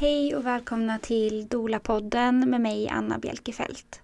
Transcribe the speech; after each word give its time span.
Hej 0.00 0.36
och 0.36 0.46
välkomna 0.46 0.98
till 0.98 1.48
Dola-podden 1.48 2.50
med 2.50 2.60
mig 2.60 2.88
Anna 2.88 3.18
Bjelkefelt. 3.18 4.02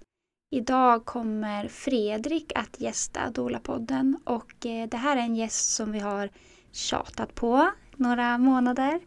Idag 0.51 1.05
kommer 1.05 1.69
Fredrik 1.69 2.53
att 2.55 2.81
gästa 2.81 3.31
Dola-podden 3.31 4.17
och 4.25 4.67
eh, 4.67 4.89
det 4.89 4.97
här 4.97 5.17
är 5.17 5.21
en 5.21 5.37
gäst 5.37 5.75
som 5.75 5.93
vi 5.93 5.99
har 5.99 6.31
tjatat 6.73 7.35
på 7.35 7.71
några 7.97 8.39
månader 8.39 9.01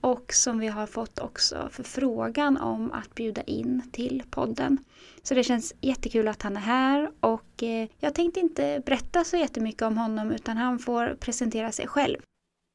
och 0.00 0.32
som 0.32 0.58
vi 0.58 0.66
har 0.66 0.86
fått 0.86 1.18
också 1.18 1.68
förfrågan 1.72 2.56
om 2.56 2.92
att 2.92 3.14
bjuda 3.14 3.42
in 3.42 3.82
till 3.92 4.22
podden. 4.30 4.78
Så 5.22 5.34
det 5.34 5.44
känns 5.44 5.74
jättekul 5.80 6.28
att 6.28 6.42
han 6.42 6.56
är 6.56 6.60
här 6.60 7.10
och 7.20 7.62
eh, 7.62 7.88
jag 7.98 8.14
tänkte 8.14 8.40
inte 8.40 8.82
berätta 8.86 9.24
så 9.24 9.36
jättemycket 9.36 9.82
om 9.82 9.98
honom 9.98 10.30
utan 10.30 10.56
han 10.56 10.78
får 10.78 11.16
presentera 11.20 11.72
sig 11.72 11.86
själv. 11.86 12.18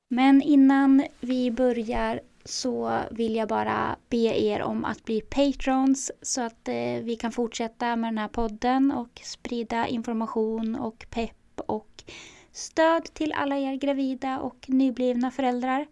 Men 0.10 0.42
innan 0.42 1.04
vi 1.20 1.52
börjar 1.52 2.20
så 2.46 3.02
vill 3.12 3.36
jag 3.36 3.48
bara 3.48 3.96
be 4.10 4.18
er 4.18 4.62
om 4.62 4.86
att 4.86 5.06
bli 5.06 5.22
patrons 5.22 6.12
så 6.22 6.42
att 6.42 6.68
eh, 6.68 7.04
vi 7.04 7.16
kan 7.20 7.32
fortsätta 7.32 7.96
med 7.96 8.08
den 8.08 8.18
här 8.18 8.28
podden 8.28 8.92
och 8.92 9.22
sprida 9.24 9.88
information 9.88 10.76
och 10.76 11.06
pepp 11.10 11.60
och 11.66 12.04
stöd 12.52 13.04
till 13.04 13.34
alla 13.34 13.58
er 13.58 13.76
gravida 13.76 14.40
och 14.40 14.66
nyblivna 14.70 15.32
föräldrar. 15.32 15.88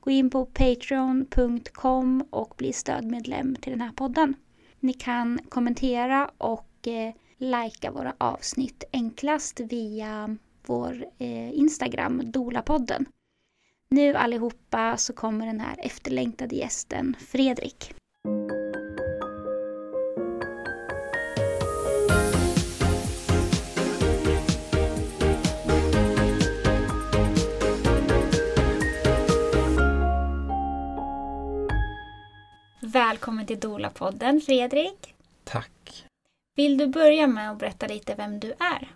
Gå 0.00 0.10
in 0.10 0.30
på 0.30 0.46
patreon.com 0.46 2.24
och 2.30 2.54
bli 2.56 2.72
stödmedlem 2.72 3.56
till 3.56 3.72
den 3.72 3.80
här 3.80 3.92
podden. 3.92 4.34
Ni 4.80 4.92
kan 4.92 5.38
kommentera 5.48 6.30
och 6.38 6.88
eh, 6.88 7.14
likea 7.38 7.90
våra 7.90 8.14
avsnitt 8.18 8.84
enklast 8.92 9.60
via 9.60 10.36
vår 10.66 11.04
eh, 11.18 11.58
Instagram, 11.58 12.30
Dolapodden. 12.30 13.06
Nu 13.90 14.14
allihopa 14.14 14.96
så 14.96 15.12
kommer 15.12 15.46
den 15.46 15.60
här 15.60 15.76
efterlängtade 15.78 16.56
gästen 16.56 17.16
Fredrik. 17.28 17.94
Välkommen 32.80 33.46
till 33.46 33.60
Dola-podden 33.60 34.40
Fredrik. 34.40 35.14
Tack. 35.44 36.04
Vill 36.56 36.78
du 36.78 36.86
börja 36.86 37.26
med 37.26 37.50
att 37.50 37.58
berätta 37.58 37.86
lite 37.86 38.14
vem 38.14 38.40
du 38.40 38.50
är? 38.50 38.88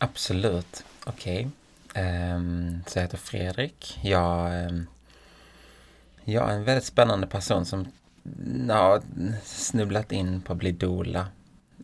Absolut. 0.00 0.84
Okej. 1.06 1.42
Um, 1.42 1.52
Ehm, 1.96 2.82
så 2.86 2.98
jag 2.98 3.02
heter 3.02 3.18
Fredrik. 3.18 3.98
Jag, 4.02 4.64
ehm, 4.64 4.86
jag 6.24 6.50
är 6.50 6.54
en 6.54 6.64
väldigt 6.64 6.84
spännande 6.84 7.26
person 7.26 7.66
som 7.66 7.86
mm, 8.24 8.70
har 8.70 9.02
snubblat 9.44 10.12
in 10.12 10.40
på 10.40 10.52
att 10.52 10.58
bli 10.58 10.72
dola 10.72 11.26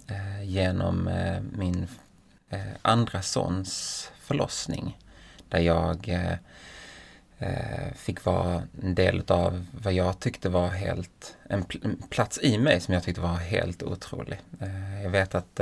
eh, 0.07 0.43
genom 0.43 1.09
eh, 1.09 1.41
min 1.53 1.89
eh, 2.51 2.61
andra 2.83 3.23
sons 3.23 4.11
förlossning. 4.21 4.99
Där 5.49 5.59
jag 5.59 6.11
fick 7.95 8.25
vara 8.25 8.63
en 8.83 8.95
del 8.95 9.23
av 9.29 9.67
vad 9.71 9.93
jag 9.93 10.21
tyckte 10.21 10.49
var 10.49 10.69
helt, 10.69 11.37
en, 11.49 11.65
plats 12.11 12.39
i 12.43 12.59
mig 12.59 12.81
som 12.81 12.95
jag 12.95 13.03
tyckte 13.03 13.21
var 13.21 13.37
helt 13.37 13.83
otrolig. 13.83 14.41
jag 15.03 15.11
vet 15.11 15.35
att 15.35 15.61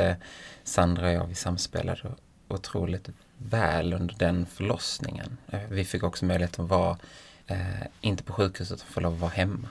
Sandra 0.65 1.07
och 1.07 1.13
jag, 1.13 1.27
vi 1.27 1.35
samspelade 1.35 2.13
otroligt 2.49 3.09
väl 3.49 3.93
under 3.93 4.15
den 4.19 4.47
förlossningen. 4.47 5.37
Eh, 5.49 5.61
vi 5.69 5.85
fick 5.85 6.03
också 6.03 6.25
möjlighet 6.25 6.59
att 6.59 6.69
vara, 6.69 6.99
eh, 7.47 7.87
inte 8.01 8.23
på 8.23 8.33
sjukhuset, 8.33 8.79
utan 8.79 8.93
få 8.93 9.01
lov 9.01 9.15
att 9.15 9.21
vara 9.21 9.31
hemma. 9.31 9.69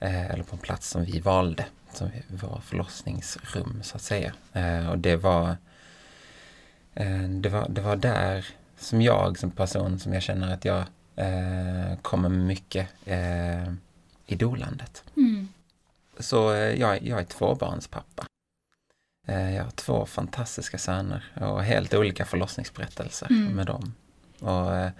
Eh, 0.00 0.30
eller 0.30 0.44
på 0.44 0.56
en 0.56 0.62
plats 0.62 0.88
som 0.88 1.04
vi 1.04 1.20
valde, 1.20 1.64
som 1.92 2.10
var 2.28 2.60
förlossningsrum 2.64 3.80
så 3.82 3.96
att 3.96 4.02
säga. 4.02 4.32
Eh, 4.52 4.90
och 4.90 4.98
det 4.98 5.16
var, 5.16 5.56
eh, 6.94 7.22
det 7.22 7.48
var, 7.48 7.68
det 7.68 7.80
var 7.80 7.96
där 7.96 8.46
som 8.78 9.02
jag 9.02 9.38
som 9.38 9.50
person 9.50 9.98
som 9.98 10.14
jag 10.14 10.22
känner 10.22 10.54
att 10.54 10.64
jag 10.64 10.84
eh, 11.16 11.96
kommer 12.02 12.28
mycket 12.28 12.88
i 14.26 14.34
dolandet. 14.34 15.04
Mm. 15.16 15.48
Så 16.18 16.36
jag, 16.54 17.02
jag 17.02 17.20
är 17.20 17.24
tvåbarnspappa. 17.24 18.26
Eh, 19.26 19.54
jag 19.54 19.64
har 19.64 19.70
två 19.70 20.06
fantastiska 20.06 20.78
söner 20.78 21.24
och 21.34 21.62
helt 21.62 21.94
olika 21.94 22.24
förlossningsberättelser 22.24 23.26
mm. 23.30 23.52
med 23.52 23.66
dem. 23.66 23.94
Och 24.38 24.74
eh, 24.74 24.90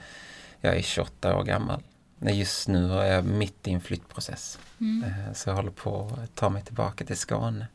jag 0.61 0.77
är 0.77 0.83
28 0.83 1.37
år 1.37 1.45
gammal. 1.45 1.83
Just 2.21 2.69
nu 2.69 2.93
är 2.93 3.13
jag 3.13 3.25
mitt 3.25 3.69
i 3.69 3.73
en 3.73 3.81
flyttprocess. 3.81 4.59
Mm. 4.81 5.05
Eh, 5.05 5.33
så 5.33 5.51
jag 5.51 5.57
håller 5.57 5.71
på 5.71 6.19
att 6.23 6.35
ta 6.35 6.49
mig 6.49 6.63
tillbaka 6.63 7.05
till 7.05 7.17
Skåne. 7.17 7.67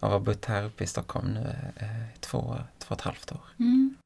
Jag 0.00 0.08
har 0.08 0.20
bott 0.20 0.44
här 0.44 0.64
uppe 0.64 0.84
i 0.84 0.86
Stockholm 0.86 1.34
nu 1.34 1.56
i 1.80 2.18
två, 2.20 2.58
två 2.78 2.86
och 2.88 2.98
ett 2.98 3.00
halvt 3.00 3.32
år. 3.32 3.40
Mm. 3.58 3.96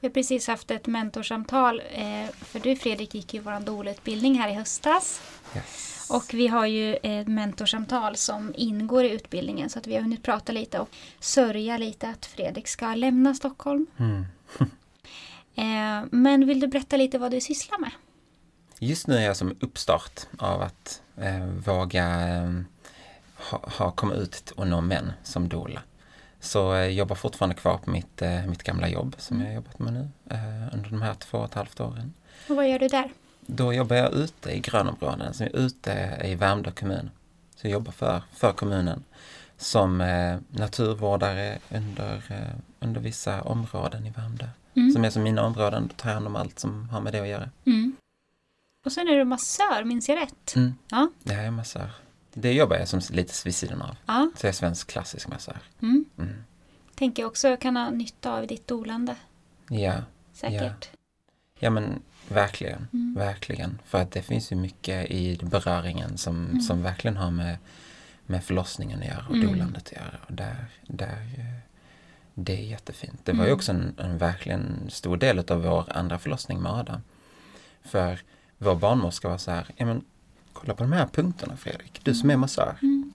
Vi 0.00 0.08
har 0.08 0.12
precis 0.14 0.46
haft 0.46 0.70
ett 0.70 0.86
mentorsamtal, 0.86 1.82
för 2.40 2.60
du 2.60 2.76
Fredrik 2.76 3.14
gick 3.14 3.34
ju 3.34 3.40
vår 3.40 3.60
dolutbildning 3.60 4.38
här 4.38 4.48
i 4.48 4.54
höstas. 4.54 5.20
Yes. 5.56 5.97
Och 6.10 6.34
vi 6.34 6.46
har 6.46 6.66
ju 6.66 6.96
ett 7.02 7.28
mentorsamtal 7.28 8.16
som 8.16 8.54
ingår 8.56 9.04
i 9.04 9.10
utbildningen 9.10 9.70
så 9.70 9.78
att 9.78 9.86
vi 9.86 9.94
har 9.94 10.02
hunnit 10.02 10.22
prata 10.22 10.52
lite 10.52 10.78
och 10.78 10.88
sörja 11.20 11.78
lite 11.78 12.08
att 12.08 12.26
Fredrik 12.26 12.68
ska 12.68 12.94
lämna 12.94 13.34
Stockholm. 13.34 13.86
Mm. 13.96 14.24
eh, 15.54 16.08
men 16.10 16.46
vill 16.46 16.60
du 16.60 16.66
berätta 16.66 16.96
lite 16.96 17.18
vad 17.18 17.30
du 17.30 17.40
sysslar 17.40 17.78
med? 17.78 17.90
Just 18.78 19.06
nu 19.06 19.16
är 19.16 19.22
jag 19.22 19.36
som 19.36 19.56
uppstart 19.60 20.20
av 20.38 20.62
att 20.62 21.02
eh, 21.16 21.46
våga 21.46 22.06
ha, 23.38 23.70
ha 23.78 23.90
kommit 23.90 24.18
ut 24.18 24.50
och 24.50 24.66
nå 24.66 24.80
män 24.80 25.12
som 25.22 25.48
doula. 25.48 25.82
Så 26.40 26.58
jag 26.58 26.86
eh, 26.86 26.92
jobbar 26.92 27.16
fortfarande 27.16 27.54
kvar 27.54 27.78
på 27.78 27.90
mitt, 27.90 28.22
eh, 28.22 28.46
mitt 28.46 28.62
gamla 28.62 28.88
jobb 28.88 29.14
som 29.18 29.40
jag 29.40 29.54
jobbat 29.54 29.78
med 29.78 29.92
nu 29.92 30.08
eh, 30.30 30.74
under 30.74 30.90
de 30.90 31.02
här 31.02 31.14
två 31.14 31.38
och 31.38 31.44
ett 31.44 31.54
halvt 31.54 31.80
åren. 31.80 32.14
Och 32.48 32.56
vad 32.56 32.68
gör 32.68 32.78
du 32.78 32.88
där? 32.88 33.10
Då 33.50 33.72
jobbar 33.72 33.96
jag 33.96 34.12
ute 34.12 34.50
i 34.50 34.60
grönområden, 34.60 35.34
så 35.34 35.42
jag 35.42 35.54
är 35.54 35.58
ute 35.58 36.20
i 36.24 36.34
Värmdö 36.34 36.70
kommun. 36.70 37.10
Så 37.56 37.66
jag 37.66 37.72
jobbar 37.72 37.92
för, 37.92 38.22
för 38.32 38.52
kommunen 38.52 39.04
som 39.56 40.00
eh, 40.00 40.38
naturvårdare 40.48 41.58
under, 41.70 42.22
eh, 42.28 42.58
under 42.80 43.00
vissa 43.00 43.42
områden 43.42 44.06
i 44.06 44.10
Värmdö. 44.10 44.46
Mm. 44.74 44.92
Som 44.92 45.04
är 45.04 45.10
som 45.10 45.22
mina 45.22 45.46
områden, 45.46 45.86
då 45.88 45.94
tar 45.94 46.08
jag 46.08 46.14
hand 46.14 46.26
om 46.26 46.36
allt 46.36 46.58
som 46.58 46.88
har 46.88 47.00
med 47.00 47.12
det 47.12 47.20
att 47.20 47.28
göra. 47.28 47.50
Mm. 47.64 47.96
Och 48.84 48.92
sen 48.92 49.08
är 49.08 49.16
du 49.16 49.24
massör, 49.24 49.84
minns 49.84 50.08
jag 50.08 50.18
rätt? 50.18 50.56
Mm. 50.56 50.74
Ja. 50.88 51.10
ja, 51.22 51.32
jag 51.32 51.44
är 51.44 51.50
massör. 51.50 51.90
Det 52.32 52.52
jobbar 52.52 52.76
jag 52.76 52.88
som 52.88 53.00
lite 53.10 53.32
vid 53.44 53.54
sidan 53.54 53.82
av. 53.82 53.96
Ja. 54.06 54.30
Så 54.36 54.46
jag 54.46 54.48
är 54.48 54.54
svensk 54.54 54.90
klassisk 54.90 55.28
massör. 55.28 55.58
Mm. 55.82 56.04
Mm. 56.18 56.44
Tänker 56.94 57.24
också 57.24 57.56
kan 57.56 57.76
ha 57.76 57.90
nytta 57.90 58.32
av 58.32 58.46
ditt 58.46 58.66
dolande. 58.66 59.16
Ja. 59.68 59.94
Säkert. 60.32 60.90
Ja, 60.92 60.98
ja 61.58 61.70
men 61.70 62.02
Verkligen, 62.28 62.88
mm. 62.92 63.14
verkligen. 63.14 63.78
För 63.84 64.02
att 64.02 64.10
det 64.10 64.22
finns 64.22 64.52
ju 64.52 64.56
mycket 64.56 65.10
i 65.10 65.40
beröringen 65.42 66.18
som, 66.18 66.46
mm. 66.46 66.60
som 66.60 66.82
verkligen 66.82 67.16
har 67.16 67.30
med, 67.30 67.56
med 68.26 68.44
förlossningen 68.44 68.98
att 68.98 69.06
göra 69.06 69.24
och 69.28 69.34
mm. 69.34 69.46
dolandet 69.46 69.86
att 69.86 69.92
göra. 69.92 70.18
Och 70.26 70.32
där, 70.32 70.66
där, 70.86 71.26
det 72.34 72.52
är 72.52 72.62
jättefint. 72.62 73.20
Det 73.24 73.32
var 73.32 73.44
ju 73.44 73.50
mm. 73.50 73.56
också 73.56 73.72
en, 73.72 73.94
en 73.98 74.18
verkligen 74.18 74.90
stor 74.90 75.16
del 75.16 75.38
av 75.38 75.62
vår 75.62 75.84
andra 75.88 76.18
förlossning 76.18 76.60
med 76.60 76.72
Adam. 76.72 77.00
För 77.82 78.20
vår 78.58 78.74
barnmorska 78.74 79.28
var 79.28 79.38
så 79.38 79.50
här, 79.50 79.66
ja 79.76 79.86
men 79.86 80.04
kolla 80.52 80.74
på 80.74 80.82
de 80.82 80.92
här 80.92 81.06
punkterna 81.06 81.56
Fredrik, 81.56 82.00
du 82.02 82.14
som 82.14 82.30
är 82.30 82.36
massör. 82.36 82.76
Mm. 82.82 83.12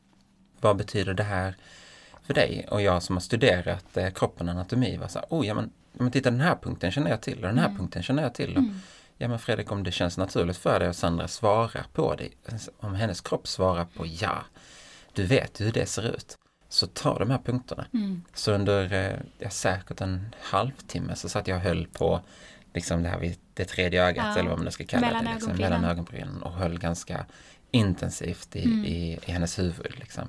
Vad 0.62 0.78
betyder 0.78 1.13
det 1.13 1.24
här 1.24 1.56
för 2.22 2.34
dig? 2.34 2.68
Och 2.72 2.81
jag 2.81 3.03
som 3.03 3.16
har 3.16 3.22
studerat 3.22 3.97
eh, 3.97 4.09
kroppen 4.09 4.47
och 4.50 4.56
anatomi 4.56 4.97
var 4.97 5.07
så 5.07 5.19
här, 5.19 5.28
oh 5.30 5.47
ja 5.47 5.53
men, 5.53 5.69
men 5.94 6.12
titta 6.12 6.31
den 6.31 6.41
här 6.41 6.56
punkten 6.62 6.91
känner 6.91 7.09
jag 7.09 7.22
till 7.22 7.35
och 7.35 7.47
den 7.47 7.57
här 7.57 7.66
mm. 7.66 7.78
punkten 7.78 8.03
känner 8.03 8.24
jag 8.24 8.34
till. 8.34 8.57
Och, 8.57 8.63
Ja 9.24 9.30
men 9.30 9.40
Fredrik, 9.40 9.72
om 9.72 9.84
det 9.84 9.92
känns 9.92 10.18
naturligt 10.18 10.58
för 10.58 10.80
dig 10.80 10.90
och 10.90 10.96
Sandra 10.96 11.28
svara 11.28 11.86
på 11.94 12.16
det, 12.16 12.30
om 12.78 12.96
hennes 12.96 13.22
kropp 13.22 13.48
svarar 13.48 13.86
på 13.86 14.06
ja, 14.06 14.46
du 15.14 15.25
vet 15.25 15.62
hur 15.62 15.72
det 15.72 15.86
ser 15.86 16.16
ut, 16.16 16.38
så 16.70 16.88
ta 16.88 17.20
de 17.20 17.30
här 17.30 17.38
punkterna. 17.38 17.86
Mm. 17.94 18.24
Så 18.34 18.52
under 18.52 18.94
eh, 18.94 19.20
ja, 19.40 19.50
säkert 19.50 20.02
en 20.02 20.36
halvtimme 20.42 21.16
så 21.16 21.30
satt 21.30 21.48
jag 21.48 21.56
och 21.56 21.62
höll 21.62 21.88
på 21.88 22.22
liksom 22.74 23.04
det 23.04 23.10
här 23.10 23.20
vid 23.20 23.38
det 23.54 23.66
tredje 23.66 24.04
ögat 24.04 24.25
ja. 24.25 24.40
eller 24.40 24.50
vad 24.50 24.60
man 24.60 24.72
ska 24.72 24.86
kalla 24.86 25.08
mellan 25.08 25.26
det, 25.26 25.34
liksom, 25.34 25.56
mellan 25.58 25.86
ögonbrynen 25.86 26.44
och 26.44 26.54
höll 26.54 26.80
ganska 26.80 27.26
intensivt 27.72 28.56
i, 28.56 28.64
mm. 28.66 28.86
i, 28.86 29.19
i, 29.26 29.31
hennes 29.31 29.60
huvud. 29.60 30.00
Liksom. 30.00 30.28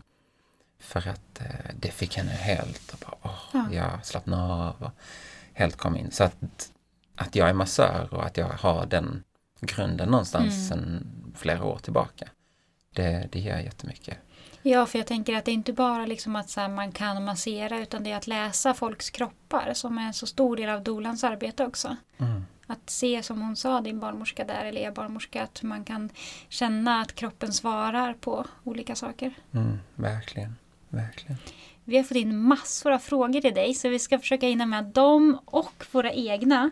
För 0.78 1.08
att 1.08 1.40
eh, 1.40 1.74
det 1.80 1.90
fick 1.90 2.16
henne 2.16 2.32
helt 2.32 2.92
och 2.92 2.98
bara, 2.98 3.16
åh, 3.22 3.50
ja. 3.52 3.66
jag 3.72 4.06
slappnade 4.06 4.42
av 4.42 4.74
och 4.78 4.90
helt 5.52 5.76
kom 5.76 5.96
in. 5.96 6.10
Så 6.10 6.24
att 6.24 6.70
att 7.14 7.36
jag 7.36 7.48
är 7.48 7.52
massör 7.52 8.08
och 8.10 8.26
att 8.26 8.36
jag 8.36 8.48
har 8.48 8.86
den 8.86 9.22
grunden 9.60 10.08
någonstans 10.08 10.54
mm. 10.54 10.68
sedan 10.68 11.06
flera 11.36 11.64
år 11.64 11.78
tillbaka. 11.78 12.28
Det, 12.90 13.28
det 13.32 13.38
ger 13.38 13.58
jättemycket. 13.58 14.18
Ja, 14.62 14.86
för 14.86 14.98
jag 14.98 15.06
tänker 15.06 15.36
att 15.36 15.44
det 15.44 15.50
är 15.50 15.54
inte 15.54 15.72
bara 15.72 16.06
liksom 16.06 16.36
att 16.36 16.56
här, 16.56 16.68
man 16.68 16.92
kan 16.92 17.24
massera 17.24 17.78
utan 17.78 18.04
det 18.04 18.10
är 18.10 18.16
att 18.16 18.26
läsa 18.26 18.74
folks 18.74 19.10
kroppar 19.10 19.72
som 19.74 19.98
är 19.98 20.06
en 20.06 20.12
så 20.12 20.26
stor 20.26 20.56
del 20.56 20.68
av 20.68 20.82
dolans 20.82 21.24
arbete 21.24 21.64
också. 21.64 21.96
Mm. 22.18 22.44
Att 22.66 22.90
se 22.90 23.22
som 23.22 23.40
hon 23.40 23.56
sa, 23.56 23.80
din 23.80 24.00
barnmorska 24.00 24.44
där, 24.44 24.64
eller 24.64 24.80
er 24.80 24.90
barnmorska, 24.90 25.42
att 25.42 25.62
man 25.62 25.84
kan 25.84 26.10
känna 26.48 27.00
att 27.00 27.14
kroppen 27.14 27.52
svarar 27.52 28.14
på 28.14 28.46
olika 28.64 28.94
saker. 28.94 29.34
Mm, 29.52 29.78
verkligen, 29.94 30.56
verkligen. 30.88 31.38
Vi 31.84 31.96
har 31.96 32.04
fått 32.04 32.16
in 32.16 32.38
massor 32.38 32.92
av 32.92 32.98
frågor 32.98 33.40
till 33.40 33.54
dig 33.54 33.74
så 33.74 33.88
vi 33.88 33.98
ska 33.98 34.18
försöka 34.18 34.46
hinna 34.46 34.66
med 34.66 34.84
dem 34.84 35.38
och 35.44 35.86
våra 35.92 36.12
egna. 36.12 36.70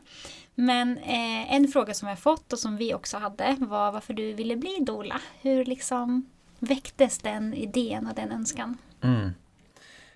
Men 0.55 0.99
eh, 0.99 1.55
en 1.55 1.69
fråga 1.69 1.95
som 1.95 2.09
har 2.09 2.17
fått 2.17 2.53
och 2.53 2.59
som 2.59 2.77
vi 2.77 2.95
också 2.95 3.19
hade 3.19 3.57
var 3.59 3.93
varför 3.93 4.15
du 4.15 4.33
ville 4.33 4.57
bli 4.57 4.79
dola. 4.81 5.21
Hur 5.41 5.65
liksom 5.65 6.27
väcktes 6.59 7.19
den 7.19 7.55
idén 7.55 8.07
och 8.07 8.15
den 8.15 8.33
önskan? 8.33 8.79
Mm. 9.01 9.31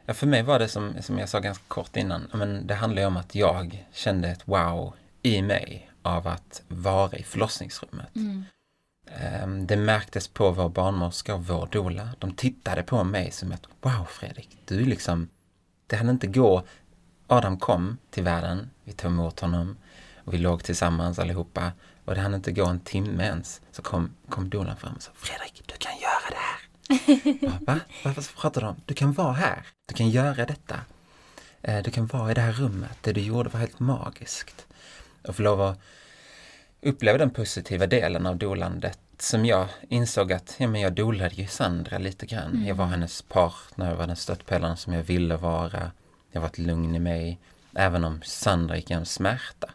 Ja, 0.07 0.15
för 0.15 0.27
mig 0.27 0.43
var 0.43 0.59
det 0.59 0.69
som, 0.69 0.95
som 1.03 1.19
jag 1.19 1.29
sa 1.29 1.41
ganska 1.41 1.65
kort 1.69 1.97
innan, 1.97 2.29
men 2.33 2.67
det 2.67 2.75
handlar 2.75 3.03
ju 3.03 3.09
om 3.09 3.17
att 3.17 3.35
jag 3.35 3.87
kände 3.93 4.29
ett 4.29 4.49
wow 4.49 4.95
i 5.23 5.43
mig 5.43 5.91
av 6.03 6.29
att 6.29 6.63
vara 6.69 7.17
i 7.19 7.23
förlossningsrummet. 7.23 8.17
Mm. 8.17 8.45
Ehm, 9.07 9.67
det 9.67 9.77
märktes 9.77 10.29
på 10.29 10.51
vår 10.51 10.69
barnmorska 10.69 11.35
och 11.35 11.47
vår 11.47 11.67
doula. 11.67 12.09
De 12.19 12.35
tittade 12.35 12.83
på 12.83 13.05
mig 13.05 13.31
som 13.31 13.53
ett 13.53 13.67
wow 13.81 14.05
Fredrik, 14.09 14.59
du 14.65 14.81
är 14.81 14.87
liksom, 14.87 15.29
det 15.87 15.97
hann 15.97 16.11
inte 16.11 16.27
gå. 16.27 16.63
Adam 17.27 17.59
kom 17.59 17.99
till 18.11 18.23
världen, 18.23 18.71
vi 18.85 18.93
tog 18.93 19.11
emot 19.11 19.41
honom 19.41 19.77
och 20.25 20.35
vi 20.35 20.39
låg 20.39 20.65
tillsammans 20.65 21.19
allihopa 21.19 21.73
och 22.05 22.15
det 22.15 22.21
hann 22.21 22.35
inte 22.35 22.53
gå 22.53 22.67
en 22.67 22.81
timme 22.81 23.25
ens 23.25 23.61
så 23.73 23.83
kom, 23.83 24.11
kom 24.29 24.51
doulan 24.51 24.77
fram 24.77 24.95
och 24.95 25.03
sa 25.03 25.11
Fredrik, 25.15 25.63
du 25.67 25.75
kan 25.79 25.93
göra 25.99 26.31
det 26.31 26.37
här. 26.37 27.61
Va? 27.67 27.81
Varför 28.05 28.41
pratar 28.41 28.61
du 28.61 28.67
om? 28.67 28.81
Du 28.85 28.95
kan 28.95 29.13
vara 29.13 29.33
här. 29.33 29.67
Du 29.87 29.95
kan 29.95 30.11
göra 30.11 30.47
detta. 30.47 30.81
Ehm, 31.63 31.83
du 31.83 31.91
kan 31.91 32.07
vara 32.07 32.31
i 32.31 32.35
det 32.35 32.41
här 32.41 32.53
rummet. 32.53 32.99
Det 33.01 33.13
du 33.13 33.21
gjorde 33.21 33.49
var 33.49 33.61
helt 33.61 33.79
magiskt. 33.79 34.67
Och 35.29 35.37
få 35.37 35.43
lov 35.43 35.61
att 35.61 35.81
uppleva 36.87 37.19
den 37.19 37.31
positiva 37.31 37.87
delen 37.87 38.27
av 38.27 38.37
dolandet 38.37 38.99
som 39.19 39.45
jag 39.45 39.69
insåg 39.89 40.33
att 40.33 40.55
ja, 40.59 40.69
men 40.69 40.81
jag 40.81 40.93
dolade 40.93 41.35
ju 41.35 41.47
Sandra 41.47 41.99
lite 41.99 42.27
grann. 42.27 42.65
Jag 42.67 42.75
var 42.75 42.87
hennes 42.87 43.23
partner, 43.23 43.89
jag 43.89 43.97
var 43.97 44.07
den 44.07 44.17
stöttpelaren 44.17 44.77
som 44.77 44.93
jag 44.93 45.03
ville 45.03 45.37
vara. 45.37 45.91
Jag 46.33 46.41
var 46.41 46.49
ett 46.49 46.59
lugn 46.59 46.95
i 46.95 46.99
mig. 46.99 47.39
Även 47.75 48.05
om 48.05 48.23
Sandra 48.25 48.77
gick 48.77 48.91
igenom 48.91 49.07
smärta 49.07 49.71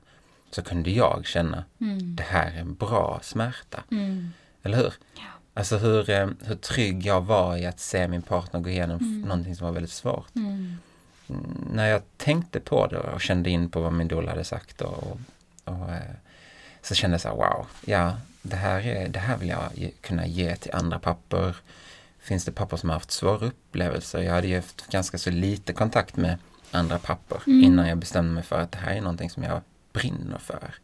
så 0.52 0.62
kunde 0.62 0.92
jag 0.92 1.26
känna 1.26 1.64
det 2.16 2.24
här 2.24 2.52
är 2.52 2.60
en 2.60 2.74
bra 2.76 3.20
smärta. 3.24 3.84
Mm. 3.92 4.34
Eller 4.64 4.78
hur? 4.78 4.94
Ja. 5.16 5.22
Alltså 5.54 5.78
hur, 5.78 6.10
eh, 6.10 6.30
hur 6.44 6.56
trygg 6.56 7.06
jag 7.06 7.22
var 7.22 7.58
i 7.58 7.66
att 7.66 7.80
se 7.80 8.08
min 8.08 8.22
partner 8.22 8.60
gå 8.60 8.70
igenom 8.70 8.98
mm. 8.98 9.22
någonting 9.22 9.56
som 9.56 9.66
var 9.66 9.74
väldigt 9.74 9.92
svårt. 9.92 10.36
Mm. 10.36 10.78
Mm, 11.30 11.68
När 11.74 11.88
jag 11.88 12.02
tänkte 12.18 12.60
på 12.60 12.88
det 12.88 12.98
och 12.98 13.22
kände 13.22 13.50
in 13.50 13.70
på 13.70 13.82
vad 13.82 13.94
min 13.94 14.08
doula 14.08 14.30
hade 14.32 14.44
sagt 14.44 14.82
och, 14.82 15.04
och, 15.04 15.20
och 15.64 15.92
eh, 15.92 16.16
så 16.82 16.96
kände 16.96 17.14
jag 17.14 17.22
så 17.22 17.28
här, 17.28 17.36
wow, 17.36 17.68
ja, 17.86 18.18
det 18.42 18.56
här, 18.56 18.88
är, 18.88 19.08
det 19.08 19.20
här 19.20 19.38
vill 19.38 19.50
jag 19.50 19.70
ge, 19.74 19.92
kunna 20.02 20.26
ge 20.26 20.56
till 20.56 20.72
andra 20.74 21.00
pappor. 21.00 21.56
Finns 22.20 22.46
det 22.46 22.52
pappor 22.52 22.78
som 22.78 22.90
har 22.90 22.96
haft 22.96 23.12
svåra 23.12 23.46
upplevelser? 23.46 24.22
Jag 24.22 24.34
hade 24.34 24.48
ju 24.48 24.56
haft 24.56 24.88
ganska 24.88 25.18
så 25.18 25.30
lite 25.30 25.74
kontakt 25.74 26.18
med 26.18 26.38
andra 26.72 27.00
pappor 27.00 27.42
innan 27.46 27.88
jag 27.88 27.98
bestämde 27.98 28.32
mig 28.32 28.44
för 28.44 28.60
att 28.60 28.72
det 28.72 28.78
här 28.78 28.96
är 28.96 29.02
någonting 29.02 29.30
som 29.30 29.44
jag 29.44 29.62
brinner 29.94 30.38
för. 30.38 30.76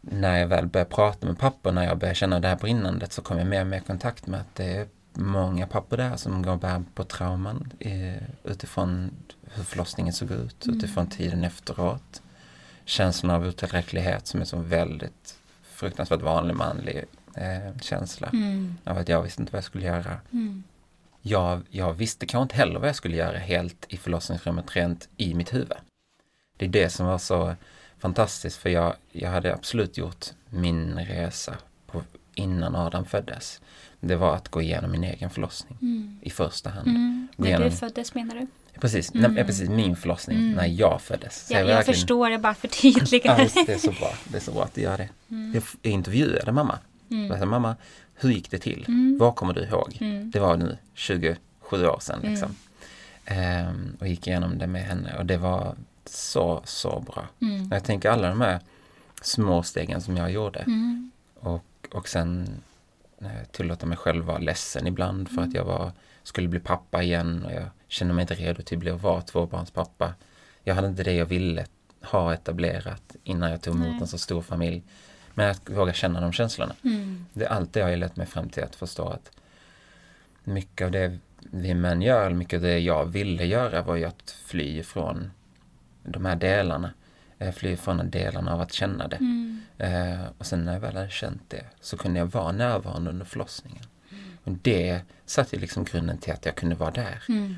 När 0.00 0.38
jag 0.38 0.46
väl 0.46 0.66
började 0.66 0.90
prata 0.90 1.26
med 1.26 1.38
pappor, 1.38 1.72
när 1.72 1.84
jag 1.84 1.98
började 1.98 2.14
känna 2.14 2.40
det 2.40 2.48
här 2.48 2.56
brinnandet 2.56 3.12
så 3.12 3.22
kom 3.22 3.38
jag 3.38 3.46
mer 3.46 3.60
och 3.60 3.66
mer 3.66 3.78
i 3.78 3.80
kontakt 3.80 4.26
med 4.26 4.40
att 4.40 4.54
det 4.54 4.64
är 4.64 4.86
många 5.12 5.66
pappor 5.66 5.96
där 5.96 6.16
som 6.16 6.42
går 6.42 6.52
och 6.52 6.58
bär 6.58 6.84
på 6.94 7.04
trauman 7.04 7.72
eh, 7.78 8.22
utifrån 8.44 9.10
hur 9.42 9.64
förlossningen 9.64 10.12
såg 10.12 10.30
ut, 10.30 10.66
utifrån 10.68 11.06
tiden 11.06 11.44
efteråt. 11.44 12.21
Känslan 12.84 13.30
av 13.30 13.46
otillräcklighet 13.46 14.26
som 14.26 14.40
är 14.40 14.44
så 14.44 14.56
väldigt 14.56 15.38
fruktansvärt 15.62 16.20
vanlig 16.22 16.54
manlig 16.56 17.04
eh, 17.36 17.78
känsla. 17.80 18.28
Mm. 18.32 18.74
Av 18.84 18.98
att 18.98 19.08
jag 19.08 19.22
visste 19.22 19.42
inte 19.42 19.52
vad 19.52 19.58
jag 19.58 19.64
skulle 19.64 19.86
göra. 19.86 20.16
Mm. 20.32 20.62
Jag, 21.22 21.62
jag 21.70 21.92
visste 21.92 22.26
kanske 22.26 22.42
inte 22.42 22.56
heller 22.56 22.80
vad 22.80 22.88
jag 22.88 22.96
skulle 22.96 23.16
göra 23.16 23.38
helt 23.38 23.84
i 23.88 23.96
förlossningsrummet 23.96 24.76
rent 24.76 25.08
i 25.16 25.34
mitt 25.34 25.54
huvud. 25.54 25.78
Det 26.56 26.64
är 26.64 26.68
det 26.68 26.90
som 26.90 27.06
var 27.06 27.18
så 27.18 27.54
fantastiskt 27.98 28.56
för 28.56 28.70
jag, 28.70 28.94
jag 29.12 29.30
hade 29.30 29.54
absolut 29.54 29.98
gjort 29.98 30.26
min 30.48 30.98
resa 30.98 31.56
på, 31.86 32.02
innan 32.34 32.76
Adam 32.76 33.04
föddes. 33.04 33.60
Det 34.00 34.16
var 34.16 34.34
att 34.34 34.48
gå 34.48 34.62
igenom 34.62 34.90
min 34.90 35.04
egen 35.04 35.30
förlossning 35.30 35.78
Mm. 35.82 36.18
i 36.22 36.30
första 36.30 36.70
hand. 36.70 36.88
Mm. 36.88 37.28
När 37.36 37.46
igenom, 37.46 37.68
du 37.70 37.76
föddes 37.76 38.14
menar 38.14 38.34
du? 38.34 38.46
Precis, 38.82 39.14
Mm. 39.14 39.34
nej, 39.34 39.44
precis, 39.44 39.68
min 39.68 39.96
förlossning 39.96 40.38
Mm. 40.38 40.52
när 40.52 40.66
jag 40.66 41.00
föddes. 41.00 41.46
Så 41.46 41.52
Ja, 41.54 41.58
jag 41.58 41.66
verkligen- 41.66 41.94
förstår 41.94 42.30
det 42.30 42.38
bara 42.38 42.54
för 42.54 42.68
tydligare. 42.68 43.48
Ja, 43.54 43.62
det 43.66 43.72
är 43.72 43.78
så 43.78 43.92
bra. 43.92 44.12
Det 44.24 44.36
är 44.36 44.40
så 44.40 44.52
bra 44.52 44.64
att 44.64 44.74
du 44.74 44.80
gör 44.80 44.96
det. 44.98 45.08
Mm. 45.30 45.54
Jag, 45.54 45.62
jag 45.82 45.92
intervjuade 45.92 46.52
mamma. 46.52 46.78
Mm. 47.10 47.26
Jag 47.26 47.38
sa, 47.38 47.44
mamma, 47.46 47.76
hur 48.14 48.30
gick 48.30 48.50
det 48.50 48.58
till? 48.58 48.84
Mm. 48.88 49.18
Vad 49.20 49.36
kommer 49.36 49.52
du 49.54 49.60
ihåg? 49.64 49.98
Mm. 50.00 50.30
Det 50.30 50.40
var 50.40 50.56
nu 50.56 50.76
27 50.94 51.86
år 51.86 51.98
sedan 52.00 52.20
liksom. 52.22 52.56
Ehm, 53.24 53.96
och 54.00 54.08
gick 54.08 54.26
igenom 54.26 54.58
det 54.58 54.66
med 54.66 54.82
henne 54.84 55.18
och 55.18 55.26
det 55.26 55.36
var 55.36 55.74
så, 56.06 56.62
så 56.64 57.00
bra. 57.00 57.24
Mm. 57.40 57.68
Jag 57.72 57.84
tänker 57.84 58.10
alla 58.10 58.28
de 58.28 58.40
här 58.40 58.60
små 59.22 59.62
stegen 59.62 60.00
som 60.00 60.16
jag 60.16 60.30
gjorde 60.30 60.58
Mm. 60.58 61.10
och, 61.40 61.64
och 61.92 62.08
sen 62.08 62.48
eh, 63.20 63.26
tillåta 63.52 63.86
mig 63.86 63.98
själv 63.98 64.24
vara 64.24 64.38
ledsen 64.38 64.86
ibland 64.86 65.28
för 65.28 65.42
att 65.42 65.54
jag 65.54 65.64
var, 65.64 65.92
skulle 66.22 66.48
bli 66.48 66.60
pappa 66.60 67.02
igen 67.02 67.44
och 67.44 67.52
jag 67.52 67.64
kände 67.92 68.14
mig 68.14 68.22
inte 68.22 68.34
redo 68.34 68.62
till 68.62 68.76
att 68.76 68.80
bli 68.80 68.90
och 68.90 69.02
vara 69.02 69.22
tvåbarnspappa. 69.22 70.14
Jag 70.64 70.74
hade 70.74 70.88
inte 70.88 71.02
det 71.02 71.12
jag 71.12 71.26
ville 71.26 71.66
ha 72.02 72.34
etablerat 72.34 73.16
innan 73.24 73.50
jag 73.50 73.62
tog 73.62 73.74
emot 73.74 73.88
Nej. 73.88 73.98
en 74.00 74.06
så 74.06 74.18
stor 74.18 74.42
familj. 74.42 74.82
Men 75.34 75.50
att 75.50 75.70
våga 75.70 75.92
känna 75.92 76.20
de 76.20 76.32
känslorna. 76.32 76.74
Mm. 76.84 77.26
Det 77.32 77.44
är 77.44 77.48
allt 77.48 77.72
det 77.72 77.80
har 77.80 77.90
ju 77.90 77.96
lett 77.96 78.16
mig 78.16 78.26
fram 78.26 78.48
till 78.48 78.64
att 78.64 78.76
förstå 78.76 79.08
att 79.08 79.30
mycket 80.44 80.84
av 80.84 80.90
det 80.90 81.18
vi 81.40 81.74
män 81.74 82.02
gör, 82.02 82.30
mycket 82.30 82.56
av 82.56 82.62
det 82.62 82.78
jag 82.78 83.04
ville 83.04 83.44
göra 83.44 83.82
var 83.82 83.96
ju 83.96 84.04
att 84.04 84.36
fly 84.44 84.78
ifrån 84.78 85.30
de 86.02 86.24
här 86.24 86.36
delarna. 86.36 86.90
Eh, 87.38 87.52
Fly 87.52 87.70
ifrån 87.70 87.96
de 87.96 88.10
delarna 88.10 88.54
av 88.54 88.60
att 88.60 88.72
känna 88.72 89.08
det. 89.08 89.16
Mm. 89.16 89.60
Eh, 89.78 90.20
och 90.38 90.46
sen 90.46 90.64
när 90.64 90.72
jag 90.72 90.80
väl 90.80 90.96
hade 90.96 91.10
känt 91.10 91.50
det 91.50 91.64
så 91.80 91.96
kunde 91.96 92.18
jag 92.18 92.26
vara 92.26 92.52
närvarande 92.52 93.10
under 93.10 93.24
förlossningen. 93.24 93.84
Och 94.44 94.52
det 94.62 95.00
satte 95.26 95.56
liksom 95.56 95.84
grunden 95.84 96.18
till 96.18 96.32
att 96.32 96.46
jag 96.46 96.54
kunde 96.54 96.74
vara 96.74 96.90
där. 96.90 97.22
Mm. 97.28 97.56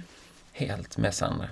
Helt 0.56 0.96
med 0.98 1.14
Sandra. 1.14 1.48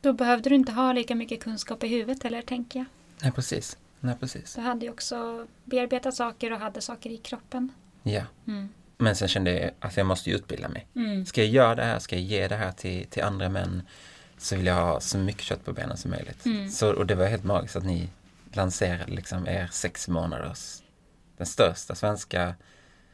Då 0.00 0.12
behövde 0.12 0.48
du 0.48 0.54
inte 0.54 0.72
ha 0.72 0.92
lika 0.92 1.14
mycket 1.14 1.42
kunskap 1.42 1.84
i 1.84 1.88
huvudet 1.88 2.24
eller 2.24 2.42
tänker 2.42 2.78
jag. 2.78 2.86
Nej 3.22 3.32
precis. 3.32 3.76
Nej 4.00 4.14
precis. 4.20 4.54
Du 4.54 4.60
hade 4.60 4.84
ju 4.86 4.90
också 4.92 5.46
bearbetat 5.64 6.14
saker 6.14 6.52
och 6.52 6.58
hade 6.58 6.80
saker 6.80 7.10
i 7.10 7.16
kroppen. 7.16 7.72
Ja. 8.02 8.22
Mm. 8.46 8.68
Men 8.98 9.16
sen 9.16 9.28
kände 9.28 9.60
jag 9.60 9.70
att 9.80 9.96
jag 9.96 10.06
måste 10.06 10.30
utbilda 10.30 10.68
mig. 10.68 10.86
Mm. 10.96 11.26
Ska 11.26 11.40
jag 11.42 11.50
göra 11.50 11.74
det 11.74 11.84
här, 11.84 11.98
ska 11.98 12.16
jag 12.16 12.24
ge 12.24 12.48
det 12.48 12.56
här 12.56 12.72
till, 12.72 13.06
till 13.06 13.22
andra 13.22 13.48
män 13.48 13.82
så 14.38 14.56
vill 14.56 14.66
jag 14.66 14.74
ha 14.74 15.00
så 15.00 15.18
mycket 15.18 15.42
kött 15.42 15.64
på 15.64 15.72
benen 15.72 15.96
som 15.96 16.10
möjligt. 16.10 16.46
Mm. 16.46 16.68
Så, 16.70 16.92
och 16.92 17.06
det 17.06 17.14
var 17.14 17.26
helt 17.26 17.44
magiskt 17.44 17.76
att 17.76 17.84
ni 17.84 18.08
lanserade 18.52 19.12
liksom 19.12 19.46
er 19.48 19.68
sex 19.72 20.08
månaders, 20.08 20.82
den 21.36 21.46
största 21.46 21.94
svenska 21.94 22.54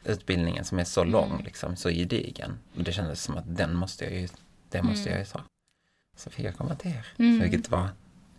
utbildningen 0.05 0.65
som 0.65 0.79
är 0.79 0.83
så 0.83 1.03
lång, 1.03 1.31
Mm. 1.31 1.43
liksom, 1.45 1.75
så 1.75 1.89
gedigen. 1.89 2.59
Och 2.77 2.83
det 2.83 2.91
kändes 2.91 3.23
som 3.23 3.37
att 3.37 3.55
den 3.57 3.75
måste 3.75 4.03
jag 4.03 4.13
ju, 4.13 4.27
det 4.71 4.81
måste 4.83 5.01
Mm. 5.09 5.11
jag 5.11 5.19
ju 5.19 5.25
ta. 5.25 5.41
Så 6.17 6.29
fick 6.29 6.45
jag 6.45 6.57
komma 6.57 6.75
till 6.75 6.91
er, 6.91 7.05
Mm. 7.19 7.39
vilket 7.39 7.69
var 7.71 7.89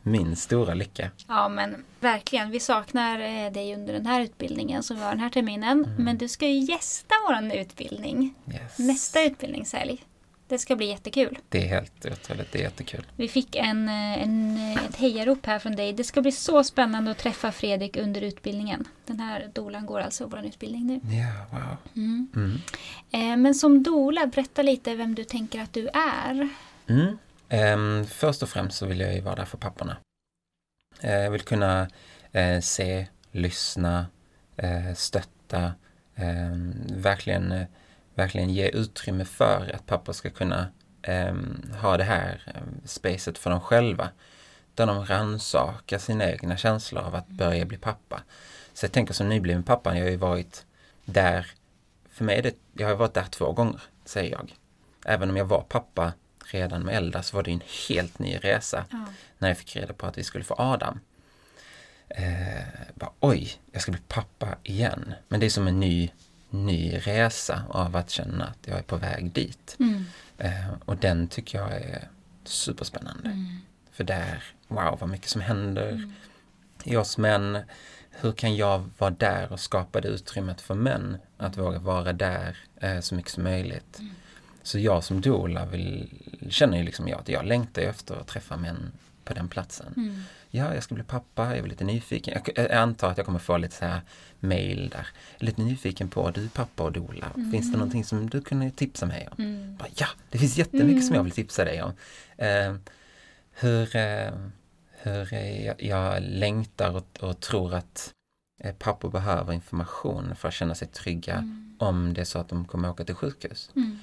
min 0.03 0.37
stora 0.37 0.75
lycka. 0.75 1.11
Ja 1.29 1.49
men 1.49 1.85
verkligen, 2.01 2.51
vi 2.51 2.61
saknar 2.61 3.21
eh, 3.21 3.53
dig 3.53 3.75
under 3.75 3.93
den 3.93 4.07
här 4.07 4.21
utbildningen 4.21 4.83
som 4.83 4.97
vi 4.97 5.03
har 5.03 5.11
den 5.11 5.21
här 5.21 5.31
terminen. 5.31 5.85
Mm. 5.85 6.05
Men 6.05 6.19
du 6.19 6.29
ska 6.29 6.47
ju 6.49 6.59
gästa 6.73 7.15
vår 7.29 7.57
utbildning. 7.57 8.35
Yes. 8.53 8.79
Nästa 8.79 9.23
utbildningshelg. 9.23 10.05
Det 10.51 10.59
ska 10.59 10.77
bli 10.77 10.87
jättekul. 10.87 11.39
Det 11.49 11.65
är 11.65 11.69
helt 11.69 12.07
otroligt, 12.07 12.53
det 12.53 12.59
är 12.59 12.63
jättekul. 12.63 13.07
Vi 13.17 13.29
fick 13.29 13.57
en, 13.57 13.89
eh, 13.89 14.23
en, 14.23 14.57
eh, 14.57 14.85
ett 14.85 14.97
hejarop 14.97 15.47
här 15.47 15.59
från 15.59 15.77
dig. 15.77 15.93
Det 15.93 16.05
ska 16.05 16.23
bli 16.23 16.33
så 16.33 16.65
spännande 16.65 17.11
att 17.11 17.19
träffa 17.19 17.53
Fredrik 17.53 17.97
under 17.97 18.21
utbildningen. 18.21 18.89
Den 19.07 19.21
här 19.21 19.51
dolan 19.53 19.87
går 19.87 20.01
alltså 20.01 20.27
vår 20.27 20.47
utbildning 20.47 20.87
nu. 20.87 21.01
Ja, 21.17 21.59
wow. 21.59 21.77
Mm. 21.97 22.29
Mm. 22.37 22.59
Eh, 23.11 23.37
Men 23.37 23.55
som 23.55 23.83
dola, 23.83 24.27
berätta 24.27 24.63
lite 24.63 24.95
vem 24.95 25.15
du 25.15 25.25
tänker 25.25 25.61
att 25.63 25.73
du 25.73 25.89
är. 25.89 26.49
Mm. 26.87 27.19
Ehm, 27.49 28.07
först 28.07 28.43
och 28.43 28.49
främst 28.49 28.79
så 28.79 28.87
vill 28.87 29.01
jag 29.01 29.15
ju 29.15 29.21
vara 29.21 29.35
där 29.35 29.45
för 29.45 29.59
papporna. 29.59 29.97
Jag 31.01 31.31
vill 31.31 31.41
kunna 31.41 31.89
se, 32.63 33.07
lyssna, 33.33 34.07
stötta, 34.97 35.73
ehm, 36.17 36.75
verkligen, 36.89 37.67
verkligen 38.21 38.51
ge 38.51 38.69
utrymme 38.69 39.25
för 39.25 39.71
att 39.75 39.87
pappor 39.87 40.13
ska 40.13 40.31
kunna 40.31 40.67
ehm, 41.03 41.73
ha 41.83 41.97
det 41.97 42.05
här 42.05 42.43
eh, 42.47 42.63
spacet 42.85 43.39
för 43.39 43.51
dem 43.51 43.61
själva. 43.61 44.09
Där 44.75 44.87
de 44.87 45.05
rannsakar 45.07 45.99
sina 45.99 46.31
egna 46.31 46.57
känslor 46.57 47.03
av 47.03 47.15
att 47.15 47.29
börja 47.29 47.65
bli 47.65 47.77
pappa. 47.79 48.23
Så 48.75 48.85
jag 48.85 48.93
tänker 48.93 49.15
som 49.15 49.29
nybliven 49.29 49.63
pappa, 49.63 49.97
jag 49.97 50.05
har 50.05 50.11
ju 50.11 50.17
varit 50.17 50.65
där, 51.05 51.47
för 52.11 52.25
mig 52.25 52.39
är 52.39 52.43
det, 52.43 52.55
jag 52.73 52.89
har 52.89 52.95
varit 52.97 53.15
där 53.15 53.25
två 53.31 53.53
gånger, 53.53 53.81
säger 54.05 54.31
jag. 54.33 54.55
Även 55.05 55.31
om 55.31 55.37
jag 55.37 55.45
var 55.45 55.61
pappa 55.63 56.13
redan 56.45 56.83
med 56.83 56.97
Elda 56.97 57.23
så 57.23 57.37
var 57.37 57.43
det 57.43 57.51
en 57.51 57.63
helt 57.89 58.19
ny 58.19 58.37
resa 58.37 58.85
Ja. 58.91 59.05
när 59.39 59.49
jag 59.49 59.59
fick 59.59 59.77
reda 59.77 59.93
på 59.93 60.07
att 60.07 60.19
vi 60.19 60.25
skulle 60.25 60.45
få 60.45 60.55
Adam. 60.59 61.01
eh, 62.09 62.65
bara, 62.95 63.11
oj, 63.21 63.53
jag 63.73 63.83
ska 63.83 63.93
bli 63.93 64.01
pappa 64.09 64.49
igen. 64.63 65.15
Men 65.29 65.41
det 65.41 65.47
är 65.47 65.51
som 65.51 65.67
en 65.69 65.81
ny, 65.81 66.11
ny 66.51 66.99
resa 66.99 67.63
av 67.69 67.97
att 67.97 68.11
känna 68.11 68.45
att 68.45 68.59
jag 68.67 68.79
är 68.79 68.83
på 68.83 68.97
väg 68.97 69.33
dit. 69.33 69.77
Mm. 69.79 70.05
Eh, 70.39 70.75
och 70.85 70.97
den 70.97 71.29
tycker 71.29 71.59
jag 71.59 71.73
är 71.73 72.09
superspännande. 72.45 73.29
Mm. 73.29 73.59
För 73.93 74.05
där, 74.05 74.45
wow 74.69 74.99
vad 75.01 75.09
mycket 75.09 75.29
som 75.29 75.41
händer 75.41 76.13
i 76.85 76.97
oss 76.97 77.19
män. 77.19 77.59
Hur 78.11 78.33
kan 78.33 78.57
jag 78.57 78.91
vara 78.99 79.11
där 79.11 79.53
och 79.53 79.61
skapa 79.61 80.01
det 80.01 80.09
utrymmet 80.09 80.61
för 80.61 80.75
män 80.75 81.19
att 81.37 81.57
våga 81.57 81.79
vara 81.79 82.13
där 82.13 82.57
eh, 82.81 83.01
så 83.01 83.15
mycket 83.15 83.33
som 83.33 83.45
möjligt. 83.45 83.99
Mm. 83.99 84.15
Så 84.63 84.79
jag 84.79 85.05
som 85.05 85.21
doula 85.21 85.67
vill, 85.67 86.09
känner 86.49 86.79
ju 86.79 86.85
liksom 86.85 87.09
jag 87.09 87.21
att 87.21 87.29
jag 87.29 87.47
längtar 87.47 87.83
efter 87.83 88.17
att 88.17 88.27
träffa 88.27 88.57
män 88.57 88.93
på 89.25 89.35
den 89.35 89.49
platsen. 89.49 90.25
Mm. 90.53 90.67
Ja, 90.67 90.75
jag 90.75 90.83
ska 90.83 90.95
bli 90.95 91.05
pappa, 91.05 91.57
jag 91.57 91.59
är 91.59 91.69
lite 91.69 91.85
nyfiken. 91.85 92.35
Jag, 92.45 92.65
jag 92.65 92.73
antar 92.73 93.11
att 93.11 93.17
jag 93.17 93.27
kommer 93.27 93.39
få 93.39 93.57
lite 93.57 93.75
så 93.77 93.85
här 93.85 94.01
mail 94.41 94.89
där. 94.89 95.07
Lite 95.37 95.63
nyfiken 95.63 96.09
på, 96.09 96.31
du 96.31 96.49
pappa 96.49 96.83
och 96.83 96.93
doula. 96.93 97.31
Finns 97.53 97.73
det 97.73 97.79
någonting 97.79 98.05
som 98.05 98.31
du 98.31 98.41
kunde 98.41 98.71
tipsa 98.71 99.07
mig 99.07 99.29
om? 99.31 99.45
Mm. 99.45 99.77
Bara, 99.77 99.89
ja, 99.95 100.07
det 100.31 100.39
finns 100.39 100.59
jättemycket 100.59 101.07
som 101.07 101.17
jag 101.17 101.23
vill 101.23 101.33
tipsa 101.33 101.65
dig 101.65 101.83
om. 101.83 101.93
Eh, 102.37 102.75
hur 103.53 103.97
eh, 103.97 104.31
hur 105.03 105.35
jag, 105.65 105.83
jag 105.83 106.23
längtar 106.23 106.97
och, 106.97 107.19
och 107.29 107.41
tror 107.41 107.75
att 107.75 108.13
eh, 108.61 108.75
pappor 108.75 109.11
behöver 109.11 109.53
information 109.53 110.35
för 110.37 110.49
att 110.49 110.55
känna 110.55 110.75
sig 110.75 110.89
trygga 110.89 111.35
Mm. 111.37 111.77
om 111.79 112.15
det 112.15 112.21
är 112.21 112.25
så 112.25 112.39
att 112.39 112.49
de 112.49 112.65
kommer 112.65 112.91
åka 112.91 113.05
till 113.05 113.15
sjukhus. 113.15 113.71
Mm. 113.77 113.99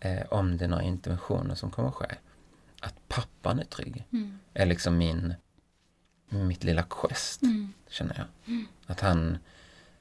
Eh, 0.00 0.22
om 0.30 0.56
det 0.56 0.64
är 0.64 0.68
några 0.68 0.82
interventioner 0.82 1.54
som 1.54 1.70
kommer 1.70 1.90
ske. 1.90 2.06
Att 2.80 2.94
pappan 3.08 3.58
är 3.60 3.64
trygg 3.64 4.04
Mm. 4.12 4.38
är 4.54 4.66
liksom 4.66 4.98
min, 4.98 5.34
mitt 6.30 6.64
lilla 6.64 6.82
quest, 6.82 7.42
Mm. 7.42 7.72
känner 7.88 8.14
jag. 8.18 8.26
Att 8.86 9.00
han, 9.00 9.38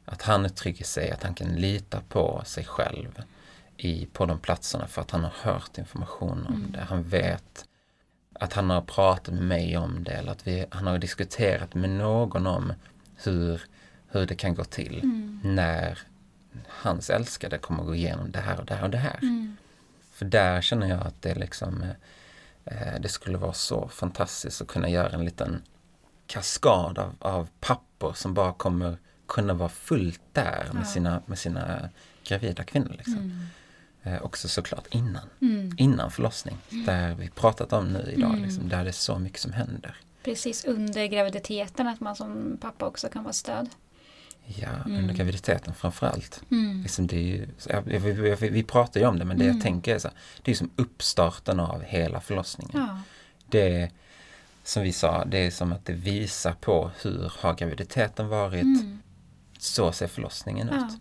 att 0.05 0.21
han 0.21 0.45
i 0.63 0.83
sig, 0.83 1.11
att 1.11 1.23
han 1.23 1.33
kan 1.33 1.47
lita 1.55 2.01
på 2.09 2.41
sig 2.45 2.65
själv 2.65 3.21
i, 3.77 4.05
på 4.05 4.25
de 4.25 4.39
platserna 4.39 4.87
för 4.87 5.01
att 5.01 5.11
han 5.11 5.23
har 5.23 5.33
hört 5.41 5.77
information 5.77 6.45
om 6.47 6.55
Mm. 6.55 6.71
det. 6.71 6.79
Han 6.81 7.03
vet 7.03 7.65
att 8.33 8.53
han 8.53 8.69
har 8.69 8.81
pratat 8.81 9.33
med 9.33 9.43
mig 9.43 9.77
om 9.77 10.03
det 10.03 10.11
eller 10.11 10.31
att 10.31 10.47
vi, 10.47 10.65
han 10.69 10.87
har 10.87 10.97
diskuterat 10.97 11.73
med 11.75 11.89
någon 11.89 12.47
om 12.47 12.73
hur, 13.23 13.61
hur 14.07 14.25
det 14.25 14.35
kan 14.35 14.55
gå 14.55 14.63
till 14.63 14.99
Mm. 15.03 15.39
när 15.43 15.99
hans 16.67 17.09
älskade 17.09 17.57
kommer 17.57 17.83
gå 17.83 17.95
igenom 17.95 18.31
det 18.31 18.39
här 18.39 18.59
och 18.59 18.65
det 18.65 18.73
här 18.75 18.83
och 18.83 18.89
det 18.89 18.97
här. 18.97 19.19
Mm. 19.21 19.57
För 20.11 20.25
där 20.25 20.61
känner 20.61 20.87
jag 20.87 21.07
att 21.07 21.21
det 21.21 21.35
liksom 21.35 21.83
eh, 22.65 22.99
det 22.99 23.09
skulle 23.09 23.37
vara 23.37 23.53
så 23.53 23.87
fantastiskt 23.87 24.61
att 24.61 24.67
kunna 24.67 24.89
göra 24.89 25.09
en 25.09 25.25
liten 25.25 25.61
kaskad 26.29 26.97
av, 26.99 27.15
av 27.19 27.47
pappor 27.59 28.13
som 28.13 28.33
bara 28.33 28.53
kommer 28.53 28.97
kunna 29.27 29.53
vara 29.53 29.69
fullt 29.69 30.21
där 30.33 30.69
med, 30.73 30.87
sina, 30.87 31.21
med 31.25 31.39
sina 31.39 31.89
gravida 32.23 32.63
kvinnor. 32.63 32.93
Liksom. 32.97 33.13
Mm. 33.17 33.45
Eh, 34.03 34.21
också 34.21 34.47
såklart 34.47 34.87
innan, 34.89 35.29
Mm. 35.41 35.71
innan 35.77 36.11
förlossning. 36.11 36.57
Där 36.69 37.15
vi 37.15 37.29
pratat 37.29 37.73
om 37.73 37.93
nu 37.93 38.13
idag, 38.17 38.29
Mm. 38.29 38.43
liksom, 38.43 38.69
där 38.69 38.83
det 38.83 38.89
är 38.89 38.91
så 38.91 39.19
mycket 39.19 39.39
som 39.39 39.53
händer. 39.53 39.95
Precis 40.23 40.65
under 40.65 41.05
graviditeten 41.05 41.87
att 41.87 41.99
man 41.99 42.15
som 42.15 42.57
pappa 42.61 42.85
också 42.85 43.09
kan 43.09 43.23
vara 43.23 43.33
stöd. 43.33 43.69
Ja, 44.45 44.67
Mm. 44.85 44.97
under 44.97 45.13
graviditeten 45.13 45.73
framförallt. 45.73 46.41
Mm. 46.51 46.81
Liksom 46.81 47.07
det 47.07 47.21
ju, 47.21 47.47
vi, 47.85 47.97
vi, 47.97 48.49
vi, 48.49 48.63
pratar 48.63 48.99
ju 48.99 49.05
om 49.07 49.19
det, 49.19 49.25
men 49.25 49.37
det 49.37 49.43
Mm. 49.43 49.55
jag 49.57 49.63
tänker 49.63 49.95
är 49.95 49.99
så 49.99 50.07
här, 50.07 50.17
det 50.41 50.51
är 50.51 50.55
som 50.55 50.69
uppstarten 50.75 51.59
av 51.59 51.81
hela 51.83 52.21
förlossningen. 52.21 52.71
Ja. 52.87 53.01
Det 53.49 53.81
är, 53.81 53.91
som 54.63 54.83
vi 54.83 54.91
sa, 54.93 55.25
det 55.25 55.37
är 55.37 55.51
som 55.51 55.73
att 55.73 55.85
det 55.85 55.93
visar 55.93 56.53
på 56.53 56.91
hur 57.01 57.31
har 57.39 57.53
graviditeten 57.53 58.27
varit, 58.27 58.63
Mm. 58.63 58.99
så 59.59 59.91
ser 59.91 60.07
förlossningen 60.07 60.69
Ja. 60.71 60.77
ut. 60.87 60.93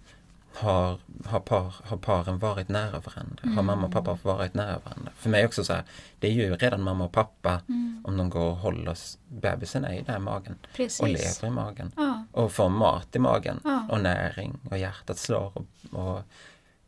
Har, 0.54 0.98
har, 1.24 1.40
par, 1.40 1.74
har 1.84 1.96
paren 1.96 2.38
varit 2.38 2.68
nära 2.68 2.90
varandra? 3.00 3.38
Har 3.42 3.50
Mm. 3.52 3.66
mamma 3.66 3.86
och 3.86 3.92
pappa 3.92 4.18
varit 4.22 4.54
nära 4.54 4.78
varandra? 4.84 5.12
För 5.16 5.30
mig 5.30 5.44
också 5.46 5.64
så 5.64 5.72
här, 5.72 5.82
det 6.20 6.28
är 6.28 6.32
ju 6.32 6.56
redan 6.56 6.82
mamma 6.82 7.04
och 7.04 7.12
pappa 7.12 7.60
Mm. 7.68 8.02
om 8.06 8.16
de 8.16 8.30
går 8.30 8.44
och 8.50 8.56
håller, 8.56 8.96
bebisen 9.28 9.84
är 9.84 10.16
i 10.16 10.18
magen 10.18 10.54
Precis. 10.76 11.00
och 11.00 11.08
lever 11.08 11.46
i 11.46 11.50
magen 11.50 11.92
Ja. 11.96 12.24
och 12.32 12.52
får 12.52 12.68
mat 12.68 13.16
i 13.16 13.18
magen 13.18 13.60
Ja. 13.64 13.86
och 13.90 14.00
näring 14.00 14.58
och 14.70 14.78
hjärtat 14.78 15.18
slår 15.18 15.52
och, 15.58 15.64
och 16.00 16.22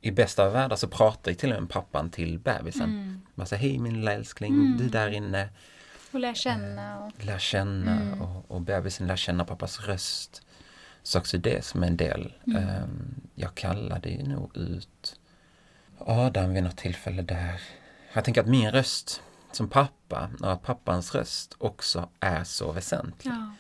i 0.00 0.10
bästa 0.10 0.44
av 0.46 0.52
världar 0.52 0.76
så 0.76 0.88
pratar 0.88 1.30
ju 1.30 1.34
till 1.34 1.52
och 1.52 1.60
med 1.62 1.70
pappan 1.70 2.10
till 2.10 2.38
bebisen. 2.38 2.82
Mm. 2.90 3.22
Man 3.34 3.46
säger 3.46 3.62
hej 3.62 3.78
min 3.78 3.94
lilla 3.94 4.12
älskling, 4.12 4.54
Mm. 4.54 4.76
du 4.78 4.88
där 4.88 5.08
inne. 5.10 5.48
Och 6.12 6.20
lära 6.20 6.34
känna. 6.34 6.98
Och... 6.98 7.24
Lär 7.24 7.38
känna 7.38 7.92
Mm. 8.00 8.22
och, 8.22 8.50
och 8.50 8.60
bebisen 8.60 9.06
lär 9.06 9.16
känna 9.16 9.44
pappas 9.44 9.80
röst. 9.80 10.42
Så 11.02 11.18
också 11.18 11.38
det 11.38 11.64
som 11.64 11.82
är 11.82 11.86
en 11.86 11.96
del. 11.96 12.32
Mm. 12.46 12.62
Ehm, 12.68 13.14
jag 13.34 13.54
kallade 13.54 14.08
ju 14.08 14.22
nog 14.22 14.56
ut 14.56 15.16
Adam 15.98 16.54
vid 16.54 16.62
något 16.62 16.76
tillfälle 16.76 17.22
där. 17.22 17.60
Jag 18.12 18.24
tänker 18.24 18.40
att 18.40 18.46
min 18.46 18.70
röst 18.70 19.22
som 19.52 19.68
pappa 19.68 20.30
och 20.40 20.52
att 20.52 20.62
pappans 20.62 21.14
röst 21.14 21.54
också 21.58 22.08
är 22.20 22.44
så 22.44 22.72
väsentlig. 22.72 23.32
Ja. 23.32 23.52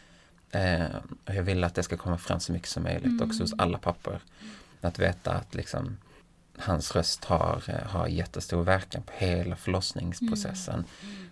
Eh, 0.60 0.86
och 1.26 1.34
jag 1.34 1.42
vill 1.42 1.64
att 1.64 1.74
det 1.74 1.82
ska 1.82 1.96
komma 1.96 2.18
fram 2.18 2.40
så 2.40 2.52
mycket 2.52 2.68
som 2.68 2.82
möjligt 2.82 3.04
Mm. 3.04 3.28
också 3.28 3.42
hos 3.42 3.52
alla 3.58 3.78
pappor. 3.78 4.20
Att 4.80 4.98
veta 4.98 5.32
att 5.32 5.54
liksom, 5.54 5.96
hans 6.62 6.94
röst 6.96 7.24
har, 7.24 7.62
eh, 7.68 7.88
har 7.90 8.06
jättestor 8.06 8.62
verkan 8.62 9.02
på 9.02 9.12
hela 9.16 9.56
förlossningsprocessen. 9.56 10.84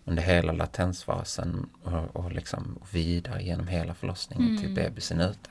Under 0.04 0.22
hela 0.22 0.52
latensfasen 0.52 1.68
och, 1.82 2.16
och 2.16 2.32
liksom 2.32 2.78
vidare 2.92 3.42
genom 3.42 3.68
hela 3.68 3.94
förlossningen 3.94 4.56
till 4.58 4.70
Mm. 4.70 4.74
bebisen 4.74 5.20
är 5.20 5.30
ute. 5.30 5.50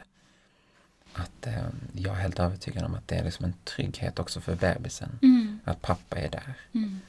Att 1.14 1.48
eh, 1.48 1.54
jag 1.94 2.16
är 2.16 2.20
helt 2.20 2.40
övertygad 2.40 2.84
om 2.86 2.96
att 2.96 3.08
det 3.08 3.16
är 3.16 3.24
liksom 3.24 3.46
en 3.46 3.54
trygghet 3.64 4.20
också 4.20 4.42
för 4.42 4.56
bebisen. 4.56 5.20
Mm. 5.22 5.60
Att 5.64 5.82
pappa 5.82 6.16
är 6.18 6.30
där. 6.30 6.54
Mm. 6.74 7.00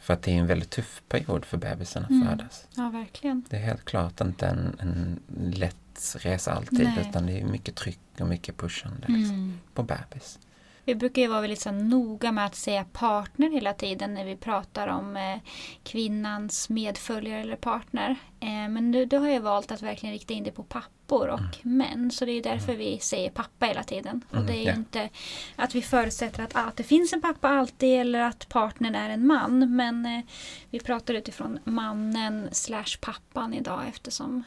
För 0.00 0.14
att 0.14 0.22
det 0.22 0.30
är 0.30 0.36
en 0.38 0.46
väldigt 0.46 0.70
tuff 0.70 1.02
period 1.08 1.44
för 1.44 1.56
bebisen 1.56 2.04
att 2.04 2.10
Mm. 2.10 2.28
födas. 2.28 2.66
ja, 2.76 2.88
verkligen. 2.90 3.44
Det 3.50 3.56
är 3.56 3.60
helt 3.60 3.84
klart 3.84 4.20
inte 4.20 4.46
en, 4.46 4.76
en 4.80 5.20
lätt 5.52 6.16
resa 6.18 6.52
alltid 6.52 6.78
Nej. 6.84 7.06
utan 7.08 7.26
det 7.26 7.40
är 7.40 7.44
mycket 7.44 7.74
tryck 7.74 7.98
och 8.20 8.28
mycket 8.28 8.56
pushande 8.56 9.06
liksom, 9.08 9.34
Mm. 9.34 9.60
på 9.74 9.82
bebis. 9.82 10.38
Vi 10.84 10.94
brukar 10.94 11.22
ju 11.22 11.28
vara 11.28 11.40
väldigt 11.40 11.60
så 11.60 11.72
noga 11.72 12.32
med 12.32 12.46
att 12.46 12.54
säga 12.54 12.84
partner 12.92 13.50
hela 13.50 13.72
tiden 13.72 14.14
när 14.14 14.24
vi 14.24 14.36
pratar 14.36 14.88
om 14.88 15.16
eh, 15.16 15.38
kvinnans 15.82 16.68
medföljare 16.68 17.40
eller 17.40 17.56
partner. 17.56 18.16
Eh, 18.40 18.68
men 18.68 18.90
nu 18.90 19.04
då 19.04 19.18
har 19.18 19.28
jag 19.28 19.40
valt 19.40 19.72
att 19.72 19.82
verkligen 19.82 20.12
rikta 20.12 20.34
in 20.34 20.44
det 20.44 20.50
på 20.50 20.62
pappor 20.62 21.28
och 21.28 21.40
män. 21.66 22.10
Så 22.10 22.24
det 22.24 22.32
är 22.32 22.42
därför 22.42 22.74
vi 22.74 22.98
säger 22.98 23.30
pappa 23.30 23.66
hela 23.66 23.82
tiden. 23.82 24.20
Och 24.30 24.34
Mm, 24.36 24.46
det 24.46 24.56
är 24.56 24.66
ja. 24.66 24.74
inte 24.74 25.08
att 25.56 25.74
vi 25.74 25.82
förutsätter 25.82 26.42
att, 26.42 26.56
att 26.56 26.76
det 26.76 26.82
finns 26.82 27.12
en 27.12 27.22
pappa 27.22 27.48
alltid 27.48 28.00
eller 28.00 28.20
att 28.20 28.48
partnern 28.48 28.94
är 28.94 29.10
en 29.10 29.26
man. 29.26 29.76
Men 29.76 30.06
eh, 30.06 30.20
vi 30.70 30.80
pratar 30.80 31.14
utifrån 31.14 31.58
mannen 31.64 32.48
slash 32.52 32.98
pappan 33.00 33.54
idag 33.54 33.82
eftersom 33.88 34.42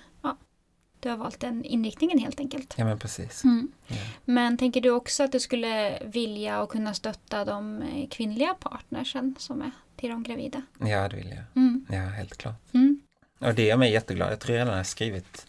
du 0.99 1.09
har 1.09 1.17
valt 1.17 1.39
den 1.39 1.65
inriktningen 1.65 2.19
helt 2.19 2.39
enkelt. 2.39 2.73
Ja 2.77 2.85
men 2.85 2.99
precis. 2.99 3.43
Mm. 3.43 3.71
Ja. 3.87 3.95
Men 4.25 4.57
tänker 4.57 4.81
du 4.81 4.89
också 4.89 5.23
att 5.23 5.31
du 5.31 5.39
skulle 5.39 5.99
vilja 6.05 6.61
och 6.61 6.71
kunna 6.71 6.93
stötta 6.93 7.45
de 7.45 7.81
eh, 7.81 8.09
kvinnliga 8.09 8.53
partnersen 8.59 9.35
som 9.39 9.61
är 9.61 9.71
till 9.95 10.09
de 10.09 10.23
gravida? 10.23 10.61
ja, 10.79 11.09
det 11.09 11.15
vill 11.15 11.29
jag. 11.29 11.63
Mm. 11.63 11.85
Ja, 11.89 11.99
helt 11.99 12.37
klart. 12.37 12.73
Mm. 12.73 13.01
Och 13.39 13.53
det 13.53 13.63
gör 13.63 13.77
mig 13.77 13.91
jätteglad. 13.91 14.31
Jag 14.31 14.39
tror 14.39 14.57
jag 14.57 14.61
redan 14.61 14.77
har 14.77 14.83
skrivit 14.83 15.47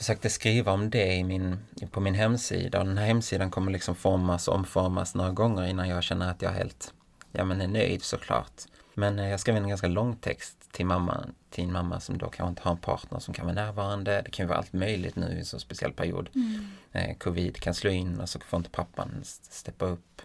försökte 0.00 0.30
skriva 0.30 0.72
om 0.72 0.90
det 0.90 1.14
i 1.14 1.24
min, 1.24 1.58
på 1.90 2.00
min 2.00 2.14
hemsida 2.14 2.80
och 2.80 2.86
den 2.86 2.98
här 2.98 3.06
hemsidan 3.06 3.50
kommer 3.50 3.72
liksom 3.72 3.94
formas 3.94 4.48
och 4.48 4.54
omformas 4.54 5.14
några 5.14 5.30
gånger 5.30 5.66
innan 5.66 5.88
jag 5.88 6.02
känner 6.02 6.30
att 6.30 6.42
jag 6.42 6.50
helt 6.50 6.94
ja, 7.32 7.44
men 7.44 7.60
är 7.60 7.68
nöjd 7.68 8.02
såklart. 8.02 8.62
Men 8.94 9.18
eh, 9.18 9.28
jag 9.28 9.40
skrev 9.40 9.56
en 9.56 9.68
ganska 9.68 9.86
lång 9.86 10.16
text 10.16 10.59
till 10.72 10.86
mamma, 10.86 11.26
till 11.50 11.64
en 11.64 11.72
mamma 11.72 12.00
som 12.00 12.18
då 12.18 12.28
kanske 12.28 12.50
inte 12.50 12.62
har 12.62 12.70
en 12.70 12.76
partner 12.76 13.18
som 13.18 13.34
kan 13.34 13.46
vara 13.46 13.54
närvarande. 13.54 14.22
Det 14.24 14.30
kan 14.30 14.44
ju 14.44 14.48
vara 14.48 14.58
allt 14.58 14.72
möjligt 14.72 15.16
nu 15.16 15.26
i 15.32 15.38
en 15.38 15.44
så 15.44 15.58
speciell 15.58 15.92
period. 15.92 16.28
Mm. 16.34 16.66
Eh, 16.92 17.16
covid 17.16 17.56
kan 17.60 17.74
slå 17.74 17.90
in 17.90 18.20
och 18.20 18.28
så 18.28 18.40
får 18.40 18.56
inte 18.56 18.70
pappan 18.70 19.10
steppa 19.24 19.84
upp. 19.84 20.22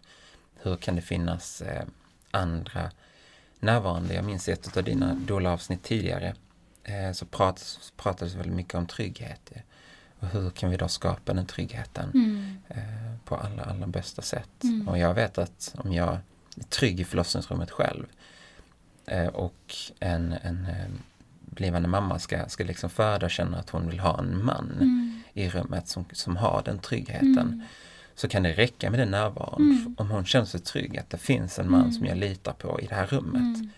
Hur 0.55 0.75
kan 0.75 0.95
det 0.95 1.01
finnas 1.01 1.61
eh, 1.61 1.83
andra 2.31 2.91
närvarande? 3.59 4.13
Jag 4.13 4.25
minns 4.25 4.49
ett 4.49 4.77
av 4.77 4.83
dina 4.83 5.13
doula-avsnitt 5.13 5.83
tidigare 5.83 6.35
eh, 6.83 7.11
så 7.11 7.25
prat, 7.25 7.79
pratades 7.97 8.35
väldigt 8.35 8.55
mycket 8.55 8.75
om 8.75 8.85
trygghet. 8.85 9.51
Och 10.19 10.27
hur 10.27 10.49
kan 10.49 10.69
vi 10.69 10.77
då 10.77 10.87
skapa 10.87 11.33
den 11.33 11.45
tryggheten 11.45 12.11
Mm. 12.13 12.57
eh, 12.67 13.17
på 13.25 13.35
alla, 13.35 13.63
allra 13.63 13.87
bästa 13.87 14.21
sätt? 14.21 14.63
Mm. 14.63 14.87
Och 14.87 14.97
jag 14.97 15.13
vet 15.13 15.37
att 15.37 15.75
om 15.77 15.93
jag 15.93 16.17
är 16.57 16.63
trygg 16.69 16.99
i 16.99 17.03
förlossningsrummet 17.03 17.71
själv 17.71 18.05
och 19.33 19.75
en, 19.99 20.33
en 20.43 20.65
eh, 20.65 20.91
blivande 21.45 21.87
mamma 21.87 22.19
ska, 22.19 22.49
ska 22.49 22.63
liksom 22.63 22.89
föda 22.89 23.25
och 23.25 23.31
känna 23.31 23.57
att 23.57 23.69
hon 23.69 23.89
vill 23.89 23.99
ha 23.99 24.19
en 24.19 24.45
man 24.45 24.71
Mm. 24.81 25.21
i 25.33 25.49
rummet 25.49 25.87
som, 25.87 26.05
som 26.11 26.37
har 26.37 26.61
den 26.65 26.79
tryggheten 26.79 27.37
Mm. 27.37 27.61
så 28.15 28.27
kan 28.27 28.43
det 28.43 28.53
räcka 28.53 28.89
med 28.89 28.99
den 28.99 29.11
närvaron. 29.11 29.61
Mm. 29.71 29.95
Om 29.97 30.11
hon 30.11 30.25
känner 30.25 30.45
sig 30.45 30.59
trygg 30.59 30.97
att 30.97 31.09
det 31.09 31.17
finns 31.17 31.59
en 31.59 31.71
man 31.71 31.81
Mm. 31.81 31.91
som 31.91 32.05
jag 32.05 32.17
litar 32.17 32.53
på 32.53 32.81
i 32.81 32.85
det 32.87 32.95
här 32.95 33.07
rummet. 33.07 33.57
Mm. 33.57 33.69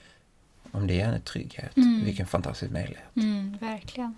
Om 0.72 0.88
det 0.88 1.01
är 1.01 1.13
en 1.13 1.22
trygghet, 1.22 1.77
Mm. 1.77 2.05
vilken 2.05 2.27
fantastisk 2.27 2.72
möjlighet. 2.72 3.15
Mm. 3.15 3.57
Verkligen. 3.62 4.15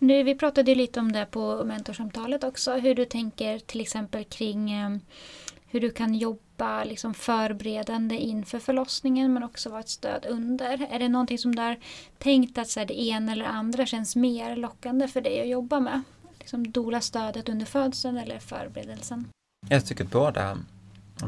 Nu, 0.00 0.22
vi 0.22 0.34
pratade 0.34 0.74
lite 0.74 1.00
om 1.00 1.12
det 1.12 1.26
på 1.26 1.64
mentorsamtalet 1.64 2.44
också, 2.44 2.74
hur 2.76 2.94
du 2.94 3.04
tänker 3.04 3.58
till 3.58 3.80
exempel 3.80 4.24
kring 4.24 4.70
eh, 4.72 4.96
hur 5.66 5.80
du 5.80 5.90
kan 5.90 6.14
jobba 6.14 6.40
liksom 6.84 7.14
förberedande 7.14 8.16
inför 8.16 8.58
förlossningen 8.58 9.32
men 9.32 9.42
också 9.42 9.70
vara 9.70 9.80
ett 9.80 9.88
stöd 9.88 10.26
under. 10.26 10.86
Är 10.90 10.98
det 10.98 11.08
någonting 11.08 11.38
som 11.38 11.54
du 11.54 11.62
har 11.62 11.78
tänkt 12.18 12.58
att 12.58 12.68
så 12.68 12.80
här, 12.80 12.86
det 12.86 13.00
ena 13.00 13.32
eller 13.32 13.44
andra 13.44 13.86
känns 13.86 14.16
mer 14.16 14.56
lockande 14.56 15.08
för 15.08 15.20
dig 15.20 15.40
att 15.40 15.48
jobba 15.48 15.80
med? 15.80 16.02
Liksom 16.38 16.72
dola 16.72 17.00
stödet 17.00 17.48
under 17.48 17.66
födseln 17.66 18.16
eller 18.16 18.38
förberedelsen? 18.38 19.28
Jag 19.68 19.86
tycker 19.86 20.04
båda, 20.04 20.58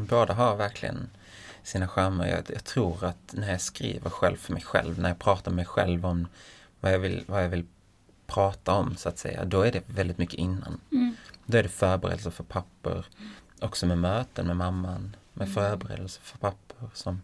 båda 0.09 0.33
har 0.33 0.55
verkligen 0.55 1.09
sina 1.63 1.87
charmer. 1.87 2.27
Jag, 2.27 2.43
jag, 2.53 2.63
tror 2.63 3.05
att 3.05 3.33
när 3.33 3.51
jag 3.51 3.61
skriver 3.61 4.09
själv 4.09 4.37
för 4.37 4.53
mig 4.53 4.61
själv, 4.61 4.99
när 4.99 5.09
jag 5.09 5.19
pratar 5.19 5.51
med 5.51 5.55
mig 5.55 5.65
själv 5.65 6.05
om 6.05 6.27
vad 6.79 6.93
jag 6.93 6.99
vill, 6.99 7.23
vad 7.27 7.43
jag 7.43 7.49
vill 7.49 7.65
prata 8.27 8.73
om 8.73 8.95
så 8.97 9.09
att 9.09 9.17
säga, 9.17 9.45
då 9.45 9.61
är 9.61 9.71
det 9.71 9.81
väldigt 9.87 10.17
mycket 10.17 10.39
innan. 10.39 10.79
Mm. 10.91 11.15
Då 11.45 11.57
är 11.57 11.63
det 11.63 11.69
förberedelser 11.69 12.31
för 12.31 12.43
papper, 12.43 13.05
också 13.61 13.85
med 13.85 13.97
möten 13.97 14.47
med 14.47 14.57
mamman, 14.57 15.15
med 15.33 15.47
mm. 15.47 15.53
förberedelser 15.53 16.21
för 16.21 16.37
papper 16.37 16.89
som, 16.93 17.21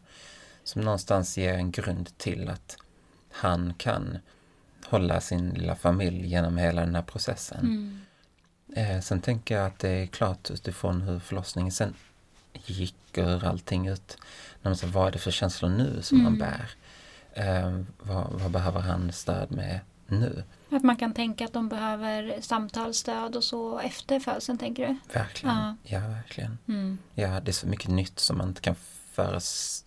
som 0.63 0.81
någonstans 0.81 1.37
ger 1.37 1.53
en 1.53 1.71
grund 1.71 2.17
till 2.17 2.49
att 2.49 2.77
han 3.31 3.73
kan 3.77 4.17
hålla 4.85 5.21
sin 5.21 5.49
lilla 5.49 5.75
familj 5.75 6.27
genom 6.27 6.57
hela 6.57 6.81
den 6.81 6.95
här 6.95 7.01
processen. 7.01 7.59
Mm. 7.59 8.01
Eh, 8.75 9.01
sen 9.01 9.21
tänker 9.21 9.55
jag 9.55 9.65
att 9.65 9.79
det 9.79 9.89
är 9.89 10.05
klart 10.05 10.51
utifrån 10.51 11.01
hur 11.01 11.19
förlossningen 11.19 11.71
sen 11.71 11.93
gick 12.53 13.17
och 13.17 13.23
hur 13.23 13.45
allting 13.45 13.87
ut. 13.87 14.17
När 14.61 14.69
man 14.69 14.77
säger, 14.77 14.93
vad 14.93 15.07
är 15.07 15.11
det 15.11 15.19
för 15.19 15.31
känslor 15.31 15.69
nu 15.69 16.01
som 16.01 16.19
mm. 16.19 16.25
han 16.25 16.39
bär? 16.39 16.69
Eh, 17.33 17.81
vad, 17.99 18.27
vad, 18.31 18.51
behöver 18.51 18.79
han 18.79 19.11
stöd 19.11 19.51
med 19.51 19.79
nu? 20.19 20.43
Att 20.69 20.83
man 20.83 20.95
kan 20.95 21.13
tänka 21.13 21.45
att 21.45 21.53
de 21.53 21.69
behöver 21.69 22.41
samtalsstöd 22.41 23.35
och 23.35 23.43
så 23.43 23.79
efter 23.79 24.19
födseln, 24.19 24.57
tänker 24.57 24.87
du? 24.87 25.13
Verkligen, 25.13 25.55
ja, 25.55 25.75
ja 25.83 25.99
verkligen. 25.99 26.57
Mm. 26.67 26.97
Ja, 27.15 27.39
det 27.39 27.51
är 27.51 27.53
så 27.53 27.67
mycket 27.67 27.89
nytt 27.89 28.19
som 28.19 28.37
man 28.37 28.47
inte 28.47 28.61
kan 28.61 28.75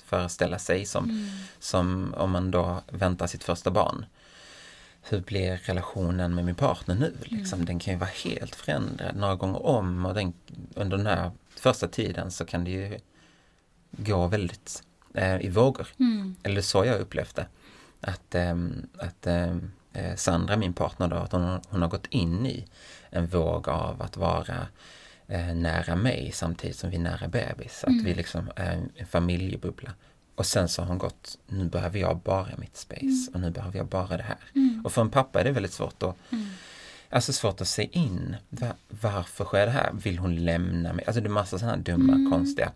föreställa 0.04 0.58
sig 0.58 0.84
som, 0.86 1.04
mm. 1.04 1.28
som 1.58 2.14
om 2.16 2.30
man 2.30 2.50
då 2.50 2.82
väntar 2.92 3.26
sitt 3.26 3.44
första 3.44 3.70
barn 3.70 4.06
hur 5.08 5.20
blir 5.20 5.56
relationen 5.56 6.34
med 6.34 6.44
min 6.44 6.54
partner 6.54 6.94
nu? 6.94 7.14
Liksom? 7.22 7.56
Mm. 7.56 7.66
Den 7.66 7.78
kan 7.78 7.94
ju 7.94 8.00
vara 8.00 8.10
helt 8.24 8.54
förändrad 8.54 9.16
några 9.16 9.34
gånger 9.34 9.66
om 9.66 10.06
och 10.06 10.14
den, 10.14 10.32
under 10.74 10.96
den 10.96 11.06
här 11.06 11.30
första 11.48 11.88
tiden 11.88 12.30
så 12.30 12.44
kan 12.44 12.64
det 12.64 12.70
ju 12.70 12.98
gå 13.90 14.26
väldigt 14.26 14.82
eh, 15.14 15.44
i 15.44 15.48
vågor. 15.48 15.88
Mm. 15.98 16.36
Eller 16.42 16.62
så 16.62 16.84
jag 16.84 17.00
upplevt 17.00 17.34
det. 17.36 17.46
Att, 18.00 18.34
eh, 18.34 18.56
att 18.98 19.26
eh, 19.26 19.56
Sandra, 20.16 20.56
min 20.56 20.72
partner, 20.72 21.08
då, 21.08 21.16
att 21.16 21.32
hon, 21.32 21.60
hon 21.68 21.82
har 21.82 21.88
gått 21.88 22.06
in 22.06 22.46
i 22.46 22.66
en 23.10 23.26
våg 23.26 23.68
av 23.68 24.02
att 24.02 24.16
vara 24.16 24.66
eh, 25.28 25.54
nära 25.54 25.96
mig 25.96 26.30
samtidigt 26.34 26.76
som 26.76 26.90
vi 26.90 26.96
är 26.96 27.00
nära 27.00 27.28
bebis. 27.28 27.84
Att 27.84 27.90
mm. 27.90 28.04
vi 28.04 28.14
liksom 28.14 28.50
är 28.56 28.88
en 28.96 29.06
familjebubbla. 29.06 29.90
Och 30.34 30.46
sen 30.46 30.68
så 30.68 30.82
har 30.82 30.88
hon 30.88 30.98
gått, 30.98 31.38
nu 31.46 31.64
behöver 31.64 31.98
jag 31.98 32.18
bara 32.18 32.56
mitt 32.58 32.76
space 32.76 33.02
mm. 33.02 33.34
och 33.34 33.40
nu 33.40 33.50
behöver 33.50 33.78
jag 33.78 33.86
bara 33.86 34.16
det 34.16 34.22
här. 34.22 34.38
Mm. 34.54 34.82
Och 34.84 34.92
för 34.92 35.02
en 35.02 35.10
pappa 35.10 35.40
är 35.40 35.44
det 35.44 35.52
väldigt 35.52 35.72
svårt 35.72 36.02
att 36.02 36.32
mm. 36.32 36.48
Alltså 37.10 37.32
svårt 37.32 37.60
att 37.60 37.68
se 37.68 37.88
in. 37.98 38.36
Var, 38.48 38.72
varför 38.88 39.44
sker 39.44 39.66
det 39.66 39.72
här? 39.72 39.90
Vill 39.92 40.18
hon 40.18 40.44
lämna 40.44 40.92
mig? 40.92 41.04
Alltså 41.06 41.20
det 41.20 41.26
är 41.26 41.30
massa 41.30 41.58
sådana 41.58 41.76
dumma, 41.76 42.12
mm. 42.12 42.30
konstiga. 42.30 42.72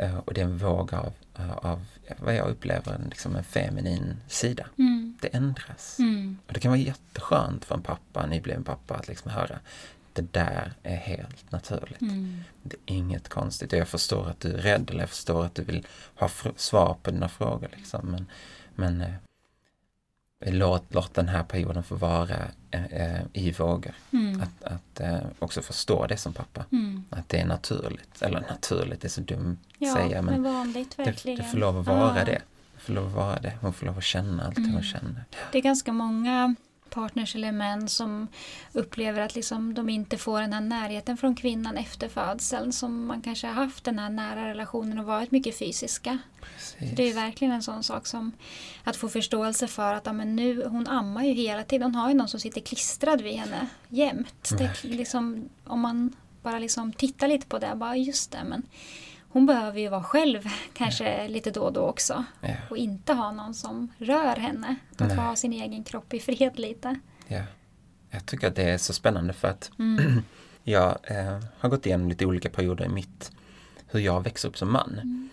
Uh, 0.00 0.18
och 0.18 0.34
det 0.34 0.40
är 0.40 0.44
en 0.44 0.58
våg 0.58 0.94
av, 0.94 1.12
av 1.56 1.84
vad 2.18 2.34
jag 2.34 2.48
upplever 2.48 3.00
liksom 3.08 3.36
en 3.36 3.44
feminin 3.44 4.16
sida. 4.28 4.66
Mm. 4.78 5.18
Det 5.20 5.28
ändras. 5.28 5.98
Mm. 5.98 6.38
Och 6.46 6.52
det 6.52 6.60
kan 6.60 6.70
vara 6.70 6.80
jätteskönt 6.80 7.64
för 7.64 7.74
en 7.74 7.82
pappa, 7.82 8.22
en 8.22 8.30
nybliven 8.30 8.64
pappa, 8.64 8.94
att 8.94 9.08
liksom 9.08 9.30
höra 9.30 9.58
det 10.14 10.32
där 10.32 10.72
är 10.82 10.96
helt 10.96 11.52
naturligt. 11.52 12.00
Mm. 12.00 12.44
Det 12.62 12.76
är 12.76 12.94
inget 12.94 13.28
konstigt. 13.28 13.72
Jag 13.72 13.88
förstår 13.88 14.28
att 14.28 14.40
du 14.40 14.52
är 14.54 14.58
rädd 14.58 14.90
eller 14.90 15.00
jag 15.00 15.08
förstår 15.08 15.44
att 15.44 15.54
du 15.54 15.62
vill 15.62 15.86
ha 16.14 16.30
svar 16.56 16.96
på 17.02 17.10
dina 17.10 17.28
frågor. 17.28 17.68
Liksom. 17.76 18.10
Men, 18.10 18.26
men 18.74 19.00
eh, 19.00 19.14
låt, 20.52 20.94
låt 20.94 21.14
den 21.14 21.28
här 21.28 21.42
perioden 21.42 21.82
få 21.82 21.94
vara 21.94 22.36
eh, 22.70 22.84
eh 22.84 23.22
i 23.32 23.52
vågor. 23.52 23.94
Mm. 24.10 24.42
Att, 24.42 24.62
att 24.62 25.00
eh, 25.00 25.18
också 25.38 25.62
förstå 25.62 26.06
det 26.06 26.16
som 26.16 26.32
pappa. 26.32 26.64
Mm. 26.72 27.04
Att 27.10 27.28
det 27.28 27.40
är 27.40 27.46
naturligt. 27.46 28.22
Eller 28.22 28.40
naturligt, 28.40 29.00
det 29.00 29.06
är 29.06 29.10
så 29.10 29.20
dumt 29.20 29.58
att 29.68 29.76
ja, 29.78 29.94
säga. 29.94 30.22
Men, 30.22 30.42
men 30.42 30.54
vanligt 30.54 30.98
verkligen. 30.98 31.38
Det, 31.38 31.44
det 31.44 31.48
får 31.48 31.58
lov 31.58 31.78
att 31.78 31.86
vara 31.86 32.10
ah. 32.10 32.24
det. 32.24 32.24
det 32.24 32.80
får 32.80 32.92
lov 32.92 33.06
att 33.06 33.12
vara 33.12 33.40
det. 33.40 33.52
Hon 33.60 33.72
får 33.72 33.86
lov 33.86 33.98
att 33.98 34.04
känna 34.04 34.46
allt 34.46 34.56
hon 34.56 34.68
mm. 34.68 34.82
känner. 34.82 35.24
Det 35.52 35.58
är 35.58 35.62
ganska 35.62 35.92
många 35.92 36.54
partners 36.90 37.34
eller 37.34 37.52
män 37.52 37.88
som 37.88 38.28
upplever 38.72 39.20
att 39.20 39.34
liksom 39.34 39.74
de 39.74 39.88
inte 39.88 40.18
får 40.18 40.40
den 40.40 40.52
här 40.52 40.60
närheten 40.60 41.16
från 41.16 41.34
kvinnan 41.34 41.76
efter 41.76 42.08
födseln 42.08 42.72
som 42.72 43.06
man 43.06 43.22
kanske 43.22 43.46
har 43.46 43.54
haft 43.54 43.84
den 43.84 43.98
här 43.98 44.08
nära 44.08 44.48
relationen 44.48 44.98
och 44.98 45.04
varit 45.04 45.30
mycket 45.30 45.58
fysiska. 45.58 46.18
det 46.96 47.02
är 47.02 47.14
verkligen 47.14 47.54
en 47.54 47.62
sån 47.62 47.82
sak 47.82 48.06
som 48.06 48.32
att 48.84 48.96
få 48.96 49.08
förståelse 49.08 49.66
för 49.66 49.94
att 49.94 50.06
ja, 50.06 50.12
men 50.12 50.36
nu, 50.36 50.64
hon 50.64 50.88
ammar 50.88 51.24
ju 51.24 51.32
hela 51.32 51.62
tiden. 51.62 51.82
Hon 51.82 51.94
har 51.94 52.08
ju 52.08 52.14
någon 52.14 52.28
som 52.28 52.40
sitter 52.40 52.60
klistrad 52.60 53.22
vid 53.22 53.34
henne 53.34 53.66
jämt. 53.88 54.50
Det, 54.58 54.84
liksom, 54.84 55.48
om 55.64 55.80
man 55.80 56.16
bara 56.42 56.58
liksom 56.58 56.92
tittar 56.92 57.28
lite 57.28 57.46
på 57.46 57.58
det, 57.58 57.72
bara 57.74 57.96
just 57.96 58.32
det. 58.32 58.44
Men 58.44 58.62
hon 59.34 59.46
behöver 59.46 59.80
ju 59.80 59.88
vara 59.88 60.02
själv 60.02 60.48
kanske 60.74 61.22
ja. 61.22 61.28
lite 61.28 61.50
då 61.50 61.60
och 61.60 61.72
då 61.72 61.80
också. 61.80 62.24
Ja. 62.40 62.54
Och 62.70 62.76
inte 62.76 63.12
ha 63.12 63.32
någon 63.32 63.54
som 63.54 63.92
rör 63.98 64.36
henne. 64.36 64.76
Att 64.98 65.14
få 65.14 65.20
ha 65.20 65.36
sin 65.36 65.52
egen 65.52 65.84
kropp 65.84 66.14
i 66.14 66.20
fred 66.20 66.58
lite. 66.58 67.00
Ja. 67.28 67.42
Jag 68.10 68.26
tycker 68.26 68.48
att 68.48 68.56
det 68.56 68.62
är 68.62 68.78
så 68.78 68.92
spännande 68.92 69.32
för 69.32 69.48
att 69.48 69.70
mm. 69.78 70.22
jag 70.64 70.98
eh, 71.02 71.40
har 71.58 71.68
gått 71.68 71.86
igenom 71.86 72.08
lite 72.08 72.26
olika 72.26 72.50
perioder 72.50 72.84
i 72.84 72.88
mitt, 72.88 73.32
hur 73.86 74.00
jag 74.00 74.24
växer 74.24 74.48
upp 74.48 74.58
som 74.58 74.72
man. 74.72 75.00
Mm. 75.02 75.28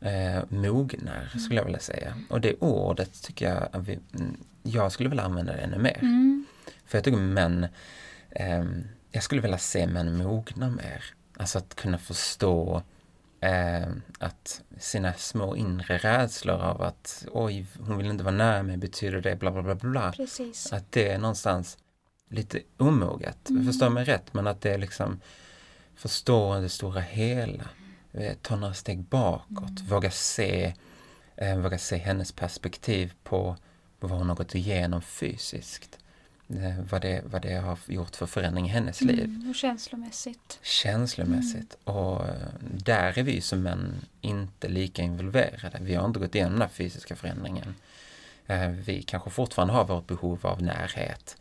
Eh, 0.00 0.44
mognar 0.48 1.28
skulle 1.38 1.60
jag 1.60 1.64
vilja 1.64 1.80
säga. 1.80 2.14
Och 2.30 2.40
det 2.40 2.54
ordet 2.54 3.22
tycker 3.22 3.48
jag 3.48 3.68
att 3.72 3.88
vi, 3.88 3.98
mm, 4.14 4.36
jag 4.62 4.92
skulle 4.92 5.08
vilja 5.08 5.24
använda 5.24 5.52
det 5.52 5.58
ännu 5.58 5.78
mer. 5.78 5.98
Mm. 6.02 6.46
För 6.86 6.98
jag 6.98 7.04
tycker 7.04 7.18
män, 7.18 7.66
eh, 8.30 8.64
jag 9.10 9.22
skulle 9.22 9.40
vilja 9.40 9.58
se 9.58 9.86
män 9.86 10.16
mogna 10.16 10.70
mer. 10.70 11.04
Alltså 11.36 11.58
att 11.58 11.74
kunna 11.74 11.98
förstå 11.98 12.82
eh, 13.40 13.86
att 14.18 14.62
sina 14.78 15.12
små 15.12 15.56
inre 15.56 15.98
rädslor 15.98 16.56
av 16.56 16.82
att 16.82 17.26
oj, 17.32 17.66
hon 17.78 17.98
vill 17.98 18.06
inte 18.06 18.24
vara 18.24 18.34
nära 18.34 18.62
mig, 18.62 18.76
betyder 18.76 19.20
det 19.20 19.36
bla 19.36 19.50
bla 19.50 19.62
bla 19.62 19.74
bla. 19.74 20.12
Precis. 20.12 20.72
Att 20.72 20.92
det 20.92 21.08
är 21.08 21.18
någonstans 21.18 21.78
lite 22.28 22.62
omoget. 22.76 23.50
Mm. 23.50 23.66
Förstår 23.66 23.88
mig 23.90 24.04
rätt, 24.04 24.34
men 24.34 24.46
att 24.46 24.60
det 24.60 24.74
är 24.74 24.78
liksom 24.78 25.20
förstå 25.94 26.60
det 26.60 26.68
stora 26.68 27.00
hela. 27.00 27.64
Eh, 28.12 28.36
ta 28.42 28.56
några 28.56 28.74
steg 28.74 29.02
bakåt, 29.02 29.80
mm. 29.80 29.86
våga 29.88 30.10
se 30.10 30.74
eh, 31.36 31.58
våga 31.58 31.78
se 31.78 31.96
hennes 31.96 32.32
perspektiv 32.32 33.12
på 33.22 33.56
vad 34.00 34.10
hon 34.10 34.28
har 34.28 34.36
gått 34.36 34.54
igenom 34.54 35.02
fysiskt. 35.02 35.98
Eh, 36.48 36.80
vad 36.90 37.02
det, 37.02 37.22
vad 37.24 37.42
det 37.42 37.54
har 37.54 37.78
gjort 37.86 38.16
för 38.16 38.26
förändring 38.26 38.66
i 38.66 38.68
hennes 38.68 39.02
mm, 39.02 39.16
liv. 39.16 39.46
Och 39.48 39.54
känslomässigt. 39.54 40.58
Känslomässigt. 40.62 41.76
Mm. 41.84 41.96
Och 41.96 42.24
eh, 42.28 42.34
där 42.60 43.18
är 43.18 43.22
vi 43.22 43.40
som 43.40 43.62
män 43.62 43.94
inte 44.20 44.68
lika 44.68 45.02
involverade. 45.02 45.78
Vi 45.80 45.94
har 45.94 46.06
inte 46.06 46.20
gått 46.20 46.34
igenom 46.34 46.52
den 46.52 46.62
här 46.62 46.68
fysiska 46.68 47.16
förändringen. 47.16 47.74
Eh, 48.46 48.68
vi 48.68 49.02
kanske 49.02 49.30
fortfarande 49.30 49.74
har 49.74 49.84
vårt 49.84 50.06
behov 50.06 50.46
av 50.46 50.62
närhet 50.62 51.36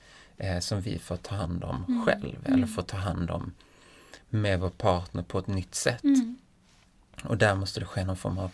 som 0.59 0.81
vi 0.81 0.99
får 0.99 1.17
ta 1.17 1.35
hand 1.35 1.63
om 1.63 1.85
mm. 1.87 2.05
själv 2.05 2.37
eller 2.45 2.57
mm. 2.57 2.69
får 2.69 2.81
ta 2.81 2.97
hand 2.97 3.31
om 3.31 3.53
med 4.29 4.59
vår 4.59 4.69
partner 4.69 5.23
på 5.23 5.39
ett 5.39 5.47
nytt 5.47 5.75
sätt. 5.75 6.03
Mm. 6.03 6.37
Och 7.23 7.37
där 7.37 7.55
måste 7.55 7.79
det 7.79 7.85
ske 7.85 8.03
någon 8.03 8.17
form 8.17 8.37
av 8.37 8.51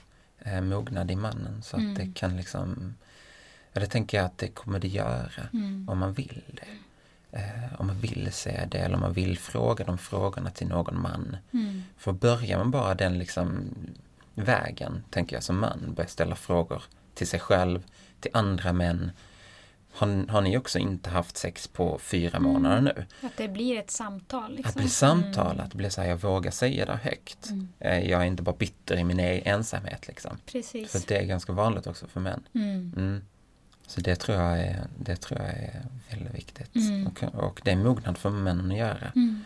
mognad 0.61 1.11
i 1.11 1.15
mannen 1.15 1.61
så 1.63 1.77
att 1.77 1.95
det 1.95 2.01
mm. 2.01 2.13
kan 2.13 2.37
liksom 2.37 2.95
Ja, 3.73 3.81
det 3.81 3.87
tänker 3.87 4.17
jag 4.17 4.25
att 4.25 4.37
det 4.37 4.47
kommer 4.47 4.79
det 4.79 4.87
göra 4.87 5.47
mm. 5.53 5.89
om 5.89 5.97
man 5.97 6.13
vill 6.13 6.41
det. 6.47 6.67
Eh, 7.37 7.79
om 7.81 7.87
man 7.87 7.99
vill 7.99 8.29
se 8.31 8.65
det 8.71 8.77
eller 8.77 8.95
om 8.95 9.01
man 9.01 9.13
vill 9.13 9.37
fråga 9.37 9.85
de 9.85 9.97
frågorna 9.97 10.49
till 10.49 10.67
någon 10.67 11.01
man. 11.01 11.37
Mm. 11.53 11.83
För 11.97 12.11
börjar 12.11 12.57
man 12.57 12.71
bara 12.71 12.95
den 12.95 13.19
liksom 13.19 13.69
vägen, 14.33 15.03
tänker 15.09 15.35
jag 15.35 15.43
som 15.43 15.59
man, 15.59 15.93
börjar 15.95 16.07
ställa 16.07 16.35
frågor 16.35 16.83
till 17.13 17.27
sig 17.27 17.39
själv, 17.39 17.83
till 18.19 18.31
andra 18.33 18.73
män. 18.73 19.11
Har, 19.93 20.27
har 20.31 20.41
ni 20.41 20.57
också 20.57 20.79
inte 20.79 21.09
haft 21.09 21.37
sex 21.37 21.67
på 21.67 21.99
fyra 21.99 22.37
mm. 22.37 22.53
månader 22.53 22.81
nu? 22.81 23.05
Att 23.27 23.37
det 23.37 23.47
blir 23.47 23.79
ett 23.79 23.91
samtal. 23.91 24.51
Liksom. 24.55 24.69
Att 24.69 24.75
det 24.75 24.79
blir 24.79 24.89
samtal, 24.89 25.51
mm. 25.51 25.65
att 25.65 25.71
det 25.71 25.77
blir 25.77 25.89
så 25.89 26.01
här, 26.01 26.09
jag 26.09 26.17
vågar 26.17 26.51
säga 26.51 26.85
det 26.85 26.99
högt. 27.03 27.49
Mm. 27.49 27.67
Eh, 27.79 28.09
jag 28.09 28.21
är 28.21 28.25
inte 28.25 28.43
bara 28.43 28.55
bitter 28.55 28.97
i 28.97 29.03
min 29.03 29.19
e- 29.19 29.41
ensamhet. 29.45 30.07
Liksom. 30.07 30.37
Precis. 30.45 30.91
För 30.91 31.07
det 31.07 31.17
är 31.17 31.25
ganska 31.25 31.53
vanligt 31.53 31.87
också 31.87 32.07
för 32.07 32.19
män. 32.19 32.43
Så 33.87 34.01
det 34.01 34.15
tror 34.15 34.37
jag 34.37 34.59
är, 34.59 34.87
det 34.99 35.15
tror 35.15 35.39
jag 35.39 35.49
är 35.49 35.81
väldigt 36.09 36.35
viktigt. 36.35 36.75
Mm. 36.75 37.07
Och, 37.07 37.23
och 37.43 37.61
det 37.63 37.71
är 37.71 37.75
mognad 37.75 38.17
för 38.17 38.29
männen 38.29 38.71
att 38.71 38.77
göra. 38.77 39.11
Mm. 39.15 39.43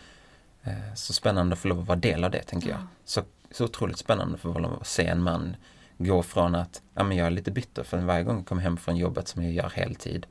Eh, 0.63 0.93
så 0.95 1.13
spännande 1.13 1.53
att 1.53 1.59
få 1.59 1.67
lov 1.67 1.79
att 1.79 1.87
vara 1.87 1.99
del 1.99 2.23
av 2.23 2.31
det, 2.31 2.43
tänker 2.43 2.69
ja. 2.69 2.75
jag. 2.75 2.87
Så, 3.05 3.23
så 3.51 3.65
otroligt 3.65 3.97
spännande 3.97 4.35
att 4.35 4.41
få 4.41 4.59
lov 4.59 4.77
att 4.81 4.87
se 4.87 5.07
en 5.07 5.21
man 5.21 5.55
gå 5.97 6.23
från 6.23 6.55
att 6.55 6.81
ja, 6.93 7.03
men 7.03 7.17
jag 7.17 7.27
är 7.27 7.31
lite 7.31 7.51
bitter 7.51 7.83
för 7.83 7.97
varje 7.97 8.23
gång 8.23 8.37
jag 8.37 8.45
kommer 8.45 8.61
hem 8.61 8.77
från 8.77 8.97
jobbet 8.97 9.27
som 9.27 9.43
jag 9.43 9.51
gör 9.53 9.69
heltid 9.69 10.25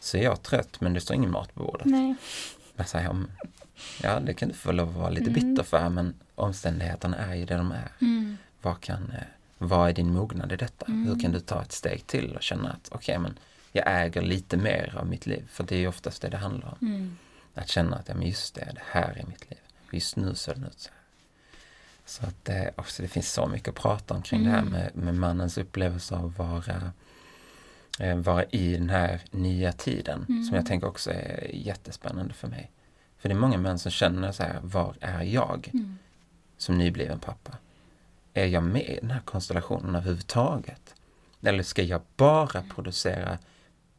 så 0.00 0.16
är 0.16 0.22
jag 0.22 0.42
trött 0.42 0.80
men 0.80 0.92
det 0.92 1.00
står 1.00 1.16
ingen 1.16 1.30
mat 1.30 1.54
på 1.54 1.64
bordet. 1.64 1.86
Nej. 1.86 2.14
Jag 2.76 2.88
säger, 2.88 3.24
ja 4.02 4.20
det 4.20 4.34
kan 4.34 4.48
du 4.48 4.54
få 4.54 4.72
lov 4.72 4.88
att 4.88 4.94
vara 4.94 5.10
lite 5.10 5.30
Mm. 5.30 5.34
bitter 5.34 5.62
för 5.62 5.88
men 5.88 6.14
omständigheterna 6.34 7.16
är 7.16 7.34
ju 7.34 7.44
det 7.44 7.56
de 7.56 7.72
är. 7.72 7.92
Mm. 8.00 8.36
Vad, 8.62 8.80
kan, 8.80 9.10
eh, 9.10 9.22
vad 9.58 9.88
är 9.88 9.92
din 9.92 10.12
mognad 10.12 10.52
i 10.52 10.56
detta? 10.56 10.86
Mm. 10.86 11.06
Hur 11.06 11.20
kan 11.20 11.32
du 11.32 11.40
ta 11.40 11.62
ett 11.62 11.72
steg 11.72 12.06
till 12.06 12.36
och 12.36 12.42
känna 12.42 12.70
att 12.72 12.88
okej 12.92 13.18
men 13.18 13.38
jag 13.72 13.84
äger 13.86 14.22
lite 14.22 14.56
mer 14.56 14.94
av 14.98 15.06
mitt 15.06 15.26
liv. 15.26 15.46
För 15.50 15.64
det 15.64 15.74
är 15.74 15.78
ju 15.78 15.88
oftast 15.88 16.22
det 16.22 16.28
det 16.28 16.36
handlar 16.36 16.68
om. 16.80 16.88
Mm. 16.88 17.16
Att 17.54 17.68
känna 17.68 17.96
att 17.96 18.08
ja, 18.08 18.14
men 18.14 18.26
just 18.28 18.54
det, 18.54 18.70
det 18.74 18.82
här 18.90 19.18
är 19.18 19.26
mitt 19.26 19.50
liv. 19.50 19.58
Just 19.90 20.16
nu 20.16 20.34
ser 20.34 20.54
det 20.54 20.66
ut 20.66 20.78
så 20.80 20.88
här. 20.90 20.96
Så 22.04 22.26
att 22.26 22.44
det, 22.44 22.72
också, 22.76 23.02
det 23.02 23.08
finns 23.08 23.32
så 23.32 23.46
mycket 23.46 23.68
att 23.68 23.74
prata 23.74 24.14
om 24.14 24.22
kring 24.22 24.44
det 24.44 24.50
här 24.50 24.58
Mm. 24.60 24.72
med, 24.72 24.90
med 24.96 25.14
mannens 25.14 25.58
upplevelse 25.58 26.14
av 26.16 26.26
att 26.26 26.38
vara, 26.38 26.92
eh, 28.00 28.16
vara 28.16 28.44
i 28.44 28.76
den 28.76 28.90
här 28.90 29.20
nya 29.30 29.72
tiden. 29.72 30.26
Mm. 30.28 30.44
Som 30.44 30.56
jag 30.56 30.66
tänker 30.66 30.86
också 30.86 31.10
är 31.10 31.50
jättespännande 31.54 32.34
för 32.34 32.48
mig. 32.48 32.70
För 33.18 33.28
det 33.28 33.34
är 33.34 33.38
många 33.38 33.58
män 33.58 33.78
som 33.78 33.90
känner 33.90 34.32
så 34.32 34.42
här, 34.42 34.60
var 34.62 34.96
är 35.00 35.22
jag 35.22 35.70
Mm. 35.74 35.98
som 36.58 36.78
nybliven 36.78 37.18
pappa? 37.18 37.52
Är 38.36 38.46
jag 38.46 38.62
med 38.62 38.82
i 38.82 38.98
den 39.00 39.10
här 39.10 39.20
konstellationen 39.20 39.94
överhuvudtaget? 39.94 40.94
Eller 41.42 41.62
ska 41.62 41.82
jag 41.82 42.00
bara 42.16 42.62
producera 42.74 43.38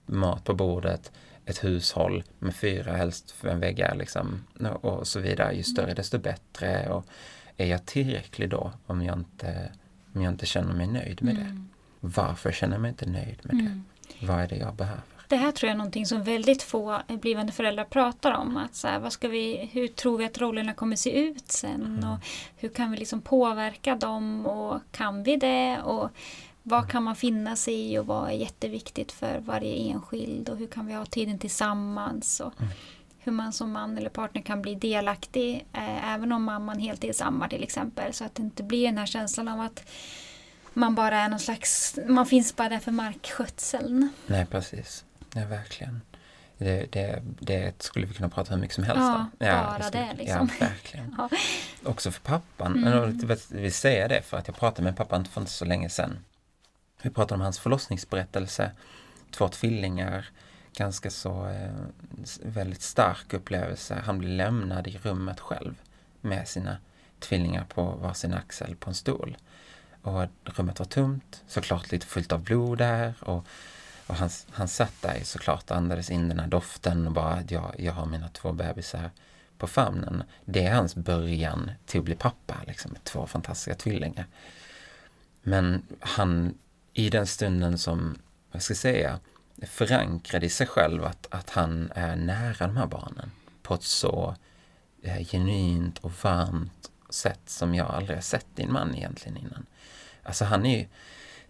mat 0.06 0.44
på 0.44 0.54
bordet, 0.54 1.12
ett 1.46 1.64
hushåll 1.64 2.24
med 2.40 2.56
fyra, 2.56 2.92
helst 2.92 3.32
fem 3.32 3.60
väggar 3.60 3.96
liksom, 3.96 4.44
och 4.82 5.08
så 5.08 5.20
vidare. 5.20 5.54
Ju 5.54 5.64
större 5.64 5.94
desto 5.94 6.18
bättre. 6.18 6.90
Och 6.90 7.06
är 7.58 7.66
jag 7.66 7.86
tillräcklig 7.86 8.50
då 8.50 8.72
om 8.86 9.02
jag 9.04 9.18
inte, 9.18 9.72
om 10.14 10.22
jag 10.22 10.34
inte 10.34 10.46
känner 10.46 10.74
mig 10.74 10.88
nöjd 10.88 11.24
med 11.24 11.36
det? 11.36 11.42
Mm. 11.42 11.70
Varför 12.00 12.52
känner 12.52 12.76
jag 12.76 12.82
mig 12.82 12.90
inte 12.90 13.10
nöjd 13.10 13.40
med 13.44 13.54
Mm. 13.54 13.84
det? 14.20 14.26
Vad 14.26 14.40
är 14.40 14.48
det 14.48 14.56
jag 14.58 14.76
behöver? 14.76 15.04
Det 15.28 15.36
här 15.36 15.52
tror 15.52 15.68
jag 15.68 15.74
är 15.74 15.78
någonting 15.78 16.06
som 16.06 16.24
väldigt 16.24 16.64
få 16.64 17.02
blivande 17.08 17.52
föräldrar 17.52 17.84
pratar 17.86 18.32
om. 18.32 18.58
Att 18.58 18.76
så 18.76 18.88
här, 18.88 19.00
vad 19.00 19.14
ska 19.14 19.28
vi, 19.28 19.70
hur 19.74 19.88
tror 19.88 20.18
vi 20.18 20.26
att 20.26 20.38
rollerna 20.38 20.74
kommer 20.74 20.96
se 20.96 21.20
ut 21.20 21.52
sen? 21.52 21.82
Mm. 21.86 22.12
Och 22.12 22.18
hur 22.56 22.70
kan 22.70 22.92
vi 22.92 22.98
liksom 22.98 23.22
påverka 23.22 23.96
dem? 23.96 24.46
Och 24.46 24.82
kan 24.92 25.24
vi 25.24 25.36
det? 25.36 25.78
Och 25.82 26.10
vad 26.64 26.92
kan 26.92 27.04
man 27.04 27.16
finna 27.16 27.56
sig 27.56 27.94
i 27.94 27.98
och 27.98 28.06
vad 28.06 28.28
är 28.30 28.34
jätteviktigt 28.34 29.12
för 29.12 29.40
varje 29.40 29.76
enskild? 29.92 30.50
Och 30.50 30.58
hur 30.58 30.68
kan 30.68 30.86
vi 30.88 30.94
ha 30.94 31.06
tiden 31.06 31.40
tillsammans? 31.40 32.40
Och 32.40 32.54
Mm. 32.60 32.72
hur 33.20 33.32
man 33.32 33.54
som 33.54 33.72
man 33.72 33.98
eller 33.98 34.10
partner 34.10 34.42
kan 34.42 34.62
bli 34.62 34.76
delaktig 34.76 35.66
eh, 35.74 36.14
även 36.14 36.32
om 36.32 36.44
mamman 36.44 36.80
heltidsammar 36.80 37.48
till 37.48 37.64
exempel. 37.64 38.14
Så 38.14 38.24
att 38.24 38.36
det 38.36 38.42
inte 38.42 38.64
blir 38.64 38.86
den 38.86 38.98
här 38.98 39.06
känslan 39.06 39.48
av 39.48 39.60
att 39.62 39.90
man 40.74 40.96
bara 40.96 41.18
är 41.20 41.30
någon 41.30 41.40
slags, 41.40 42.00
man 42.08 42.26
finns 42.26 42.56
bara 42.56 42.70
där 42.70 42.80
för 42.80 42.92
markskötseln. 42.92 44.10
Nej, 44.28 44.46
precis. 44.46 45.04
Ja, 45.34 45.46
verkligen. 45.46 46.02
Det, 46.58 46.92
det, 46.92 47.22
det 47.40 47.82
skulle 47.82 48.06
vi 48.06 48.14
kunna 48.14 48.30
prata 48.30 48.54
hur 48.54 48.62
mycket 48.62 48.76
som 48.76 48.84
helst 48.84 49.00
Ja, 49.02 49.16
om. 49.20 49.30
bara 49.40 49.84
skulle- 49.84 50.06
det, 50.06 50.14
liksom. 50.18 50.50
Ja, 50.60 50.66
verkligen. 50.68 51.16
Ja. 51.18 51.30
Också 51.90 52.12
för 52.12 52.22
pappan. 52.22 52.78
Mm. 52.88 53.20
Jag 53.30 53.38
vill 53.50 53.74
säga 53.74 54.08
det 54.08 54.22
för 54.22 54.38
att 54.38 54.48
jag 54.48 54.56
pratade 54.58 54.84
med 54.84 54.98
pappan 54.98 55.26
för 55.26 55.42
inte 55.42 55.54
så 55.54 55.66
länge 55.66 55.90
sedan. 55.90 56.20
Vi 57.02 57.10
pratade 57.10 57.34
om 57.36 57.42
hans 57.42 57.60
förlossningsberättelse. 57.60 58.72
Två 59.32 59.48
tvillingar. 59.48 60.30
Ganska 60.74 61.10
så 61.10 61.48
eh, 61.48 61.72
väldigt 62.44 62.82
stark 62.82 63.34
upplevelse. 63.34 64.02
Han 64.06 64.20
blir 64.20 64.30
lämnad 64.30 64.88
i 64.88 64.98
rummet 65.04 65.40
själv 65.40 65.76
med 66.22 66.48
sina 66.48 66.78
tvillingar 67.20 67.66
på 67.66 67.84
varsin 67.84 68.34
axel 68.34 68.76
på 68.76 68.90
en 68.90 68.96
stol. 68.96 69.38
Och 70.02 70.28
rummet 70.44 70.80
var 70.80 70.86
tomt, 70.86 71.44
såklart 71.48 71.92
lite 71.92 72.06
fullt 72.06 72.32
av 72.32 72.44
blod 72.44 72.78
där. 72.78 73.14
Och, 73.20 73.46
och 74.08 74.16
han, 74.16 74.30
han 74.52 74.68
satt 74.68 75.02
där 75.02 75.20
såklart 75.24 75.72
och 75.72 75.78
andades 75.78 76.10
in 76.10 76.30
den 76.30 76.40
här 76.40 76.48
doften 76.48 77.08
och 77.08 77.14
bara 77.14 77.34
att 77.34 77.52
jag, 77.52 77.76
jag 77.78 77.94
har 77.94 78.06
mina 78.06 78.30
två 78.30 78.54
bebisar 78.54 79.12
på 79.58 79.68
famnen. 79.68 80.24
Det 80.46 80.66
är 80.66 80.74
hans 80.74 80.96
början 80.96 81.72
till 81.86 82.00
att 82.00 82.06
bli 82.06 82.16
pappa, 82.16 82.56
liksom, 82.68 82.92
med 82.92 83.04
två 83.04 83.28
fantastiska 83.28 83.76
tvillingar. 83.76 84.26
Men 85.42 85.82
han, 86.00 86.58
i 86.94 87.10
den 87.10 87.28
stunden 87.28 87.78
som, 87.78 88.18
vad 88.52 88.62
ska 88.62 88.72
jag 88.72 88.78
säga, 88.78 89.20
förankrade 89.62 90.46
i 90.46 90.50
sig 90.50 90.68
själv 90.68 91.06
att, 91.06 91.28
att 91.32 91.50
han 91.50 91.92
är 91.96 92.16
nära 92.16 92.68
de 92.68 92.78
här 92.78 92.88
barnen 92.88 93.32
på 93.64 93.74
ett 93.74 93.84
så 93.84 94.36
eh, 95.02 95.26
genuint 95.26 96.00
och 96.00 96.12
varmt 96.24 96.92
sätt 97.10 97.42
som 97.46 97.76
jag 97.76 97.88
aldrig 97.88 98.18
har 98.18 98.22
sett 98.22 98.46
din 98.56 98.72
man 98.72 98.96
egentligen 98.96 99.38
innan. 99.38 99.66
Alltså 100.24 100.46
han 100.46 100.66
är 100.66 100.80
ju, 100.80 100.88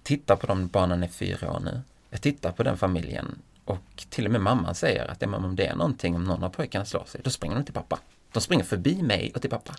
titta 0.04 0.36
på 0.36 0.48
de 0.48 0.68
barnen 0.68 1.04
är 1.04 1.08
fyra 1.08 1.52
år 1.52 1.60
nu. 1.60 1.82
Jag 2.10 2.22
tittar 2.22 2.52
på 2.52 2.64
den 2.64 2.78
familjen 2.78 3.36
och 3.66 4.06
till 4.10 4.26
och 4.26 4.32
med 4.32 4.42
mamman 4.42 4.76
säger 4.76 5.08
att 5.12 5.22
ja, 5.22 5.36
om 5.36 5.56
det 5.56 5.66
är 5.68 5.76
någonting, 5.76 6.16
om 6.16 6.24
någon 6.24 6.44
av 6.44 6.50
pojkarna 6.50 6.86
slår 6.86 7.06
sig, 7.06 7.22
då 7.24 7.30
springer 7.30 7.56
de 7.56 7.64
till 7.66 7.74
pappa. 7.74 8.00
De 8.32 8.42
springer 8.42 8.64
förbi 8.64 9.02
mig 9.02 9.32
och 9.36 9.42
till 9.42 9.50
pappa. 9.50 9.76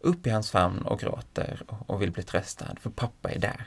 Upp 0.00 0.26
i 0.26 0.30
hans 0.30 0.50
famn 0.50 0.82
och 0.82 1.00
gråter 1.00 1.62
och, 1.66 1.90
och 1.90 2.02
vill 2.02 2.10
bli 2.10 2.22
tröstad, 2.22 2.76
för 2.80 2.90
pappa 2.90 3.30
är 3.30 3.38
där. 3.38 3.66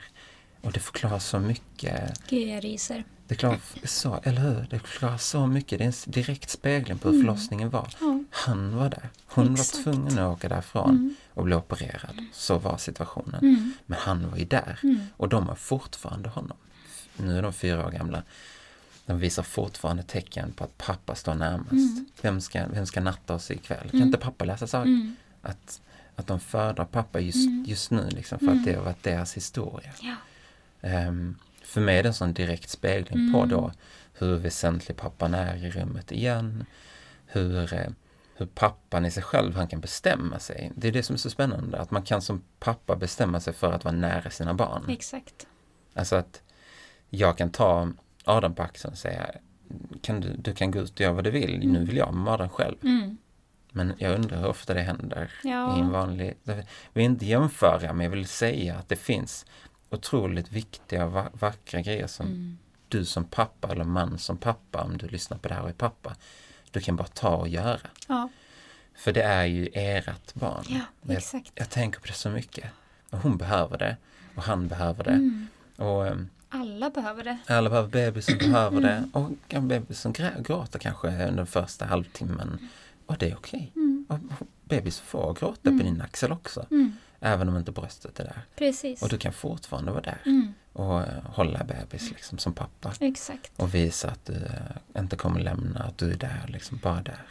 Och 0.62 0.72
det 0.72 0.80
förklarar 0.80 1.18
så 1.18 1.38
mycket. 1.38 2.22
Gud, 2.28 2.48
jag 2.48 2.64
ryser. 2.64 3.04
Det 3.26 3.34
förklarar 3.34 3.58
så, 3.84 4.20
eller 4.22 4.40
hur? 4.40 4.66
Det 4.70 4.78
förklarar 4.78 5.16
så 5.16 5.46
mycket. 5.46 5.78
Det 5.78 5.84
är 5.84 5.86
en 5.86 6.12
direkt 6.12 6.50
spegling 6.50 6.98
på 6.98 7.08
hur 7.08 7.14
Mm. 7.14 7.26
förlossningen 7.26 7.70
var. 7.70 7.88
Ja. 8.00 8.24
Han 8.30 8.76
var 8.76 8.88
där. 8.88 9.08
Hon 9.26 9.52
Exakt. 9.52 9.76
var 9.86 9.92
tvungen 9.92 10.18
att 10.18 10.36
åka 10.36 10.48
därifrån 10.48 10.90
Mm. 10.90 11.14
och 11.34 11.44
bli 11.44 11.54
opererad. 11.54 12.24
Så 12.32 12.58
var 12.58 12.76
situationen. 12.76 13.40
Mm. 13.42 13.72
Men 13.86 13.98
han 13.98 14.30
var 14.30 14.36
ju 14.38 14.44
där. 14.44 14.78
Mm. 14.82 15.00
Och 15.16 15.28
de 15.28 15.48
har 15.48 15.54
fortfarande 15.54 16.28
honom. 16.28 16.56
Nu 17.22 17.38
är 17.38 17.42
de 17.42 17.52
fyra 17.52 17.86
år 17.86 17.90
gamla. 17.90 18.22
De 19.06 19.18
visar 19.18 19.42
fortfarande 19.42 20.02
tecken 20.02 20.52
på 20.52 20.64
att 20.64 20.78
pappa 20.78 21.14
står 21.14 21.34
närmast. 21.34 21.72
Mm. 21.72 22.06
Vem, 22.22 22.40
ska, 22.40 22.66
vem 22.66 22.86
ska 22.86 23.00
natta 23.00 23.34
oss 23.34 23.50
ikväll? 23.50 23.80
Kan 23.90 23.90
Mm. 24.00 24.06
inte 24.06 24.18
pappa 24.18 24.44
läsa 24.44 24.66
sagor? 24.66 24.86
Mm. 24.86 25.16
Att, 25.42 25.80
att 26.16 26.26
de 26.26 26.40
föredrar 26.40 26.84
pappa 26.84 27.20
just, 27.20 27.46
Mm. 27.48 27.64
just 27.68 27.90
nu, 27.90 28.08
liksom, 28.10 28.38
för 28.38 28.46
Mm. 28.46 28.58
att 28.58 28.64
det 28.64 28.74
har 28.74 28.84
varit 28.84 29.02
deras 29.02 29.36
historia. 29.36 29.90
Ja. 30.00 30.14
Ehm, 30.80 31.36
för 31.62 31.80
mig 31.80 31.98
är 31.98 32.02
det 32.02 32.08
en 32.08 32.14
sån 32.14 32.32
direkt 32.32 32.70
spegling 32.70 33.32
på 33.32 33.38
Mm. 33.38 33.48
då 33.48 33.72
hur 34.18 34.36
väsentlig 34.36 34.96
pappan 34.96 35.34
är 35.34 35.56
i 35.64 35.70
rummet 35.70 36.12
igen. 36.12 36.64
Hur, 37.26 37.74
eh, 37.74 37.88
hur 38.34 38.46
pappan 38.46 39.06
i 39.06 39.10
sig 39.10 39.22
själv, 39.22 39.56
han 39.56 39.68
kan 39.68 39.80
bestämma 39.80 40.38
sig. 40.38 40.72
Det 40.76 40.88
är 40.88 40.92
det 40.92 41.02
som 41.02 41.14
är 41.14 41.18
så 41.18 41.30
spännande, 41.30 41.78
att 41.78 41.90
man 41.90 42.02
kan 42.02 42.22
som 42.22 42.42
pappa 42.58 42.96
bestämma 42.96 43.40
sig 43.40 43.52
för 43.52 43.72
att 43.72 43.84
vara 43.84 43.94
nära 43.94 44.30
sina 44.30 44.54
barn. 44.54 44.84
Exakt. 44.88 45.46
Alltså 45.94 46.16
att 46.16 46.42
jag 47.10 47.38
kan 47.38 47.50
ta 47.50 47.88
Adam 48.24 48.54
på 48.54 48.62
axeln 48.62 48.92
och 48.92 48.98
säga 48.98 49.30
kan 50.02 50.20
du, 50.20 50.32
du 50.38 50.54
kan 50.54 50.70
gå 50.70 50.78
ut 50.78 50.90
och 50.94 51.00
göra 51.00 51.12
vad 51.12 51.24
du 51.24 51.30
vill, 51.30 51.68
nu 51.68 51.84
vill 51.84 51.96
jag 51.96 52.28
Adam 52.28 52.48
själv. 52.48 52.76
Mm. 52.82 53.16
Men 53.72 53.94
jag 53.98 54.14
undrar 54.14 54.38
hur 54.40 54.46
ofta 54.46 54.74
det 54.74 54.80
händer 54.82 55.30
Ja. 55.44 55.76
i 55.76 55.80
en 55.80 55.90
vanlig... 55.90 56.34
Jag 56.44 56.64
vill 56.92 57.04
inte 57.04 57.26
jämföra, 57.26 57.92
men 57.92 58.04
jag 58.04 58.10
vill 58.10 58.26
säga 58.26 58.76
att 58.76 58.88
det 58.88 58.96
finns 58.96 59.46
otroligt 59.90 60.52
viktiga, 60.52 61.06
va- 61.06 61.30
vackra 61.32 61.80
grejer 61.80 62.06
som 62.06 62.26
Mm. 62.26 62.58
du 62.88 63.04
som 63.04 63.24
pappa 63.24 63.68
eller 63.72 63.84
man 63.84 64.18
som 64.18 64.36
pappa, 64.36 64.82
om 64.82 64.98
du 64.98 65.08
lyssnar 65.08 65.38
på 65.38 65.48
det 65.48 65.54
här 65.54 65.62
och 65.62 65.68
är 65.68 65.72
pappa, 65.72 66.16
du 66.70 66.80
kan 66.80 66.96
bara 66.96 67.08
ta 67.08 67.36
och 67.36 67.48
göra. 67.48 67.80
Ja. 68.08 68.28
För 68.94 69.12
det 69.12 69.22
är 69.22 69.44
ju 69.44 69.68
ert 69.72 70.34
barn. 70.34 70.64
ja, 70.68 70.80
jag, 71.02 71.16
exakt. 71.16 71.52
jag 71.54 71.70
tänker 71.70 72.00
på 72.00 72.06
det 72.06 72.12
så 72.12 72.30
mycket. 72.30 72.64
Och 73.10 73.18
hon 73.18 73.36
behöver 73.36 73.78
det 73.78 73.96
och 74.34 74.42
han 74.42 74.68
behöver 74.68 75.04
det. 75.04 75.10
Mm. 75.10 75.46
Och 75.76 76.06
ehm, 76.06 76.28
Alla 76.50 76.90
behöver 76.90 77.24
det. 77.24 77.38
alla 77.46 77.70
behöver 77.70 77.88
bebisen 77.88 78.38
behöver 78.38 78.80
det 78.80 79.04
och 79.12 79.30
en 79.48 79.68
bebis 79.68 80.00
som 80.00 80.12
grä- 80.12 80.42
gråter 80.42 80.78
kanske 80.78 81.08
under 81.08 81.32
den 81.32 81.46
första 81.46 81.84
halvtimmen. 81.84 82.68
Och 83.06 83.16
det 83.18 83.30
är 83.30 83.36
okej. 83.36 83.72
Mm. 83.76 84.06
Och 84.08 84.18
Bebis 84.64 85.00
får 85.00 85.34
gråta 85.34 85.60
på 85.62 85.68
Mm. 85.68 85.78
din 85.84 86.00
axel 86.02 86.32
också. 86.32 86.66
Mm. 86.70 86.96
Även 87.20 87.48
om 87.48 87.56
inte 87.56 87.72
bröstet 87.72 88.20
är 88.20 88.24
där. 88.24 88.42
Precis. 88.56 89.02
Och 89.02 89.08
du 89.08 89.18
kan 89.18 89.32
fortfarande 89.32 89.90
vara 89.92 90.02
där 90.02 90.18
Mm. 90.26 90.54
och 90.72 91.00
eh, 91.00 91.22
hålla 91.24 91.64
bebis 91.64 92.10
liksom 92.10 92.38
som 92.38 92.52
pappa. 92.52 92.92
Exakt. 93.00 93.52
Och 93.56 93.74
visa 93.74 94.08
att 94.10 94.24
du 94.26 94.32
eh, 94.34 95.00
inte 95.00 95.16
kommer 95.16 95.40
lämna, 95.40 95.80
att 95.80 95.98
du 95.98 96.10
är 96.12 96.16
där, 96.16 96.44
liksom 96.48 96.78
bara 96.82 97.02
där. 97.02 97.22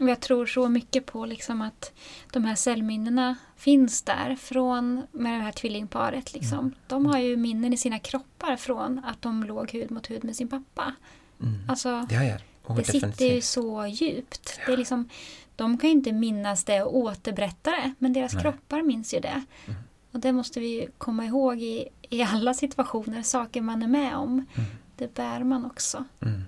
Och 0.00 0.08
jag 0.08 0.20
tror 0.20 0.46
så 0.46 0.68
mycket 0.68 1.06
på 1.06 1.26
liksom 1.26 1.62
att 1.62 1.92
de 2.32 2.44
här 2.44 2.54
cellminnena 2.54 3.36
finns 3.56 4.02
där 4.02 4.36
från 4.36 5.06
med 5.12 5.32
det 5.40 5.44
här 5.44 5.52
tvillingparet. 5.52 6.32
Liksom. 6.34 6.58
Mm. 6.58 6.74
De 6.86 7.06
har 7.06 7.18
ju 7.18 7.36
minnen 7.36 7.72
i 7.72 7.76
sina 7.76 7.98
kroppar 7.98 8.56
från 8.56 9.04
att 9.04 9.22
de 9.22 9.44
låg 9.44 9.70
hud 9.70 9.90
mot 9.90 10.10
hud 10.10 10.24
med 10.24 10.36
sin 10.36 10.48
pappa. 10.48 10.94
Mm. 11.42 11.54
Alltså, 11.68 12.06
Ja, 12.10 12.24
ja. 12.24 12.36
Oh, 12.66 12.76
det 12.76 12.84
sitter 12.84 12.94
ju 12.98 13.00
definitivt. 13.10 13.44
så 13.44 13.86
djupt. 13.86 14.60
Det 14.66 14.72
är 14.72 14.76
liksom, 14.76 15.08
de 15.56 15.78
kan 15.78 15.90
ju 15.90 15.96
inte 15.96 16.12
minnas 16.12 16.64
det 16.64 16.82
och 16.82 16.96
återberätta 16.96 17.70
det, 17.70 17.94
men 17.98 18.12
deras 18.12 18.32
Nej. 18.34 18.42
kroppar 18.42 18.82
minns 18.82 19.14
ju 19.14 19.20
det. 19.20 19.44
Mm. 19.66 19.78
Och 20.12 20.20
det 20.20 20.32
måste 20.32 20.60
vi 20.60 20.88
komma 20.98 21.24
ihåg 21.24 21.62
i, 21.62 21.88
i 22.02 22.22
alla 22.22 22.54
situationer, 22.54 23.22
saker 23.22 23.60
man 23.60 23.82
är 23.82 23.88
med 23.88 24.16
om. 24.16 24.28
Mm. 24.54 24.70
Det 24.96 25.14
bär 25.14 25.44
man 25.44 25.64
också 25.66 26.04
Mm. 26.20 26.42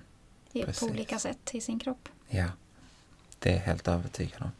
på 0.79 0.85
olika 0.85 1.19
sätt 1.19 1.49
i 1.53 1.61
sin 1.61 1.79
kropp. 1.79 2.09
Ja, 2.29 2.45
det 3.43 3.49
är 3.49 3.53
jag 3.53 3.61
helt 3.61 3.87
övertygad 3.87 4.41
om. 4.41 4.51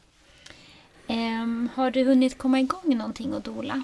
Ehm, 1.07 1.69
har 1.75 1.91
du 1.91 2.03
hunnit 2.03 2.37
komma 2.37 2.59
igång 2.59 2.97
någonting 2.97 3.33
och 3.33 3.41
dola? 3.41 3.83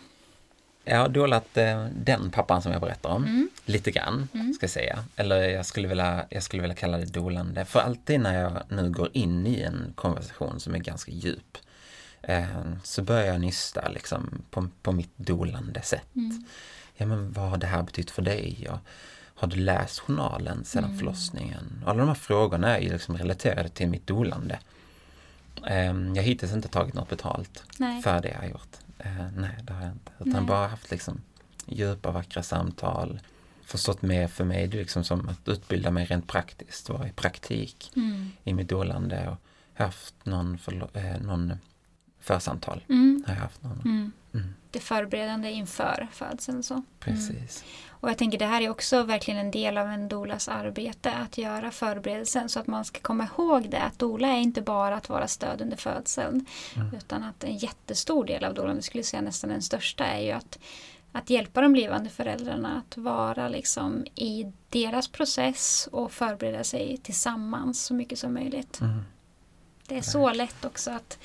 Jag 0.83 0.97
har 0.97 1.09
dolat 1.09 1.57
eh, 1.57 1.85
den 1.95 2.31
pappan 2.31 2.61
som 2.61 2.71
jag 2.71 2.81
berättar 2.81 3.09
om, 3.09 3.23
Mm. 3.23 3.49
lite 3.65 3.91
grann, 3.91 4.27
ska 4.55 4.63
jag 4.63 4.69
säga. 4.71 5.03
Eller 5.15 5.35
jag 5.49 5.65
skulle, 5.65 5.87
vilja, 5.87 6.25
jag 6.29 6.43
skulle 6.43 6.61
vilja 6.61 6.75
kalla 6.75 6.97
det 6.97 7.05
dolande. 7.05 7.65
För 7.65 7.79
alltid 7.79 8.19
när 8.19 8.41
jag 8.41 8.61
nu 8.69 8.89
går 8.89 9.09
in 9.13 9.47
i 9.47 9.61
en 9.61 9.93
konversation 9.95 10.59
som 10.59 10.75
är 10.75 10.79
ganska 10.79 11.11
djup, 11.11 11.57
eh, 12.21 12.45
så 12.83 13.01
börjar 13.01 13.25
jag 13.25 13.41
nysta 13.41 13.89
liksom, 13.89 14.41
på, 14.49 14.67
på 14.81 14.91
mitt 14.91 15.17
dolande 15.17 15.81
sätt. 15.81 16.07
Ja, 16.95 17.05
men 17.05 17.31
vad 17.31 17.49
har 17.49 17.57
det 17.57 17.67
här 17.67 17.83
betytt 17.83 18.11
för 18.11 18.21
dig? 18.21 18.67
Och, 18.71 18.77
har 19.39 19.47
du 19.47 19.55
läst 19.55 19.99
journalen 19.99 20.65
sedan 20.65 20.97
förlossningen? 20.97 21.83
Alla 21.85 21.99
de 21.99 22.07
här 22.07 22.15
frågorna 22.15 22.77
är 22.77 22.81
ju 22.81 22.91
liksom 22.91 23.17
relaterade 23.17 23.69
till 23.69 23.87
mitt 23.89 24.07
dolande. 24.07 24.59
Eh, 25.67 25.75
jag 25.85 26.15
har 26.15 26.21
hittills 26.21 26.53
inte 26.53 26.67
tagit 26.67 26.93
något 26.93 27.09
betalt 27.09 27.63
Nej. 27.77 28.01
för 28.01 28.21
det 28.21 28.29
jag 28.29 28.39
har 28.39 28.47
gjort. 28.47 28.77
Eh, 28.99 29.31
nej, 29.35 29.57
det 29.63 29.73
har 29.73 29.81
jag 29.81 29.91
inte. 29.91 30.11
Utan 30.19 30.33
Nej. 30.33 30.41
bara 30.41 30.67
haft 30.67 30.91
liksom 30.91 31.21
djupa, 31.65 32.11
vackra 32.11 32.43
samtal. 32.43 33.19
Förstått 33.63 34.01
mer 34.01 34.27
för 34.27 34.43
mig, 34.43 34.67
det 34.67 34.77
är 34.77 34.81
liksom 34.81 35.03
som 35.03 35.29
att 35.29 35.47
utbilda 35.47 35.91
mig 35.91 36.05
rent 36.05 36.27
praktiskt, 36.27 36.89
vara 36.89 37.07
i 37.07 37.11
praktik 37.11 37.91
Mm. 37.95 38.31
i 38.43 38.53
mitt 38.53 38.69
dolande 38.69 39.29
och 39.29 39.37
haft 39.83 40.15
någon, 40.23 40.57
förlo- 40.57 40.97
eh, 40.97 41.21
någon 41.21 41.53
församtal. 42.19 42.83
Mm. 42.89 43.23
Har 43.27 43.33
jag 43.33 43.41
haft 43.41 43.63
någon. 43.63 44.11
Mm. 44.33 44.53
Mm. 44.77 44.79
Det 44.79 44.85
förberedande 44.85 45.51
inför 45.51 46.07
födseln. 46.11 46.63
Så. 46.63 46.83
Precis. 46.99 47.63
Och 47.99 48.09
jag 48.09 48.17
tänker 48.17 48.37
det 48.37 48.45
här 48.45 48.61
är 48.61 48.69
också 48.69 49.03
verkligen 49.03 49.39
en 49.39 49.51
del 49.51 49.77
av 49.77 49.87
en 49.87 50.07
dolas 50.07 50.47
arbete 50.47 51.11
att 51.11 51.37
göra 51.37 51.71
förberedelsen 51.71 52.49
så 52.49 52.59
att 52.59 52.67
man 52.67 52.85
ska 52.85 52.99
komma 52.99 53.27
ihåg 53.37 53.69
det 53.69 53.81
att 53.81 53.99
dola 53.99 54.27
är 54.27 54.39
inte 54.39 54.61
bara 54.61 54.95
att 54.95 55.09
vara 55.09 55.27
stöd 55.27 55.61
under 55.61 55.77
födseln 55.77 56.45
utan 56.97 57.23
att 57.23 57.43
en 57.43 57.57
jättestor 57.57 58.25
del 58.25 58.43
av 58.43 58.53
dolan, 58.53 58.75
jag 58.75 58.83
skulle 58.83 59.03
säga 59.03 59.21
nästan 59.21 59.49
den 59.49 59.61
största, 59.61 60.05
är 60.05 60.21
ju 60.21 60.31
att, 60.31 60.59
att 61.11 61.29
hjälpa 61.29 61.61
de 61.61 61.73
blivande 61.73 62.09
föräldrarna 62.09 62.77
att 62.77 62.97
vara 62.97 63.47
liksom 63.47 64.05
i 64.15 64.51
deras 64.69 65.07
process 65.07 65.89
och 65.91 66.11
förbereda 66.11 66.63
sig 66.63 66.97
tillsammans 66.97 67.85
så 67.85 67.93
mycket 67.93 68.19
som 68.19 68.33
möjligt. 68.33 68.81
Mm. 68.81 69.03
Det 69.87 69.97
är 69.97 70.01
så 70.01 70.33
lätt 70.33 70.65
också 70.65 70.91
att, 70.91 71.19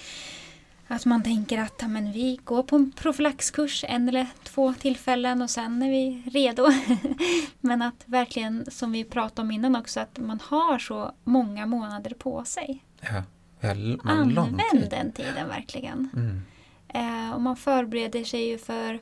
att 0.88 1.04
man 1.04 1.22
tänker 1.22 1.58
att 1.58 1.82
men 1.88 2.12
vi 2.12 2.38
går 2.44 2.62
på 2.62 2.76
en 2.76 2.92
profylaxkurs 2.92 3.84
en 3.88 4.08
eller 4.08 4.26
två 4.42 4.74
tillfällen 4.74 5.42
och 5.42 5.50
sen 5.50 5.82
är 5.82 5.90
vi 5.90 6.22
redo. 6.30 6.66
men 7.60 7.82
att 7.82 8.04
verkligen, 8.06 8.70
som 8.70 8.92
vi 8.92 9.04
pratade 9.04 9.42
om 9.42 9.50
innan 9.50 9.76
också, 9.76 10.00
att 10.00 10.18
man 10.18 10.40
har 10.44 10.78
så 10.78 11.12
många 11.24 11.66
månader 11.66 12.14
på 12.14 12.44
sig. 12.44 12.84
Ja, 13.00 13.22
har 13.60 13.74
man 14.04 14.38
Använd 14.38 14.60
tid. 14.70 14.90
den 14.90 15.12
tiden 15.12 15.48
verkligen. 15.48 16.08
Mm. 16.16 16.42
Eh, 16.88 17.34
och 17.34 17.40
man 17.40 17.56
förbereder 17.56 18.24
sig 18.24 18.48
ju 18.48 18.58
för 18.58 19.00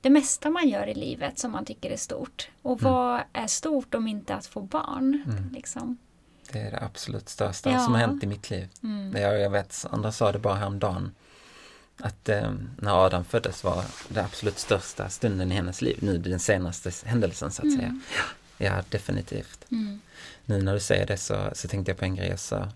det 0.00 0.10
mesta 0.10 0.50
man 0.50 0.68
gör 0.68 0.86
i 0.86 0.94
livet 0.94 1.38
som 1.38 1.52
man 1.52 1.64
tycker 1.64 1.90
är 1.90 1.96
stort. 1.96 2.48
Och 2.62 2.82
vad 2.82 3.20
är 3.32 3.46
stort 3.46 3.94
om 3.94 4.08
inte 4.08 4.34
att 4.34 4.46
få 4.46 4.60
barn? 4.62 5.22
Mm. 5.26 5.52
Liksom. 5.52 5.98
Det 6.52 6.58
är 6.58 6.70
det 6.70 6.80
absolut 6.82 7.28
största 7.28 7.70
Ja. 7.70 7.84
som 7.84 7.92
har 7.92 8.00
hänt 8.00 8.24
i 8.24 8.26
mitt 8.26 8.50
liv. 8.50 8.68
Mm. 8.82 9.22
Jag, 9.22 9.40
jag 9.40 9.50
vet, 9.50 9.86
andra 9.90 10.12
sa 10.12 10.32
det 10.32 10.38
bara 10.38 10.54
häromdagen. 10.54 11.14
Att 11.98 12.28
eh, 12.28 12.52
när 12.78 13.06
Adam 13.06 13.24
föddes 13.24 13.64
var 13.64 13.84
det 14.08 14.24
absolut 14.24 14.58
största 14.58 15.08
stunden 15.08 15.52
i 15.52 15.54
hennes 15.54 15.82
liv. 15.82 15.98
Nu 16.02 16.18
den 16.18 16.38
senaste 16.38 16.90
händelsen 17.04 17.50
så 17.50 17.66
att 17.66 17.72
säga. 17.72 18.00
Ja, 18.58 18.82
definitivt. 18.90 19.66
Mm. 19.70 20.00
Nu 20.44 20.62
när 20.62 20.74
du 20.74 20.80
säger 20.80 21.06
det 21.06 21.16
så, 21.16 21.50
så 21.52 21.68
tänkte 21.68 21.90
jag 21.90 21.98
på 21.98 22.04
en 22.04 22.14
grej 22.16 22.38
sa. 22.38 22.68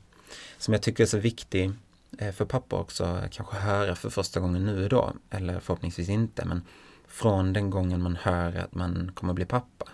Som 0.58 0.74
jag 0.74 0.82
tycker 0.82 1.04
är 1.04 1.08
så 1.08 1.18
viktig 1.18 1.70
eh, 2.18 2.32
för 2.32 2.44
pappa 2.44 2.76
också, 2.76 3.22
kanske 3.30 3.56
höra 3.56 3.94
för 3.94 4.10
första 4.10 4.40
gången 4.40 4.66
nu 4.66 4.88
då. 4.88 5.12
Eller 5.30 5.60
förhoppningsvis 5.60 6.08
inte, 6.08 6.44
men 6.44 6.62
från 7.08 7.52
den 7.52 7.70
gången 7.70 8.02
man 8.02 8.16
hör 8.16 8.56
att 8.56 8.74
man 8.74 9.10
kommer 9.14 9.32
bli 9.32 9.44
pappa. 9.44 9.86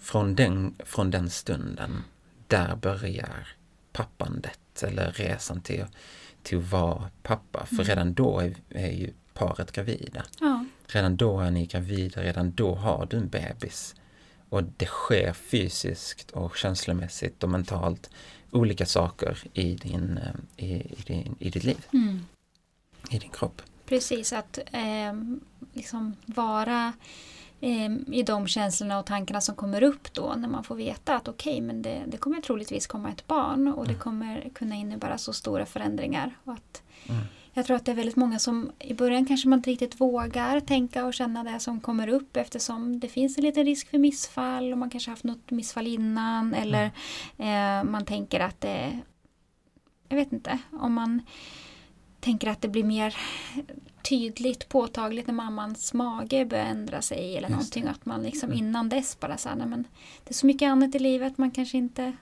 Från 0.00 0.34
den, 0.34 0.74
från 0.84 1.10
den 1.10 1.30
stunden, 1.30 2.04
där 2.50 2.76
börjar 2.76 3.48
pappandet 3.92 4.82
eller 4.82 5.12
resan 5.12 5.60
till, 5.60 5.84
till 6.42 6.58
att 6.58 6.70
vara 6.70 7.10
pappa. 7.22 7.66
För 7.66 7.84
redan 7.84 8.14
då 8.14 8.38
är, 8.40 8.54
är 8.70 8.90
ju 8.90 9.12
paret 9.34 9.72
gravida. 9.72 10.24
Ja. 10.40 10.64
Redan 10.86 11.16
då 11.16 11.40
är 11.40 11.50
ni 11.50 11.66
gravida, 11.66 12.22
redan 12.22 12.50
då 12.52 12.74
har 12.74 13.06
du 13.10 13.16
en 13.16 13.28
bebis. 13.28 13.94
Och 14.48 14.62
det 14.76 14.86
sker 14.86 15.32
fysiskt 15.32 16.30
och 16.30 16.56
känslomässigt 16.56 17.42
och 17.42 17.48
mentalt 17.50 18.10
olika 18.50 18.86
saker 18.86 19.38
i, 19.52 19.74
din, 19.74 20.18
eh, 20.18 20.66
i, 20.66 20.72
i, 20.74 21.02
din, 21.06 21.36
i 21.38 21.50
ditt 21.50 21.64
liv, 21.64 21.86
Mm. 21.92 22.26
i 23.10 23.18
din 23.18 23.30
kropp. 23.30 23.62
Precis, 23.86 24.32
att 24.32 24.58
eh, 24.72 25.14
liksom 25.72 26.16
vara 26.26 26.92
i 28.06 28.22
de 28.26 28.46
känslorna 28.46 28.98
och 28.98 29.06
tankarna 29.06 29.40
som 29.40 29.54
kommer 29.54 29.82
upp 29.82 30.12
då 30.12 30.34
när 30.36 30.48
man 30.48 30.64
får 30.64 30.74
veta 30.74 31.16
att 31.16 31.28
okej, 31.28 31.60
men 31.60 31.82
det, 31.82 32.02
det 32.06 32.16
kommer 32.16 32.40
troligtvis 32.40 32.86
komma 32.86 33.10
ett 33.10 33.26
barn 33.26 33.68
och 33.68 33.88
det 33.88 33.94
kommer 33.94 34.50
kunna 34.54 34.74
innebära 34.74 35.18
så 35.18 35.32
stora 35.32 35.66
förändringar. 35.66 36.36
Och 36.44 36.52
att 36.52 36.82
Mm. 37.08 37.22
Jag 37.52 37.66
tror 37.66 37.76
att 37.76 37.84
det 37.84 37.90
är 37.90 37.96
väldigt 37.96 38.16
många 38.16 38.38
som 38.38 38.72
i 38.78 38.94
början 38.94 39.26
kanske 39.26 39.48
man 39.48 39.58
inte 39.58 39.70
riktigt 39.70 40.00
vågar 40.00 40.60
tänka 40.60 41.04
och 41.04 41.14
känna 41.14 41.44
det 41.44 41.60
som 41.60 41.80
kommer 41.80 42.08
upp 42.08 42.36
eftersom 42.36 43.00
det 43.00 43.08
finns 43.08 43.38
en 43.38 43.44
liten 43.44 43.64
risk 43.64 43.90
för 43.90 43.98
missfall 43.98 44.72
och 44.72 44.78
man 44.78 44.90
kanske 44.90 45.10
haft 45.10 45.24
något 45.24 45.50
missfall 45.50 45.86
innan 45.86 46.54
eller 46.54 46.84
eh, 47.38 47.84
man 47.84 48.04
tänker 48.04 48.40
att 48.40 48.60
det 48.60 49.00
jag 50.08 50.16
vet 50.16 50.32
inte, 50.32 50.58
om 50.72 50.92
man 50.92 51.22
tänker 52.20 52.48
att 52.48 52.62
det 52.62 52.68
blir 52.68 52.84
mer 52.84 53.16
tydligt, 54.02 54.68
påtagligt 54.68 55.26
när 55.26 55.34
mammans 55.34 55.94
mage 55.94 56.44
börjar 56.44 56.64
ändra 56.64 57.02
sig 57.02 57.36
eller 57.36 57.48
Just 57.48 57.50
någonting. 57.50 57.86
Att 57.86 58.06
man 58.06 58.22
liksom 58.22 58.52
innan 58.52 58.88
dess 58.88 59.20
bara 59.20 59.36
så 59.36 59.48
här, 59.48 59.56
nej, 59.56 59.66
men 59.66 59.84
det 60.24 60.30
är 60.30 60.34
så 60.34 60.46
mycket 60.46 60.66
annat 60.68 60.94
i 60.94 60.98
livet 60.98 61.38
man 61.38 61.50
kanske 61.50 61.78
inte 61.78 62.12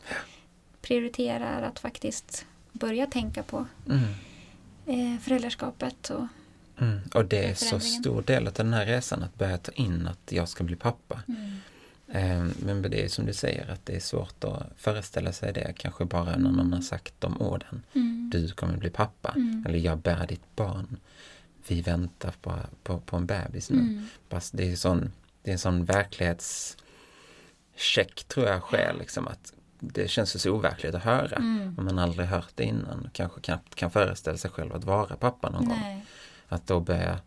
prioriterar 0.83 1.63
att 1.63 1.79
faktiskt 1.79 2.47
börja 2.73 3.07
tänka 3.07 3.43
på 3.43 3.67
Mm. 3.89 4.03
eh, 5.15 5.21
föräldraskapet. 5.21 6.11
Och, 6.11 6.27
Mm. 6.81 6.99
Och 7.15 7.25
det 7.25 7.45
är 7.51 7.55
så 7.55 7.81
stor 7.81 8.23
del 8.23 8.47
av 8.47 8.53
den 8.53 8.73
här 8.73 8.87
resan 8.87 9.23
att 9.23 9.35
börja 9.39 9.59
ta 9.59 9.73
in 9.73 10.07
att 10.07 10.33
jag 10.33 10.49
ska 10.49 10.65
bli 10.65 10.77
pappa. 10.77 11.23
Eh, 12.13 12.45
Men 12.59 12.83
det 12.83 13.05
är 13.05 13.09
som 13.09 13.27
du 13.27 13.33
säger 13.33 13.71
att 13.71 13.87
det 13.87 13.97
är 13.97 14.01
svårt 14.01 14.45
att 14.45 14.63
föreställa 14.77 15.33
sig 15.33 15.53
det 15.53 15.73
kanske 15.77 16.05
bara 16.05 16.37
när 16.37 16.51
någon 16.51 16.73
har 16.73 16.81
sagt 16.81 17.15
de 17.19 17.41
orden. 17.43 17.83
Mm. 17.95 18.31
Du 18.33 18.49
kommer 18.49 18.77
bli 18.77 18.91
pappa. 18.91 19.33
Mm. 19.37 19.65
Eller 19.69 19.79
jag 19.79 19.99
bär 19.99 20.27
ditt 20.27 20.57
barn. 20.57 20.97
Vi 21.69 21.81
väntar 21.81 22.35
på, 22.43 22.55
på, 22.83 23.01
på 23.01 23.17
en 23.17 23.27
bebis 23.27 23.71
nu. 23.71 23.79
Mm. 23.79 24.07
Det 24.53 24.73
är, 24.73 24.77
sån, 24.77 25.13
det 25.43 25.51
är 25.51 25.53
en 25.53 25.59
sån 25.59 25.85
verklighetscheck 25.85 28.25
tror 28.29 28.47
jag 28.47 28.61
sker 28.61 28.95
liksom 28.99 29.29
att 29.29 29.53
det 29.81 30.09
känns 30.09 30.43
så 30.43 30.51
overkligt 30.51 30.95
att 30.95 31.05
höra. 31.05 31.37
Mm. 31.37 31.75
Om 31.79 31.85
man 31.85 31.99
aldrig 31.99 32.29
hört 32.29 32.53
det 32.55 32.65
innan. 32.65 33.11
Kanske 33.13 33.41
knappt 33.41 33.75
kan 33.75 33.91
föreställa 33.91 34.39
sig 34.39 34.51
själv 34.51 34.75
att 34.75 34.85
vara 34.85 35.17
pappa 35.17 35.51
någon 35.51 35.69
gång. 35.69 35.81
Nej. 35.81 36.05
Att 36.49 36.67
då 36.67 36.81
börja 36.81 37.19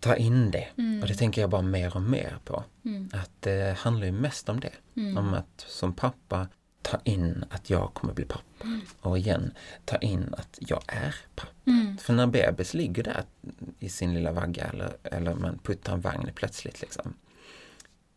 ta 0.00 0.16
in 0.16 0.50
det. 0.50 0.68
Mm. 0.76 1.02
Och 1.02 1.08
det 1.08 1.14
tänker 1.14 1.40
jag 1.40 1.50
bara 1.50 1.62
mer 1.62 1.96
och 1.96 2.02
mer 2.02 2.38
på. 2.44 2.64
Mm. 2.84 3.10
Att 3.12 3.30
det 3.40 3.78
handlar 3.78 4.06
ju 4.06 4.12
mest 4.12 4.48
om 4.48 4.60
det. 4.60 4.72
Mm. 4.96 5.18
Om 5.18 5.34
att 5.34 5.64
som 5.68 5.92
pappa 5.92 6.48
ta 6.82 7.00
in 7.04 7.44
att 7.50 7.70
jag 7.70 7.94
kommer 7.94 8.14
bli 8.14 8.24
pappa. 8.24 8.64
Mm. 8.64 8.80
Och 9.00 9.18
igen, 9.18 9.52
ta 9.84 9.96
in 9.96 10.34
att 10.38 10.58
jag 10.60 10.82
är 10.86 11.14
pappa. 11.34 11.52
Mm. 11.64 11.98
För 11.98 12.12
när 12.12 12.26
bebis 12.26 12.74
ligger 12.74 13.02
där 13.02 13.24
i 13.78 13.88
sin 13.88 14.14
lilla 14.14 14.32
vagga 14.32 14.64
eller, 14.64 14.96
eller 15.02 15.34
man 15.34 15.58
puttar 15.58 15.92
en 15.92 16.00
vagn 16.00 16.30
plötsligt 16.34 16.80
liksom. 16.80 17.14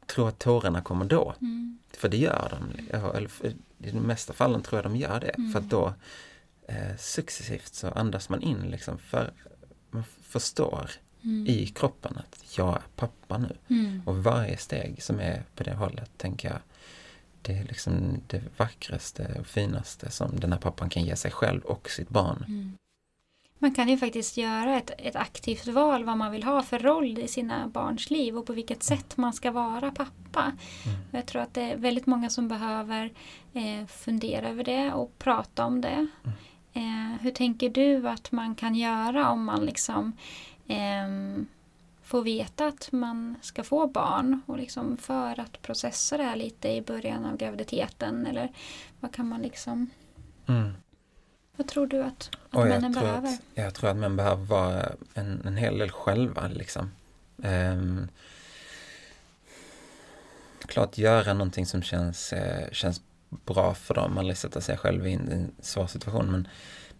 Tror 0.06 0.30
att 0.30 0.39
tårarna 0.39 0.82
kommer 0.82 1.06
då. 1.06 1.34
Mm. 1.41 1.80
För 1.91 2.10
det 2.10 2.17
gör 2.17 2.58
de. 2.60 2.97
Eller 2.97 3.30
I 3.78 3.91
de 3.91 3.99
mesta 3.99 4.34
fallen 4.34 4.62
tror 4.62 4.78
jag 4.82 4.91
de 4.91 4.95
gör 4.95 5.19
det. 5.19 5.30
Mm. 5.38 5.52
För 5.52 5.60
att 5.60 5.69
då 5.69 5.93
eh, 6.67 6.97
successivt 6.97 7.73
så 7.73 7.89
andas 7.89 8.30
man 8.30 8.41
in 8.41 8.62
liksom. 8.62 8.97
För 8.97 9.34
man 9.91 10.04
förstår 10.21 10.91
Mm. 11.23 11.47
i 11.47 11.67
kroppen 11.67 12.17
att 12.17 12.58
jag 12.58 12.76
är 12.76 12.82
pappa 12.95 13.38
nu. 13.38 13.58
Mm. 13.69 14.02
Och 14.06 14.23
varje 14.23 14.58
steg 14.58 15.04
som 15.04 15.19
är 15.19 15.43
på 15.56 15.63
det 15.63 15.73
hållet 15.73 16.12
tänker 16.17 16.49
jag 16.49 16.60
det 17.43 17.53
är 17.53 17.63
liksom 17.63 18.21
det 18.27 18.41
vackraste 18.58 19.36
och 19.39 19.47
finaste 19.47 20.12
som 20.12 20.39
den 20.39 20.51
här 20.51 20.60
pappan 20.60 20.89
kan 20.89 21.03
ge 21.03 21.15
sig 21.15 21.32
själv 21.32 21.62
och 21.62 21.89
sitt 21.89 22.10
barn. 22.10 22.45
Mm. 22.47 22.77
Man 23.63 23.73
kan 23.73 23.89
ju 23.89 23.97
faktiskt 23.97 24.38
göra 24.38 24.77
ett, 24.77 24.91
ett 24.97 25.15
aktivt 25.15 25.67
val 25.67 26.03
vad 26.03 26.17
man 26.17 26.32
vill 26.32 26.43
ha 26.43 26.63
för 26.63 26.79
roll 26.79 27.17
i 27.17 27.27
sina 27.27 27.67
barns 27.67 28.10
liv 28.10 28.38
och 28.38 28.45
på 28.45 28.53
vilket 28.53 28.84
sätt 28.84 29.17
man 29.17 29.34
ska 29.34 29.51
vara 29.51 29.91
pappa. 29.91 30.41
Mm. 30.41 30.97
Jag 31.12 31.25
tror 31.25 31.41
att 31.41 31.53
det 31.53 31.62
är 31.62 31.77
väldigt 31.77 32.06
många 32.06 32.29
som 32.29 32.47
behöver 32.47 33.13
eh, 33.53 33.88
fundera 33.88 34.49
över 34.49 34.63
det 34.63 34.93
och 34.93 35.19
prata 35.19 35.65
om 35.65 35.82
det. 35.82 36.08
Eh, 36.73 37.21
hur 37.21 37.32
tänker 37.32 37.69
du 37.69 38.10
att 38.10 38.32
man 38.32 38.56
kan 38.56 38.75
göra 38.75 39.29
om 39.29 39.45
man 39.45 39.65
liksom 39.65 40.17
ehm, 40.67 41.47
får 42.04 42.22
veta 42.22 42.68
att 42.68 42.92
man 42.92 43.36
ska 43.42 43.63
få 43.63 43.88
barn 43.88 44.42
och 44.46 44.58
liksom 44.58 44.98
för 44.98 45.39
att 45.39 45.62
processa 45.62 46.18
det 46.18 46.24
här 46.24 46.36
lite 46.36 46.70
i 46.70 46.82
början 46.82 47.26
av 47.26 47.38
graviditeten 47.38 48.26
eller 48.28 48.52
vad 49.00 49.13
kan 49.13 49.28
man 49.28 49.42
liksom 49.42 49.89
Mm. 50.46 50.74
vad 51.56 51.68
tror 51.68 51.88
du 51.88 52.04
att, 52.04 52.30
att 52.50 52.68
männen 52.68 52.92
behöver? 52.92 53.30
att, 53.30 53.42
jag 53.54 53.74
tror 53.74 53.89
att 53.89 53.96
män 53.96 54.16
behöver 54.16 54.46
vara 54.46 54.92
en, 55.13 55.42
en 55.46 55.58
hel 55.58 55.78
del 55.78 55.92
själva 55.92 56.48
liksom. 56.48 56.92
Um, 57.38 58.08
klart 60.68 60.98
göra 60.98 61.34
någonting 61.34 61.66
som 61.66 61.82
känns, 61.82 62.34
eh, 62.34 62.72
känns 62.72 63.02
bra 63.30 63.74
för 63.74 63.94
dem, 63.94 64.18
aldrig 64.18 64.38
sätta 64.38 64.62
sig 64.62 64.78
själv 64.78 65.08
i 65.08 65.13
en 65.13 65.52
svår 65.62 65.88
situation. 65.88 66.32
Men, 66.32 66.48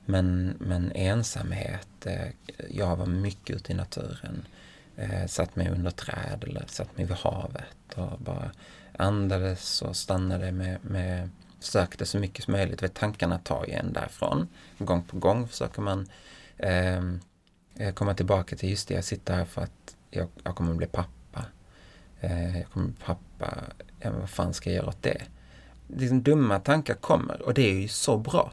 men, 0.06 0.56
men 0.60 0.92
ensamhet, 0.92 2.06
eh, 2.06 2.28
jag 2.70 2.96
var 2.96 3.06
mycket 3.06 3.56
ute 3.56 3.72
i 3.72 3.76
naturen. 3.76 4.46
Eh, 4.95 5.25
satt 5.27 5.56
mig 5.56 5.69
under 5.69 5.91
träd 5.91 6.43
eller 6.47 6.65
satt 6.67 6.97
mig 6.97 7.06
vid 7.06 7.17
havet 7.17 7.93
och 7.95 8.19
bara 8.19 8.51
andades 8.97 9.82
och 9.82 9.95
stannade 9.95 10.51
med, 10.51 10.77
med 10.82 11.29
sökte 11.60 12.06
så 12.06 12.19
mycket 12.19 12.43
som 12.43 12.51
möjligt. 12.51 12.84
Vet, 12.84 12.93
tankarna 12.93 13.39
tar 13.39 13.65
ju 13.65 13.73
en 13.73 13.93
därifrån. 13.93 14.47
Gång 14.77 15.03
på 15.03 15.17
gång 15.17 15.47
försöker 15.47 15.82
man 15.82 16.10
ehm, 16.58 17.19
eh, 17.75 17.93
komma 17.93 18.13
tillbaka 18.13 18.56
till 18.56 18.69
just 18.69 18.88
det, 18.88 18.93
jag 18.93 19.03
sitter 19.03 19.34
här 19.34 19.45
för 19.45 19.62
att 19.62 19.95
jag, 20.10 20.27
jag 20.43 20.56
kommer 20.56 20.71
att 20.71 20.77
bli 20.77 20.88
pappa. 20.88 21.45
Eh, 22.21 22.58
jag 22.58 22.67
kommer 22.69 22.88
att 22.88 22.95
bli 22.95 23.06
pappa, 23.06 23.58
ja, 23.99 24.12
vad 24.12 24.29
fan 24.29 24.53
ska 24.53 24.69
jag 24.69 24.77
göra 24.77 24.88
åt 24.88 25.03
det? 25.03 25.21
Liksom, 25.88 26.23
dumma 26.23 26.60
tankar 26.60 26.93
kommer 26.93 27.41
och 27.41 27.53
det 27.53 27.69
är 27.69 27.73
ju 27.73 27.88
så 27.88 28.17
bra. 28.17 28.51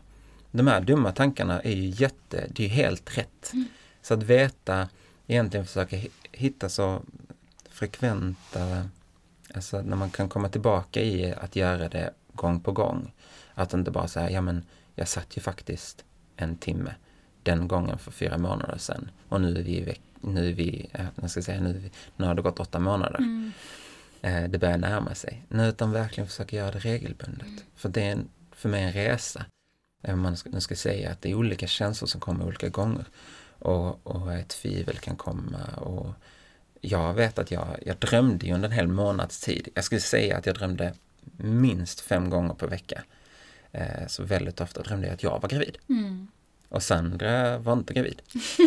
De 0.51 0.67
här 0.67 0.81
dumma 0.81 1.13
tankarna 1.13 1.61
är 1.61 1.73
ju 1.73 1.89
jätte, 1.89 2.47
det 2.49 2.65
är 2.65 2.69
ju 2.69 2.75
helt 2.75 3.19
rätt. 3.19 3.51
Mm. 3.53 3.69
Så 4.03 4.15
att 4.15 4.23
veta, 4.23 4.89
egentligen 5.27 5.67
försöka 5.67 5.97
hitta 6.41 6.69
så 6.69 7.03
frekventa, 7.71 8.89
alltså 9.55 9.83
när 9.83 9.97
man 9.97 10.11
kan 10.11 10.29
komma 10.29 10.49
tillbaka 10.49 11.01
i 11.01 11.33
att 11.33 11.57
göra 11.57 11.89
det 11.89 12.11
gång 12.33 12.61
på 12.61 12.73
gång. 12.73 13.13
Att 13.55 13.75
inte 13.75 13.91
bara 13.91 14.09
säga, 14.09 14.31
ja 14.31 14.41
men 14.41 14.65
jag 14.95 15.09
satt 15.09 15.37
ju 15.37 15.41
faktiskt 15.41 16.05
en 16.37 16.57
timme 16.57 16.95
den 17.43 17.69
gången 17.69 17.99
för 17.99 18.11
fyra 18.11 18.39
månader 18.39 18.79
sedan 18.79 19.11
och 19.29 19.41
nu 19.41 19.59
är 19.59 19.63
vi, 19.63 19.99
nu 20.21 20.49
är 20.49 20.53
vi, 20.53 20.91
jag 21.21 21.31
ska 21.31 21.43
säga, 21.43 21.61
nu, 21.61 21.91
nu 22.17 22.27
har 22.27 22.35
det 22.35 22.43
gått 22.43 22.61
åtta 22.61 22.79
månader. 22.79 23.19
Mm. 23.19 23.53
Eh, 24.23 24.51
det 24.51 24.59
börjar 24.59 24.79
närma 24.79 25.15
sig. 25.15 25.43
Nu 25.49 25.69
utan 25.69 25.93
verkligen 25.93 26.29
försöka 26.29 26.57
göra 26.57 26.71
det 26.71 26.79
regelbundet. 26.79 27.47
Mm. 27.47 27.61
För 27.77 27.89
det 27.89 28.03
är 28.03 28.13
en, 28.13 28.29
för 28.53 28.69
mig 28.69 28.83
en 28.83 28.93
resa. 28.93 29.45
Man 30.15 30.37
ska, 30.37 30.51
nu 30.51 30.61
ska 30.61 30.77
säga 30.77 31.11
att 31.11 31.23
det 31.23 31.31
är 31.31 31.35
olika 31.35 31.67
känslor 31.67 32.09
som 32.09 32.21
kommer 32.21 32.47
olika 32.47 32.69
gånger. 32.69 33.05
Och, 33.61 34.07
och 34.07 34.33
ett 34.33 34.49
tvivel 34.49 34.99
kan 34.99 35.17
komma 35.17 35.65
och 35.77 36.15
jag 36.81 37.15
vet 37.15 37.39
att 37.39 37.51
jag, 37.51 37.67
jag 37.87 37.97
drömde 37.97 38.47
ju 38.47 38.55
under 38.55 38.69
en 38.69 38.75
hel 38.75 38.89
månads 38.89 39.41
tid. 39.41 39.69
Jag 39.75 39.85
skulle 39.85 40.01
säga 40.01 40.37
att 40.37 40.47
jag 40.47 40.55
drömde 40.55 40.95
minst 41.37 42.01
fem 42.01 42.31
gånger 42.31 42.55
per 42.55 42.67
vecka. 42.67 43.03
Eh, 43.73 44.07
så 44.07 44.23
väldigt 44.23 44.61
ofta 44.61 44.83
drömde 44.83 45.07
jag 45.07 45.15
att 45.15 45.23
jag 45.23 45.41
var 45.41 45.49
gravid. 45.49 45.79
Mm. 45.89 46.29
Och 46.69 46.83
Sandra 46.83 47.59
var 47.59 47.73
inte 47.73 47.95
gravid. 47.95 48.23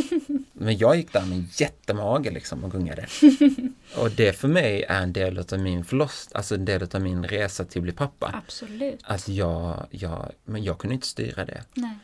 Men 0.53 0.77
jag 0.77 0.95
gick 0.95 1.13
där 1.13 1.25
med 1.25 1.45
jättemage 1.59 2.31
liksom 2.31 2.63
och 2.63 2.71
gungade. 2.71 3.07
Och 3.97 4.11
det 4.11 4.33
för 4.33 4.47
mig 4.47 4.83
är 4.83 5.01
en 5.01 5.13
del 5.13 5.39
av 5.39 5.59
min 5.59 5.85
förlossning, 5.85 6.37
alltså 6.37 6.55
en 6.55 6.65
del 6.65 6.87
av 6.93 7.01
min 7.01 7.23
resa 7.23 7.65
till 7.65 7.79
att 7.79 7.83
bli 7.83 7.91
pappa. 7.91 8.41
Absolut. 8.45 8.99
Att 9.03 9.27
jag, 9.27 9.87
jag, 9.89 10.31
men 10.43 10.63
jag 10.63 10.77
kunde 10.77 10.93
inte 10.93 11.07
styra 11.07 11.45
det. 11.45 11.63
Nej. 11.73 11.97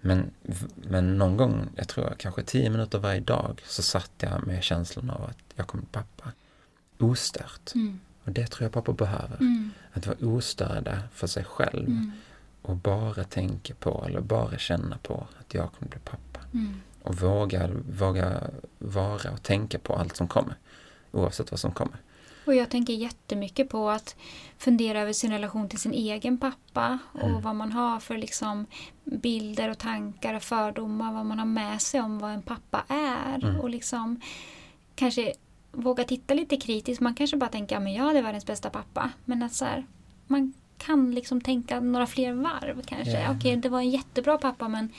Men, 0.00 0.30
men 0.74 1.18
någon 1.18 1.36
gång, 1.36 1.68
jag 1.76 1.88
tror 1.88 2.14
kanske 2.18 2.42
tio 2.42 2.70
minuter 2.70 2.98
varje 2.98 3.20
dag, 3.20 3.62
så 3.66 3.82
satt 3.82 4.12
jag 4.18 4.46
med 4.46 4.62
känslan 4.62 5.10
av 5.10 5.24
att 5.24 5.38
jag 5.54 5.66
kommer 5.66 5.82
bli 5.82 5.92
pappa. 5.92 6.32
Ostört. 6.98 7.74
Mm. 7.74 8.00
Och 8.24 8.32
det 8.32 8.46
tror 8.46 8.64
jag 8.64 8.72
pappa 8.72 8.92
behöver. 8.92 9.36
Mm. 9.40 9.70
Att 9.92 10.06
vara 10.06 10.16
ostörda 10.20 11.02
för 11.12 11.26
sig 11.26 11.44
själv. 11.44 11.88
Mm. 11.88 12.12
Och 12.62 12.76
bara 12.76 13.24
tänka 13.24 13.74
på, 13.74 14.04
eller 14.06 14.20
bara 14.20 14.58
känna 14.58 14.98
på 14.98 15.26
att 15.40 15.54
jag 15.54 15.72
kommer 15.72 15.90
bli 15.90 16.00
pappa. 16.04 16.40
Mm. 16.52 16.80
Och 17.02 17.14
våga, 17.14 17.70
våga 17.98 18.40
vara 18.78 19.30
och 19.30 19.42
tänka 19.42 19.78
på 19.78 19.94
allt 19.94 20.16
som 20.16 20.28
kommer. 20.28 20.54
Oavsett 21.12 21.50
vad 21.50 21.60
som 21.60 21.72
kommer. 21.72 21.96
Och 22.44 22.54
jag 22.54 22.70
tänker 22.70 22.92
jättemycket 22.92 23.68
på 23.68 23.90
att 23.90 24.16
fundera 24.58 25.00
över 25.00 25.12
sin 25.12 25.32
relation 25.32 25.68
till 25.68 25.78
sin 25.78 25.92
egen 25.92 26.38
pappa 26.38 26.98
och 27.12 27.28
mm. 27.28 27.42
vad 27.42 27.56
man 27.56 27.72
har 27.72 28.00
för 28.00 28.18
liksom 28.18 28.66
bilder 29.04 29.68
och 29.68 29.78
tankar 29.78 30.34
och 30.34 30.42
fördomar, 30.42 31.12
vad 31.12 31.26
man 31.26 31.38
har 31.38 31.46
med 31.46 31.82
sig 31.82 32.00
om 32.00 32.18
vad 32.18 32.30
en 32.30 32.42
pappa 32.42 32.84
är. 32.88 33.44
Mm. 33.44 33.60
Och 33.60 33.70
liksom 33.70 34.20
kanske 34.94 35.32
våga 35.72 36.04
titta 36.04 36.34
lite 36.34 36.56
kritiskt. 36.56 37.00
Man 37.00 37.14
kanske 37.14 37.36
bara 37.36 37.50
tänker 37.50 37.76
att 37.76 37.82
ja, 37.82 37.90
jag 37.90 38.16
är 38.16 38.22
världens 38.22 38.46
bästa 38.46 38.70
pappa. 38.70 39.10
Men 39.24 39.42
att 39.42 39.52
så 39.52 39.64
här, 39.64 39.86
man 40.26 40.52
kan 40.78 41.14
liksom 41.14 41.40
tänka 41.40 41.80
några 41.80 42.06
fler 42.06 42.32
varv 42.32 42.82
kanske. 42.86 43.10
Yeah. 43.10 43.36
Okej, 43.36 43.56
det 43.56 43.68
var 43.68 43.78
en 43.78 43.90
jättebra 43.90 44.38
pappa 44.38 44.68
men 44.68 44.92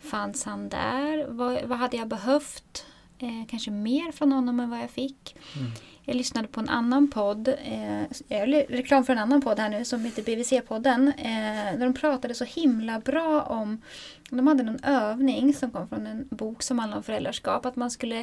fanns 0.00 0.44
han 0.44 0.68
där? 0.68 1.26
Vad, 1.28 1.62
vad 1.64 1.78
hade 1.78 1.96
jag 1.96 2.08
behövt? 2.08 2.86
Eh, 3.22 3.46
kanske 3.48 3.70
mer 3.70 4.12
från 4.12 4.32
honom 4.32 4.60
än 4.60 4.70
vad 4.70 4.80
jag 4.80 4.90
fick. 4.90 5.36
Mm. 5.56 5.70
Jag 6.04 6.16
lyssnade 6.16 6.48
på 6.48 6.60
en 6.60 6.68
annan 6.68 7.10
podd, 7.10 7.48
eh, 7.48 8.40
reklam 8.68 9.04
för 9.04 9.12
en 9.12 9.18
annan 9.18 9.42
podd 9.42 9.58
här 9.58 9.68
nu 9.68 9.84
som 9.84 10.04
heter 10.04 10.22
BVC-podden. 10.22 11.08
Eh, 11.18 11.78
där 11.78 11.84
de 11.84 11.94
pratade 11.94 12.34
så 12.34 12.44
himla 12.44 13.00
bra 13.00 13.42
om, 13.42 13.82
de 14.30 14.46
hade 14.46 14.62
någon 14.62 14.84
övning 14.84 15.54
som 15.54 15.70
kom 15.70 15.88
från 15.88 16.06
en 16.06 16.28
bok 16.30 16.62
som 16.62 16.78
handlar 16.78 16.96
om 16.96 17.02
föräldraskap. 17.02 17.66
Att 17.66 17.76
man 17.76 17.90
skulle, 17.90 18.18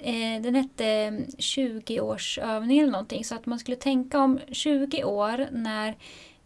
eh, 0.00 0.42
den 0.42 0.54
hette 0.54 1.18
20-årsövning 1.38 2.78
eller 2.78 2.92
någonting. 2.92 3.24
Så 3.24 3.34
att 3.34 3.46
man 3.46 3.58
skulle 3.58 3.76
tänka 3.76 4.20
om 4.20 4.40
20 4.52 5.04
år 5.04 5.48
när 5.52 5.96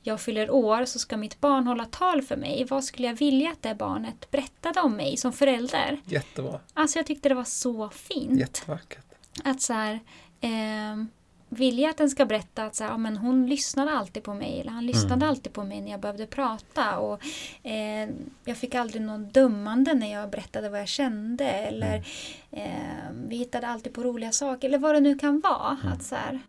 jag 0.08 0.20
fyller 0.20 0.50
år 0.50 0.84
så 0.84 0.98
ska 0.98 1.16
mitt 1.16 1.40
barn 1.40 1.66
hålla 1.66 1.84
tal 1.84 2.22
för 2.22 2.36
mig. 2.36 2.66
Vad 2.70 2.84
skulle 2.84 3.06
jag 3.06 3.14
vilja 3.14 3.50
att 3.50 3.62
det 3.62 3.74
barnet 3.74 4.30
berättade 4.30 4.80
om 4.80 4.96
mig 4.96 5.16
som 5.16 5.32
förälder? 5.32 6.00
Jättebra. 6.04 6.60
Alltså 6.74 6.98
jag 6.98 7.06
tyckte 7.06 7.28
det 7.28 7.34
var 7.34 7.44
så 7.44 7.88
fint. 7.88 8.40
Jättevackert. 8.40 9.04
Att 9.44 9.62
så 9.62 9.72
här, 9.72 10.00
eh, 10.40 11.04
vill 11.48 11.78
jag 11.78 11.90
att 11.90 11.96
den 11.96 12.10
ska 12.10 12.26
berätta 12.26 12.64
att 12.64 12.74
så 12.74 12.84
här, 12.84 12.90
ja, 12.90 12.96
men 12.96 13.16
hon 13.16 13.46
lyssnade 13.46 13.92
alltid 13.92 14.22
på 14.22 14.34
mig 14.34 14.60
eller 14.60 14.70
han 14.70 14.86
lyssnade 14.86 15.14
mm. 15.14 15.28
alltid 15.28 15.52
på 15.52 15.64
mig 15.64 15.80
när 15.80 15.90
jag 15.90 16.00
behövde 16.00 16.26
prata 16.26 16.98
och 16.98 17.20
eh, 17.62 18.08
jag 18.44 18.56
fick 18.56 18.74
aldrig 18.74 19.02
någon 19.02 19.28
dömande 19.28 19.94
när 19.94 20.12
jag 20.12 20.30
berättade 20.30 20.68
vad 20.68 20.80
jag 20.80 20.88
kände 20.88 21.44
eller 21.44 22.04
mm. 22.50 22.70
eh, 22.70 23.28
vi 23.28 23.36
hittade 23.36 23.66
alltid 23.66 23.94
på 23.94 24.02
roliga 24.02 24.32
saker 24.32 24.68
eller 24.68 24.78
vad 24.78 24.94
det 24.94 25.00
nu 25.00 25.18
kan 25.18 25.40
vara. 25.40 25.76
Mm. 25.82 25.92
Att 25.92 26.02
så 26.02 26.14
här, 26.14 26.40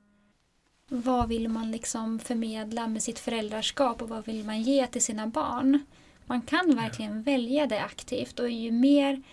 vad 0.89 1.27
vill 1.27 1.49
man 1.49 1.71
liksom 1.71 2.19
förmedla 2.19 2.87
med 2.87 3.03
sitt 3.03 3.19
föräldraskap 3.19 4.01
och 4.01 4.09
vad 4.09 4.25
vill 4.25 4.45
man 4.45 4.61
ge 4.61 4.87
till 4.87 5.03
sina 5.03 5.27
barn? 5.27 5.85
Man 6.25 6.41
kan 6.41 6.75
verkligen 6.75 7.17
ja. 7.17 7.23
välja 7.23 7.67
det 7.67 7.81
aktivt 7.83 8.39
och 8.39 8.49
ju 8.49 8.71
mer 8.71 9.23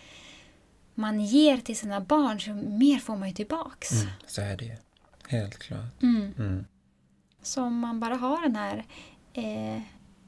man 0.94 1.20
ger 1.20 1.56
till 1.56 1.76
sina 1.76 2.00
barn 2.00 2.40
så 2.40 2.50
mer 2.54 2.98
får 2.98 3.16
man 3.16 3.28
ju 3.28 3.34
tillbaks. 3.34 3.92
Mm, 3.92 4.06
så 4.26 4.40
är 4.40 4.56
det 4.56 4.64
ju. 4.64 4.76
Helt 5.28 5.58
klart. 5.58 6.02
Mm. 6.02 6.34
Mm. 6.38 6.64
Så 7.42 7.62
om 7.62 7.78
man 7.78 8.00
bara 8.00 8.14
har 8.14 8.42
den 8.42 8.56
här 8.56 8.84
eh, 9.32 9.82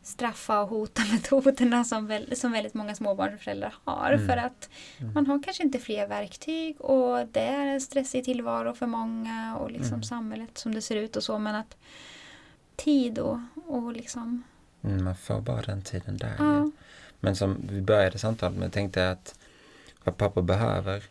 straffa 0.08 0.60
och 0.60 0.68
hota 0.68 1.02
metoderna 1.12 1.84
som, 1.84 2.06
väl, 2.06 2.36
som 2.36 2.52
väldigt 2.52 2.74
många 2.74 2.94
småbarnsföräldrar 2.94 3.74
har. 3.84 4.12
Mm. 4.12 4.26
För 4.26 4.36
att 4.36 4.68
mm. 4.98 5.12
man 5.12 5.26
har 5.26 5.42
kanske 5.42 5.62
inte 5.62 5.78
fler 5.78 6.06
verktyg 6.06 6.80
och 6.80 7.26
det 7.26 7.40
är 7.40 7.66
en 7.66 7.80
stressig 7.80 8.24
tillvaro 8.24 8.74
för 8.74 8.86
många 8.86 9.56
och 9.56 9.70
liksom 9.70 9.94
mm. 9.94 10.02
samhället 10.02 10.58
som 10.58 10.74
det 10.74 10.82
ser 10.82 10.96
ut 10.96 11.16
och 11.16 11.22
så. 11.22 11.38
Men 11.38 11.54
att 11.54 11.76
tid 12.76 13.18
och, 13.18 13.38
och 13.66 13.92
liksom... 13.92 14.42
Mm, 14.82 15.04
man 15.04 15.16
får 15.16 15.40
bara 15.40 15.62
den 15.62 15.82
tiden 15.82 16.16
där. 16.16 16.34
Ja. 16.38 16.70
Men 17.20 17.36
som 17.36 17.56
vi 17.70 17.80
började 17.80 18.18
samtalet 18.18 18.58
med 18.58 18.72
tänkte 18.72 19.00
jag 19.00 19.12
att 19.12 19.38
vad 20.04 20.16
pappa 20.16 20.42
behöver 20.42 21.02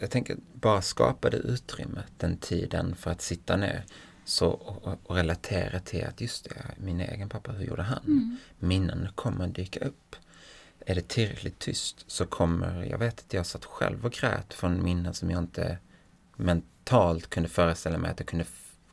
jag 0.00 0.10
tänker 0.10 0.36
bara 0.52 0.82
skapa 0.82 1.30
det 1.30 1.36
utrymmet, 1.36 2.12
den 2.16 2.36
tiden 2.36 2.94
för 2.94 3.10
att 3.10 3.22
sitta 3.22 3.56
ner 3.56 3.84
så, 4.26 4.48
och, 4.48 4.98
och 5.02 5.16
relatera 5.16 5.80
till 5.80 6.04
att 6.04 6.20
just 6.20 6.44
det, 6.44 6.74
min 6.76 7.00
egen 7.00 7.28
pappa, 7.28 7.52
hur 7.52 7.64
gjorde 7.64 7.82
han? 7.82 8.04
Mm. 8.06 8.36
Minnen 8.58 9.08
kommer 9.14 9.48
dyka 9.48 9.80
upp. 9.80 10.16
Är 10.86 10.94
det 10.94 11.08
tillräckligt 11.08 11.58
tyst 11.58 12.04
så 12.06 12.26
kommer, 12.26 12.84
jag 12.84 12.98
vet 12.98 13.20
att 13.20 13.32
jag 13.32 13.46
satt 13.46 13.64
själv 13.64 14.06
och 14.06 14.12
grät 14.12 14.54
från 14.54 14.84
minnen 14.84 15.14
som 15.14 15.30
jag 15.30 15.38
inte 15.38 15.78
mentalt 16.36 17.30
kunde 17.30 17.48
föreställa 17.48 17.98
mig 17.98 18.10
att 18.10 18.20
jag 18.20 18.28
kunde 18.28 18.44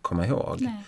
komma 0.01 0.27
ihåg. 0.27 0.61
Nej. 0.61 0.83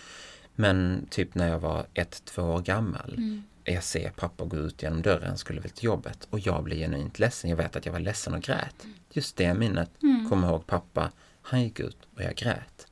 Men 0.54 1.06
typ 1.10 1.34
när 1.34 1.48
jag 1.48 1.58
var 1.58 1.86
ett, 1.94 2.22
två 2.24 2.42
år 2.42 2.60
gammal. 2.60 3.14
Mm. 3.16 3.42
Jag 3.64 3.84
ser 3.84 4.10
pappa 4.10 4.44
gå 4.44 4.56
ut 4.56 4.82
genom 4.82 5.02
dörren, 5.02 5.38
skulle 5.38 5.60
väl 5.60 5.70
till 5.70 5.84
jobbet 5.84 6.26
och 6.30 6.38
jag 6.38 6.64
blir 6.64 6.76
genuint 6.76 7.18
ledsen. 7.18 7.50
Jag 7.50 7.56
vet 7.56 7.76
att 7.76 7.86
jag 7.86 7.92
var 7.92 8.00
ledsen 8.00 8.34
och 8.34 8.42
grät. 8.42 8.84
Mm. 8.84 8.96
Just 9.10 9.36
det 9.36 9.54
minnet, 9.54 9.90
mm. 10.02 10.30
kommer 10.30 10.48
ihåg 10.48 10.66
pappa, 10.66 11.10
han 11.42 11.62
gick 11.62 11.80
ut 11.80 11.98
och 12.14 12.22
jag 12.22 12.34
grät 12.34 12.85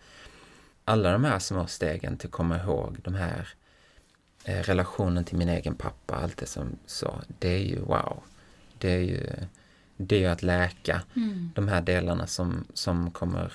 alla 0.84 1.12
de 1.12 1.24
här 1.24 1.38
små 1.38 1.66
stegen 1.66 2.16
till 2.16 2.26
att 2.26 2.32
komma 2.32 2.56
ihåg 2.56 2.98
de 3.04 3.14
här 3.14 3.48
eh, 4.44 4.62
relationen 4.62 5.24
till 5.24 5.36
min 5.36 5.48
egen 5.48 5.74
pappa, 5.74 6.14
allt 6.14 6.36
det 6.36 6.46
som 6.46 6.78
så, 6.86 7.20
det 7.38 7.48
är 7.48 7.64
ju 7.64 7.80
wow. 7.80 8.22
Det 8.78 8.90
är 8.90 9.00
ju, 9.00 9.30
det 9.96 10.16
är 10.16 10.20
ju 10.20 10.26
att 10.26 10.42
läka 10.42 11.02
mm. 11.16 11.52
de 11.54 11.68
här 11.68 11.80
delarna 11.80 12.26
som, 12.26 12.64
som 12.74 13.10
kommer 13.10 13.52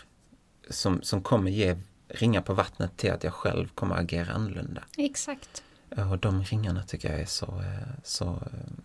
som, 0.70 1.02
som 1.02 1.22
kommer 1.22 1.52
ge 1.52 1.78
ringar 2.08 2.42
på 2.42 2.54
vattnet 2.54 2.98
till 2.98 3.12
att 3.12 3.24
jag 3.24 3.34
själv 3.34 3.68
kommer 3.68 3.96
agera 3.96 4.34
annorlunda. 4.34 4.84
Exakt. 4.98 5.64
Och 5.90 6.18
de 6.18 6.44
ringarna 6.44 6.84
tycker 6.84 7.12
jag 7.12 7.22
är 7.22 7.26
så, 7.26 7.46
eh, 7.46 7.94
så 8.04 8.26
eh, 8.26 8.84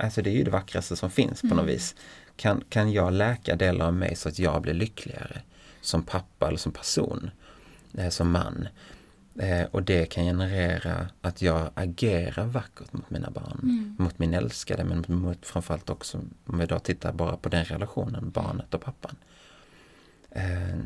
Alltså 0.00 0.22
det 0.22 0.30
är 0.30 0.34
ju 0.34 0.44
det 0.44 0.50
vackraste 0.50 0.96
som 0.96 1.10
finns 1.10 1.40
på 1.40 1.46
mm. 1.46 1.56
något 1.56 1.68
vis. 1.68 1.94
Kan, 2.36 2.64
kan 2.68 2.92
jag 2.92 3.12
läka 3.12 3.56
delar 3.56 3.86
av 3.86 3.94
mig 3.94 4.16
så 4.16 4.28
att 4.28 4.38
jag 4.38 4.62
blir 4.62 4.74
lyckligare? 4.74 5.42
Som 5.88 6.02
pappa 6.02 6.48
eller 6.48 6.58
som 6.58 6.72
person, 6.72 7.30
eh, 7.94 8.08
som 8.08 8.30
man. 8.30 8.68
Eh, 9.38 9.66
och 9.70 9.82
det 9.82 10.06
kan 10.06 10.24
generera 10.24 11.08
att 11.20 11.42
jag 11.42 11.70
agerar 11.74 12.46
vackert 12.46 12.92
mot 12.92 13.10
mina 13.10 13.30
barn, 13.30 13.60
mm. 13.62 13.96
mot 13.98 14.18
min 14.18 14.34
älskade 14.34 14.84
men 14.84 15.04
mot 15.08 15.46
framförallt 15.46 15.90
också, 15.90 16.20
om 16.46 16.58
vi 16.58 16.66
då 16.66 16.78
tittar 16.78 17.12
bara 17.12 17.36
på 17.36 17.48
den 17.48 17.64
relationen, 17.64 18.30
barnet 18.30 18.74
och 18.74 18.80
pappan. 18.80 19.16
Eh, 20.30 20.78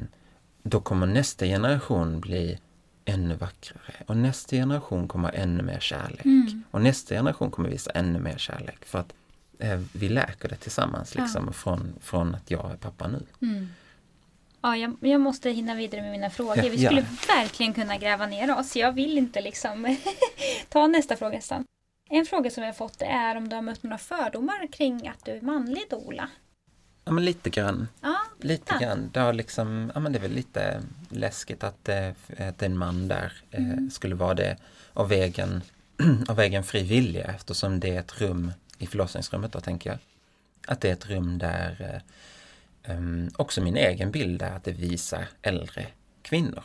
då 0.62 0.80
kommer 0.80 1.06
nästa 1.06 1.46
generation 1.46 2.20
bli 2.20 2.58
ännu 3.04 3.34
vackrare 3.34 3.94
och 4.06 4.16
nästa 4.16 4.56
generation 4.56 5.08
kommer 5.08 5.32
ännu 5.32 5.62
mer 5.62 5.80
kärlek. 5.80 6.24
Mm. 6.24 6.62
Och 6.70 6.80
nästa 6.80 7.14
generation 7.14 7.50
kommer 7.50 7.68
visa 7.68 7.90
ännu 7.90 8.18
mer 8.18 8.38
kärlek 8.38 8.84
för 8.84 8.98
att 8.98 9.12
vi 9.92 10.08
läker 10.08 10.48
det 10.48 10.56
tillsammans 10.56 11.14
liksom 11.14 11.44
ja. 11.46 11.52
från, 11.52 11.92
från 12.00 12.34
att 12.34 12.50
jag 12.50 12.70
är 12.70 12.76
pappa 12.76 13.08
nu. 13.08 13.26
Mm. 13.42 13.68
Ja, 14.62 14.76
jag, 14.76 14.96
jag, 15.00 15.20
måste 15.20 15.50
hinna 15.50 15.74
vidare 15.74 16.02
med 16.02 16.10
mina 16.10 16.30
frågor. 16.30 16.56
Ja, 16.64 16.70
vi 16.70 16.84
skulle 16.84 17.00
ja. 17.00 17.34
verkligen 17.36 17.74
kunna 17.74 17.96
gräva 17.96 18.26
ner 18.26 18.58
oss. 18.58 18.76
Jag 18.76 18.92
vill 18.92 19.18
inte 19.18 19.40
liksom 19.40 19.96
ta 20.68 20.86
nästa 20.86 21.16
fråga 21.16 21.36
nästan. 21.36 21.64
En 22.10 22.26
fråga 22.26 22.50
som 22.50 22.62
jag 22.64 22.76
fått 22.76 23.02
är 23.02 23.36
om 23.36 23.48
du 23.48 23.56
har 23.56 23.62
mött 23.62 23.82
några 23.82 23.98
fördomar 23.98 24.66
kring 24.72 25.08
att 25.08 25.24
du 25.24 25.32
är 25.32 25.40
manlig 25.40 25.82
dola? 25.90 26.28
Ja, 27.04 27.12
men 27.12 27.24
lite 27.24 27.50
grann. 27.50 27.88
Ja, 28.00 28.16
lite 28.40 28.78
grann. 28.80 29.10
Det, 29.12 29.20
har 29.20 29.32
liksom, 29.32 29.92
ja, 29.94 30.00
men 30.00 30.12
det 30.12 30.18
är 30.18 30.22
väl 30.22 30.32
lite 30.32 30.82
läskigt 31.08 31.64
att, 31.64 31.88
eh, 31.88 32.08
att 32.38 32.62
en 32.62 32.78
man 32.78 33.08
där 33.08 33.32
eh, 33.50 33.64
mm. 33.64 33.90
skulle 33.90 34.14
vara 34.14 34.34
det 34.34 34.56
av 34.92 35.12
egen, 35.12 35.62
av 36.28 36.40
egen 36.40 36.64
fri 36.64 36.82
vilja 36.82 37.24
eftersom 37.24 37.80
det 37.80 37.96
är 37.96 38.00
ett 38.00 38.20
rum 38.20 38.52
i 38.78 38.86
förlossningsrummet 38.86 39.52
då 39.52 39.60
tänker 39.60 39.90
jag. 39.90 39.98
Att 40.66 40.80
det 40.80 40.88
är 40.88 40.92
ett 40.92 41.06
rum 41.06 41.38
där 41.38 41.92
eh, 41.94 42.02
också 43.36 43.60
min 43.60 43.76
egen 43.76 44.10
bild 44.10 44.42
är 44.42 44.50
att 44.50 44.64
det 44.64 44.72
visar 44.72 45.28
äldre 45.42 45.86
kvinnor 46.22 46.64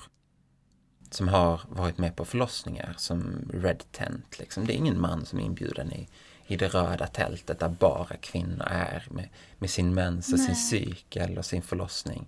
som 1.10 1.28
har 1.28 1.62
varit 1.70 1.98
med 1.98 2.16
på 2.16 2.26
förlossningar 2.26 2.96
som 2.98 3.50
Red 3.54 3.84
Tent. 3.92 4.40
Liksom. 4.40 4.66
Det 4.66 4.74
är 4.74 4.78
ingen 4.78 5.02
man 5.02 5.26
som 5.26 5.40
är 5.40 5.44
inbjuden 5.44 5.94
i 5.94 6.08
i 6.48 6.56
det 6.56 6.68
röda 6.68 7.08
tältet 7.08 7.60
där 7.60 7.70
bara 7.70 8.16
kvinnor 8.16 8.68
är 8.68 9.08
med, 9.10 9.30
med 9.58 9.70
sin 9.70 9.94
mens 9.94 10.34
och 10.34 10.40
Nej. 10.40 10.48
sin 10.48 10.56
cykel 10.56 11.38
och 11.38 11.46
sin 11.46 11.62
förlossning. 11.62 12.28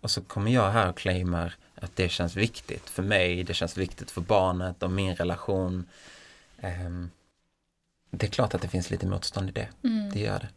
Och 0.00 0.10
så 0.10 0.22
kommer 0.22 0.50
jag 0.50 0.70
här 0.70 0.88
och 0.88 0.96
claimar 0.96 1.54
att 1.74 1.96
det 1.96 2.08
känns 2.08 2.36
viktigt 2.36 2.90
för 2.90 3.02
mig, 3.02 3.44
det 3.44 3.54
känns 3.54 3.76
viktigt 3.76 4.10
för 4.10 4.20
barnet 4.20 4.82
och 4.82 4.90
min 4.90 5.16
relation. 5.16 5.84
Um, 6.62 7.10
det 8.10 8.26
är 8.26 8.30
klart 8.30 8.54
att 8.54 8.62
det 8.62 8.68
finns 8.68 8.90
lite 8.90 9.06
motstånd 9.06 9.48
i 9.48 9.52
det. 9.52 9.68
Mm. 9.84 10.10
Det 10.10 10.20
gör 10.20 10.38
det. 10.38 10.48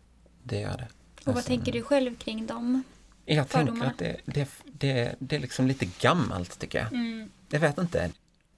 Det 0.43 0.59
gör 0.59 0.77
det. 0.77 0.87
Och 1.29 1.35
vad 1.35 1.37
alltså, 1.37 1.49
tänker 1.49 1.71
du 1.71 1.81
själv 1.81 2.15
kring 2.15 2.47
dem? 2.47 2.83
Jag 3.25 3.49
fördomar? 3.49 3.89
tänker 3.89 4.09
att 4.09 4.23
det, 4.25 4.33
det, 4.33 4.49
det, 4.65 5.15
det 5.19 5.35
är 5.35 5.39
liksom 5.39 5.67
lite 5.67 5.85
gammalt 5.99 6.59
tycker 6.59 6.79
jag. 6.79 6.87
Mm. 6.93 7.29
Jag 7.49 7.59
vet 7.59 7.77
inte. 7.77 8.11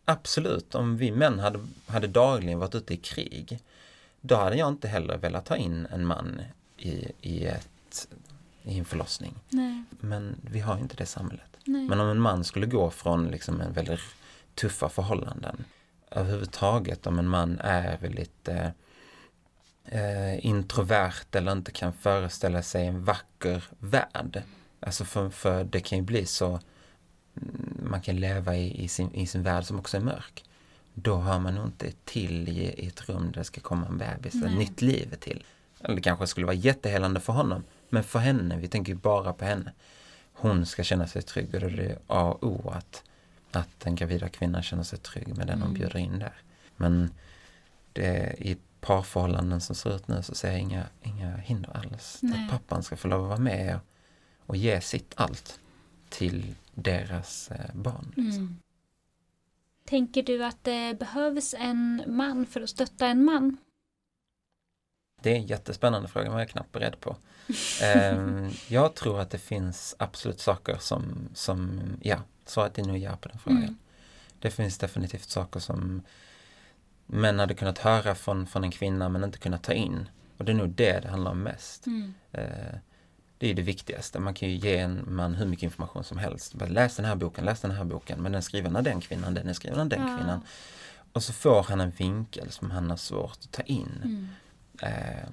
Absolut, 0.05 0.75
om 0.75 0.97
vi 0.97 1.11
män 1.11 1.39
hade, 1.39 1.59
hade 1.87 2.07
dagligen 2.07 2.59
varit 2.59 2.75
ute 2.75 2.93
i 2.93 2.97
krig 2.97 3.59
då 4.21 4.35
hade 4.35 4.55
jag 4.55 4.67
inte 4.67 4.87
heller 4.87 5.17
velat 5.17 5.45
ta 5.45 5.57
in 5.57 5.87
en 5.91 6.05
man 6.05 6.41
i, 6.77 7.11
i, 7.21 7.45
ett, 7.45 8.07
i 8.63 8.79
en 8.79 8.85
förlossning. 8.85 9.35
Nej. 9.49 9.83
Men 9.89 10.35
vi 10.51 10.59
har 10.59 10.77
inte 10.77 10.95
det 10.95 11.05
samhället. 11.05 11.57
Nej. 11.65 11.87
Men 11.87 11.99
om 11.99 12.09
en 12.09 12.19
man 12.19 12.43
skulle 12.43 12.65
gå 12.65 12.89
från 12.89 13.27
liksom 13.27 13.61
en 13.61 13.73
väldigt 13.73 13.99
tuffa 14.55 14.89
förhållanden 14.89 15.63
överhuvudtaget 16.11 17.07
om 17.07 17.19
en 17.19 17.27
man 17.27 17.59
är 17.59 17.97
väldigt 17.97 18.49
eh, 19.91 20.45
introvert 20.45 21.35
eller 21.35 21.51
inte 21.51 21.71
kan 21.71 21.93
föreställa 21.93 22.61
sig 22.61 22.87
en 22.87 23.03
vacker 23.03 23.63
värld. 23.79 24.43
Alltså 24.79 25.05
för, 25.05 25.29
för 25.29 25.63
det 25.63 25.79
kan 25.79 25.97
ju 25.97 26.03
bli 26.03 26.25
så 26.25 26.47
mm, 26.47 27.87
man 27.89 28.01
kan 28.01 28.15
leva 28.15 28.55
i, 28.55 28.83
i, 28.83 28.87
sin, 28.87 29.13
i 29.13 29.27
sin 29.27 29.43
värld 29.43 29.63
som 29.63 29.79
också 29.79 29.97
är 29.97 30.01
mörk 30.01 30.43
då 30.93 31.17
hör 31.17 31.39
man 31.39 31.55
nog 31.55 31.65
inte 31.65 31.91
till 32.05 32.49
i, 32.49 32.83
i 32.83 32.87
ett 32.87 33.09
rum 33.09 33.31
där 33.31 33.39
det 33.39 33.43
ska 33.43 33.61
komma 33.61 33.87
en 33.87 33.97
bebis, 33.97 34.35
ett 34.35 34.57
nytt 34.57 34.81
liv 34.81 35.15
till. 35.19 35.43
Eller 35.79 35.95
det 35.95 36.01
kanske 36.01 36.27
skulle 36.27 36.45
vara 36.45 36.55
jättehelande 36.55 37.19
för 37.19 37.33
honom, 37.33 37.63
men 37.89 38.03
för 38.03 38.19
henne, 38.19 38.57
vi 38.57 38.67
tänker 38.67 38.93
ju 38.93 38.99
bara 38.99 39.33
på 39.33 39.45
henne. 39.45 39.73
Hon 40.33 40.65
ska 40.65 40.83
känna 40.83 41.07
sig 41.07 41.21
trygg 41.21 41.55
och 41.55 41.71
det 41.71 41.85
är 41.85 41.97
A 42.07 42.31
och 42.31 42.43
O 42.43 42.69
att, 42.69 43.03
att 43.51 43.79
den 43.79 43.95
gravida 43.95 44.29
kvinnan 44.29 44.63
känner 44.63 44.83
sig 44.83 44.99
trygg 44.99 45.27
med 45.27 45.47
den 45.47 45.55
mm. 45.55 45.61
hon 45.61 45.73
bjuder 45.73 45.97
in 45.97 46.19
där. 46.19 46.33
Men 46.77 47.11
det, 47.93 48.35
i 48.37 48.57
parförhållanden 48.81 49.61
som 49.61 49.75
ser 49.75 49.95
ut 49.95 50.07
nu 50.07 50.23
så 50.23 50.35
ser 50.35 50.51
jag 50.51 50.59
inga, 50.59 50.85
inga 51.01 51.37
hinder 51.37 51.77
alls. 51.77 52.19
Nej. 52.21 52.43
Att 52.43 52.51
pappan 52.51 52.83
ska 52.83 52.97
få 52.97 53.07
lov 53.07 53.21
att 53.23 53.29
vara 53.29 53.39
med 53.39 53.75
och, 53.75 53.81
och 54.45 54.57
ge 54.57 54.81
sitt 54.81 55.13
allt 55.15 55.59
till 56.09 56.55
deras 56.73 57.51
eh, 57.51 57.75
barn. 57.75 58.13
Liksom. 58.15 58.43
Mm. 58.43 58.59
Tänker 59.85 60.23
du 60.23 60.45
att 60.45 60.63
det 60.63 60.99
behövs 60.99 61.55
en 61.57 62.03
man 62.07 62.45
för 62.45 62.61
att 62.61 62.69
stötta 62.69 63.07
en 63.07 63.23
man? 63.25 63.57
Det 65.21 65.31
är 65.31 65.35
en 65.35 65.45
jättespännande 65.45 66.07
fråga, 66.07 66.25
men 66.25 66.33
jag 66.33 66.47
är 66.47 66.51
knappt 66.51 66.71
beredd 66.71 66.99
på. 66.99 67.15
Ehm, 67.81 68.49
jag 68.67 68.95
tror 68.95 69.19
att 69.19 69.29
det 69.29 69.37
finns 69.37 69.95
absolut 69.99 70.39
saker 70.39 70.77
som, 70.79 71.29
som 71.33 71.81
ja, 72.01 72.21
svaret 72.45 72.77
är 72.77 72.83
nog 72.83 72.97
ja 72.97 73.17
på 73.21 73.29
den 73.29 73.39
frågan. 73.39 73.63
Mm. 73.63 73.77
Det 74.39 74.51
finns 74.51 74.77
definitivt 74.77 75.29
saker 75.29 75.59
som 75.59 76.01
män 77.11 77.39
hade 77.39 77.53
kunnat 77.53 77.77
höra 77.77 78.15
från, 78.15 78.47
från 78.47 78.63
en 78.63 78.71
kvinna 78.71 79.09
men 79.09 79.23
inte 79.23 79.37
kunnat 79.37 79.63
ta 79.63 79.73
in. 79.73 80.09
Och 80.37 80.45
det 80.45 80.51
är 80.51 80.55
nog 80.55 80.69
det 80.69 80.99
det 80.99 81.09
handlar 81.09 81.31
om 81.31 81.43
mest. 81.43 81.87
Mm. 81.87 82.13
Uh, 82.37 82.77
det 83.37 83.49
är 83.49 83.53
det 83.53 83.61
viktigaste. 83.61 84.19
Man 84.19 84.33
kan 84.33 84.49
ju 84.49 84.55
ge 84.55 84.77
en 84.77 85.05
man 85.07 85.35
hur 85.35 85.45
mycket 85.45 85.63
information 85.63 86.03
som 86.03 86.17
helst. 86.17 86.53
Bara, 86.53 86.69
läs 86.69 86.95
den 86.95 87.05
här 87.05 87.15
boken, 87.15 87.45
läs 87.45 87.61
den 87.61 87.71
här 87.71 87.83
boken. 87.83 88.21
Men 88.21 88.31
den 88.31 88.37
är 88.39 88.41
skriven 88.41 88.75
av 88.75 88.83
den 88.83 89.01
kvinnan, 89.01 89.33
den 89.33 89.47
är 89.47 89.53
skriven 89.53 89.79
av 89.79 89.87
den 89.87 90.07
ja. 90.07 90.17
kvinnan. 90.17 90.41
Och 91.13 91.23
så 91.23 91.33
får 91.33 91.63
han 91.63 91.81
en 91.81 91.91
vinkel 91.91 92.51
som 92.51 92.71
han 92.71 92.89
har 92.89 92.97
svårt 92.97 93.37
att 93.43 93.51
ta 93.51 93.61
in. 93.61 94.01
Mm. 94.03 94.27
Eh, 94.81 95.29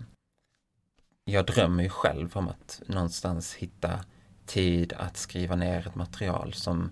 jag 1.24 1.46
drömmer 1.46 1.82
ju 1.82 1.88
själv 1.88 2.36
om 2.36 2.48
att 2.48 2.82
någonstans 2.86 3.54
hitta 3.54 4.00
tid 4.46 4.92
att 4.92 5.16
skriva 5.16 5.56
ner 5.56 5.86
ett 5.86 5.94
material 5.94 6.52
som, 6.52 6.90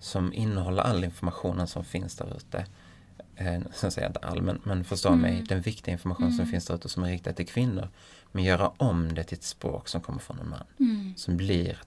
som 0.00 0.32
innehåller 0.32 0.82
all 0.82 1.04
informationen 1.04 1.66
som 1.66 1.84
finns 1.84 2.16
där 2.16 2.36
ute. 2.36 2.66
Eh, 3.38 3.60
sen 3.72 3.90
säger 3.90 4.06
jag 4.06 4.10
inte 4.10 4.28
all, 4.28 4.42
men, 4.42 4.60
men 4.64 4.84
förstå 4.84 5.08
mm. 5.08 5.20
mig, 5.20 5.44
den 5.48 5.60
viktiga 5.60 5.92
information 5.92 6.26
mm. 6.26 6.36
som 6.36 6.46
finns 6.46 6.66
där 6.66 6.74
ute 6.74 6.88
som 6.88 7.02
är 7.02 7.10
riktad 7.10 7.32
till 7.32 7.46
kvinnor. 7.46 7.88
Men 8.32 8.44
göra 8.44 8.68
om 8.76 9.14
det 9.14 9.24
till 9.24 9.38
ett 9.38 9.44
språk 9.44 9.88
som 9.88 10.00
kommer 10.00 10.18
från 10.18 10.38
en 10.38 10.48
man. 10.48 10.64
Mm. 10.80 11.14
Som 11.16 11.36
blir, 11.36 11.78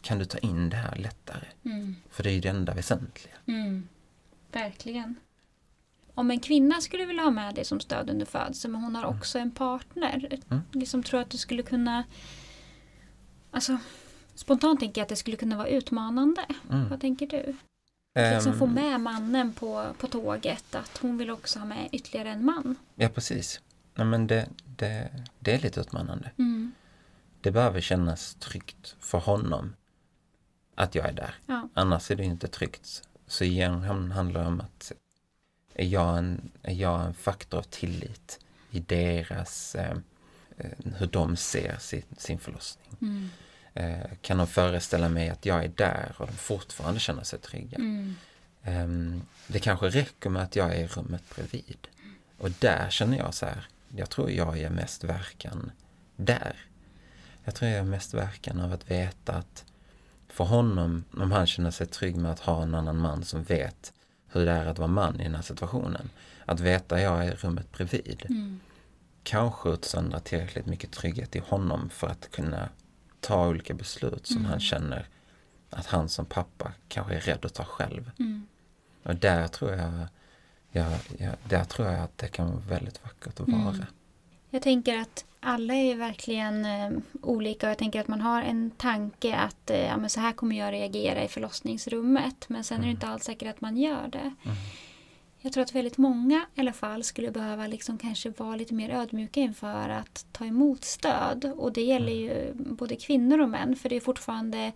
kan 0.00 0.18
du 0.18 0.24
ta 0.24 0.38
in 0.38 0.70
det 0.70 0.76
här 0.76 0.96
lättare? 0.96 1.46
Mm. 1.64 1.96
För 2.10 2.22
det 2.22 2.30
är 2.30 2.34
ju 2.34 2.40
det 2.40 2.48
enda 2.48 2.74
väsentliga. 2.74 3.34
Mm. 3.46 3.88
Verkligen. 4.52 5.14
Om 6.14 6.30
en 6.30 6.40
kvinna 6.40 6.80
skulle 6.80 7.06
vilja 7.06 7.22
ha 7.22 7.30
med 7.30 7.54
dig 7.54 7.64
som 7.64 7.80
stöd 7.80 8.10
under 8.10 8.26
födseln 8.26 8.72
men 8.72 8.82
hon 8.82 8.94
har 8.94 9.04
mm. 9.04 9.16
också 9.18 9.38
en 9.38 9.50
partner. 9.50 10.38
Mm. 10.50 10.62
Liksom 10.72 11.02
tror 11.02 11.20
att 11.20 11.30
du 11.30 11.38
skulle 11.38 11.62
kunna 11.62 12.04
Alltså 13.50 13.78
Spontant 14.34 14.80
tänker 14.80 15.00
jag 15.00 15.04
att 15.04 15.08
det 15.08 15.16
skulle 15.16 15.36
kunna 15.36 15.56
vara 15.56 15.68
utmanande. 15.68 16.46
Mm. 16.70 16.88
Vad 16.88 17.00
tänker 17.00 17.26
du? 17.26 17.56
Liksom 18.16 18.58
få 18.58 18.64
ehm. 18.64 18.74
med 18.74 19.00
mannen 19.00 19.52
på, 19.52 19.94
på 19.98 20.06
tåget, 20.06 20.74
att 20.74 20.98
hon 20.98 21.18
vill 21.18 21.30
också 21.30 21.58
ha 21.58 21.66
med 21.66 21.88
ytterligare 21.92 22.30
en 22.30 22.44
man. 22.44 22.76
Ja, 22.94 23.08
precis. 23.08 23.60
Nej, 23.94 24.06
men 24.06 24.26
det, 24.26 24.48
det, 24.76 25.10
det 25.38 25.54
är 25.54 25.58
lite 25.58 25.80
utmanande. 25.80 26.30
Mm. 26.38 26.72
Det 27.40 27.50
behöver 27.50 27.80
kännas 27.80 28.34
tryggt 28.34 28.96
för 29.00 29.18
honom 29.18 29.74
att 30.74 30.94
jag 30.94 31.08
är 31.08 31.12
där. 31.12 31.34
Ja. 31.46 31.68
Annars 31.74 32.10
är 32.10 32.16
det 32.16 32.24
inte 32.24 32.48
tryggt. 32.48 33.02
Så 33.26 33.44
igen 33.44 33.82
handlar 34.12 34.40
det 34.40 34.46
om 34.46 34.60
att 34.60 34.92
är 35.74 35.86
jag 35.86 36.18
en, 36.18 36.50
är 36.62 36.74
jag 36.74 37.06
en 37.06 37.14
faktor 37.14 37.58
av 37.58 37.62
tillit 37.62 38.40
i 38.70 38.80
deras, 38.80 39.74
eh, 39.74 39.96
eh, 40.56 40.70
hur 40.96 41.06
de 41.06 41.36
ser 41.36 41.76
sin, 41.78 42.02
sin 42.16 42.38
förlossning. 42.38 42.96
Mm. 43.00 43.30
Eh, 43.76 44.10
kan 44.22 44.38
de 44.38 44.46
föreställa 44.46 45.08
mig 45.08 45.28
att 45.28 45.46
jag 45.46 45.64
är 45.64 45.68
där 45.68 46.14
och 46.18 46.26
de 46.26 46.32
fortfarande 46.32 47.00
känner 47.00 47.22
sig 47.22 47.38
trygga. 47.38 47.78
Mm. 47.78 48.16
Eh, 48.62 49.20
det 49.46 49.58
kanske 49.58 49.88
räcker 49.88 50.30
med 50.30 50.42
att 50.42 50.56
jag 50.56 50.76
är 50.76 50.84
i 50.84 50.86
rummet 50.86 51.22
bredvid. 51.34 51.88
Och 52.38 52.50
där 52.50 52.90
känner 52.90 53.18
jag 53.18 53.34
så 53.34 53.46
här, 53.46 53.68
jag 53.96 54.10
tror 54.10 54.30
jag 54.30 54.58
är 54.58 54.70
mest 54.70 55.04
verkan 55.04 55.70
där. 56.16 56.56
Jag 57.44 57.54
tror 57.54 57.70
jag 57.70 57.78
är 57.78 57.84
mest 57.84 58.14
verkan 58.14 58.60
av 58.60 58.72
att 58.72 58.90
veta 58.90 59.32
att 59.32 59.64
för 60.28 60.44
honom, 60.44 61.04
om 61.12 61.32
han 61.32 61.46
känner 61.46 61.70
sig 61.70 61.86
trygg 61.86 62.16
med 62.16 62.32
att 62.32 62.40
ha 62.40 62.62
en 62.62 62.74
annan 62.74 62.96
man 62.96 63.24
som 63.24 63.42
vet 63.42 63.92
hur 64.28 64.46
det 64.46 64.52
är 64.52 64.66
att 64.66 64.78
vara 64.78 64.88
man 64.88 65.20
i 65.20 65.24
den 65.24 65.34
här 65.34 65.42
situationen. 65.42 66.10
Att 66.44 66.60
veta 66.60 66.94
att 66.94 67.02
jag 67.02 67.24
är 67.24 67.32
i 67.32 67.34
rummet 67.34 67.72
bredvid. 67.72 68.26
Mm. 68.28 68.60
Kanske 69.22 69.68
utsöndra 69.68 70.20
tillräckligt 70.20 70.66
mycket 70.66 70.92
trygghet 70.92 71.36
i 71.36 71.38
honom 71.38 71.90
för 71.90 72.06
att 72.06 72.30
kunna 72.30 72.68
ta 73.26 73.48
olika 73.48 73.74
beslut 73.74 74.26
som 74.26 74.36
mm. 74.36 74.50
han 74.50 74.60
känner 74.60 75.06
att 75.70 75.86
han 75.86 76.08
som 76.08 76.26
pappa 76.26 76.72
kanske 76.88 77.14
är 77.14 77.20
rädd 77.20 77.44
att 77.44 77.54
ta 77.54 77.64
själv. 77.64 78.10
Mm. 78.18 78.46
Och 79.02 79.16
där 79.16 79.48
tror 79.48 79.72
jag 79.72 80.08
Ja, 80.76 80.98
ja, 81.18 81.30
där 81.48 81.64
tror 81.64 81.88
jag 81.88 82.00
att 82.00 82.18
det 82.18 82.28
kan 82.28 82.46
vara 82.46 82.62
väldigt 82.68 83.04
vackert 83.04 83.40
att 83.40 83.48
vara. 83.48 83.74
Mm. 83.74 83.84
Jag 84.50 84.62
tänker 84.62 84.98
att 84.98 85.24
alla 85.40 85.74
är 85.74 85.96
verkligen 85.96 86.64
eh, 86.64 86.90
olika 87.22 87.66
och 87.66 87.70
jag 87.70 87.78
tänker 87.78 88.00
att 88.00 88.08
man 88.08 88.20
har 88.20 88.42
en 88.42 88.70
tanke 88.70 89.36
att 89.36 89.70
eh, 89.70 89.84
ja, 89.86 89.96
men 89.96 90.10
så 90.10 90.20
här 90.20 90.32
kommer 90.32 90.56
jag 90.58 90.72
reagera 90.72 91.24
i 91.24 91.28
förlossningsrummet 91.28 92.48
men 92.48 92.64
sen 92.64 92.76
är 92.76 92.80
det 92.80 92.86
Mm. 92.86 92.96
inte 92.96 93.06
alls 93.06 93.24
säkert 93.24 93.48
att 93.48 93.60
man 93.60 93.76
gör 93.76 94.08
det. 94.08 94.34
Jag 95.46 95.52
tror 95.52 95.62
att 95.62 95.74
väldigt 95.74 95.98
många 95.98 96.46
i 96.54 96.60
alla 96.60 96.72
fall 96.72 97.02
skulle 97.04 97.30
behöva 97.30 97.66
liksom 97.66 97.98
kanske 97.98 98.30
vara 98.30 98.56
lite 98.56 98.74
mer 98.74 98.90
ödmjuka 98.90 99.40
inför 99.40 99.88
att 99.88 100.26
ta 100.32 100.44
emot 100.44 100.84
stöd. 100.84 101.44
Och 101.56 101.72
det 101.72 101.80
gäller 101.82 102.12
Mm. 102.12 102.24
ju 102.24 102.52
både 102.54 102.96
kvinnor 102.96 103.38
och 103.40 103.48
män 103.48 103.76
för 103.76 103.88
det 103.88 103.96
är 103.96 104.00
fortfarande 104.00 104.72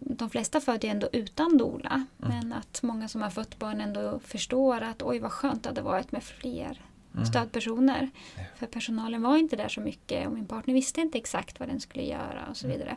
de 0.00 0.30
flesta 0.30 0.60
föder 0.60 0.88
ju 0.88 0.92
ändå 0.92 1.08
utan 1.12 1.58
dola. 1.58 2.06
Mm. 2.22 2.38
Men 2.38 2.52
att 2.52 2.82
många 2.82 3.08
som 3.08 3.22
har 3.22 3.30
fött 3.30 3.58
barn 3.58 3.80
ändå 3.80 4.18
förstår 4.24 4.80
att 4.80 5.02
oj 5.02 5.18
vad 5.18 5.32
skönt 5.32 5.62
det 5.62 5.68
hade 5.68 5.82
varit 5.82 6.12
med 6.12 6.22
fler 6.22 6.80
Mm. 7.14 7.26
stödpersoner. 7.26 8.10
Ja. 8.36 8.42
För 8.56 8.66
personalen 8.66 9.22
var 9.22 9.36
inte 9.36 9.56
där 9.56 9.68
så 9.68 9.80
mycket 9.80 10.26
och 10.26 10.32
min 10.32 10.46
partner 10.46 10.74
visste 10.74 11.00
inte 11.00 11.18
exakt 11.18 11.60
vad 11.60 11.68
den 11.68 11.80
skulle 11.80 12.04
göra 12.04 12.46
och 12.50 12.56
så 12.56 12.66
Mm. 12.66 12.78
vidare. 12.78 12.96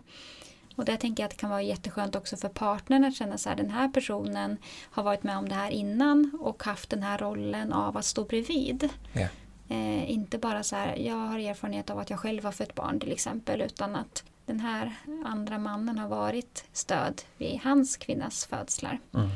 Och 0.76 0.86
där 0.86 0.98
tänker 0.98 1.24
jag 1.24 1.28
att 1.28 1.32
det 1.32 1.38
kan 1.42 1.50
vara 1.50 1.62
jätteskönt 1.62 2.16
också 2.16 2.38
för 2.38 2.50
partnern 2.50 3.04
att 3.06 3.16
känna 3.16 3.38
så 3.38 3.50
här 3.50 3.56
den 3.56 3.70
här 3.70 3.90
personen 3.90 4.58
har 4.92 5.04
varit 5.04 5.24
med 5.24 5.38
om 5.38 5.50
det 5.50 5.56
här 5.56 5.70
innan 5.70 6.38
och 6.40 6.64
haft 6.64 6.90
den 6.90 7.04
här 7.04 7.18
rollen 7.18 7.74
av 7.74 7.98
att 7.98 8.06
stå 8.06 8.24
bredvid. 8.24 8.90
Ja. 9.14 9.28
Eh, 9.70 10.12
inte 10.12 10.38
bara 10.38 10.64
så 10.64 10.76
här, 10.76 10.96
jag 10.96 11.16
har 11.16 11.40
erfarenhet 11.40 11.90
av 11.90 12.00
att 12.00 12.10
jag 12.10 12.20
själv 12.20 12.44
har 12.44 12.52
fött 12.52 12.76
barn 12.76 13.00
till 13.00 13.12
exempel 13.12 13.62
utan 13.62 13.96
att 13.96 14.24
den 14.46 14.60
här 14.60 14.96
andra 15.26 15.58
mannen 15.58 15.98
har 15.98 16.08
varit 16.08 16.66
stöd 16.74 17.22
vid 17.38 17.60
hans 17.64 17.98
kvinnas 17.98 18.46
födslar. 18.46 19.00
Mm. 19.14 19.30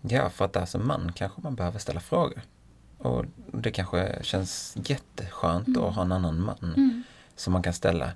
Ja, 0.00 0.30
för 0.30 0.44
att 0.44 0.52
där 0.52 0.66
som 0.66 0.86
man 0.86 1.12
kanske 1.14 1.40
man 1.40 1.54
behöver 1.54 1.78
ställa 1.78 2.00
frågor. 2.00 2.40
Och 2.98 3.24
det 3.52 3.70
kanske 3.70 4.18
känns 4.22 4.76
jätteskönt 4.84 5.68
Mm. 5.68 5.82
att 5.84 5.94
ha 5.94 6.02
en 6.02 6.12
annan 6.12 6.40
man 6.40 6.74
Mm. 6.76 7.02
som 7.36 7.52
man 7.52 7.62
kan 7.62 7.72
ställa 7.74 8.10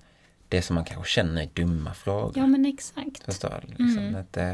det 0.52 0.62
som 0.62 0.74
man 0.74 0.84
kanske 0.84 1.10
känner 1.10 1.42
är 1.42 1.48
dumma 1.54 1.94
frågor. 1.94 2.32
Ja 2.36 2.46
men 2.46 2.66
exakt. 2.66 3.24
Förstår 3.24 3.60
du? 3.62 3.68
Liksom, 3.68 3.98
Mm. 3.98 4.14
att, 4.20 4.36
eh, 4.36 4.52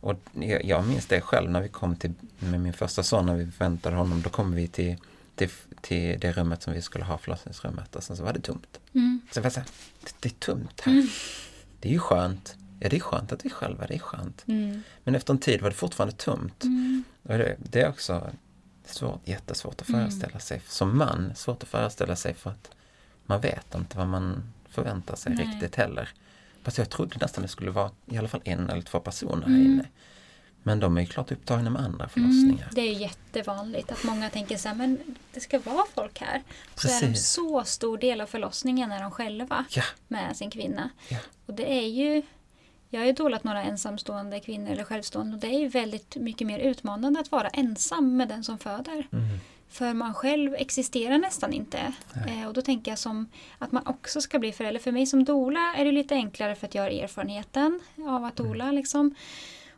och 0.00 0.16
jag, 0.32 0.64
jag 0.64 0.86
minns 0.86 1.06
det 1.06 1.20
själv 1.20 1.50
när 1.50 1.60
vi 1.60 1.68
kom 1.68 1.96
till, 1.96 2.12
med 2.38 2.60
min 2.60 2.72
första 2.72 3.02
son, 3.02 3.26
när 3.26 3.34
vi 3.34 3.44
väntade 3.58 3.96
honom, 3.96 4.22
då 4.22 4.30
kom 4.30 4.52
vi 4.54 4.68
till, 4.68 4.96
till, 5.34 5.50
till 5.80 6.20
det 6.20 6.32
rummet 6.32 6.62
som 6.62 6.72
vi 6.72 6.82
skulle 6.82 7.04
ha, 7.04 7.18
förlossningsrummet, 7.18 7.96
och 7.96 8.02
sen 8.02 8.16
så 8.16 8.22
var 8.24 8.32
det 8.32 8.40
tomt. 8.40 8.80
Mm. 8.92 9.20
Så 9.32 9.38
jag 9.38 9.42
var 9.42 9.50
så 9.50 9.60
här, 9.60 9.68
det, 10.04 10.14
det 10.20 10.28
är 10.28 10.38
tomt 10.46 10.80
här. 10.80 10.92
Mm. 10.92 11.06
Det 11.80 11.88
är 11.88 11.92
ju 11.92 11.98
skönt. 11.98 12.56
Ja, 12.80 12.88
det 12.88 12.96
är 12.96 13.00
skönt 13.00 13.32
att 13.32 13.44
vi 13.44 13.48
är 13.48 13.54
själva, 13.54 13.86
det 13.86 13.94
är 13.94 13.98
skönt. 13.98 14.44
Mm. 14.46 14.82
Men 15.04 15.14
efter 15.14 15.32
en 15.32 15.38
tid 15.38 15.60
var 15.62 15.70
det 15.70 15.76
fortfarande 15.76 16.14
tomt. 16.16 16.64
Mm. 16.64 17.04
Och 17.22 17.38
det, 17.38 17.56
det 17.58 17.80
är 17.80 17.88
också 17.88 18.30
svårt, 18.86 19.20
jättesvårt 19.28 19.80
att 19.80 19.88
Mm. 19.88 20.00
föreställa 20.00 20.38
sig. 20.38 20.62
Som 20.68 20.98
man, 20.98 21.32
svårt 21.36 21.62
att 21.62 21.68
föreställa 21.68 22.16
sig 22.16 22.34
för 22.34 22.50
att 22.50 22.70
man 23.26 23.40
vet 23.40 23.74
inte 23.74 23.98
vad 23.98 24.06
man 24.08 24.42
förväntar 24.74 25.16
sig 25.16 25.34
Nej. 25.34 25.46
riktigt 25.46 25.76
heller. 25.76 26.08
Fast 26.62 26.78
jag 26.78 26.90
trodde 26.90 27.16
nästan 27.20 27.42
det 27.42 27.48
skulle 27.48 27.70
vara 27.70 27.90
i 28.06 28.18
alla 28.18 28.28
fall 28.28 28.40
en 28.44 28.70
eller 28.70 28.82
två 28.82 29.00
personer 29.00 29.42
här 29.46 29.54
Mm. 29.54 29.66
inne. 29.66 29.84
Men 30.66 30.80
de 30.80 30.96
är 30.96 31.00
ju 31.00 31.06
klart 31.06 31.32
upptagna 31.32 31.70
med 31.70 31.82
andra 31.82 32.08
förlossningar. 32.08 32.62
Mm, 32.62 32.74
det 32.74 32.80
är 32.80 32.92
jättevanligt 32.92 33.92
att 33.92 34.04
många 34.04 34.30
tänker 34.30 34.56
så 34.56 34.68
här, 34.68 34.74
men 34.76 34.98
det 35.32 35.40
ska 35.40 35.58
vara 35.58 35.84
folk 35.94 36.20
här. 36.20 36.42
Så 36.74 36.88
är 36.88 37.00
de 37.00 37.06
Precis. 37.06 37.28
så 37.28 37.64
stor 37.64 37.98
del 37.98 38.20
av 38.20 38.26
förlossningen 38.26 38.92
är 38.92 39.02
de 39.02 39.10
själva 39.10 39.64
Ja, 39.70 39.82
med 40.08 40.36
sin 40.36 40.50
kvinna. 40.50 40.90
Ja. 41.08 41.18
Och 41.46 41.54
det 41.54 41.72
är 41.72 41.86
ju, 41.88 42.22
jag 42.90 43.00
har 43.00 43.06
ju 43.06 43.12
dolat 43.12 43.44
några 43.44 43.62
ensamstående 43.62 44.40
kvinnor 44.40 44.70
eller 44.70 44.84
självstående 44.84 45.34
och 45.34 45.40
det 45.40 45.46
är 45.54 45.60
ju 45.60 45.68
väldigt 45.68 46.16
mycket 46.16 46.46
mer 46.46 46.58
utmanande 46.58 47.20
att 47.20 47.32
vara 47.32 47.48
ensam 47.48 48.16
med 48.16 48.28
den 48.28 48.44
som 48.44 48.58
föder. 48.58 49.06
mm, 49.12 49.38
För 49.74 49.94
man 49.94 50.14
själv 50.14 50.54
existerar 50.54 51.18
nästan 51.18 51.52
inte. 51.52 51.92
Eh, 52.28 52.46
och 52.48 52.54
då 52.54 52.62
tänker 52.62 52.90
jag 52.90 52.98
som 52.98 53.28
att 53.58 53.72
man 53.72 53.86
också 53.86 54.20
ska 54.20 54.38
bli 54.38 54.52
förälder. 54.52 54.80
För 54.80 54.92
mig 54.92 55.06
som 55.06 55.24
dola 55.24 55.74
är 55.76 55.84
det 55.84 55.92
lite 55.92 56.14
enklare 56.14 56.54
för 56.54 56.66
att 56.66 56.74
jag 56.74 56.82
har 56.82 56.90
erfarenheten 56.90 57.80
av 58.08 58.24
att 58.24 58.36
dola. 58.36 58.72
Liksom, 58.72 59.14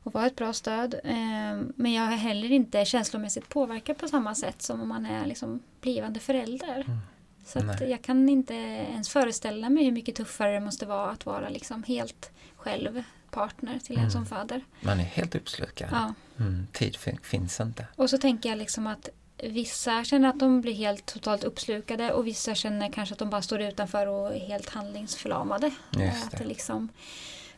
och 0.02 0.14
vara 0.14 0.26
ett 0.26 0.36
bra 0.36 0.52
stöd. 0.52 0.94
Eh, 1.04 1.60
men 1.76 1.92
jag 1.92 2.12
är 2.12 2.16
heller 2.16 2.52
inte 2.52 2.84
känslomässigt 2.84 3.48
påverkad 3.48 3.98
på 3.98 4.08
samma 4.08 4.34
sätt 4.34 4.62
som 4.62 4.80
om 4.82 4.88
man 4.88 5.06
är 5.06 5.26
liksom, 5.26 5.60
blivande 5.80 6.20
förälder. 6.20 6.74
Mm. 6.86 6.98
Så 7.46 7.84
jag 7.84 8.02
kan 8.02 8.28
inte 8.28 8.54
ens 8.54 9.08
föreställa 9.08 9.70
mig 9.70 9.84
hur 9.84 9.92
mycket 9.92 10.14
tuffare 10.14 10.52
det 10.54 10.60
måste 10.60 10.86
vara 10.86 11.10
att 11.10 11.26
vara 11.26 11.48
liksom 11.48 11.82
helt 11.82 12.30
själv 12.56 13.02
partner 13.30 13.78
till 13.78 13.94
en 13.96 13.98
Mm. 14.00 14.10
som 14.10 14.26
föder. 14.26 14.64
man 14.80 15.00
är 15.00 15.04
helt 15.04 15.34
uppslukad. 15.34 15.88
Ja. 15.92 16.14
Mm, 16.44 16.66
tid 16.72 16.96
fin- 16.96 17.18
finns 17.22 17.60
inte. 17.60 17.86
Och 17.96 18.10
så 18.10 18.18
tänker 18.18 18.48
jag 18.48 18.58
liksom 18.58 18.86
att 18.86 19.08
vissa 19.42 20.04
känner 20.04 20.28
att 20.28 20.38
de 20.38 20.60
blir 20.60 20.74
helt 20.74 21.06
totalt 21.06 21.44
uppslukade 21.44 22.12
och 22.12 22.26
vissa 22.26 22.54
känner 22.54 22.92
kanske 22.92 23.12
att 23.12 23.18
de 23.18 23.30
bara 23.30 23.42
står 23.42 23.60
utanför 23.60 24.06
och 24.06 24.34
är 24.34 24.40
helt 24.40 24.68
handlingsförlamade. 24.68 25.70
Just 25.90 26.24
att, 26.24 26.30
det. 26.30 26.36
det 26.38 26.44
liksom, 26.44 26.88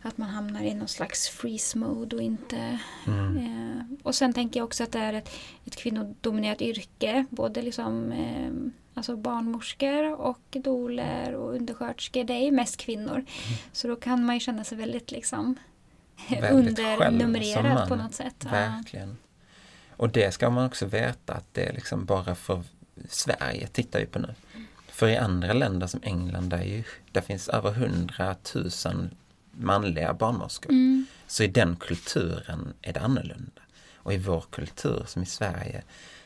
att 0.03 0.19
man 0.19 0.29
hamnar 0.29 0.63
i 0.63 0.75
någon 0.75 0.89
slags 0.89 1.29
freeze 1.29 1.79
mode 1.79 2.17
och 2.17 2.23
inte... 2.23 2.79
Mm. 3.07 3.37
Eh, 3.37 3.83
och 4.03 4.15
sen 4.15 4.33
tänker 4.33 4.61
jag 4.61 4.65
också 4.65 4.85
att 4.85 4.93
det 4.93 4.99
är 4.99 5.13
ett, 5.13 5.31
ett 5.65 5.77
kvinnodominerat 5.77 6.63
yrke. 6.63 7.27
Både 7.31 7.63
liksom, 7.63 8.13
eh, 8.13 8.73
alltså 8.95 9.17
barnmorskor 9.17 10.21
och 10.21 10.43
doler 10.51 11.35
och 11.35 11.55
undersköterskor. 11.55 12.25
Det 12.25 12.35
är 12.35 12.53
mest 12.53 12.77
kvinnor. 12.77 13.15
Mm. 13.15 13.27
Så 13.73 13.89
då 13.89 13.97
kan 13.97 14.25
man 14.25 14.37
ju 14.37 14.41
känna 14.41 14.65
sig 14.65 14.79
väldigt 14.79 15.11
liksom 15.11 15.55
Väldigt 16.29 16.79
undernumrerad 16.79 17.89
på 17.89 17.97
något 17.97 18.15
sätt. 18.15 18.45
Verkligen. 18.45 19.17
Och 19.99 20.09
det 20.09 20.33
ska 20.33 20.51
man 20.51 20.67
också 20.67 20.87
veta 20.87 21.35
att 21.35 21.45
det 21.53 21.69
är 21.69 21.73
liksom 21.73 22.05
bara 22.05 22.35
för 22.35 22.63
Sverige 23.09 23.67
tittar 23.67 24.01
ju 24.01 24.07
på 24.07 24.19
nu. 24.19 24.35
För 24.89 25.09
i 25.09 25.17
andra 25.17 25.53
länder 25.53 25.87
som 25.87 26.01
England 26.03 26.49
där, 26.49 26.63
ju, 26.63 26.85
där 27.13 27.21
finns 27.21 27.49
över 27.49 27.71
hundratusen 27.71 29.11
manliga 29.51 30.15
barnmorskor. 30.15 30.71
Mm. 30.71 31.07
Så 31.27 31.43
i 31.43 31.47
den 31.47 31.77
kulturen 31.77 32.73
är 32.83 32.93
det 32.93 33.01
annorlunda. 33.01 33.63
Och 33.97 34.13
i 34.13 34.19
vår 34.19 34.45
kultur 34.51 35.05
som 35.07 35.23
i 35.23 35.27
Sverige 35.27 35.83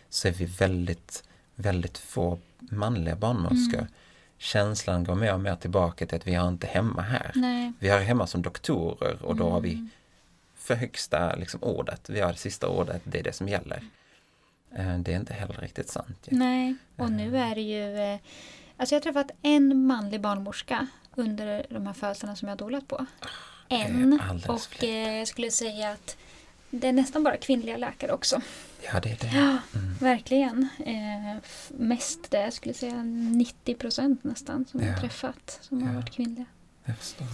så 0.09 0.29
är 0.29 0.33
vi 0.33 0.45
väldigt, 0.45 1.25
väldigt 1.55 1.99
få 1.99 2.39
manliga 2.59 3.17
barnmorskor. 3.17 3.79
Mm. 3.79 3.93
Känslan 4.39 5.05
går 5.05 5.15
mer 5.15 5.35
och 5.35 5.41
mer 5.41 5.57
tillbaka 5.57 6.07
till 6.07 6.17
att 6.17 6.27
vi 6.27 6.35
har 6.35 6.49
inte 6.49 6.67
hemma 6.67 7.03
här. 7.03 7.31
Nej. 7.35 7.73
Vi 7.79 7.89
har 7.89 7.99
hemma 7.99 8.27
som 8.27 8.43
doktorer 8.43 9.23
och 9.23 9.37
då 9.37 9.51
har 9.51 9.61
vi 9.61 9.73
Mm. 9.73 9.91
För 10.63 10.75
högsta 10.75 11.35
liksom, 11.37 11.63
ordet. 11.63 12.11
Vi 12.11 12.21
har 12.21 12.33
det 12.33 12.39
sista 12.39 12.69
ordet, 12.69 13.03
det 13.05 13.19
är 13.19 13.23
det 13.23 13.33
som 13.33 13.49
gäller. 13.49 13.83
Eh, 14.75 14.99
Det 14.99 15.13
är 15.13 15.17
inte 15.17 15.35
heller 15.35 15.55
riktigt 15.55 15.89
sant. 15.89 16.19
ju. 16.31 16.37
Nej, 16.39 16.75
och 16.97 17.13
nu 17.13 17.37
är 17.39 17.55
det 17.55 17.61
ju... 17.61 17.99
eh, 18.15 18.19
Alltså 18.77 18.95
jag 18.95 19.01
har 19.01 19.03
träffat 19.03 19.31
en 19.43 19.87
manlig 19.87 20.21
barnmorska 20.21 20.87
under 21.15 21.67
de 21.71 21.87
här 21.87 21.93
födelserna 21.95 22.37
som 22.37 22.49
jag 22.49 22.53
har 22.53 22.59
dolat 22.59 22.89
på. 22.89 23.07
En. 23.69 24.21
Och 24.49 24.85
eh, 24.85 25.19
jag 25.19 25.29
skulle 25.29 25.51
säga 25.51 25.91
att 25.91 26.17
det 26.71 26.89
är 26.89 26.93
nästan 26.93 27.25
bara 27.25 27.37
kvinnliga 27.37 27.77
läkare 27.77 28.13
också. 28.13 28.41
Ja, 28.83 29.01
det 29.01 29.11
är 29.11 29.17
det. 29.21 29.37
Ja, 29.37 29.59
Mm. 29.75 29.95
verkligen. 30.01 30.69
Eh, 30.87 31.37
mest 31.69 32.31
det, 32.31 32.41
jag 32.41 32.53
skulle 32.53 32.75
säga 32.75 33.03
90 33.03 33.75
procent 33.75 34.25
nästan 34.25 34.65
som 34.71 34.81
jag 34.81 34.89
Ja. 34.89 34.93
har 34.93 35.01
träffat 35.01 35.59
som 35.63 35.83
har 35.83 35.89
Ja. 35.95 36.01
varit 36.01 36.11
kvinnliga. 36.11 36.45
Jag 36.85 36.97
förstår. 36.99 37.27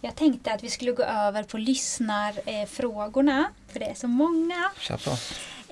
Jag 0.00 0.16
tänkte 0.16 0.52
att 0.52 0.64
vi 0.64 0.70
skulle 0.70 0.92
gå 0.92 1.02
över 1.02 1.42
på 1.42 1.58
lyssnarfrågorna, 1.58 2.66
frågorna, 2.66 3.50
för 3.68 3.80
det 3.80 3.86
är 3.90 3.94
så 3.94 4.08
många. 4.08 4.70
Kör 4.78 4.96
på. 4.96 5.10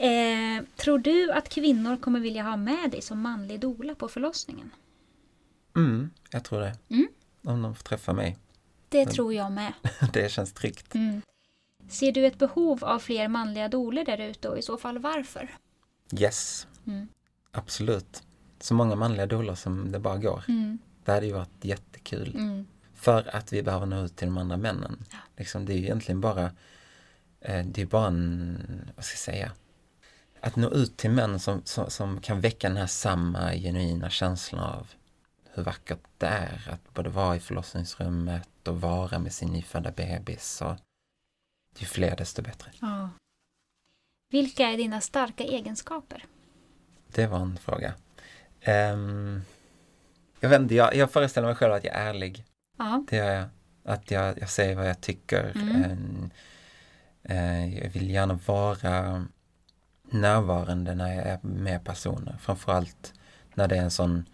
Eh, 0.03 0.65
tror 0.77 0.99
du 0.99 1.33
att 1.33 1.49
kvinnor 1.49 1.97
kommer 1.97 2.21
vilja 2.21 2.43
ha 2.43 2.57
med 2.57 2.91
dig 2.91 3.03
som 3.03 3.21
manlig 3.21 3.61
dola 3.61 3.95
på 3.95 4.09
förlossningen? 4.09 4.71
Mm, 5.77 6.11
jag 6.31 6.45
tror 6.45 6.61
det. 6.61 6.77
Mm. 6.91 7.09
Om 7.45 7.63
de 7.63 7.75
får 7.75 7.83
träffa 7.83 8.13
mig. 8.13 8.39
Det 8.89 9.05
Men- 9.05 9.15
tror 9.15 9.35
jag 9.35 9.53
med. 9.53 9.73
Det 10.13 10.33
känns 10.33 10.53
tryggt. 10.53 10.95
Mm. 10.95 11.23
Ser 11.89 12.13
du 12.13 12.27
ett 12.27 12.39
behov 12.39 12.85
av 12.85 12.99
fler 12.99 13.29
manliga 13.29 13.69
doler 13.69 14.05
där 14.05 14.19
ute 14.19 14.49
och 14.49 14.59
i 14.59 14.63
så 14.63 14.77
fall 14.77 14.99
varför? 14.99 15.51
Yes, 16.19 16.67
Mm. 16.87 17.09
absolut. 17.53 18.23
Så 18.61 18.75
många 18.75 18.95
manliga 18.97 19.27
dolar 19.27 19.55
som 19.55 19.93
det 19.93 19.99
bara 19.99 20.17
går. 20.17 20.45
Mm. 20.49 20.79
Det 21.05 21.13
hade 21.13 21.27
ju 21.27 21.33
varit 21.33 21.65
jättekul. 21.65 22.37
För 22.99 23.37
att 23.37 23.53
vi 23.53 23.63
behöver 23.63 23.87
nå 23.87 24.05
ut 24.05 24.17
till 24.17 24.27
de 24.27 24.39
andra 24.39 24.57
männen. 24.57 25.05
Ja. 25.11 25.19
Liksom, 25.37 25.65
det 25.65 25.73
är 25.73 25.77
ju 25.77 25.85
egentligen 25.85 26.21
bara, 26.21 26.45
eh, 27.41 27.67
det 27.67 27.83
är 27.83 27.87
bara 27.87 28.07
en, 28.07 28.91
vad 28.97 29.05
ska 29.05 29.13
jag 29.13 29.19
säga, 29.19 29.53
att 30.41 30.57
nå 30.57 30.71
ut 30.71 30.97
till 30.97 31.11
män 31.11 31.41
som, 31.41 31.63
som, 31.65 31.91
som 31.91 32.21
kan 32.21 32.41
väcka 32.41 32.69
den 32.69 32.77
här 32.77 32.87
samma 32.87 33.53
genuina 33.53 34.11
känslan 34.11 34.63
av 34.63 34.89
hur 35.53 35.63
vackert 35.63 36.01
det 36.19 36.27
är 36.27 36.71
att 36.73 36.95
både 36.95 37.11
vara 37.11 37.37
i 37.37 37.41
förlossningsrummet 37.41 38.69
och 38.69 38.81
vara 38.81 39.19
med 39.19 39.33
sin 39.33 39.49
nyfödda 39.49 39.91
bebis. 39.91 40.63
Och 40.63 40.77
ju 41.79 41.87
fler 41.87 42.17
desto 42.17 42.43
bättre. 42.43 42.71
Ja. 42.81 43.11
Vilka 44.31 44.69
är 44.69 44.77
dina 44.77 45.01
starka 45.01 45.45
egenskaper? 45.45 46.25
Det 47.15 47.27
var 47.27 47.39
en 47.39 47.57
fråga. 47.57 47.95
Ehm, 48.61 49.43
jag 50.41 50.49
vet 50.49 50.61
inte, 50.61 50.75
jag, 50.75 50.95
jag 50.95 51.11
föreställer 51.11 51.47
mig 51.47 51.57
själv 51.57 51.73
att 51.73 51.85
jag 51.85 51.95
är 51.95 52.09
ärlig. 52.09 52.45
Ja. 52.79 53.05
Det 53.11 53.17
gör 53.17 53.31
jag. 53.31 53.49
Att 53.85 54.11
jag, 54.11 54.39
jag 54.39 54.51
säger 54.51 54.77
vad 54.77 54.89
jag 54.89 55.01
tycker. 55.01 55.53
Mm. 55.55 55.85
Ehm, 55.85 56.31
eh, 57.23 57.79
jag 57.79 57.91
vill 57.91 58.11
gärna 58.11 58.39
vara 58.47 59.27
närvarande 60.11 60.95
när 60.95 61.15
jag 61.15 61.27
är 61.27 61.39
med 61.43 61.85
personer. 61.85 62.37
Framförallt 62.41 63.13
när 63.55 63.69
det 63.69 63.77
är 63.77 63.83
en 63.83 63.91
sån 63.91 64.25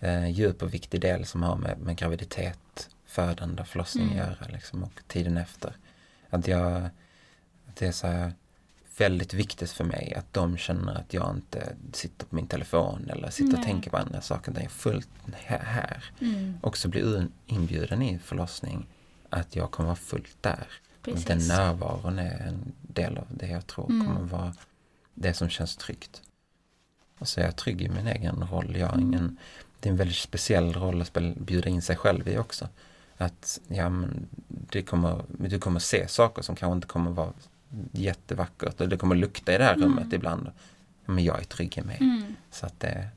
eh, 0.00 0.28
djup 0.30 0.62
och 0.62 0.74
viktig 0.74 1.00
del 1.00 1.26
som 1.26 1.42
har 1.42 1.56
med, 1.56 1.78
med 1.78 1.96
graviditet, 1.96 2.88
födande, 3.06 3.64
förlossning 3.64 4.12
Mm. 4.12 4.20
att 4.20 4.26
göra 4.28 4.48
liksom, 4.52 4.84
och 4.84 5.00
tiden 5.06 5.36
efter. 5.36 5.76
Att 6.30 6.48
jag, 6.48 6.82
att 7.68 7.76
det 7.76 7.86
är 7.86 7.92
så 7.92 8.06
här 8.06 8.32
väldigt 8.96 9.34
viktigt 9.34 9.70
för 9.70 9.84
mig 9.84 10.14
att 10.14 10.32
de 10.32 10.56
känner 10.56 10.94
att 10.94 11.14
jag 11.14 11.34
inte 11.36 11.76
sitter 11.92 12.26
på 12.26 12.34
min 12.34 12.46
telefon 12.46 13.10
eller 13.10 13.30
sitter 13.30 13.52
och 13.52 13.58
Nej. 13.58 13.64
tänker 13.64 13.90
på 13.90 13.96
andra 13.96 14.20
saker. 14.20 14.52
Det 14.52 14.60
är 14.60 14.68
fullt 14.68 15.08
här. 15.32 16.04
Mm. 16.20 16.54
Också 16.62 16.88
bli 16.88 17.26
inbjuden 17.46 18.02
i 18.02 18.18
förlossning. 18.18 18.86
Att 19.30 19.56
jag 19.56 19.70
kommer 19.70 19.86
vara 19.86 19.96
fullt 19.96 20.36
där. 20.40 20.66
Precis. 21.02 21.24
Den 21.26 21.38
närvaron 21.48 22.18
är 22.18 22.46
en 22.46 22.72
del 22.82 23.18
av 23.18 23.26
det 23.30 23.46
jag 23.46 23.66
tror 23.66 23.90
Mm. 23.90 24.06
kommer 24.06 24.26
vara 24.26 24.54
det 25.14 25.34
som 25.34 25.48
känns 25.48 25.76
tryggt. 25.76 26.22
Och 27.18 27.28
så 27.28 27.40
är 27.40 27.44
jag 27.44 27.56
trygg 27.56 27.82
i 27.82 27.88
min 27.88 28.06
egen 28.06 28.46
roll. 28.50 28.76
Jag 28.76 28.94
Mm. 28.94 29.00
ingen, 29.00 29.36
det 29.80 29.88
är 29.88 29.90
en 29.90 29.96
väldigt 29.96 30.16
speciell 30.16 30.72
roll 30.72 31.02
att 31.02 31.12
bjuda 31.36 31.68
in 31.68 31.82
sig 31.82 31.96
själv 31.96 32.28
i 32.28 32.38
också. 32.38 32.68
Att 33.16 33.60
ja, 33.68 33.88
men 33.88 34.28
det 34.48 34.82
kommer, 34.82 35.24
du 35.28 35.58
kommer 35.58 35.80
se 35.80 36.08
saker 36.08 36.42
som 36.42 36.56
kanske 36.56 36.74
inte 36.74 36.86
kommer 36.86 37.10
vara 37.10 37.32
jättevackert 37.92 38.80
och 38.80 38.88
det 38.88 38.96
kommer 38.96 39.14
lukta 39.16 39.54
i 39.54 39.58
det 39.58 39.64
här 39.64 39.74
Mm. 39.74 39.84
rummet 39.88 40.12
ibland. 40.12 40.50
Men 41.04 41.24
jag 41.24 41.40
är 41.40 41.44
trygg 41.44 41.78
i 41.78 41.82
mig. 41.82 41.96
Mm. 42.00 42.22
Så 42.50 42.66
att 42.66 42.80
det, 42.80 43.08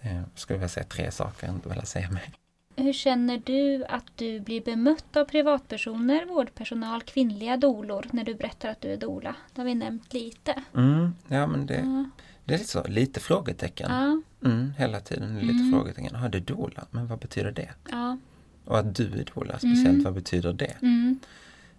eh, 0.00 0.22
skulle 0.34 0.58
vilja 0.58 0.68
säga 0.68 0.84
tre 0.86 1.10
saker 1.10 1.46
jag 1.46 1.56
inte 1.56 1.68
vill 1.68 1.82
säga 1.86 2.10
mer. 2.10 2.30
Hur 2.76 2.92
känner 2.92 3.42
du 3.44 3.84
att 3.84 4.04
du 4.16 4.40
blir 4.40 4.60
bemött 4.64 5.16
av 5.16 5.24
privatpersoner, 5.24 6.26
vårdpersonal, 6.26 7.02
kvinnliga 7.02 7.56
dolor 7.56 8.06
när 8.12 8.24
du 8.24 8.34
berättar 8.34 8.68
att 8.68 8.80
du 8.80 8.92
är 8.92 8.96
dola? 8.96 9.34
Det 9.54 9.60
har 9.60 9.66
vi 9.66 9.74
nämnt 9.74 10.12
lite. 10.12 10.62
Mm, 10.76 11.14
ja 11.28 11.46
men 11.46 11.66
det, 11.66 11.74
Ja. 11.74 12.04
det 12.44 12.54
är 12.54 12.58
lite 12.58 12.70
så, 12.70 12.84
lite 12.88 13.20
frågetecken. 13.20 13.90
Ja. 13.90 14.22
Mm, 14.50 14.72
hela 14.78 15.00
tiden 15.00 15.38
lite 15.38 15.52
Mm. 15.54 15.72
frågetecken. 15.72 16.14
Har 16.14 16.28
du 16.28 16.40
dola? 16.40 16.84
Men 16.90 17.06
vad 17.06 17.18
betyder 17.18 17.52
det? 17.52 17.68
ja. 17.90 18.18
Och 18.64 18.78
att 18.78 18.94
du 18.94 19.04
är 19.20 19.24
dola, 19.34 19.58
speciellt 19.58 19.88
Mm. 19.88 20.02
vad 20.04 20.14
betyder 20.14 20.52
det? 20.52 20.76
Mm. 20.82 21.18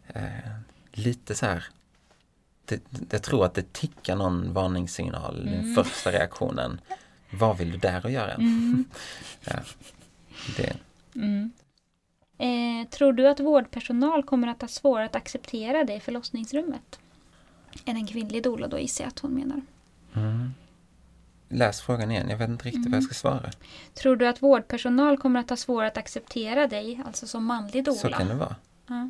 Eh, 0.08 0.22
lite 0.92 1.36
så 1.36 1.46
här 1.46 1.64
det, 2.90 3.14
jag 3.14 3.24
tror 3.24 3.46
att 3.46 3.54
det 3.54 3.74
tickar 3.74 4.16
någon 4.16 4.54
varningssignal, 4.54 5.46
den 5.46 5.54
Mm. 5.54 5.76
första 5.76 6.12
reaktionen. 6.12 6.82
Vad 7.34 7.58
vill 7.58 7.72
du 7.72 7.78
där 7.78 8.06
att 8.06 8.12
göra? 8.12 8.34
Mm. 8.34 8.86
Ja, 9.46 9.54
det, 10.58 10.74
Mm. 11.16 11.52
Eh, 12.38 12.90
tror 12.90 13.14
du 13.14 13.28
att 13.28 13.40
vårdpersonal 13.40 14.24
kommer 14.24 14.48
att 14.48 14.62
ha 14.62 14.68
svårare 14.68 15.06
att 15.06 15.16
acceptera 15.16 15.84
dig 15.84 15.98
i 15.98 16.00
förlossningsrummet? 16.00 17.00
Än 17.86 17.96
en 17.98 18.08
kvinnlig 18.08 18.44
doula 18.44 18.68
då 18.68 18.80
gissar 18.80 19.04
jag 19.04 19.10
att 19.10 19.20
hon 19.20 19.32
menar. 19.32 19.62
mm. 20.16 20.54
Läs 21.50 21.82
frågan 21.82 22.12
igen, 22.12 22.30
jag 22.30 22.38
vet 22.38 22.50
inte 22.50 22.66
riktigt 22.66 22.86
vad 22.86 22.94
jag 22.94 23.04
ska 23.04 23.14
svara. 23.14 23.52
Tror 23.94 24.16
du 24.16 24.28
att 24.28 24.42
vårdpersonal 24.44 25.18
kommer 25.18 25.40
att 25.40 25.50
ha 25.50 25.58
svårare 25.58 25.88
att 25.88 25.98
acceptera 25.98 26.68
dig, 26.68 27.02
alltså 27.06 27.28
som 27.28 27.46
manlig 27.46 27.84
doula? 27.86 27.98
Så 28.00 28.10
kan 28.10 28.28
det 28.28 28.34
vara. 28.36 28.56
Ja. 28.88 29.10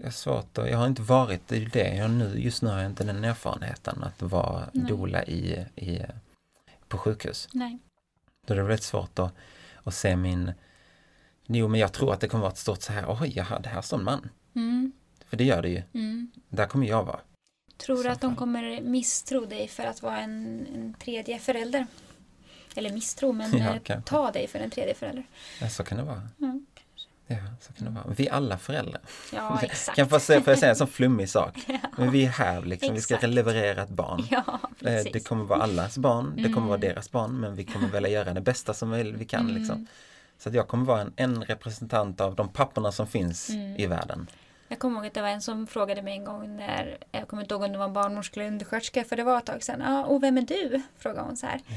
Det 0.00 0.06
är 0.06 0.10
svårt 0.10 0.58
och 0.58 0.68
jag 0.68 0.78
har 0.78 0.86
inte 0.86 1.02
varit 1.02 1.52
i 1.52 1.64
det. 1.64 1.94
Jag 1.94 2.10
nu, 2.10 2.40
just 2.40 2.62
nu 2.62 2.70
har 2.70 2.78
jag 2.78 2.86
inte 2.86 3.04
den 3.04 3.24
erfarenheten 3.24 4.02
att 4.02 4.22
vara 4.22 4.68
dola 4.72 5.24
i, 5.24 5.66
i, 5.76 6.00
på 6.88 6.98
sjukhus. 6.98 7.48
Nej. 7.52 7.78
Då 8.46 8.54
är 8.54 8.58
det 8.58 8.62
väldigt 8.62 8.82
svårt 8.82 9.18
att, 9.18 9.34
att 9.84 9.94
se 9.94 10.16
min... 10.16 10.52
Jo, 11.46 11.68
men 11.68 11.80
jag 11.80 11.92
tror 11.92 12.12
att 12.12 12.20
det 12.20 12.28
kommer 12.28 12.42
vara 12.42 12.52
ett 12.52 12.58
stort 12.58 12.82
så 12.82 12.92
här, 12.92 13.04
oj, 13.08 13.32
jaha, 13.36 13.58
det 13.58 13.68
här 13.68 13.82
står 13.82 13.98
en 13.98 14.04
man. 14.04 14.28
Mm. 14.54 14.92
För 15.26 15.36
det 15.36 15.44
gör 15.44 15.62
det 15.62 15.68
ju. 15.68 15.82
Mm. 15.94 16.30
Där 16.48 16.66
kommer 16.66 16.86
jag 16.86 17.04
vara. 17.04 17.20
Tror 17.76 18.02
du 18.02 18.08
att 18.08 18.20
de 18.20 18.36
kommer 18.36 18.80
misstro 18.80 19.46
dig 19.46 19.68
för 19.68 19.82
att 19.82 20.02
vara 20.02 20.20
en, 20.20 20.66
en 20.74 20.94
tredje 20.94 21.38
förälder? 21.38 21.86
Eller 22.74 22.92
misstro, 22.92 23.32
men 23.32 23.58
Ja, 23.58 23.94
eh, 23.94 24.00
ta 24.00 24.30
dig 24.30 24.46
för 24.46 24.58
en 24.58 24.70
tredje 24.70 24.94
förälder. 24.94 25.26
Ja, 25.60 25.68
så 25.68 25.84
kan 25.84 25.98
det 25.98 26.04
vara. 26.04 26.28
Mm. 26.40 26.66
Ja, 27.30 27.36
så 27.60 27.72
kan 27.72 27.84
det 27.84 27.90
vara. 27.90 28.14
Vi 28.16 28.26
är 28.28 28.32
alla 28.32 28.58
föräldrar. 28.58 29.00
Ja, 29.32 29.60
exakt. 29.62 29.96
Kan 29.96 30.08
få 30.08 30.20
säga, 30.20 30.40
får 30.40 30.50
jag 30.50 30.58
säga 30.58 30.70
en 30.70 30.76
sån 30.76 30.86
flummig 30.88 31.28
sak? 31.28 31.66
Men 31.98 32.10
vi 32.10 32.24
är 32.24 32.28
här 32.28 32.62
liksom, 32.62 32.94
vi 32.94 33.00
ska 33.00 33.14
Exakt. 33.14 33.32
leverera 33.32 33.82
ett 33.82 33.88
barn. 33.88 34.26
Ja, 34.30 34.42
Eh, 34.80 34.84
precis. 34.84 35.12
Det 35.12 35.20
kommer 35.20 35.44
vara 35.44 35.62
allas 35.62 35.98
barn, 35.98 36.32
det 36.36 36.42
kommer 36.52 36.66
vara 36.66 36.76
Mm. 36.78 36.88
deras 36.88 37.10
barn, 37.12 37.40
men 37.40 37.54
vi 37.54 37.64
kommer 37.64 37.88
vilja 37.88 38.08
göra 38.08 38.34
det 38.34 38.40
bästa 38.40 38.74
som 38.74 38.90
vi 38.90 39.02
vi 39.12 39.24
kan. 39.24 39.40
Mm. 39.40 39.54
Liksom. 39.56 39.86
Så 40.38 40.48
att 40.48 40.54
jag 40.54 40.68
kommer 40.68 40.84
vara 40.84 41.00
en, 41.00 41.12
en 41.16 41.44
representant 41.44 42.20
av 42.20 42.34
de 42.34 42.48
papporna 42.48 42.92
som 42.92 43.06
finns 43.06 43.50
Mm. 43.50 43.76
i 43.76 43.86
världen. 43.86 44.26
Jag 44.68 44.78
kommer 44.78 44.96
ihåg 44.96 45.06
att 45.06 45.14
det 45.14 45.22
var 45.22 45.28
en 45.28 45.40
som 45.42 45.66
frågade 45.66 46.02
mig 46.02 46.12
en 46.12 46.24
gång 46.24 46.56
när, 46.56 46.98
jag 47.12 47.28
kommer 47.28 47.42
inte 47.42 47.54
ihåg 47.54 47.62
om 47.62 47.72
det 47.72 47.78
var 47.78 47.84
en 47.84 47.92
barnmorska 47.92 48.40
eller 48.40 48.50
undersköterska, 48.52 49.04
för 49.04 49.16
det 49.16 49.22
var 49.24 49.38
ett 49.38 49.46
tag 49.46 49.62
sedan. 49.62 49.80
Ja, 49.86 50.04
och 50.04 50.22
vem 50.22 50.38
är 50.38 50.42
du? 50.42 50.82
frågade 50.98 51.22
hon 51.26 51.36
så 51.36 51.46
här. 51.46 51.60
Ja, 51.66 51.74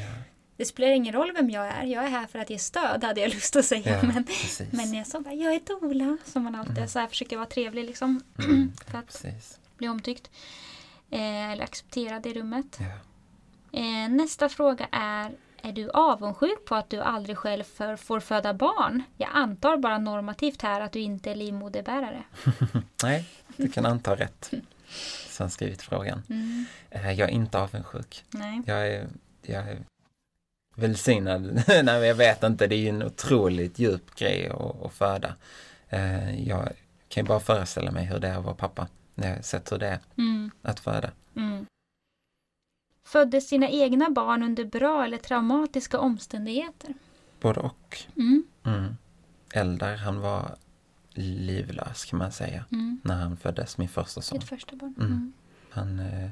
Det 0.58 0.66
spelar 0.66 0.92
ingen 0.92 1.14
roll 1.14 1.32
vem 1.36 1.50
jag 1.50 1.66
är, 1.68 1.84
jag 1.84 2.04
är 2.04 2.10
här 2.10 2.28
för 2.28 2.40
att 2.40 2.50
ge 2.50 2.60
stöd, 2.60 3.04
hade 3.04 3.22
jag 3.22 3.34
lust 3.34 3.56
att 3.56 3.66
säga. 3.66 3.92
ja 4.02 4.08
Men, 4.14 4.24
precis. 4.24 4.72
men 4.72 4.94
jag 4.94 5.08
sa 5.08 5.20
bara, 5.20 5.34
jag 5.34 5.54
är 5.54 5.60
doula, 5.66 6.18
som 6.26 6.44
man 6.44 6.56
alltid 6.56 6.90
så 6.90 7.00
här 7.00 7.08
försöker 7.08 7.38
vara 7.38 7.46
trevlig 7.48 7.86
liksom. 7.86 8.22
Mm, 8.40 8.72
för 8.88 8.98
att 8.98 9.06
precis. 9.08 9.60
bli 9.78 9.88
omtyckt. 9.88 10.30
Eh, 11.10 11.52
eller 11.52 11.64
accepterad 11.64 12.26
i 12.26 12.34
rummet. 12.34 12.80
Ja. 12.80 13.80
Eh, 13.80 14.10
nästa 14.10 14.50
fråga 14.50 14.88
är, 14.92 15.32
är 15.62 15.72
du 15.72 15.90
avundsjuk 15.90 16.66
på 16.66 16.76
att 16.76 16.90
du 16.90 17.02
aldrig 17.02 17.38
själv 17.38 17.64
för, 17.64 17.96
får 17.96 18.20
föda 18.20 18.54
barn? 18.54 19.04
Jag 19.18 19.30
antar 19.34 19.78
bara 19.78 19.98
normativt 19.98 20.62
här 20.62 20.82
att 20.82 20.92
du 20.92 21.00
inte 21.00 21.32
är 21.32 21.36
livmoderbärare. 21.36 22.24
Nej, 23.04 23.26
du 23.58 23.70
kan 23.72 23.86
anta 23.86 24.16
rätt. 24.16 24.52
Som 25.30 25.50
skrivit 25.50 25.82
frågan. 25.82 26.24
Mm. 26.30 26.66
Eh, 26.90 27.12
Jag 27.12 27.30
är 27.30 27.34
inte 27.34 27.60
avundsjuk. 27.60 28.24
Nej. 28.30 28.62
Jag 28.66 28.88
är, 28.88 29.08
jag 29.42 29.68
är 29.70 29.80
välsignad. 30.82 31.44
Nej, 31.68 31.84
men 31.84 32.08
jag 32.08 32.16
vet 32.16 32.44
inte, 32.44 32.68
det 32.68 32.76
är 32.76 32.80
ju 32.80 32.90
en 32.90 33.04
otroligt 33.04 33.80
djup 33.80 34.16
grej 34.16 34.50
att, 34.50 34.82
att 34.86 34.94
föda. 34.94 35.36
Eh, 35.90 36.48
Jag 36.48 36.70
kan 37.10 37.24
ju 37.24 37.28
bara 37.28 37.40
föreställa 37.40 37.92
mig 37.92 38.06
hur 38.06 38.20
det 38.20 38.28
är 38.28 38.38
att 38.38 38.44
vara 38.44 38.56
pappa. 38.56 38.88
När 39.16 39.36
jag 39.36 39.46
sett 39.46 39.72
hur 39.72 39.78
det 39.78 39.88
är 39.88 40.00
Mm. 40.18 40.52
att 40.62 40.80
föda. 40.80 41.12
Mm. 41.36 41.66
Föddes 43.06 43.50
dina 43.50 43.70
egna 43.70 44.10
barn 44.10 44.44
under 44.44 44.66
bra 44.66 45.06
eller 45.06 45.18
traumatiska 45.18 46.00
omständigheter? 46.00 46.94
Både 47.40 47.60
och. 47.60 47.98
Mm. 48.16 48.44
Mm. 48.66 48.98
Eldar, 49.54 49.96
han 49.96 50.20
var 50.20 50.56
livlös 51.14 52.06
kan 52.06 52.20
man 52.20 52.32
säga. 52.32 52.66
Mm. 52.72 53.00
När 53.04 53.16
han 53.16 53.38
föddes, 53.38 53.78
min 53.78 53.90
första 53.90 54.22
son. 54.22 54.40
Ditt 54.40 54.50
första 54.50 54.76
barn? 54.76 54.94
Mm. 55.00 55.12
Mm. 55.12 55.34
Han 55.70 56.00
eh, 56.00 56.30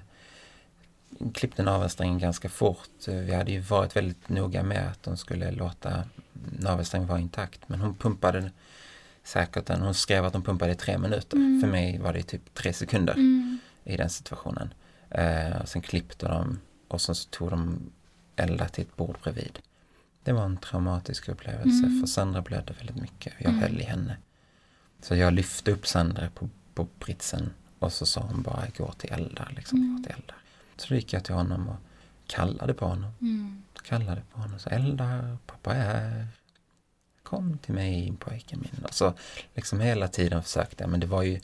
klippte 1.33 1.63
navelsträngen 1.63 2.19
ganska 2.19 2.49
fort. 2.49 3.07
Eh, 3.07 3.13
Vi 3.15 3.33
hade 3.33 3.51
ju 3.51 3.59
varit 3.59 3.95
väldigt 3.95 4.29
noga 4.29 4.63
med 4.63 4.87
att 4.91 5.03
de 5.03 5.17
skulle 5.17 5.51
låta 5.51 6.03
navelsträngen 6.59 7.07
vara 7.07 7.19
intakt. 7.19 7.69
Men 7.69 7.81
hon 7.81 7.95
pumpade 7.95 8.51
säkert 9.23 9.65
den. 9.65 9.81
Hon 9.81 9.93
skrev 9.93 10.25
att 10.25 10.33
de 10.33 10.43
pumpade 10.43 10.71
i 10.71 10.75
tre 10.75 10.97
minuter. 10.97 11.37
Mm. 11.37 11.61
För 11.61 11.67
mig 11.67 11.97
var 11.99 12.13
det 12.13 12.23
typ 12.23 12.53
tre 12.53 12.73
sekunder 12.73 13.13
Mm. 13.13 13.59
i 13.83 13.97
den 13.97 14.09
situationen. 14.09 14.73
Eh, 15.09 15.65
sen 15.65 15.81
klippte 15.81 16.27
de 16.27 16.59
och 16.87 17.01
sen 17.01 17.15
så 17.15 17.29
tog 17.29 17.49
de 17.49 17.91
Elda 18.35 18.67
till 18.69 18.81
ett 18.83 18.95
bord 18.95 19.17
bredvid. 19.23 19.59
Det 20.23 20.31
var 20.33 20.45
en 20.45 20.57
traumatisk 20.57 21.29
upplevelse 21.29 21.85
Mm. 21.85 21.99
för 21.99 22.07
Sandra 22.07 22.41
blödde 22.41 22.73
väldigt 22.73 22.95
mycket. 23.01 23.33
Jag 23.37 23.49
Mm. 23.49 23.61
höll 23.61 23.79
i 23.81 23.83
henne. 23.83 24.17
Så 25.01 25.15
jag 25.15 25.33
lyfte 25.33 25.71
upp 25.71 25.87
Sandra 25.87 26.29
på, 26.29 26.49
på 26.73 26.87
britsen 26.99 27.53
och 27.79 27.93
så 27.93 28.05
sa 28.05 28.21
hon 28.21 28.41
bara 28.41 28.63
gå 28.77 28.91
till 28.91 29.11
Eldar. 29.11 29.53
Liksom, 29.55 29.77
Mm. 29.77 29.97
gå 29.97 30.03
till 30.03 30.15
Eldar. 30.21 30.35
Så 30.81 30.87
då 30.89 30.95
gick 30.95 31.13
jag 31.13 31.23
till 31.23 31.35
honom 31.35 31.67
och 31.69 31.77
kallade 32.27 32.73
på 32.73 32.85
honom. 32.85 33.11
Mm. 33.21 33.63
Kallade 33.83 34.21
på 34.33 34.39
honom 34.39 34.59
sa 34.59 34.69
Eldar, 34.69 35.37
pappa 35.45 35.75
är 35.75 35.81
här. 35.83 36.27
Kom 37.23 37.57
till 37.57 37.73
mig 37.73 38.13
pojken 38.19 38.59
min. 38.59 38.83
Och 38.85 38.93
så 38.93 39.13
liksom 39.55 39.79
hela 39.79 40.07
tiden 40.07 40.43
försökte 40.43 40.83
jag. 40.83 40.89
Men 40.89 40.99
det 40.99 41.07
var 41.07 41.21
ju 41.23 41.39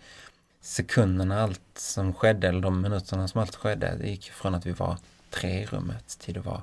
sekunderna 0.62 1.42
allt 1.42 1.62
som 1.76 2.14
skedde, 2.14 2.48
eller 2.48 2.62
de 2.62 2.82
minuterna 2.82 3.28
som 3.28 3.42
allt 3.42 3.56
skedde. 3.56 3.96
Det 4.02 4.08
gick 4.10 4.32
från 4.32 4.56
att 4.56 4.66
vi 4.66 4.72
var 4.72 4.98
tre 5.30 5.62
i 5.64 5.66
rummet 5.66 6.08
till 6.20 6.34
det 6.34 6.40
var 6.40 6.62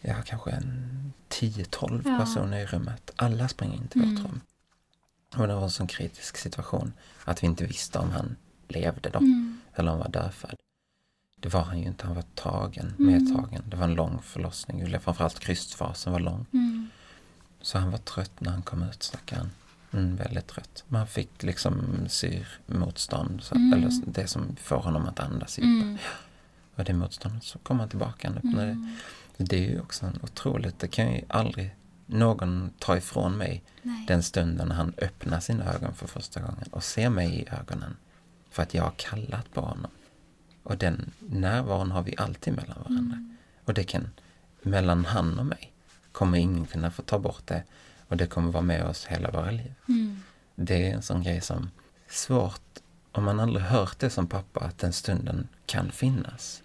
ja, 0.00 0.14
kanske 0.24 0.50
en 0.50 1.12
10-12 1.28 2.02
Ja. 2.04 2.18
personer 2.18 2.58
i 2.58 2.66
rummet. 2.66 3.10
Alla 3.16 3.48
sprang 3.48 3.72
in 3.72 3.88
till 3.88 4.02
Mm. 4.02 4.14
vårt 4.14 4.24
rum. 4.24 4.40
Och 5.36 5.48
det 5.48 5.54
var 5.54 5.62
en 5.62 5.70
sån 5.70 5.86
kritisk 5.86 6.36
situation 6.36 6.92
att 7.24 7.42
vi 7.42 7.46
inte 7.46 7.64
visste 7.64 7.98
om 7.98 8.10
han 8.10 8.36
levde 8.68 9.10
då 9.10 9.18
Mm. 9.18 9.60
eller 9.74 9.92
om 9.92 10.00
han 10.00 10.12
var 10.12 10.22
dödfödd. 10.22 10.56
Det 11.44 11.50
var 11.54 11.62
han 11.62 11.78
ju 11.78 11.86
inte, 11.86 12.06
han 12.06 12.14
var 12.14 12.24
tagen, 12.34 12.94
Mm. 12.98 13.12
medtagen. 13.12 13.62
Det 13.66 13.76
var 13.76 13.84
en 13.84 13.94
lång 13.94 14.18
förlossning, 14.22 14.98
framförallt 15.00 15.38
krystfasen 15.40 16.12
var 16.12 16.20
lång. 16.20 16.46
Mm. 16.52 16.88
Så 17.60 17.78
han 17.78 17.90
var 17.90 17.98
trött 17.98 18.40
när 18.40 18.50
han 18.50 18.62
kom 18.62 18.82
ut, 18.82 19.02
stackaren. 19.02 19.50
Mm, 19.92 20.16
väldigt 20.16 20.46
trött. 20.46 20.84
Men 20.88 20.98
han 20.98 21.06
fick 21.08 21.42
liksom 21.42 21.96
syrmotstånd, 22.08 23.42
så, 23.42 23.54
Mm. 23.54 23.72
eller 23.72 23.90
det 24.06 24.26
som 24.26 24.56
får 24.56 24.76
honom 24.76 25.06
att 25.06 25.20
andas 25.20 25.58
djupare. 25.58 25.72
Mm. 25.88 25.98
Och 26.74 26.84
det 26.84 26.92
motståndet 26.92 27.44
så 27.44 27.58
kom 27.58 27.80
han 27.80 27.88
tillbaka. 27.88 28.28
Han 28.28 28.36
öppnade. 28.38 28.70
Mm. 28.70 28.96
Det 29.36 29.56
är 29.56 29.70
ju 29.70 29.80
också 29.80 30.06
en 30.06 30.18
otroligt, 30.22 30.78
det 30.78 30.88
kan 30.88 31.12
ju 31.12 31.22
aldrig 31.28 31.74
någon 32.06 32.70
ta 32.78 32.96
ifrån 32.96 33.36
mig 33.36 33.62
Nej. 33.82 34.04
den 34.08 34.22
stunden 34.22 34.70
han 34.70 34.94
öppnar 34.98 35.40
sina 35.40 35.64
ögon 35.74 35.94
för 35.94 36.06
första 36.06 36.40
gången 36.40 36.64
och 36.70 36.84
ser 36.84 37.10
mig 37.10 37.34
i 37.40 37.48
ögonen. 37.60 37.96
För 38.50 38.62
att 38.62 38.74
jag 38.74 38.82
har 38.82 38.94
kallat 38.96 39.52
på 39.54 39.60
honom. 39.60 39.90
Och 40.64 40.76
den 40.76 41.12
närvaron 41.18 41.90
har 41.90 42.02
vi 42.02 42.14
alltid 42.16 42.54
mellan 42.54 42.78
varandra. 42.78 43.16
Mm. 43.16 43.36
Och 43.64 43.74
det 43.74 43.84
kan, 43.84 44.08
mellan 44.62 45.04
han 45.04 45.38
och 45.38 45.46
mig, 45.46 45.72
kommer 46.12 46.38
ingen 46.38 46.66
kunna 46.66 46.90
få 46.90 47.02
ta 47.02 47.18
bort 47.18 47.46
det. 47.46 47.62
Och 48.08 48.16
det 48.16 48.26
kommer 48.26 48.52
vara 48.52 48.62
med 48.62 48.84
oss 48.84 49.06
hela 49.06 49.30
våra 49.30 49.50
liv. 49.50 49.74
Mm. 49.88 50.22
Det 50.54 50.90
är 50.90 50.94
en 50.94 51.02
sån 51.02 51.22
grej 51.22 51.40
som 51.40 51.70
svårt, 52.08 52.80
om 53.12 53.24
man 53.24 53.40
aldrig 53.40 53.66
hört 53.66 53.98
det 53.98 54.10
som 54.10 54.26
pappa, 54.26 54.60
att 54.60 54.78
den 54.78 54.92
stunden 54.92 55.48
kan 55.66 55.92
finnas. 55.92 56.62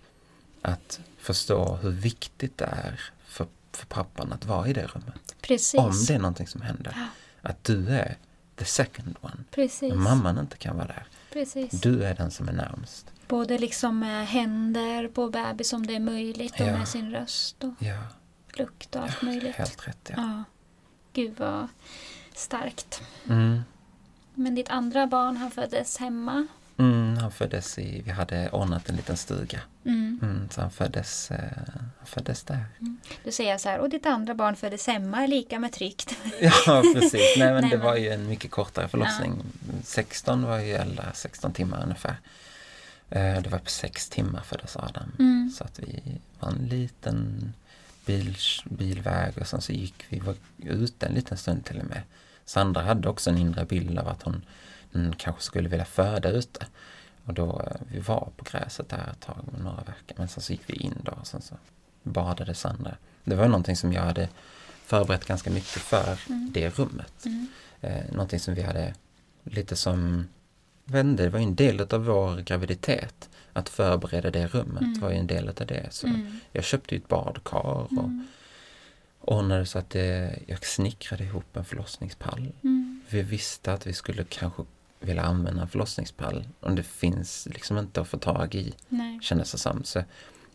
Att 0.62 1.00
förstå 1.18 1.76
hur 1.76 1.91
viktigt 1.91 2.58
det 2.58 2.66
är 2.66 3.02
för, 3.26 3.47
för 3.72 3.86
pappan 3.86 4.34
att 4.34 4.45
vara 4.45 4.68
i 4.68 4.74
det 4.74 4.86
rummet. 4.86 5.36
Precis. 5.41 5.80
Om 5.80 6.06
det 6.08 6.14
är 6.14 6.20
någonting 6.20 6.47
som 6.47 6.62
händer. 6.62 6.93
Ja. 6.95 7.08
Att 7.50 7.64
du 7.64 7.89
är 7.89 8.18
the 8.56 8.66
second 8.66 9.16
one. 9.22 9.43
Precis. 9.52 9.93
Om 9.93 10.04
mamman 10.04 10.38
inte 10.38 10.58
kan 10.58 10.78
vara 10.78 10.88
där. 10.88 11.08
Precis. 11.34 11.82
Du 11.82 12.04
är 12.04 12.16
den 12.16 12.32
som 12.32 12.47
är 12.47 12.54
närmst. 12.54 13.12
Både 13.30 13.57
liksom 13.57 13.99
med 13.99 14.27
händer 14.27 15.07
på 15.07 15.30
bebis 15.30 15.73
om 15.73 15.88
det 15.88 15.95
är 15.95 15.99
möjligt 15.99 16.53
och 16.53 16.67
Ja. 16.67 16.77
med 16.77 16.88
sin 16.88 17.11
röst 17.11 17.63
och 17.63 17.73
Ja, 17.80 17.97
lukt 18.53 18.95
och 18.95 19.03
allt 19.03 19.21
möjligt. 19.21 19.55
helt 19.55 19.88
rätt. 19.88 20.09
Ja. 20.09 20.15
Ja. 20.17 20.43
Gud 21.13 21.34
vad 21.38 21.67
starkt. 22.36 23.01
Mm. 23.30 23.59
Men 24.34 24.55
ditt 24.55 24.69
andra 24.69 25.07
barn, 25.07 25.38
han 25.38 25.51
föddes 25.51 25.97
hemma. 25.97 26.47
Mm, 26.77 27.17
han 27.17 27.32
föddes 27.32 27.77
i, 27.80 28.01
vi 28.05 28.11
hade 28.11 28.49
ordnat 28.49 28.89
en 28.89 28.95
liten 28.95 29.17
stuga. 29.17 29.59
Mm. 29.86 30.19
Mm, 30.21 30.49
så 30.51 30.61
han 30.61 30.71
föddes, 30.71 31.32
eh, 31.32 31.38
han 31.97 32.05
föddes 32.05 32.43
där. 32.43 32.65
Du 33.23 33.32
säger 33.32 33.57
så 33.57 33.69
här, 33.69 33.80
och 33.80 33.89
ditt 33.89 34.05
andra 34.05 34.34
barn 34.36 34.55
föddes 34.55 34.88
hemma, 34.88 35.25
lika 35.25 35.59
med 35.59 35.71
tryggt. 35.73 36.15
Ja, 36.41 36.84
precis. 36.95 37.13
Nej, 37.38 37.53
men 37.53 37.61
Nej, 37.61 37.71
det 37.71 37.77
men- 37.77 37.86
var 37.86 37.95
ju 37.95 38.09
en 38.09 38.27
mycket 38.27 38.51
kortare 38.51 38.88
förlossning. 38.88 39.41
16 39.84 40.43
var 40.43 40.59
ju 40.59 40.73
äldre, 40.73 41.05
16 41.13 41.53
timmar 41.53 41.84
ungefär. 41.84 42.15
Eh, 43.10 43.41
Det 43.41 43.49
var 43.49 43.60
på 43.60 43.70
sex 43.70 44.10
timmar 44.10 44.41
föddes 44.41 44.76
Adam. 44.78 45.12
Mm. 45.20 45.51
Så 45.57 45.64
att 45.64 45.80
vi 45.80 46.01
var 46.39 46.49
en 46.49 46.68
liten 46.68 47.53
bil, 48.05 48.36
bilväg 48.64 49.38
och 49.38 49.47
sen 49.47 49.62
så 49.62 49.72
gick 49.74 50.05
vi 50.10 50.20
var 50.20 50.36
ute 50.57 51.05
en 51.05 51.14
liten 51.14 51.38
stund 51.38 51.66
till 51.66 51.80
och 51.80 51.86
med. 51.86 52.01
Sandra 52.45 52.82
hade 52.82 53.10
också 53.10 53.30
en 53.30 53.38
inre 53.38 53.66
bild 53.66 53.99
av 53.99 54.07
att 54.07 54.24
hon, 54.24 54.41
hon 54.93 55.16
kanske 55.18 55.41
skulle 55.41 55.70
vilja 55.70 55.86
föda 55.86 56.30
ute. 56.30 56.66
Och 57.26 57.34
då, 57.34 57.62
eh, 57.62 57.78
vi 57.91 57.99
var 57.99 58.30
på 58.38 58.45
gräset 58.51 58.89
där 58.89 59.10
ett 59.12 59.20
tag 59.20 59.38
några 59.64 59.78
veckor. 59.84 60.16
Men 60.18 60.28
sen 60.28 60.43
så 60.43 60.51
gick 60.53 60.62
vi 60.66 60.74
in 60.74 60.97
då 61.03 61.12
och 61.12 61.28
sen 61.28 61.41
så 61.41 61.55
badade 62.03 62.55
Sandra. 62.55 62.95
Det 63.24 63.36
var 63.36 63.45
någonting 63.47 63.76
som 63.76 63.93
jag 63.93 64.01
hade 64.01 64.30
förberett 64.86 65.26
ganska 65.26 65.49
mycket 65.49 65.82
för 65.82 66.20
Mm. 66.30 66.49
det 66.53 66.70
rummet. 66.70 67.26
Mm. 67.26 67.47
Eh, 67.82 68.12
någonting 68.12 68.39
som 68.39 68.53
vi 68.53 68.62
hade 68.62 68.93
lite 69.43 69.76
som, 69.76 70.28
inte, 70.98 71.24
det 71.24 71.30
var 71.30 71.40
ju 71.40 71.46
en 71.46 71.56
del 71.56 71.82
av 71.82 72.06
vår 72.06 72.42
graviditet. 72.42 73.30
Att 73.54 73.70
förbereda 73.70 74.32
det 74.32 74.48
rummet 74.48 74.82
Mm. 74.82 75.00
var 75.00 75.10
ju 75.10 75.16
en 75.16 75.28
del 75.28 75.48
av 75.50 75.54
det. 75.56 75.88
Så 75.92 76.08
Mm. 76.08 76.40
jag 76.52 76.64
köpte 76.64 76.96
ett 76.96 77.08
badkar 77.08 77.60
och 77.66 77.92
Mm. 77.92 78.28
ordnade 79.22 79.66
så 79.66 79.80
att 79.80 79.90
det, 79.90 80.40
jag 80.48 80.66
snickrade 80.66 81.24
ihop 81.24 81.58
en 81.58 81.66
förlossningspall. 81.66 82.52
Mm. 82.64 83.02
Vi 83.10 83.22
visste 83.22 83.74
att 83.74 83.88
vi 83.88 83.94
skulle 83.94 84.24
kanske 84.24 84.64
vilja 85.00 85.24
använda 85.24 85.62
en 85.62 85.68
förlossningspall 85.68 86.48
om 86.60 86.76
det 86.76 86.84
finns 86.84 87.48
liksom 87.52 87.78
inte 87.78 88.02
att 88.02 88.08
få 88.08 88.18
tag 88.18 88.56
i, 88.56 88.74
Nej. 88.90 89.20
kändes 89.22 89.52
det 89.52 89.58
som. 89.58 89.84
Så 89.84 90.04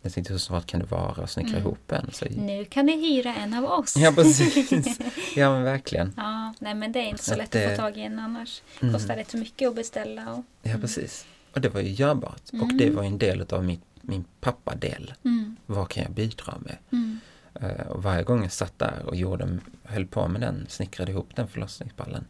jag 0.05 0.13
tänkte 0.13 0.33
hur 0.33 0.39
svårt 0.39 0.65
kan 0.65 0.79
det 0.79 0.85
vara 0.85 1.23
att 1.23 1.31
snickra 1.31 1.51
Mm. 1.51 1.61
ihop 1.61 1.91
en? 1.91 2.09
Så, 2.13 2.25
Nu 2.37 2.65
kan 2.65 2.85
ni 2.85 3.07
hyra 3.15 3.35
en 3.35 3.53
av 3.53 3.63
oss. 3.65 3.97
ja, 3.97 4.11
precis. 4.15 4.71
Ja, 5.35 5.49
men 5.53 5.63
verkligen. 5.63 6.13
Ja, 6.17 6.53
nej 6.59 6.75
men 6.75 6.91
det 6.91 6.99
är 6.99 7.03
inte 7.09 7.23
så 7.23 7.31
Att 7.31 7.37
lätt 7.37 7.51
det- 7.51 7.65
att 7.65 7.75
få 7.75 7.81
tag 7.81 7.97
i 7.97 8.01
en 8.01 8.19
annars. 8.19 8.61
Mm. 8.81 8.93
Kostar 8.93 9.15
rätt 9.15 9.31
så 9.31 9.37
mycket 9.37 9.67
att 9.69 9.75
beställa. 9.75 10.33
Och... 10.33 10.43
Ja, 10.63 10.77
precis. 10.81 11.25
Och 11.53 11.61
det 11.61 11.69
var 11.69 11.81
ju 11.81 11.89
görbart. 11.91 12.41
Och 12.49 12.53
Mm. 12.53 12.77
det 12.77 12.89
var 12.89 13.03
ju 13.03 13.07
en 13.07 13.17
del 13.17 13.45
av 13.49 13.63
min, 13.63 13.81
min 14.01 14.23
pappadel. 14.41 15.13
Mm. 15.25 15.55
Vad 15.65 15.89
kan 15.89 16.03
jag 16.03 16.11
bidra 16.11 16.53
med? 16.59 16.77
Mm. 16.91 17.19
Eh, 17.61 17.87
Och 17.87 18.03
varje 18.03 18.23
gång 18.23 18.41
jag 18.43 18.51
satt 18.51 18.79
där 18.79 19.03
och 19.05 19.15
gjorde, 19.15 19.57
höll 19.83 20.05
på 20.05 20.27
med 20.27 20.41
den, 20.41 20.65
snickrade 20.69 21.11
ihop 21.11 21.35
den 21.35 21.47
förlossningspallen. 21.47 22.25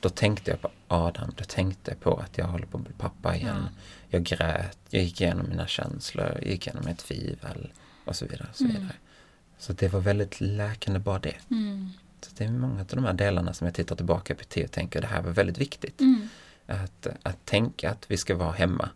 Då 0.00 0.08
tänkte 0.08 0.50
jag 0.50 0.60
på 0.60 0.70
Adam, 0.88 1.32
då 1.36 1.44
tänkte 1.44 1.90
jag 1.90 2.00
på 2.00 2.16
att 2.16 2.38
jag 2.38 2.46
håller 2.46 2.66
på 2.66 2.78
att 2.78 2.84
bli 2.84 2.92
pappa 2.98 3.36
igen. 3.36 3.62
Ja. 3.66 3.82
Jag 4.08 4.22
grät, 4.22 4.78
jag 4.90 5.02
gick 5.02 5.20
igenom 5.20 5.48
mina 5.48 5.66
känslor, 5.66 6.32
jag 6.42 6.46
gick 6.46 6.66
igenom 6.66 6.86
ett 6.86 6.98
tvivel 6.98 7.72
och 8.04 8.16
så 8.16 8.26
vidare. 8.26 8.46
Och 8.50 8.56
så, 8.56 8.64
Mm. 8.64 8.76
vidare. 8.76 8.96
så 9.58 9.72
det 9.72 9.88
var 9.88 10.00
väldigt 10.00 10.40
läkande 10.40 11.00
bara 11.00 11.18
det. 11.18 11.36
Mm. 11.50 11.90
Så 12.20 12.30
det 12.36 12.44
är 12.44 12.48
många 12.50 12.80
av 12.80 12.86
de 12.86 13.04
här 13.04 13.12
delarna 13.12 13.52
som 13.54 13.64
jag 13.66 13.74
tittar 13.74 13.96
tillbaka 13.96 14.34
på 14.34 14.62
och 14.64 14.70
tänker 14.70 15.00
det 15.00 15.06
här 15.06 15.22
var 15.22 15.30
väldigt 15.30 15.58
viktigt. 15.58 16.00
Mm. 16.00 16.28
Att, 16.66 17.06
att 17.22 17.44
tänka 17.44 17.90
att 17.90 18.10
vi 18.10 18.16
ska 18.16 18.34
vara 18.36 18.52
hemma. 18.52 18.88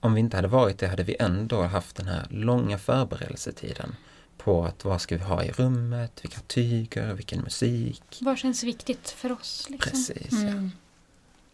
Om 0.00 0.14
vi 0.14 0.20
inte 0.20 0.36
hade 0.36 0.48
varit 0.48 0.78
det 0.78 0.88
hade 0.88 1.02
vi 1.02 1.16
ändå 1.20 1.62
haft 1.62 1.96
den 1.96 2.06
här 2.06 2.26
långa 2.30 2.78
förberedelsetiden 2.78 3.94
på 4.38 4.64
att 4.64 4.84
vad 4.84 5.00
ska 5.00 5.16
vi 5.16 5.22
ha 5.22 5.44
i 5.44 5.50
rummet, 5.50 6.24
vilka 6.24 6.40
tyger, 6.40 7.14
vilken 7.14 7.40
musik. 7.40 8.18
Vad 8.20 8.38
känns 8.38 8.64
viktigt 8.64 9.10
för 9.10 9.32
oss? 9.32 9.66
Liksom? 9.70 9.90
Precis, 9.90 10.32
Mm. 10.32 10.70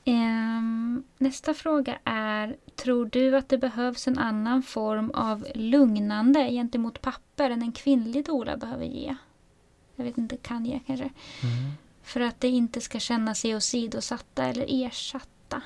Ehm, 0.04 1.02
nästa 1.18 1.54
fråga 1.54 1.98
är, 2.04 2.56
tror 2.76 3.04
du 3.12 3.36
att 3.36 3.48
det 3.48 3.58
behövs 3.58 4.08
en 4.08 4.18
annan 4.18 4.62
form 4.62 5.10
av 5.10 5.46
lugnande 5.54 6.50
gentemot 6.50 7.00
papper 7.00 7.50
än 7.50 7.62
en 7.62 7.72
kvinnlig 7.72 8.26
doula 8.26 8.56
behöver 8.56 8.84
ge? 8.84 9.16
Jag 9.96 10.04
vet 10.04 10.18
inte, 10.18 10.36
kan 10.36 10.64
ge 10.64 10.80
kanske. 10.86 11.04
Mm. 11.42 11.72
För 12.02 12.20
att 12.20 12.40
det 12.40 12.48
inte 12.48 12.80
ska 12.80 12.98
känna 13.00 13.34
sig 13.34 13.56
åsidosatta 13.56 14.44
eller 14.44 14.86
ersatta. 14.86 15.62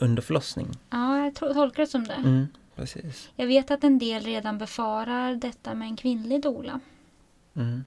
Under 0.00 0.22
förlossning. 0.22 0.68
Ja, 0.90 1.24
jag 1.24 1.34
tolkar 1.34 1.82
det 1.82 1.86
som 1.86 2.04
det. 2.04 2.14
Mm, 2.14 2.46
precis. 2.78 3.30
Jag 3.36 3.46
vet 3.46 3.70
att 3.70 3.84
en 3.84 3.98
del 3.98 4.22
redan 4.22 4.58
befarar 4.58 5.34
detta 5.34 5.74
med 5.74 5.88
en 5.88 5.96
kvinnlig 5.96 6.42
doula. 6.42 6.80
Mm. 7.56 7.84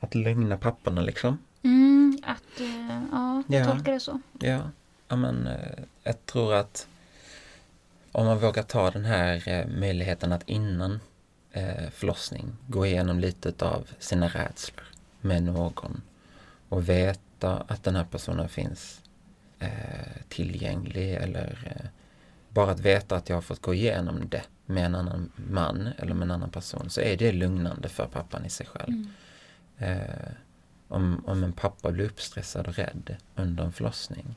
Att 0.00 0.14
lugna 0.14 0.58
papporna 0.58 1.00
liksom. 1.00 1.38
Mm, 1.62 2.18
att, 2.22 2.60
eh, 2.60 3.02
ja, 3.12 3.42
jag 3.48 3.60
Ja. 3.60 3.64
tolkar 3.72 3.92
det 3.92 4.00
så. 4.00 4.20
Ja, 4.40 4.70
ja 5.08 5.16
men 5.16 5.46
eh, 5.46 5.78
jag 6.02 6.26
tror 6.26 6.54
att 6.54 6.88
om 8.12 8.26
man 8.26 8.38
vågar 8.38 8.62
ta 8.62 8.90
den 8.90 9.04
här 9.04 9.48
eh, 9.48 9.66
möjligheten 9.66 10.32
att 10.32 10.48
innan 10.48 11.00
förlossning 11.92 12.56
gå 12.66 12.86
igenom 12.86 13.20
lite 13.20 13.66
av 13.66 13.88
sina 13.98 14.28
rädslor 14.28 14.84
med 15.20 15.42
någon 15.42 16.02
och 16.68 16.88
veta 16.88 17.64
att 17.68 17.84
den 17.84 17.96
här 17.96 18.04
personen 18.04 18.48
finns 18.48 19.00
tillgänglig 20.28 21.14
eller 21.14 21.68
bara 22.58 22.70
att 22.70 22.80
veta 22.80 23.16
att 23.16 23.28
jag 23.28 23.36
har 23.36 23.42
fått 23.42 23.62
gå 23.62 23.74
igenom 23.74 24.28
det 24.28 24.42
med 24.66 24.86
en 24.86 24.94
annan 24.94 25.32
man 25.50 25.88
eller 25.98 26.14
med 26.14 26.22
en 26.22 26.30
annan 26.30 26.50
person 26.50 26.90
så 26.90 27.00
är 27.00 27.16
det 27.16 27.32
lugnande 27.32 27.88
för 27.88 28.06
pappan 28.06 28.44
i 28.44 28.50
sig 28.50 28.66
själv. 28.66 28.88
Mm. 28.88 29.10
Eh, 29.78 30.32
om, 30.88 31.22
om 31.26 31.44
en 31.44 31.52
pappa 31.52 31.90
blir 31.92 32.04
uppstressad 32.04 32.66
och 32.66 32.74
rädd 32.74 33.16
under 33.36 33.64
en 33.64 33.72
förlossning 33.72 34.34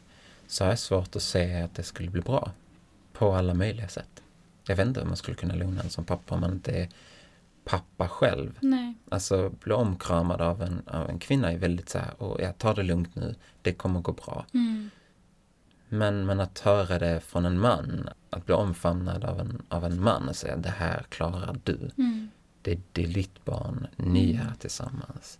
så 0.47 0.63
har 0.63 0.69
jag 0.71 0.79
svårt 0.79 1.15
att 1.15 1.21
se 1.21 1.61
att 1.61 1.75
det 1.75 1.83
skulle 1.83 2.09
bli 2.09 2.21
bra 2.21 2.51
på 3.13 3.33
alla 3.33 3.53
möjliga 3.53 3.87
sätt. 3.87 4.23
Jag 4.67 4.75
vet 4.75 4.87
inte 4.87 4.99
hur 4.99 5.07
man 5.07 5.17
skulle 5.17 5.37
kunna 5.37 5.55
lugna 5.55 5.81
en 5.81 5.89
som 5.89 6.05
pappa 6.05 6.35
om 6.35 6.41
man 6.41 6.51
inte 6.51 6.71
är 6.71 6.89
pappa 7.63 8.07
själv. 8.07 8.57
Nej. 8.59 8.93
Alltså 9.09 9.49
bli 9.49 9.73
omkramad 9.73 10.41
av 10.41 10.61
en, 10.61 10.81
av 10.87 11.09
en 11.09 11.19
kvinna 11.19 11.51
är 11.51 11.57
väldigt 11.57 11.89
så 11.89 11.97
här, 11.97 12.23
och 12.23 12.41
jag 12.41 12.57
tar 12.57 12.75
det 12.75 12.83
lugnt 12.83 13.15
nu, 13.15 13.35
det 13.61 13.73
kommer 13.73 13.99
gå 13.99 14.11
bra. 14.11 14.45
Mm. 14.53 14.89
Men, 15.93 16.25
men 16.25 16.39
att 16.39 16.59
höra 16.59 16.99
det 16.99 17.19
från 17.19 17.45
en 17.45 17.59
man, 17.59 18.09
att 18.29 18.45
bli 18.45 18.55
omfamnad 18.55 19.23
av 19.23 19.39
en, 19.39 19.61
av 19.69 19.85
en 19.85 20.03
man 20.03 20.29
och 20.29 20.35
säga 20.35 20.57
det 20.57 20.69
här 20.69 21.03
klarar 21.09 21.59
du. 21.63 21.91
Mm. 21.97 22.29
Det, 22.61 22.79
det 22.91 23.03
är 23.03 23.07
ditt 23.07 23.45
barn, 23.45 23.87
ni 23.95 24.33
är 24.33 24.37
här 24.37 24.53
tillsammans. 24.59 25.39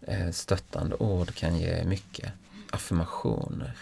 Eh, 0.00 0.30
stöttande 0.30 0.96
ord 0.96 1.34
kan 1.34 1.58
ge 1.58 1.84
mycket. 1.84 2.32
Affirmationer. 2.70 3.76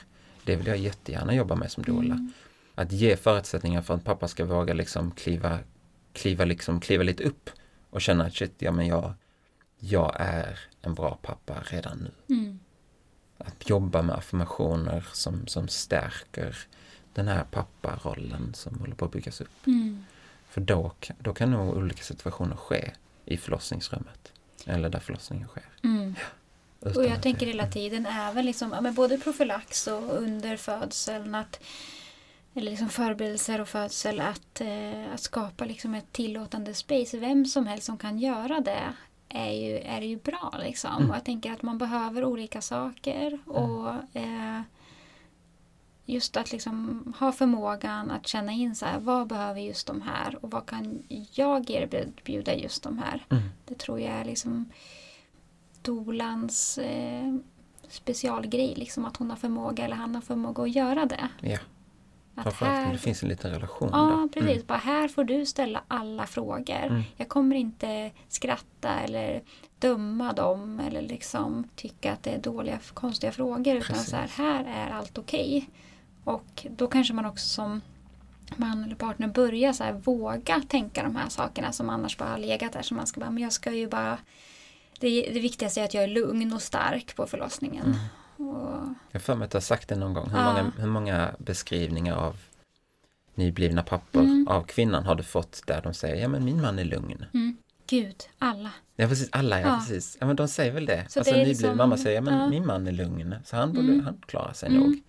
Det 0.45 0.57
vill 0.57 0.67
jag 0.67 0.77
jättegärna 0.77 1.35
jobba 1.35 1.55
med 1.55 1.71
som 1.71 1.83
doula. 1.83 2.15
Mm. 2.15 2.33
Att 2.75 2.93
ge 2.93 3.17
förutsättningar 3.17 3.83
för 3.83 3.95
att 3.95 4.05
pappa 4.05 4.29
ska 4.29 4.45
våga 4.45 4.75
liksom 4.75 5.11
kliva, 5.11 5.59
kliva, 6.13 6.45
liksom, 6.45 6.81
kliva 6.81 7.03
lite 7.03 7.25
upp 7.25 7.51
och 7.91 8.01
känna 8.01 8.25
att 8.25 8.35
shit, 8.35 8.55
ja 8.59 8.73
men 8.73 8.87
jag, 8.87 9.15
jag 9.79 10.17
är 10.19 10.61
en 10.83 10.95
bra 10.95 11.19
pappa 11.23 11.55
redan 11.65 11.99
nu. 11.99 12.35
Mm. 12.35 12.59
Att 13.45 13.69
jobba 13.69 14.03
med 14.03 14.17
affirmationer 14.17 15.05
som, 15.13 15.47
som 15.47 15.69
stärker 15.69 16.57
den 17.15 17.29
här 17.29 17.45
papparollen 17.45 18.55
som 18.55 18.79
håller 18.79 18.95
på 18.95 19.05
att 19.05 19.13
byggas 19.13 19.41
upp. 19.41 19.67
Mm. 19.67 20.05
För 20.49 20.61
då, 20.61 20.93
då 21.19 21.35
kan 21.35 21.51
nog 21.51 21.77
olika 21.77 22.03
situationer 22.03 22.57
ske 22.57 22.93
i 23.25 23.37
förlossningsrummet. 23.37 24.33
Eller 24.67 24.89
där 24.89 25.01
förlossningen 25.01 25.49
sker. 25.49 25.65
Mm. 25.85 26.15
Utan 26.81 26.97
Och 26.97 27.05
jag 27.05 27.23
tänker 27.23 27.47
hela 27.47 27.67
tiden 27.67 28.07
även 28.07 28.47
liksom, 28.47 28.73
ja, 28.73 28.81
men 28.81 28.95
både 28.95 29.19
profylax 29.19 29.87
och 29.87 30.17
under 30.19 30.57
födseln 30.57 31.35
att 31.35 31.61
eller 32.55 32.71
liksom 32.71 32.89
förberedelser 32.89 33.61
och 33.61 33.69
födsel 33.69 34.21
att, 34.21 34.61
eh, 34.61 35.15
att 35.15 35.21
skapa 35.21 35.65
liksom 35.65 35.95
ett 35.95 36.13
tillåtande 36.13 36.75
space. 36.75 37.19
Vem 37.19 37.45
som 37.45 37.67
helst 37.67 37.87
som 37.87 37.99
kan 37.99 38.19
göra 38.19 38.61
det 38.61 38.93
är 39.33 39.53
ju, 39.53 39.79
är 39.79 40.01
ju 40.01 40.17
bra. 40.17 40.55
Liksom. 40.63 40.97
Mm. 40.97 41.11
Och 41.11 41.17
jag 41.17 41.25
tänker 41.25 41.53
att 41.53 41.63
man 41.63 41.79
behöver 41.79 42.25
olika 42.25 42.61
saker. 42.61 43.39
Och 43.47 44.17
eh, 44.17 44.61
Just 46.07 46.37
att 46.37 46.53
liksom 46.53 47.15
ha 47.19 47.33
förmågan 47.33 48.11
att 48.11 48.27
känna 48.27 48.53
in 48.53 48.75
så 48.75 48.87
här, 48.87 48.99
vad 49.01 49.27
behöver 49.27 49.61
just 49.61 49.87
de 49.87 50.01
här 50.03 50.45
och 50.45 50.51
vad 50.51 50.67
kan 50.67 51.03
jag 51.33 51.71
erbjuda 51.71 52.55
just 52.55 52.83
de 52.83 52.99
här. 52.99 53.27
Mm. 53.31 53.43
Det 53.65 53.75
tror 53.75 54.01
jag 54.01 54.11
är 54.11 54.25
liksom 54.25 54.71
dolans 55.83 56.79
eh, 56.79 57.35
specialgrej, 57.89 58.75
liksom 58.77 59.05
att 59.05 59.17
hon 59.17 59.31
har 59.31 59.37
förmåga 59.37 59.85
eller 59.85 59.97
han 59.97 60.15
har 60.15 60.23
förmåga 60.23 60.63
att 60.63 60.75
göra 60.75 61.07
det. 61.07 61.29
Att 61.55 61.71
framförallt 62.35 62.87
om 62.87 62.93
det 62.93 62.99
finns 62.99 63.23
en 63.23 63.29
liten 63.29 63.51
relation 63.51 63.89
Ja, 63.93 63.99
där. 63.99 64.29
precis. 64.29 64.57
Mm. 64.57 64.67
Bara 64.67 64.79
här 64.79 65.09
får 65.09 65.25
du 65.25 65.47
ställa 65.47 65.83
alla 65.89 66.27
frågor. 66.27 66.87
Mm. 66.87 67.03
Jag 67.17 67.29
kommer 67.29 67.57
inte 67.57 68.11
skratta 68.29 69.01
eller 69.01 69.43
döma 69.79 70.33
dem 70.33 70.81
eller 70.81 71.03
liksom 71.03 71.69
tycka 71.77 72.13
att 72.13 72.23
det 72.23 72.31
är 72.31 72.39
dåliga, 72.39 72.79
konstiga 72.95 73.33
frågor. 73.33 73.77
Utan 73.77 73.89
Precis. 73.89 74.11
så 74.11 74.17
här, 74.17 74.29
här 74.29 74.65
är 74.65 74.91
allt 74.91 75.19
okej. 75.19 75.69
Och 76.25 76.67
då 76.71 76.87
kanske 76.87 77.15
man 77.15 77.27
också 77.27 77.49
som 77.49 77.81
man 78.57 78.85
eller 78.85 78.95
partner 78.95 79.29
börjar 79.29 79.73
så 79.73 79.85
här, 79.85 79.93
våga 79.93 80.63
tänka 80.69 81.03
de 81.03 81.17
här 81.17 81.29
sakerna 81.29 81.73
som 81.73 81.91
annars 81.91 82.19
bara 82.19 82.29
har 82.29 82.39
legat 82.39 82.73
där. 82.73 82.83
Så 82.83 82.95
man 82.95 83.07
ska 83.07 83.21
bara, 83.21 83.31
men 83.31 83.43
jag 83.43 83.53
ska 83.53 83.73
ju 83.73 83.89
bara... 83.89 84.19
Det, 85.01 85.31
det 85.35 85.41
viktigaste 85.41 85.81
är 85.81 85.85
att 85.85 85.95
jag 85.95 86.05
är 86.05 86.09
lugn 86.09 86.53
och 86.53 86.63
stark 86.63 87.17
på 87.17 87.27
förlossningen. 87.27 87.87
Mm. 87.87 87.99
Och, 88.51 88.89
Jag 89.13 89.23
för 89.23 89.35
mig 89.35 89.45
att 89.45 89.51
du 89.51 89.57
har 89.57 89.61
sagt 89.63 89.89
det 89.89 89.97
någon 89.97 90.15
gång. 90.15 90.31
Hur, 90.31 90.39
Ja. 90.39 90.45
många, 90.53 90.73
hur 90.79 90.87
många 90.87 91.31
beskrivningar 91.39 92.15
av 92.17 92.37
nyblivna 93.35 93.83
pappor 93.83 94.21
Mm. 94.21 94.49
av 94.49 94.63
kvinnan 94.63 95.05
har 95.07 95.15
du 95.15 95.23
fått 95.23 95.63
där 95.67 95.81
de 95.83 95.95
säger 95.95 96.17
ja 96.23 96.29
men 96.29 96.45
min 96.45 96.61
man 96.63 96.79
är 96.79 96.85
lugn. 96.85 97.25
mm, 97.35 97.57
Gud, 97.87 98.17
alla. 98.39 98.71
Ja 98.97 99.09
precis, 99.09 99.29
alla 99.33 99.61
ja, 99.61 99.67
Ja. 99.69 99.77
precis. 99.79 100.17
Ja 100.21 100.27
men 100.27 100.37
de 100.37 100.49
säger 100.49 100.73
väl 100.73 100.87
det. 100.87 101.05
Så 101.09 101.19
alltså 101.21 101.35
det 101.35 101.39
nybliven 101.39 101.49
liksom- 101.49 101.77
mamma 101.77 101.97
säger 101.97 102.15
ja 102.17 102.21
men 102.21 102.39
ja. 102.39 102.49
min 102.49 102.67
man 102.67 102.87
är 102.87 102.93
lugn. 102.93 103.35
Så 103.45 103.57
han 103.57 103.73
borde, 103.73 103.89
Mm. 103.93 104.05
han 104.05 104.23
klarar 104.27 104.53
sig 104.53 104.69
Mm. 104.69 104.81
nog. 104.83 105.03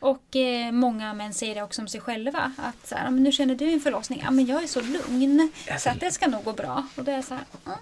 Och 0.00 0.36
eh, 0.36 0.72
många 0.72 1.14
män 1.14 1.32
säger 1.34 1.54
det 1.54 1.62
också 1.62 1.82
om 1.82 1.88
sig 1.88 2.00
själva. 2.00 2.52
Att 2.58 2.86
så 2.88 2.94
här, 2.94 3.04
"Ja, 3.04 3.10
men 3.10 3.22
nu 3.22 3.32
känner 3.32 3.54
du 3.54 3.72
en 3.72 3.80
förlossning. 3.80 4.20
Ja, 4.24 4.30
men 4.30 4.46
jag 4.46 4.62
är 4.62 4.66
så 4.66 4.80
lugn. 4.80 5.52
Så 5.78 5.90
att 5.90 6.00
det 6.00 6.10
ska 6.10 6.26
nog 6.28 6.44
gå 6.44 6.52
bra. 6.52 6.86
Och 6.96 7.04
det 7.04 7.12
är 7.12 7.22
så 7.22 7.34
här, 7.34 7.44
"Mm, 7.66 7.78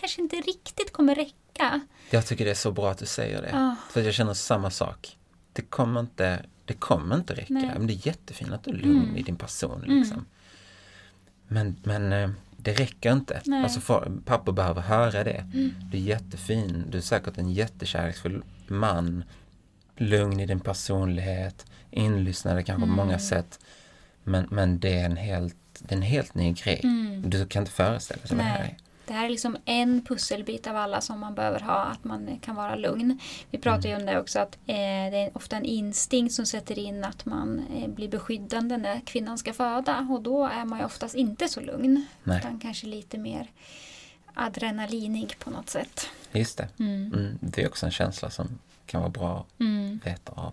kanske 0.00 0.22
inte 0.22 0.36
riktigt 0.36 0.92
kommer 0.92 1.14
räcka. 1.14 1.80
Jag 2.10 2.26
tycker 2.26 2.44
det 2.44 2.50
är 2.50 2.54
så 2.54 2.72
bra 2.72 2.90
att 2.90 2.98
du 2.98 3.06
säger 3.06 3.42
det. 3.42 3.50
Ja. 3.52 3.76
För 3.90 4.02
jag 4.02 4.14
känner 4.14 4.34
samma 4.34 4.70
sak. 4.70 5.16
Det 5.52 5.62
kommer 5.62 6.00
inte, 6.00 6.44
det 6.64 6.74
kommer 6.74 7.16
inte 7.16 7.34
räcka. 7.34 7.52
Nej. 7.54 7.70
Men 7.78 7.86
det 7.86 7.92
är 7.92 8.06
jättefint 8.06 8.52
att 8.52 8.64
du 8.64 8.70
är 8.70 8.74
lugn 8.74 9.02
Mm. 9.02 9.16
i 9.16 9.22
din 9.22 9.36
person. 9.36 9.84
Mm. 9.84 9.98
Liksom. 9.98 10.24
Men, 11.48 11.76
men 11.84 12.12
eh, 12.12 12.30
det 12.56 12.72
räcker 12.72 13.12
inte. 13.12 13.40
Nej. 13.44 13.62
Alltså 13.62 13.80
för, 13.80 14.12
pappor 14.24 14.52
behöver 14.52 14.80
höra 14.82 15.24
det. 15.24 15.46
Mm. 15.54 15.74
Du 15.90 15.96
är 15.98 16.02
jättefin, 16.02 16.84
du 16.90 16.98
är 16.98 17.02
säkert 17.02 17.38
en 17.38 17.50
jättekärleksfull 17.52 18.42
man. 18.66 19.24
Lugn 19.98 20.40
i 20.40 20.46
din 20.46 20.60
personlighet, 20.60 21.66
inlyssnande 21.90 22.62
kanske 22.62 22.80
på 22.80 22.92
Mm. 22.92 22.96
många 22.96 23.18
sätt. 23.18 23.58
Men, 24.24 24.46
men 24.50 24.78
det 24.80 24.98
är 24.98 25.04
en 25.04 25.16
helt, 25.16 25.56
det 25.78 25.92
är 25.94 25.96
en 25.96 26.02
helt 26.02 26.34
ny 26.34 26.52
grej. 26.52 26.80
Mm. 26.84 27.30
Du 27.30 27.46
kan 27.46 27.62
inte 27.62 27.72
föreställa 27.72 28.20
dig 28.22 28.28
vad 28.36 28.38
det 28.38 28.42
här 28.50 28.60
är. 28.64 28.76
Det 29.06 29.12
här 29.12 29.24
är 29.24 29.28
liksom 29.28 29.56
en 29.64 30.04
pusselbit 30.04 30.66
av 30.66 30.76
alla 30.76 31.00
som 31.00 31.20
man 31.20 31.34
behöver 31.34 31.60
ha, 31.60 31.84
att 31.84 32.04
man 32.04 32.38
kan 32.42 32.54
vara 32.56 32.74
lugn. 32.74 33.18
Vi 33.50 33.58
pratar 33.58 33.88
ju 33.88 33.96
om 33.96 34.06
det 34.06 34.20
också 34.20 34.38
att 34.38 34.54
eh, 34.66 34.74
det 35.10 35.18
är 35.18 35.36
ofta 35.36 35.56
en 35.56 35.64
instinkt 35.64 36.34
som 36.34 36.46
sätter 36.46 36.78
in 36.78 37.04
att 37.04 37.26
man 37.26 37.62
eh, 37.74 37.88
blir 37.88 38.08
beskyddande 38.08 38.76
när 38.76 39.00
kvinnan 39.00 39.38
ska 39.38 39.52
föda 39.52 39.98
och 40.10 40.22
då 40.22 40.46
är 40.46 40.64
man 40.64 40.78
ju 40.78 40.84
oftast 40.84 41.14
inte 41.14 41.48
så 41.48 41.60
lugn. 41.60 42.06
Nej. 42.22 42.38
Utan 42.38 42.60
kanske 42.60 42.86
lite 42.86 43.18
mer 43.18 43.50
adrenalinig 44.34 45.38
på 45.38 45.50
något 45.50 45.70
sätt. 45.70 46.08
Just 46.32 46.58
det. 46.58 46.68
Mm. 46.78 47.12
Mm, 47.14 47.38
det 47.40 47.62
är 47.62 47.68
också 47.68 47.86
en 47.86 47.92
känsla 47.92 48.30
som 48.30 48.58
kan 48.86 49.00
vara 49.00 49.10
bra 49.10 49.46
Mm. 49.60 50.00
att 50.00 50.06
veta 50.06 50.32
av. 50.32 50.52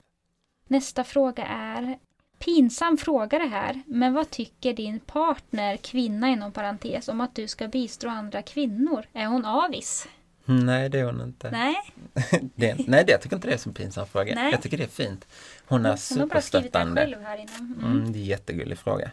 Nästa 0.67 1.03
fråga 1.03 1.45
är 1.45 1.97
Pinsam 2.45 2.97
fråga 2.97 3.39
det 3.39 3.47
här, 3.47 3.81
men 3.85 4.13
vad 4.13 4.29
tycker 4.29 4.73
din 4.73 4.99
partner, 4.99 5.77
kvinna 5.77 6.29
inom 6.29 6.51
parentes, 6.51 7.07
om 7.07 7.21
att 7.21 7.35
du 7.35 7.47
ska 7.47 7.67
bistå 7.67 8.09
andra 8.09 8.41
kvinnor? 8.41 9.05
Är 9.13 9.25
hon 9.25 9.45
avis? 9.45 10.07
Nej, 10.45 10.89
det 10.89 10.99
är 10.99 11.03
hon 11.05 11.21
inte. 11.21 11.51
Nej, 11.51 11.75
Det, 12.55 12.87
nej, 12.87 13.03
det, 13.05 13.11
jag 13.11 13.21
tycker 13.21 13.35
inte 13.35 13.47
det 13.47 13.53
är 13.53 13.67
en 13.67 13.73
pinsam 13.73 14.07
fråga. 14.07 14.35
Nej. 14.35 14.51
Jag 14.51 14.61
tycker 14.61 14.77
det 14.77 14.83
är 14.83 14.87
fint. 14.87 15.27
Hon 15.65 15.85
är 15.85 15.89
hon 16.09 16.19
har 16.19 16.27
bara 16.27 16.41
skrivit 16.41 16.73
det 16.73 16.79
superstöttande. 16.79 17.01
själv 17.01 17.23
här 17.23 17.37
innan. 17.37 17.75
Mm. 17.79 17.91
Mm, 17.91 18.11
det 18.13 18.17
är 18.19 18.21
en 18.21 18.25
jättegullig 18.25 18.77
fråga. 18.77 19.11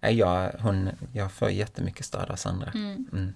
Jag, 0.00 0.50
hon, 0.60 0.90
jag 1.12 1.32
får 1.32 1.50
jättemycket 1.50 2.06
stöd 2.06 2.30
av 2.30 2.36
Sandra. 2.36 2.70
Mm. 2.74 3.06
Mm. 3.12 3.34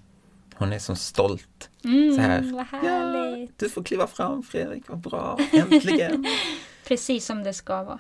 Hon 0.55 0.72
är 0.72 0.78
så 0.78 0.95
stolt. 0.97 1.70
Mm, 1.84 2.14
Så 2.14 2.20
här. 2.20 2.41
Vad 2.53 2.66
Ja, 2.72 2.78
härligt! 2.78 3.59
du 3.59 3.68
får 3.68 3.82
kliva 3.82 4.07
fram 4.07 4.43
Fredrik, 4.43 4.89
vad 4.89 4.99
bra, 4.99 5.39
äntligen. 5.53 6.26
Precis 6.86 7.26
som 7.26 7.43
det 7.43 7.55
ska 7.55 7.82
vara. 7.82 7.99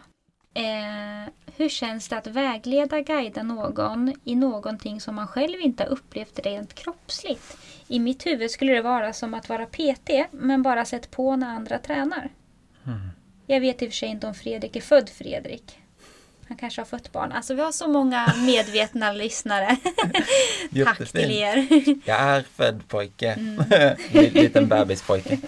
Eh, 0.54 1.32
hur 1.56 1.68
känns 1.68 2.08
det 2.08 2.16
att 2.16 2.26
vägleda, 2.26 3.00
guida 3.00 3.42
någon 3.42 4.14
i 4.24 4.34
någonting 4.34 5.00
som 5.00 5.14
man 5.14 5.26
själv 5.26 5.60
inte 5.60 5.82
har 5.82 5.90
upplevt 5.90 6.38
rent 6.38 6.74
kroppsligt? 6.74 7.56
I 7.88 7.98
mitt 7.98 8.26
huvud 8.26 8.50
skulle 8.50 8.72
det 8.72 8.82
vara 8.82 9.12
som 9.12 9.34
att 9.34 9.48
vara 9.48 9.66
PT, 9.66 10.10
men 10.30 10.62
bara 10.62 10.84
sett 10.84 11.10
på 11.10 11.36
när 11.36 11.48
andra 11.48 11.78
tränar. 11.78 12.30
Mm. 12.86 13.08
Jag 13.46 13.60
vet 13.60 13.82
i 13.82 13.86
och 13.86 13.90
för 13.90 13.96
sig 13.96 14.08
inte 14.08 14.26
om 14.26 14.34
Fredrik 14.34 14.76
är 14.76 14.80
född 14.80 15.08
Fredrik. 15.08 15.78
Han 16.48 16.56
kanske 16.56 16.80
har 16.80 16.86
fött 16.86 17.12
barn. 17.12 17.32
Alltså 17.32 17.54
vi 17.54 17.62
har 17.62 17.72
så 17.72 17.88
många 17.88 18.34
medvetna 18.46 19.12
lyssnare. 19.12 19.76
Tack 20.84 21.12
till 21.12 21.30
er. 21.30 21.66
Jag 22.04 22.20
är 22.20 22.42
född 22.42 22.88
pojke. 22.88 23.32
Mm. 23.32 23.64
Liten 24.34 24.68
bebispojke. 24.68 25.38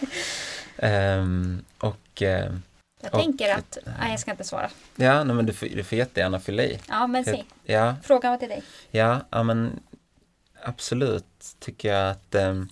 Ehm, 0.76 1.64
och 1.78 2.22
eh, 2.22 2.52
Jag 3.00 3.14
Och- 3.14 3.20
tänker 3.20 3.54
att... 3.54 3.78
Nej, 3.98 4.10
jag 4.10 4.20
ska 4.20 4.30
inte 4.30 4.44
svara. 4.44 4.70
ja, 4.96 5.24
nej, 5.24 5.36
men 5.36 5.46
du 5.46 5.52
får, 5.52 5.66
du 5.66 5.84
får 5.84 5.98
jättegärna 5.98 6.40
fylla 6.40 6.62
i. 6.62 6.80
Ja, 6.88 7.06
men 7.06 7.24
säg. 7.24 7.44
Ja, 7.64 7.96
Frågan 8.02 8.30
var 8.30 8.38
till 8.38 8.48
dig. 8.48 8.62
Ja, 8.90 9.20
ja 9.30 9.42
men 9.42 9.80
absolut 10.62 11.56
tycker 11.58 11.92
jag 11.94 12.10
att 12.10 12.34
ehm, 12.34 12.68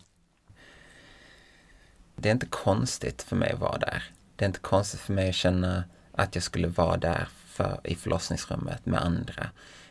det 2.17 2.29
är 2.29 2.33
inte 2.33 2.47
konstigt 2.47 3.23
för 3.23 3.37
mig 3.37 3.53
att 3.53 3.59
vara 3.59 3.79
där. 3.79 4.05
Det 4.37 4.45
är 4.45 4.47
inte 4.47 4.59
konstigt 4.61 5.01
för 5.01 5.13
mig 5.13 5.29
att 5.29 5.35
känna 5.35 5.85
att 6.13 6.35
jag 6.35 6.45
skulle 6.45 6.69
vara 6.69 6.97
där 6.97 7.29
för, 7.47 7.81
i 7.85 7.95
förlossningsrummet 7.95 8.87
med 8.87 9.01
andra. 9.03 9.51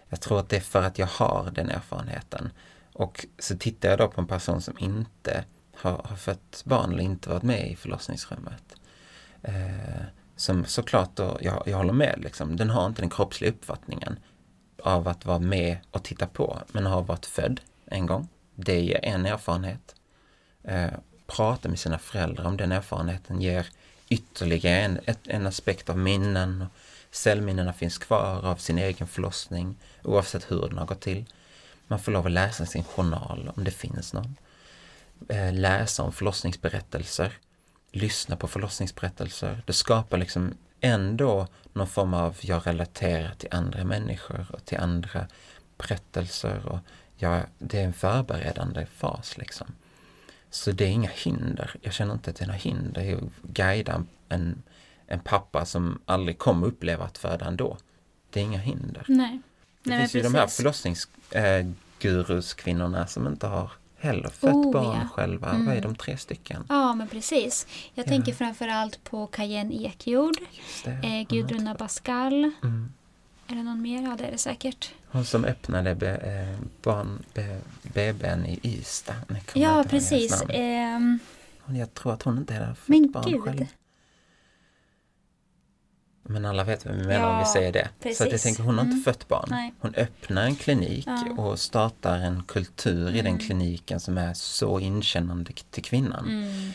Jag 0.09 0.21
tror 0.21 0.39
att 0.39 0.49
det 0.49 0.55
är 0.55 0.61
för 0.61 0.83
att 0.83 0.99
jag 0.99 1.07
har 1.07 1.51
den 1.51 1.69
erfarenheten. 1.69 2.51
Och 2.93 3.25
så 3.39 3.57
tittar 3.57 3.89
jag 3.89 3.97
då 3.97 4.07
på 4.07 4.21
en 4.21 4.27
person 4.27 4.61
som 4.61 4.77
inte 4.79 5.43
har, 5.75 6.01
har 6.05 6.15
fött 6.15 6.61
barn 6.65 6.91
eller 6.93 7.03
inte 7.03 7.29
varit 7.29 7.43
med 7.43 7.71
i 7.71 7.75
förlossningsrummet. 7.75 8.75
Eh, 9.41 10.01
som 10.37 10.65
såklart 10.65 11.15
då, 11.15 11.37
jag, 11.41 11.63
jag 11.65 11.77
håller 11.77 11.93
med 11.93 12.19
liksom, 12.23 12.55
den 12.55 12.69
har 12.69 12.85
inte 12.85 13.01
den 13.01 13.09
kroppsliga 13.09 13.51
uppfattningen 13.51 14.19
av 14.83 15.07
att 15.07 15.25
vara 15.25 15.39
med 15.39 15.77
och 15.91 16.03
titta 16.03 16.27
på, 16.27 16.59
men 16.71 16.85
har 16.85 17.01
varit 17.01 17.25
född 17.25 17.61
en 17.85 18.05
gång. 18.05 18.27
Det 18.55 18.79
ger 18.79 19.05
en 19.05 19.25
erfarenhet. 19.25 19.95
Eh, 20.63 20.91
prata 21.27 21.69
med 21.69 21.79
sina 21.79 21.99
föräldrar 21.99 22.45
om 22.45 22.57
den 22.57 22.71
erfarenheten 22.71 23.41
ger 23.41 23.67
ytterligare 24.09 24.79
en, 24.79 24.99
ett, 25.05 25.19
en 25.23 25.47
aspekt 25.47 25.89
av 25.89 25.97
minnen. 25.97 26.61
Och 26.61 27.15
cellminnena 27.15 27.73
finns 27.73 27.97
kvar 27.97 28.45
av 28.45 28.55
sin 28.55 28.77
egen 28.77 29.07
förlossning 29.07 29.75
oavsett 30.03 30.51
hur 30.51 30.67
den 30.69 30.77
har 30.77 30.85
gått 30.85 31.01
till. 31.01 31.25
Man 31.87 31.99
får 31.99 32.11
lov 32.11 32.25
att 32.25 32.31
läsa 32.31 32.65
sin 32.65 32.83
journal 32.83 33.51
om 33.55 33.63
det 33.63 33.71
finns 33.71 34.13
någon. 34.13 34.35
Eh, 35.29 35.53
läsa 35.53 36.03
om 36.03 36.11
förlossningsberättelser. 36.11 37.33
Lyssna 37.91 38.35
på 38.35 38.47
förlossningsberättelser. 38.47 39.61
Det 39.65 39.73
skapar 39.73 40.17
liksom 40.17 40.53
ändå 40.81 41.47
någon 41.73 41.87
form 41.87 42.13
av 42.13 42.37
jag 42.41 42.67
relaterar 42.67 43.33
till 43.33 43.49
andra 43.51 43.83
människor 43.83 44.47
och 44.53 44.65
till 44.65 44.77
andra 44.77 45.27
berättelser. 45.77 46.65
Och 46.65 46.79
jag, 47.15 47.43
det 47.59 47.79
är 47.79 47.85
en 47.85 47.93
förberedande 47.93 48.85
fas 48.85 49.37
liksom. 49.37 49.67
Så 50.49 50.71
det 50.71 50.85
är 50.85 50.89
inga 50.89 51.09
hinder. 51.09 51.71
Jag 51.81 51.93
känner 51.93 52.13
inte 52.13 52.29
att 52.29 52.35
det 52.35 52.43
är 52.43 52.47
några 52.47 52.59
hinder 52.59 53.15
att 53.15 53.23
guida 53.41 54.03
en, 54.29 54.63
en 55.07 55.19
pappa 55.19 55.65
som 55.65 56.01
aldrig 56.05 56.37
kommer 56.37 56.67
uppleva 56.67 57.05
att 57.05 57.17
föda 57.17 57.45
ändå. 57.45 57.77
Det 58.29 58.39
är 58.39 58.43
inga 58.43 58.59
hinder. 58.59 59.05
Nej. 59.07 59.39
Det 59.83 59.89
Nej, 59.89 59.99
finns 59.99 60.15
ju 60.15 60.23
men 60.23 60.31
de 60.31 60.37
här 60.37 60.45
precis. 60.45 60.57
förlossningsguruskvinnorna 60.57 63.07
som 63.07 63.27
inte 63.27 63.47
har 63.47 63.71
heller 63.99 64.29
fött 64.29 64.53
Oh, 64.53 64.71
barn 64.73 64.99
ja. 65.01 65.07
själva. 65.13 65.49
Mm. 65.49 65.65
Vad 65.65 65.75
är 65.77 65.81
de 65.81 65.95
tre 65.95 66.17
stycken? 66.17 66.63
Ja, 66.69 66.93
men 66.95 67.07
precis. 67.07 67.67
Jag 67.93 68.05
Ja. 68.05 68.09
tänker 68.09 68.33
framförallt 68.33 69.03
på 69.03 69.27
Cayenne 69.27 69.73
Ekjord, 69.75 70.35
eh, 70.85 71.27
Gudrun 71.29 71.67
Abascal. 71.67 72.33
Mm. 72.63 72.93
Är 73.47 73.55
det 73.55 73.63
någon 73.63 73.81
mer? 73.81 74.01
Ja, 74.01 74.15
det 74.17 74.25
är 74.25 74.31
det 74.31 74.37
säkert. 74.37 74.91
Hon 75.09 75.25
som 75.25 75.45
öppnade 75.45 75.95
be, 75.95 76.15
eh, 76.15 76.59
barn, 76.83 77.23
be, 77.33 77.59
BBn 77.93 78.45
i 78.45 78.59
Ystad. 78.63 79.13
Ja, 79.53 79.83
precis. 79.89 80.41
Hon- 80.41 81.75
Jag 81.75 81.93
tror 81.93 82.13
att 82.13 82.23
hon 82.23 82.37
inte 82.37 82.53
hade 82.53 82.75
fött 82.75 83.11
barn 83.13 83.31
gud. 83.31 83.41
själv. 83.43 83.65
Men 86.29 86.45
alla 86.45 86.63
vet 86.63 86.85
vad 86.85 86.95
vi 86.95 87.03
menar 87.03 87.29
om 87.29 87.35
vi 87.37 87.41
Ja, 87.43 87.53
säger 87.53 87.71
det. 87.71 87.89
Så 88.01 88.07
att 88.09 88.19
jag 88.19 88.29
precis. 88.29 88.43
tänker, 88.43 88.63
hon 88.63 88.75
har 88.77 88.83
Mm. 88.83 88.97
inte 88.97 89.11
fött 89.11 89.27
barn. 89.27 89.47
Nej. 89.51 89.73
Hon 89.79 89.95
öppnar 89.95 90.43
en 90.43 90.55
klinik 90.55 91.07
Ja. 91.07 91.33
och 91.37 91.59
startar 91.59 92.17
en 92.17 92.43
kultur 92.43 93.09
i 93.09 93.17
den 93.17 93.27
Mm. 93.27 93.37
kliniken 93.39 93.99
som 93.99 94.17
är 94.17 94.33
så 94.33 94.79
inkännande 94.79 95.51
till 95.71 95.83
kvinnan. 95.83 96.25
mm, 96.27 96.71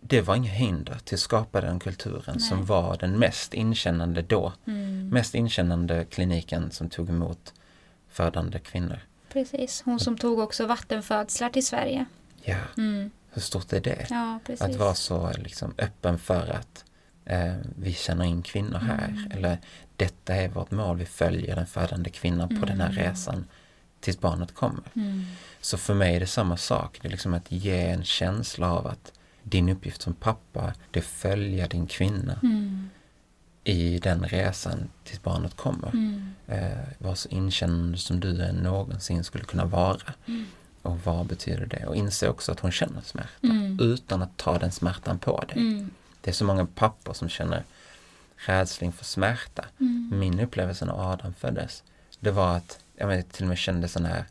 Det 0.00 0.20
var 0.20 0.36
inga 0.36 0.50
hinder 0.50 0.98
till 1.04 1.14
att 1.14 1.20
skapa 1.20 1.60
den 1.60 1.80
kulturen 1.80 2.40
som 2.40 2.58
Nej. 2.58 2.66
var 2.66 2.96
den 2.96 3.18
mest 3.18 3.54
inkännande 3.54 4.22
då. 4.22 4.52
mm, 4.66 5.08
Mest 5.08 5.34
inkännande 5.34 6.04
kliniken 6.04 6.70
som 6.70 6.88
tog 6.90 7.08
emot 7.08 7.54
födande 8.10 8.58
kvinnor. 8.58 8.98
precis. 9.32 9.82
Hon 9.84 10.00
som 10.00 10.18
tog 10.18 10.38
också 10.38 10.66
vattenfödslar 10.66 11.48
till 11.50 11.66
Sverige. 11.66 12.04
Ja, 12.42 12.56
Mm. 12.76 13.10
hur 13.30 13.42
stort 13.42 13.72
är 13.72 13.80
det? 13.80 14.06
Ja, 14.10 14.40
att 14.60 14.76
vara 14.76 14.94
så 14.94 15.30
liksom, 15.38 15.74
öppen 15.78 16.18
för 16.18 16.50
att 16.50 16.84
eh, 17.24 17.54
vi 17.76 17.92
känner 17.92 18.24
in 18.24 18.42
kvinnor 18.42 18.78
här. 18.78 19.08
Mm. 19.08 19.30
Eller 19.30 19.58
detta 19.96 20.34
är 20.34 20.48
vårt 20.48 20.70
mål, 20.70 20.96
vi 20.96 21.06
följer 21.06 21.56
den 21.56 21.66
födande 21.66 22.10
kvinnan 22.10 22.60
på 22.60 22.66
den 22.66 22.80
här 22.80 22.90
mm. 22.90 23.04
resan 23.04 23.44
tills 24.00 24.20
barnet 24.20 24.54
kommer. 24.54 24.84
Mm. 24.94 25.24
Så 25.60 25.78
för 25.78 25.94
mig 25.94 26.16
är 26.16 26.20
det 26.20 26.26
samma 26.26 26.56
sak. 26.56 26.98
Det 27.02 27.08
är 27.08 27.10
liksom 27.10 27.34
att 27.34 27.52
ge 27.52 27.86
en 27.86 28.04
känsla 28.04 28.72
av 28.72 28.86
att 28.86 29.12
din 29.42 29.68
uppgift 29.68 30.02
som 30.02 30.14
pappa, 30.14 30.74
det 30.90 30.98
är 30.98 31.02
att 31.02 31.08
följa 31.08 31.68
din 31.68 31.86
kvinna 31.86 32.38
mm. 32.42 32.90
i 33.64 33.98
den 33.98 34.24
resan 34.24 34.88
tills 35.04 35.22
barnet 35.22 35.56
kommer. 35.56 35.88
Mm. 35.88 36.34
Eh, 36.46 36.78
vara 36.98 37.14
så 37.14 37.28
inkännande 37.28 37.98
som 37.98 38.20
du 38.20 38.42
än 38.42 38.56
någonsin 38.56 39.24
skulle 39.24 39.44
kunna 39.44 39.64
vara. 39.64 40.12
Mm. 40.26 40.46
Och 40.82 41.00
vad 41.04 41.26
betyder 41.26 41.66
det? 41.66 41.86
Och 41.86 41.96
inse 41.96 42.28
också 42.28 42.52
att 42.52 42.60
hon 42.60 42.72
känner 42.72 43.00
smärta 43.00 43.28
mm. 43.42 43.78
utan 43.80 44.22
att 44.22 44.36
ta 44.36 44.58
den 44.58 44.72
smärtan 44.72 45.18
på 45.18 45.44
dig. 45.48 45.58
Mm. 45.58 45.90
Det 46.22 46.30
är 46.30 46.34
så 46.34 46.44
många 46.44 46.66
pappor 46.66 47.12
som 47.12 47.28
känner 47.28 47.62
rädsla 48.36 48.84
inför 48.84 49.04
smärta. 49.04 49.64
Mm. 49.80 50.10
Min 50.12 50.40
upplevelse 50.40 50.84
när 50.84 51.12
Adam 51.12 51.34
föddes, 51.34 51.82
det 52.20 52.30
var 52.30 52.56
att 52.56 52.78
jag 52.96 53.32
till 53.32 53.44
och 53.44 53.48
med 53.48 53.58
kände 53.58 53.88
sån 53.88 54.04
här, 54.04 54.24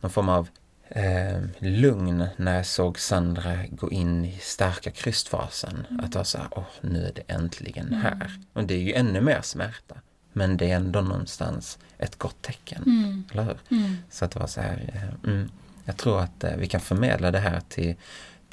någon 0.00 0.10
form 0.10 0.28
av 0.28 0.48
eh, 0.88 1.42
lugn 1.58 2.26
när 2.36 2.56
jag 2.56 2.66
såg 2.66 2.98
Sandra 2.98 3.58
gå 3.70 3.90
in 3.90 4.24
i 4.24 4.38
starka 4.38 4.90
krystfasen. 4.90 5.86
Mm. 5.90 6.04
Att 6.04 6.12
det 6.12 6.18
var 6.18 6.24
så 6.24 6.38
här, 6.38 6.48
åh, 6.50 6.64
nu 6.80 7.06
är 7.06 7.12
det 7.12 7.22
äntligen 7.26 7.86
mm. 7.88 8.00
här. 8.00 8.38
Och 8.52 8.64
det 8.64 8.74
är 8.74 8.78
ju 8.78 8.92
ännu 8.92 9.20
mer 9.20 9.40
smärta. 9.42 9.94
Men 10.32 10.56
det 10.56 10.70
är 10.70 10.76
ändå 10.76 11.00
någonstans 11.00 11.78
ett 11.98 12.18
gott 12.18 12.42
tecken. 12.42 12.82
Mm. 12.86 13.24
Eller 13.32 13.42
hur? 13.42 13.58
Mm. 13.70 13.96
Så 14.10 14.24
att 14.24 14.30
det 14.30 14.40
var 14.40 14.46
så 14.46 14.60
här, 14.60 14.90
eh, 14.94 15.32
mm, 15.32 15.50
jag 15.84 15.96
tror 15.96 16.20
att 16.20 16.44
eh, 16.44 16.56
vi 16.56 16.66
kan 16.66 16.80
förmedla 16.80 17.30
det 17.30 17.38
här 17.38 17.62
till, 17.68 17.96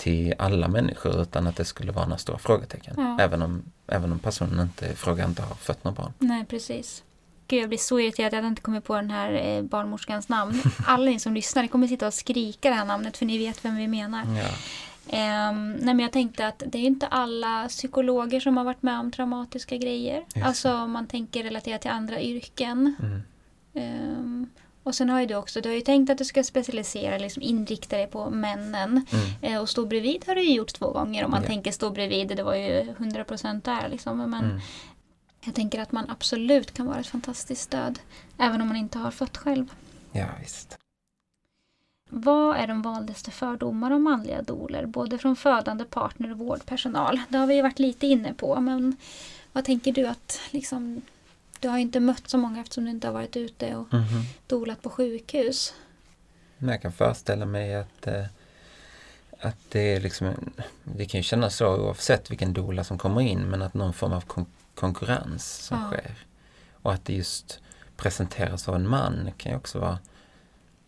till 0.01 0.33
alla 0.37 0.67
människor 0.67 1.21
utan 1.21 1.47
att 1.47 1.55
det 1.55 1.65
skulle 1.65 1.91
vara 1.91 2.05
några 2.05 2.17
stora 2.17 2.37
frågetecken. 2.37 2.93
Ja. 2.97 3.17
Även, 3.19 3.41
om, 3.41 3.63
även 3.87 4.11
om 4.11 4.19
personen 4.19 4.59
inte, 4.59 4.95
frågar 4.95 5.27
inte 5.27 5.41
har 5.41 5.55
fött 5.55 5.83
några 5.83 5.95
barn. 5.95 6.13
Nej, 6.19 6.45
precis. 6.45 7.03
Gud, 7.47 7.61
jag 7.61 7.69
blir 7.69 7.77
så 7.77 7.99
irriterad 7.99 8.27
att 8.27 8.33
jag 8.33 8.45
inte 8.45 8.61
kommer 8.61 8.79
på 8.79 8.95
den 8.95 9.11
här 9.11 9.33
eh, 9.33 9.63
barnmorskans 9.63 10.29
namn. 10.29 10.61
Alla 10.85 11.05
ni 11.05 11.19
som 11.19 11.33
lyssnar, 11.33 11.61
ni 11.61 11.67
kommer 11.67 11.87
sitta 11.87 12.07
och 12.07 12.13
skrika 12.13 12.69
det 12.69 12.75
här 12.75 12.85
namnet 12.85 13.17
för 13.17 13.25
ni 13.25 13.37
vet 13.37 13.65
vem 13.65 13.75
vi 13.75 13.87
menar. 13.87 14.23
Ja. 14.37 14.49
Um, 15.49 15.71
nej 15.73 15.93
men 15.93 15.99
jag 15.99 16.11
tänkte 16.11 16.47
att 16.47 16.63
det 16.65 16.77
är 16.77 16.83
inte 16.83 17.07
alla 17.07 17.67
psykologer 17.67 18.39
som 18.39 18.57
har 18.57 18.63
varit 18.63 18.81
med 18.83 18.99
om 18.99 19.11
traumatiska 19.11 19.77
grejer. 19.77 20.25
Yes. 20.35 20.45
Alltså 20.45 20.73
om 20.73 20.91
man 20.91 21.07
tänker 21.07 21.43
relaterat 21.43 21.81
till 21.81 21.91
andra 21.91 22.21
yrken. 22.21 22.95
Mm. 22.99 23.21
Um, 23.73 24.49
och 24.83 24.95
sen 24.95 25.09
har 25.09 25.19
ju 25.19 25.25
du 25.25 25.35
också, 25.35 25.61
du 25.61 25.69
har 25.69 25.75
ju 25.75 25.81
tänkt 25.81 26.09
att 26.09 26.17
du 26.17 26.25
ska 26.25 26.43
specialisera, 26.43 27.17
liksom 27.17 27.41
inrikta 27.43 27.97
dig 27.97 28.07
på 28.07 28.29
männen. 28.29 29.05
Mm. 29.11 29.25
Eh, 29.55 29.61
och 29.61 29.69
stå 29.69 29.85
bredvid 29.85 30.23
har 30.27 30.35
du 30.35 30.43
ju 30.43 30.53
gjort 30.55 30.73
två 30.73 30.91
gånger. 30.91 31.25
Om 31.25 31.31
man 31.31 31.41
Ja. 31.41 31.47
tänker 31.47 31.71
stå 31.71 31.89
bredvid, 31.89 32.27
det 32.27 32.43
var 32.43 32.55
ju 32.55 32.93
100% 32.97 33.65
där 33.65 33.89
liksom. 33.89 34.17
Men 34.17 34.33
Mm. 34.33 34.59
jag 35.45 35.55
tänker 35.55 35.81
att 35.81 35.91
man 35.91 36.09
absolut 36.09 36.71
kan 36.73 36.85
vara 36.85 36.99
ett 36.99 37.07
fantastiskt 37.07 37.61
stöd. 37.61 37.99
Även 38.37 38.61
om 38.61 38.67
man 38.67 38.77
inte 38.77 38.97
har 38.97 39.11
fött 39.11 39.37
själv. 39.37 39.73
Ja, 40.11 40.25
visst. 40.41 40.77
Vad 42.09 42.57
är 42.57 42.67
de 42.67 42.81
vanligaste 42.81 43.31
fördomar 43.31 43.91
om 43.91 44.03
manliga 44.03 44.41
doler? 44.41 44.85
Både 44.85 45.17
från 45.17 45.35
födande 45.35 45.83
partner 45.85 46.31
och 46.31 46.37
vårdpersonal. 46.37 47.21
Det 47.29 47.37
har 47.37 47.47
vi 47.47 47.55
ju 47.55 47.61
varit 47.61 47.79
lite 47.79 48.07
inne 48.07 48.33
på. 48.33 48.59
Men 48.61 48.95
vad 49.51 49.65
tänker 49.65 49.91
du 49.93 50.07
att 50.07 50.39
liksom, 50.51 51.01
du 51.61 51.67
har 51.69 51.77
inte 51.77 51.99
mött 51.99 52.29
så 52.29 52.37
många 52.37 52.61
eftersom 52.61 52.85
du 52.85 52.91
inte 52.91 53.07
har 53.07 53.13
varit 53.13 53.35
ute 53.37 53.75
och 53.75 53.93
Mhm. 53.93 54.23
dolat 54.47 54.81
på 54.81 54.89
sjukhus. 54.89 55.73
Men 56.57 56.69
jag 56.69 56.81
kan 56.81 56.91
föreställa 56.91 57.45
mig 57.45 57.75
att, 57.75 58.07
eh, 58.07 58.25
att 59.39 59.57
det 59.69 59.79
är 59.95 59.99
liksom, 60.01 60.33
det 60.83 61.05
kan 61.05 61.19
ju 61.19 61.23
kännas 61.23 61.55
så 61.55 61.67
oavsett 61.67 62.31
vilken 62.31 62.53
dola 62.53 62.83
som 62.83 62.97
kommer 62.97 63.21
in 63.21 63.41
men 63.49 63.61
att 63.61 63.73
någon 63.73 63.93
form 63.93 64.13
av 64.13 64.21
kon- 64.21 64.45
konkurrens 64.75 65.57
som 65.57 65.77
Ja. 65.79 65.87
sker. 65.97 66.15
Och 66.81 66.93
att 66.93 67.05
det 67.05 67.13
just 67.13 67.59
presenteras 67.97 68.69
av 68.69 68.75
en 68.75 68.87
man 68.89 69.31
kan 69.37 69.51
ju 69.51 69.57
också 69.57 69.79
vara 69.79 69.99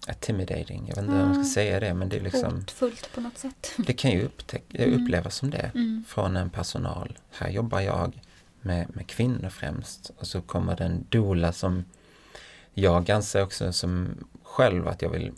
intimidating. 0.10 0.86
Jag 0.88 0.96
vet 0.96 1.04
inte 1.04 1.18
hur 1.18 1.26
man 1.26 1.38
Ja. 1.38 1.44
ska 1.44 1.54
säga 1.54 1.80
det 1.80 1.94
men 1.94 2.10
det 2.10 2.18
är 2.18 2.22
liksom, 2.22 2.54
Hotfullt 2.56 3.10
på 3.16 3.22
något 3.22 3.38
sätt. 3.38 3.72
det 3.78 3.94
kan 3.94 4.12
ju 4.12 4.30
Mm. 4.74 5.04
upplevas 5.04 5.36
som 5.36 5.50
det 5.50 5.72
Mm. 5.76 6.04
från 6.08 6.38
en 6.38 6.50
personal. 6.50 7.18
Här 7.32 7.50
jobbar 7.50 7.80
jag 7.80 8.22
med, 8.64 8.96
med 8.96 9.08
kvinnor 9.08 9.50
främst 9.50 10.12
och 10.18 10.28
så 10.28 10.42
kommer 10.42 10.76
det 10.76 10.84
en 10.84 11.06
dola 11.10 11.52
som 11.52 11.86
jag 12.74 13.12
anser 13.12 13.44
också 13.44 13.74
som 13.74 14.16
själv 14.44 14.88
att 14.88 15.02
jag 15.02 15.10
vill 15.10 15.32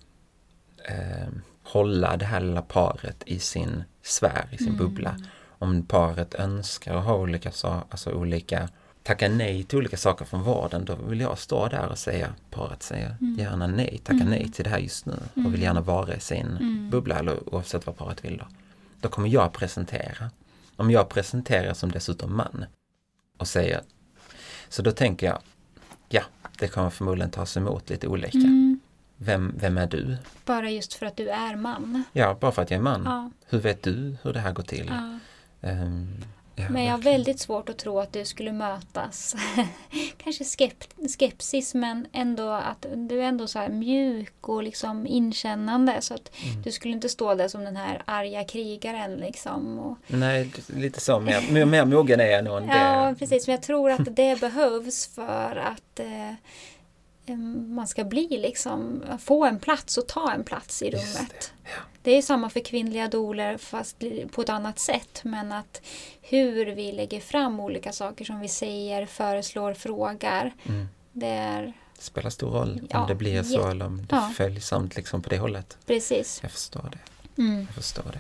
eh, 0.90 1.28
hålla 1.64 2.18
det 2.18 2.26
här 2.26 2.40
lilla 2.40 2.62
paret 2.62 3.24
i 3.26 3.40
sin 3.40 3.84
sfär, 4.04 4.48
i 4.52 4.58
sin 4.58 4.68
Mm. 4.68 4.78
bubbla. 4.78 5.18
Om 5.60 5.84
paret 5.86 6.36
önskar 6.36 6.96
att 6.96 7.04
ha 7.06 7.16
olika, 7.16 7.52
sa- 7.52 7.84
alltså 7.90 8.12
olika 8.12 8.70
tacka 9.04 9.30
nej 9.30 9.64
till 9.64 9.78
olika 9.78 9.98
saker 9.98 10.26
från 10.26 10.42
vården, 10.44 10.86
då 10.86 10.96
vill 10.96 11.20
jag 11.22 11.38
stå 11.40 11.68
där 11.68 11.88
och 11.90 11.98
säga, 11.98 12.34
paret 12.52 12.84
säger 12.84 13.16
Mm. 13.22 13.36
gärna 13.40 13.68
nej, 13.68 13.98
tacka 14.04 14.16
Mm. 14.18 14.30
nej 14.30 14.52
till 14.52 14.64
det 14.64 14.70
här 14.70 14.80
just 14.80 15.06
nu 15.06 15.14
och 15.32 15.38
Mm. 15.38 15.52
vill 15.52 15.62
gärna 15.62 15.82
vara 15.82 16.16
i 16.16 16.20
sin 16.20 16.48
Mm. 16.48 16.90
bubbla 16.90 17.20
eller 17.20 17.54
oavsett 17.56 17.86
vad 17.86 17.98
paret 17.98 18.26
vill 18.26 18.38
då. 18.38 18.46
Då 19.02 19.10
kommer 19.10 19.30
jag 19.30 19.54
presentera. 19.54 20.30
Om 20.76 20.92
jag 20.92 21.10
presenterar 21.10 21.74
som 21.74 21.92
dessutom 21.92 22.36
man 22.38 22.66
och 23.38 23.48
säger, 23.48 23.82
så 24.70 24.82
då 24.82 24.92
tänker 24.92 25.28
jag, 25.28 25.40
ja, 26.10 26.22
det 26.60 26.68
kommer 26.68 26.90
förmodligen 26.90 27.32
tas 27.32 27.58
emot 27.58 27.90
lite 27.90 28.08
olika. 28.08 28.38
Mm. 28.38 28.80
Vem, 29.18 29.54
vem 29.58 29.78
är 29.78 29.88
du? 29.88 30.18
Bara 30.46 30.70
just 30.70 30.94
för 30.94 31.06
att 31.06 31.18
du 31.18 31.30
är 31.30 31.56
man. 31.56 32.04
Ja, 32.14 32.38
bara 32.42 32.52
för 32.52 32.62
att 32.62 32.72
jag 32.72 32.78
är 32.78 32.82
man. 32.84 33.04
Ja, 33.06 33.32
Hur 33.50 33.60
vet 33.60 33.84
du 33.84 34.16
hur 34.24 34.34
det 34.34 34.40
här 34.40 34.52
går 34.54 34.64
till? 34.64 34.86
ja. 34.90 35.20
Ehm, 35.70 36.24
ja, 36.56 36.64
Men 36.70 36.84
jag 36.84 36.92
har 36.92 36.98
väldigt 37.02 37.40
svårt 37.40 37.70
att 37.70 37.78
tro 37.78 38.00
att 38.00 38.14
du 38.14 38.26
skulle 38.26 38.52
mötas. 38.52 39.36
Kanske 40.18 40.44
skep- 40.44 41.08
skepsis 41.20 41.74
men 41.74 42.08
ändå 42.14 42.50
att 42.50 42.86
du 42.96 43.20
är 43.20 43.24
ändå 43.24 43.48
så 43.48 43.68
mjuk 43.70 44.48
och 44.48 44.64
liksom 44.64 45.08
inkännande. 45.08 46.02
Så 46.02 46.14
att 46.14 46.32
Mm. 46.44 46.62
du 46.62 46.72
skulle 46.72 46.94
inte 46.94 47.10
stå 47.10 47.36
där 47.36 47.48
som 47.48 47.64
den 47.64 47.76
här 47.76 48.02
arga 48.06 48.44
krigaren 48.44 49.16
liksom. 49.16 49.80
Och, 49.80 49.98
Nej, 50.08 50.52
lite 50.68 51.00
så. 51.02 51.20
Mer, 51.20 51.66
mer, 51.66 51.86
mogen 51.86 52.20
är 52.20 52.26
jag 52.26 52.44
nog 52.44 52.58
än 52.58 52.68
ja, 52.70 53.16
precis. 53.20 53.48
Men 53.48 53.54
jag 53.56 53.64
tror 53.64 53.92
att 53.92 54.16
det 54.16 54.40
behövs 54.40 55.08
för 55.16 55.56
att 55.56 56.00
eh, 56.00 57.36
man 57.68 57.88
ska 57.88 58.04
bli 58.04 58.28
liksom, 58.38 59.04
få 59.20 59.46
en 59.46 59.60
plats 59.60 59.98
och 59.98 60.08
ta 60.08 60.32
en 60.32 60.44
plats 60.44 60.82
i 60.82 60.92
rummet. 60.92 61.54
Det, 62.06 62.12
ja. 62.12 62.18
Är 62.18 62.22
samma 62.22 62.50
för 62.50 62.60
kvinnliga 62.60 63.08
doler 63.08 63.58
fast 63.58 64.04
på 64.32 64.42
ett 64.42 64.50
annat 64.50 64.80
sätt. 64.80 65.22
Men 65.24 65.52
att 65.52 65.82
hur 66.22 66.66
vi 66.66 66.92
lägger 66.92 67.20
fram 67.20 67.60
olika 67.60 67.92
saker 67.92 68.26
som 68.26 68.40
vi 68.40 68.48
säger, 68.48 69.06
föreslår, 69.06 69.74
frågar. 69.74 70.54
Mm. 70.64 70.88
Det 71.12 71.28
är 71.28 71.74
spelar 72.00 72.30
stor 72.30 72.50
roll 72.52 72.82
Ja, 72.90 73.02
om 73.02 73.08
det 73.08 73.16
blir 73.16 73.44
så 73.44 73.54
jätte- 73.54 73.68
eller 73.72 73.86
om 73.86 73.98
det 73.98 74.16
ja. 74.16 74.32
följsamt 74.36 74.96
liksom 74.96 75.22
på 75.22 75.30
det 75.30 75.38
hållet. 75.38 75.78
precis. 75.86 76.40
Jag 76.42 76.52
förstår 76.52 76.92
det. 76.92 77.42
Mm. 77.42 77.60
Jag 77.66 77.76
förstår 77.76 78.04
det. 78.04 78.20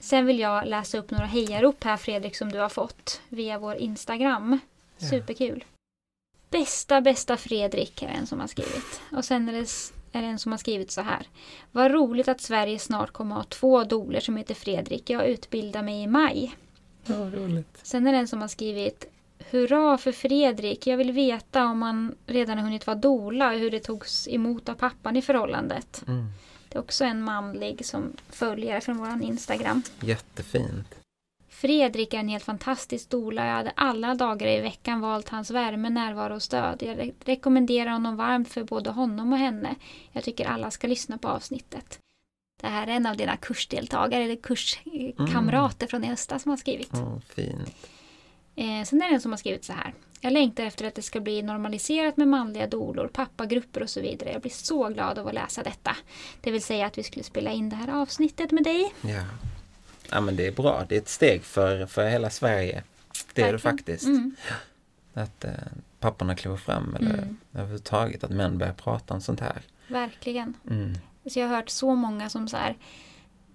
Sen 0.00 0.26
vill 0.26 0.38
jag 0.38 0.66
läsa 0.66 0.98
upp 0.98 1.10
några 1.10 1.26
hejarop 1.26 1.84
här 1.84 1.96
Fredrik 1.96 2.36
som 2.36 2.52
du 2.52 2.58
har 2.58 2.68
fått 2.68 3.20
via 3.28 3.58
vår 3.58 3.76
Instagram. 3.76 4.58
Ja. 4.98 5.08
Superkul. 5.08 5.64
Bästa, 6.50 7.00
bästa 7.00 7.36
Fredrik 7.36 8.02
är 8.02 8.08
en 8.08 8.26
som 8.26 8.40
har 8.40 8.46
skrivit. 8.46 9.00
Och 9.12 9.24
sen 9.24 9.48
är 9.48 9.52
det, 9.52 9.66
är 10.12 10.22
det 10.22 10.28
en 10.28 10.38
som 10.38 10.52
har 10.52 10.58
skrivit 10.58 10.90
så 10.90 11.00
här. 11.00 11.26
Vad 11.72 11.90
roligt 11.90 12.28
att 12.28 12.40
Sverige 12.40 12.78
snart 12.78 13.10
kommer 13.10 13.34
ha 13.34 13.44
två 13.44 13.84
doler 13.84 14.20
som 14.20 14.36
heter 14.36 14.54
Fredrik. 14.54 15.10
Jag 15.10 15.26
utbildar 15.26 15.82
mig 15.82 16.02
i 16.02 16.06
maj. 16.06 16.56
Ja, 17.04 17.14
roligt. 17.14 17.78
Sen 17.82 18.06
är 18.06 18.12
det 18.12 18.18
en 18.18 18.28
som 18.28 18.40
har 18.40 18.48
skrivit 18.48 19.06
Hurra 19.50 19.98
för 19.98 20.12
Fredrik! 20.12 20.86
Jag 20.86 20.96
vill 20.96 21.12
veta 21.12 21.64
om 21.64 21.82
han 21.82 22.14
redan 22.26 22.58
har 22.58 22.64
hunnit 22.64 22.86
vara 22.86 22.96
dola 22.96 23.52
och 23.52 23.58
hur 23.58 23.70
det 23.70 23.80
togs 23.80 24.28
emot 24.28 24.68
av 24.68 24.74
pappan 24.74 25.16
i 25.16 25.22
förhållandet. 25.22 26.04
Mm. 26.06 26.26
Det 26.68 26.78
är 26.78 26.80
också 26.80 27.04
en 27.04 27.22
manlig 27.22 27.86
som 27.86 28.16
följare 28.28 28.80
från 28.80 28.98
vår 28.98 29.22
Instagram. 29.22 29.82
Jättefint. 30.00 30.99
Fredrik 31.60 32.14
är 32.14 32.18
en 32.18 32.28
helt 32.28 32.44
fantastisk 32.44 33.10
dola. 33.10 33.46
Jag 33.46 33.54
hade 33.54 33.72
alla 33.76 34.14
dagar 34.14 34.48
i 34.48 34.60
veckan 34.60 35.00
valt 35.00 35.28
hans 35.28 35.50
värme, 35.50 35.90
närvaro 35.90 36.34
och 36.34 36.42
stöd. 36.42 36.82
Jag 36.82 36.98
re- 36.98 37.14
rekommenderar 37.24 37.90
honom 37.90 38.16
varmt 38.16 38.48
för 38.48 38.64
både 38.64 38.90
honom 38.90 39.32
och 39.32 39.38
henne. 39.38 39.74
Jag 40.12 40.24
tycker 40.24 40.46
alla 40.46 40.70
ska 40.70 40.86
lyssna 40.86 41.18
på 41.18 41.28
avsnittet. 41.28 41.98
Det 42.60 42.66
här 42.66 42.86
är 42.86 42.90
en 42.92 43.06
av 43.06 43.16
dina 43.16 43.36
kursdeltagare 43.36 44.24
eller 44.24 44.36
kurskamrater 44.36 45.86
från 45.86 46.04
i 46.04 46.06
höstas 46.06 46.42
som 46.42 46.50
har 46.50 46.56
skrivit. 46.56 46.94
Oh, 46.94 47.18
fint. 47.20 47.76
Eh, 48.56 48.82
sen 48.84 49.02
är 49.02 49.08
det 49.08 49.14
en 49.14 49.20
som 49.20 49.32
har 49.32 49.36
skrivit 49.38 49.64
så 49.64 49.72
här. 49.72 49.94
Jag 50.20 50.32
längtar 50.32 50.64
efter 50.64 50.86
att 50.86 50.94
det 50.94 51.02
ska 51.02 51.20
bli 51.20 51.42
normaliserat 51.42 52.16
med 52.16 52.28
manliga 52.28 52.66
dolor, 52.66 53.10
pappagrupper 53.12 53.82
och 53.82 53.90
så 53.90 54.00
vidare. 54.00 54.32
Jag 54.32 54.40
blir 54.40 54.52
så 54.52 54.88
glad 54.88 55.18
av 55.18 55.28
att 55.28 55.34
läsa 55.34 55.62
detta. 55.62 55.96
Det 56.40 56.50
vill 56.50 56.62
säga 56.62 56.86
att 56.86 56.98
vi 56.98 57.02
skulle 57.02 57.24
spela 57.24 57.50
in 57.52 57.68
det 57.70 57.76
här 57.76 58.02
avsnittet 58.02 58.50
med 58.50 58.64
dig. 58.64 58.92
Ja. 59.00 59.22
Ja, 60.10 60.20
men 60.20 60.36
det 60.36 60.46
är 60.46 60.52
bra. 60.52 60.84
Det 60.88 60.94
är 60.96 61.00
ett 61.00 61.08
steg 61.08 61.42
för, 61.44 61.86
för 61.86 62.08
hela 62.08 62.30
Sverige. 62.30 62.82
Det 63.34 63.42
är 63.42 63.52
det 63.52 63.58
faktiskt. 63.58 64.04
Mm. 64.04 64.36
Att 65.14 65.44
eh, 65.44 65.50
papporna 66.00 66.36
kliver 66.36 66.56
fram 66.56 66.94
eller 66.96 67.14
Mm. 67.14 67.36
överhuvudtaget 67.52 68.24
att 68.24 68.30
män 68.30 68.58
börjar 68.58 68.72
prata 68.72 69.14
om 69.14 69.20
sånt 69.20 69.40
här. 69.40 69.62
Verkligen. 69.88 70.54
Mm. 70.70 70.94
Så 71.30 71.38
jag 71.40 71.48
har 71.48 71.56
hört 71.56 71.68
så 71.68 71.94
många 71.94 72.28
som 72.28 72.48
så 72.48 72.56
här 72.56 72.76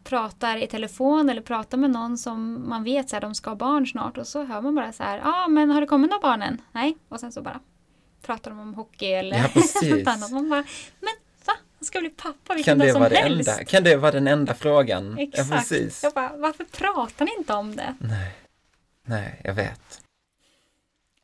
pratar 0.04 0.58
i 0.58 0.68
telefon 0.68 1.30
eller 1.30 1.42
pratar 1.42 1.78
med 1.78 1.90
någon 1.92 2.18
som 2.18 2.70
man 2.70 2.84
vet 2.84 3.14
att 3.14 3.22
de 3.22 3.36
ska 3.36 3.50
ha 3.50 3.56
barn 3.56 3.88
snart 3.88 4.18
och 4.18 4.28
så 4.28 4.44
hör 4.44 4.62
man 4.62 4.76
bara 4.76 4.92
så 4.92 5.04
här, 5.04 5.18
ja 5.18 5.44
ah, 5.46 5.48
men 5.48 5.70
har 5.70 5.82
det 5.82 5.88
kommit 5.88 6.10
några 6.12 6.22
barn 6.22 6.42
än? 6.42 6.62
Nej, 6.72 6.98
och 7.10 7.20
sen 7.20 7.32
så 7.32 7.42
bara 7.42 7.60
pratar 8.22 8.52
de 8.52 8.60
om 8.60 8.74
hockey 8.74 9.06
eller 9.12 9.38
Ja, 9.38 9.48
något 9.98 10.08
annat. 10.08 10.32
Man 10.32 10.50
bara, 10.50 10.64
men? 11.00 11.14
Han 11.86 11.88
ska 11.88 12.00
bli 12.00 12.10
pappa 12.10 12.54
vilken 12.54 12.72
Kan 12.72 12.78
dag 12.88 12.92
som 12.92 13.02
vara 13.02 13.14
helst. 13.14 13.50
enda, 13.50 13.64
kan 13.64 13.84
det 13.84 13.96
vara 13.96 14.12
den 14.12 14.28
enda 14.28 14.54
frågan? 14.54 15.18
Exakt. 15.18 15.50
Ja, 15.50 15.56
precis. 15.58 16.04
Jag 16.04 16.14
bara, 16.14 16.32
varför 16.38 16.64
pratar 16.64 17.26
ni 17.26 17.32
inte 17.38 17.54
om 17.54 17.76
det? 17.76 17.96
Nej. 18.00 18.32
Nej, 19.06 19.42
jag 19.44 19.54
vet. 19.54 20.02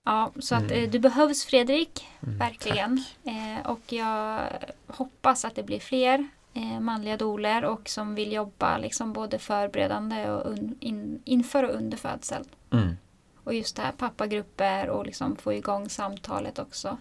Ja, 0.05 0.31
så 0.39 0.55
att 0.55 0.61
Mm. 0.71 0.83
eh, 0.83 0.89
du 0.89 0.99
behövs 0.99 1.45
Fredrik, 1.45 2.07
Mm, 2.23 2.37
verkligen. 2.37 3.03
Eh, 3.23 3.67
och 3.71 3.93
jag 3.93 4.39
hoppas 4.87 5.45
att 5.45 5.55
det 5.55 5.63
blir 5.63 5.79
fler 5.79 6.27
eh, 6.53 6.79
manliga 6.79 7.17
doler 7.17 7.65
och 7.65 7.89
som 7.89 8.15
vill 8.15 8.31
jobba 8.33 8.77
liksom 8.77 9.13
både 9.13 9.39
förberedande 9.39 10.29
och 10.29 10.51
un, 10.51 10.75
in, 10.79 11.21
inför 11.25 11.63
och 11.63 11.75
under 11.75 11.97
födsel. 11.97 12.43
Mm. 12.73 12.97
Och 13.43 13.53
just 13.53 13.75
det 13.75 13.81
här 13.81 13.91
pappagrupper 13.91 14.89
och 14.89 15.05
liksom 15.05 15.35
få 15.35 15.53
igång 15.53 15.89
samtalet 15.89 16.59
också 16.59 16.97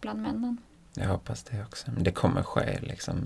bland 0.00 0.22
männen. 0.22 0.58
Jag 0.94 1.08
hoppas 1.08 1.42
det 1.42 1.62
också. 1.62 1.90
Men 1.94 2.02
Det 2.04 2.10
kommer 2.12 2.42
ske 2.42 2.78
liksom. 2.82 3.16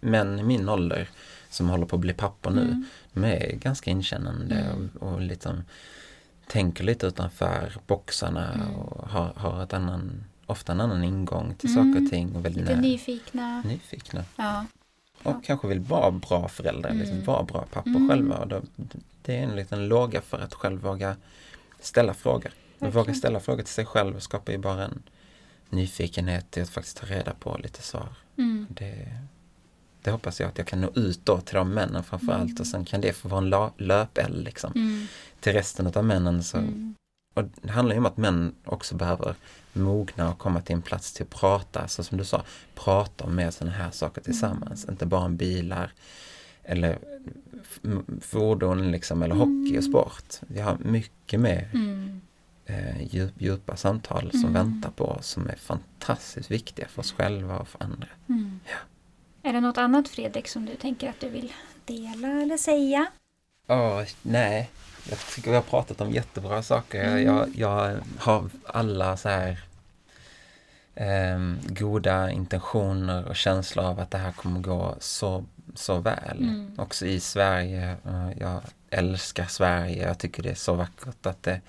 Män 0.00 0.38
i 0.38 0.42
min 0.42 0.68
ålder 0.68 1.08
som 1.50 1.68
håller 1.68 1.86
på 1.86 1.96
att 1.96 2.00
bli 2.00 2.12
pappor 2.12 2.50
nu, 2.50 2.60
Mm. 2.62 2.84
de 3.12 3.24
är 3.24 3.52
ganska 3.56 3.90
inkännande 3.90 4.54
Mm. 4.54 4.90
och, 5.00 5.12
och 5.12 5.20
liksom 5.20 5.64
tänker 6.46 6.84
lite 6.84 7.06
utanför 7.06 7.72
boxarna 7.86 8.52
Mm. 8.54 8.74
och 8.76 9.08
har, 9.08 9.32
har 9.36 9.62
ett 9.62 9.72
annan, 9.72 10.24
ofta 10.46 10.72
en 10.72 10.80
annan 10.80 11.04
ingång 11.04 11.54
till 11.54 11.70
Mm. 11.76 11.92
saker 11.94 12.04
och 12.04 12.10
ting 12.10 12.36
och 12.36 12.44
väldigt 12.44 12.62
Lite 12.68 12.80
nyfikna. 12.80 13.60
nyfikna. 13.62 14.24
Ja. 14.36 14.64
Och 15.22 15.30
Ja. 15.32 15.40
kanske 15.44 15.68
vill 15.68 15.80
vara 15.80 16.10
bra 16.10 16.48
föräldrar, 16.48 16.90
Mm. 16.90 17.00
liksom 17.02 17.24
vara 17.24 17.42
bra 17.42 17.64
pappor 17.72 17.90
Mm. 17.90 18.08
själva. 18.08 18.36
Och 18.38 18.48
då, 18.48 18.60
det 19.22 19.36
är 19.38 19.42
en 19.42 19.56
liten 19.56 19.88
låga 19.88 20.20
för 20.20 20.38
att 20.38 20.54
själv 20.54 20.80
våga 20.80 21.16
ställa 21.80 22.14
frågor. 22.14 22.50
Verkligen. 22.78 22.92
Våga 22.94 23.14
ställa 23.14 23.40
frågor 23.40 23.62
till 23.62 23.72
sig 23.74 23.86
själv 23.86 24.18
skapar 24.20 24.52
ju 24.52 24.58
bara 24.58 24.84
en 24.84 25.02
nyfikenhet 25.70 26.50
till 26.50 26.62
att 26.62 26.68
faktiskt 26.70 26.96
ta 26.96 27.06
reda 27.06 27.32
på 27.34 27.56
lite 27.62 27.82
svar. 27.82 28.08
Mm. 28.38 28.66
Det, 28.70 29.18
det 30.02 30.10
hoppas 30.10 30.40
jag 30.40 30.48
att 30.48 30.58
jag 30.58 30.66
kan 30.66 30.80
nå 30.80 30.90
ut 30.94 31.20
då 31.24 31.40
till 31.40 31.54
de 31.54 31.70
männen 31.74 32.04
framför 32.04 32.32
allt 32.32 32.42
Mm. 32.50 32.56
och 32.60 32.66
sen 32.66 32.84
kan 32.84 33.00
det 33.00 33.12
få 33.12 33.28
vara 33.28 33.40
en 33.42 33.48
la- 33.50 33.72
löpeld 33.78 34.44
liksom. 34.44 34.72
Mm. 34.74 35.06
Till 35.40 35.52
resten 35.52 35.86
av 35.86 36.04
männen 36.04 36.42
så, 36.44 36.58
Mm. 36.58 36.94
och 37.34 37.44
det 37.62 37.70
handlar 37.70 37.94
ju 37.94 37.98
om 37.98 38.06
att 38.06 38.16
män 38.16 38.54
också 38.64 38.94
behöver 38.94 39.34
mogna 39.72 40.30
och 40.30 40.38
komma 40.38 40.60
till 40.60 40.74
en 40.74 40.82
plats 40.82 41.12
till 41.12 41.22
att 41.22 41.30
prata, 41.40 41.88
så 41.88 42.02
som 42.04 42.18
du 42.18 42.24
sa, 42.24 42.42
prata 42.74 43.24
om 43.24 43.34
mer 43.34 43.50
sådana 43.50 43.76
här 43.76 43.90
saker 43.90 44.20
tillsammans, 44.22 44.84
Mm. 44.84 44.92
inte 44.92 45.06
bara 45.06 45.20
om 45.24 45.36
bilar 45.36 45.92
eller 46.62 46.98
fordon 48.20 48.90
liksom, 48.90 49.22
eller 49.22 49.34
Mm. 49.34 49.64
hockey 49.64 49.78
och 49.78 49.84
sport. 49.84 50.34
Vi 50.40 50.60
har 50.60 50.78
mycket 50.78 51.40
mer 51.40 51.70
Mm. 51.74 52.20
Eh, 52.66 53.02
djup, 53.14 53.32
djupa 53.38 53.76
samtal 53.76 54.30
som 54.30 54.40
Mm. 54.40 54.52
väntar 54.52 54.90
på 54.90 55.04
oss 55.04 55.26
som 55.26 55.48
är 55.48 55.56
fantastiskt 55.56 56.50
viktiga 56.50 56.88
för 56.88 57.00
oss 57.00 57.12
själva 57.12 57.58
och 57.58 57.68
för 57.68 57.82
andra. 57.84 58.08
Mm. 58.28 58.60
Är 59.42 59.52
det 59.52 59.60
något 59.60 59.78
annat 59.78 60.08
Fredrik 60.08 60.48
som 60.48 60.66
du 60.66 60.74
tänker 60.76 61.08
att 61.10 61.20
du 61.20 61.28
vill 61.28 61.52
dela 61.84 62.28
eller 62.28 62.56
säga? 62.56 63.06
Åh, 63.68 64.02
nej. 64.22 64.70
Jag 65.10 65.18
tycker 65.18 65.50
vi 65.50 65.56
har 65.56 65.62
pratat 65.62 66.00
om 66.00 66.10
jättebra 66.10 66.62
saker. 66.62 67.04
Mm. 67.04 67.24
Jag, 67.24 67.48
jag 67.56 67.96
har 68.18 68.50
alla 68.66 69.16
så 69.16 69.28
här 69.28 69.58
ehm, 70.94 71.58
goda 71.66 72.30
intentioner 72.30 73.24
och 73.28 73.36
känslor 73.36 73.84
av 73.84 74.00
att 74.00 74.10
det 74.10 74.18
här 74.18 74.32
kommer 74.32 74.60
gå 74.60 74.96
så, 75.00 75.44
så 75.74 75.98
väl. 75.98 76.38
Mm. 76.38 76.74
Också 76.78 77.06
i 77.06 77.20
Sverige. 77.20 77.96
Eh, 78.06 78.30
Jag 78.38 78.60
älskar 78.90 79.44
Sverige. 79.46 80.06
Jag 80.06 80.18
tycker 80.18 80.42
det 80.42 80.50
är 80.50 80.54
så 80.54 80.74
vackert 80.74 81.26
att 81.26 81.42
det 81.42 81.60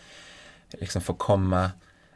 liksom 0.72 1.02
får 1.02 1.14
komma 1.14 1.72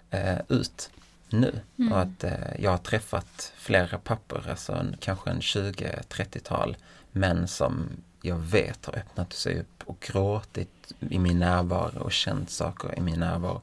eh, 0.10 0.38
ut 0.47 0.89
nu. 1.30 1.60
Mm. 1.80 1.91
Och 1.93 2.02
att 2.02 2.24
eh, 2.24 2.34
jag 2.60 2.72
har 2.72 2.78
träffat 2.78 3.54
flera 3.58 3.97
pappor, 3.97 4.47
alltså 4.49 4.74
en, 4.74 4.95
kanske 4.99 5.30
en 5.30 5.39
20-30-tal 5.39 6.78
män 7.12 7.47
som 7.47 7.89
jag 8.22 8.38
vet 8.38 8.86
har 8.86 8.97
öppnat 8.97 9.34
sig 9.34 9.60
upp 9.60 9.84
och 9.86 9.99
gråtit 9.99 10.93
i 11.10 11.20
min 11.20 11.39
närvaro 11.39 11.99
och 11.99 12.12
känt 12.12 12.49
saker 12.49 12.97
i 12.97 13.02
min 13.02 13.20
närvaro. 13.20 13.62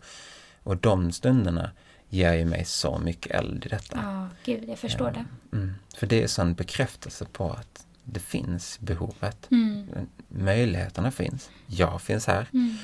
Och 0.62 0.76
de 0.76 1.12
stunderna 1.12 1.70
ger 2.08 2.32
ju 2.34 2.44
mig 2.44 2.64
så 2.64 2.98
mycket 2.98 3.32
eld 3.32 3.66
i 3.66 3.68
detta. 3.68 4.00
Ja, 4.02 4.28
gud, 4.44 4.68
jag 4.68 4.78
förstår 4.78 5.12
Ja. 5.16 5.24
det. 5.50 5.56
Mm. 5.56 5.74
För 5.96 6.06
det 6.06 6.22
är 6.22 6.26
sån 6.26 6.54
bekräftelse 6.54 7.24
på 7.24 7.50
att 7.50 7.86
det 8.04 8.20
finns 8.20 8.80
behovet. 8.80 9.50
Mm. 9.50 9.86
Möjligheterna 10.28 11.10
finns. 11.10 11.50
Jag 11.66 12.02
finns 12.02 12.26
här. 12.26 12.46
Mm. 12.52 12.76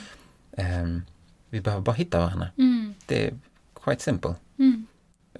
Ehm, 0.57 1.03
vi 1.55 1.61
behöver 1.61 1.83
bara 1.83 1.97
hitta 1.97 2.19
varandra. 2.19 2.49
Mm. 2.59 2.95
Det 3.07 3.27
är 3.27 3.35
quite 3.85 4.03
simple. 4.03 4.35
Mm. 4.59 4.87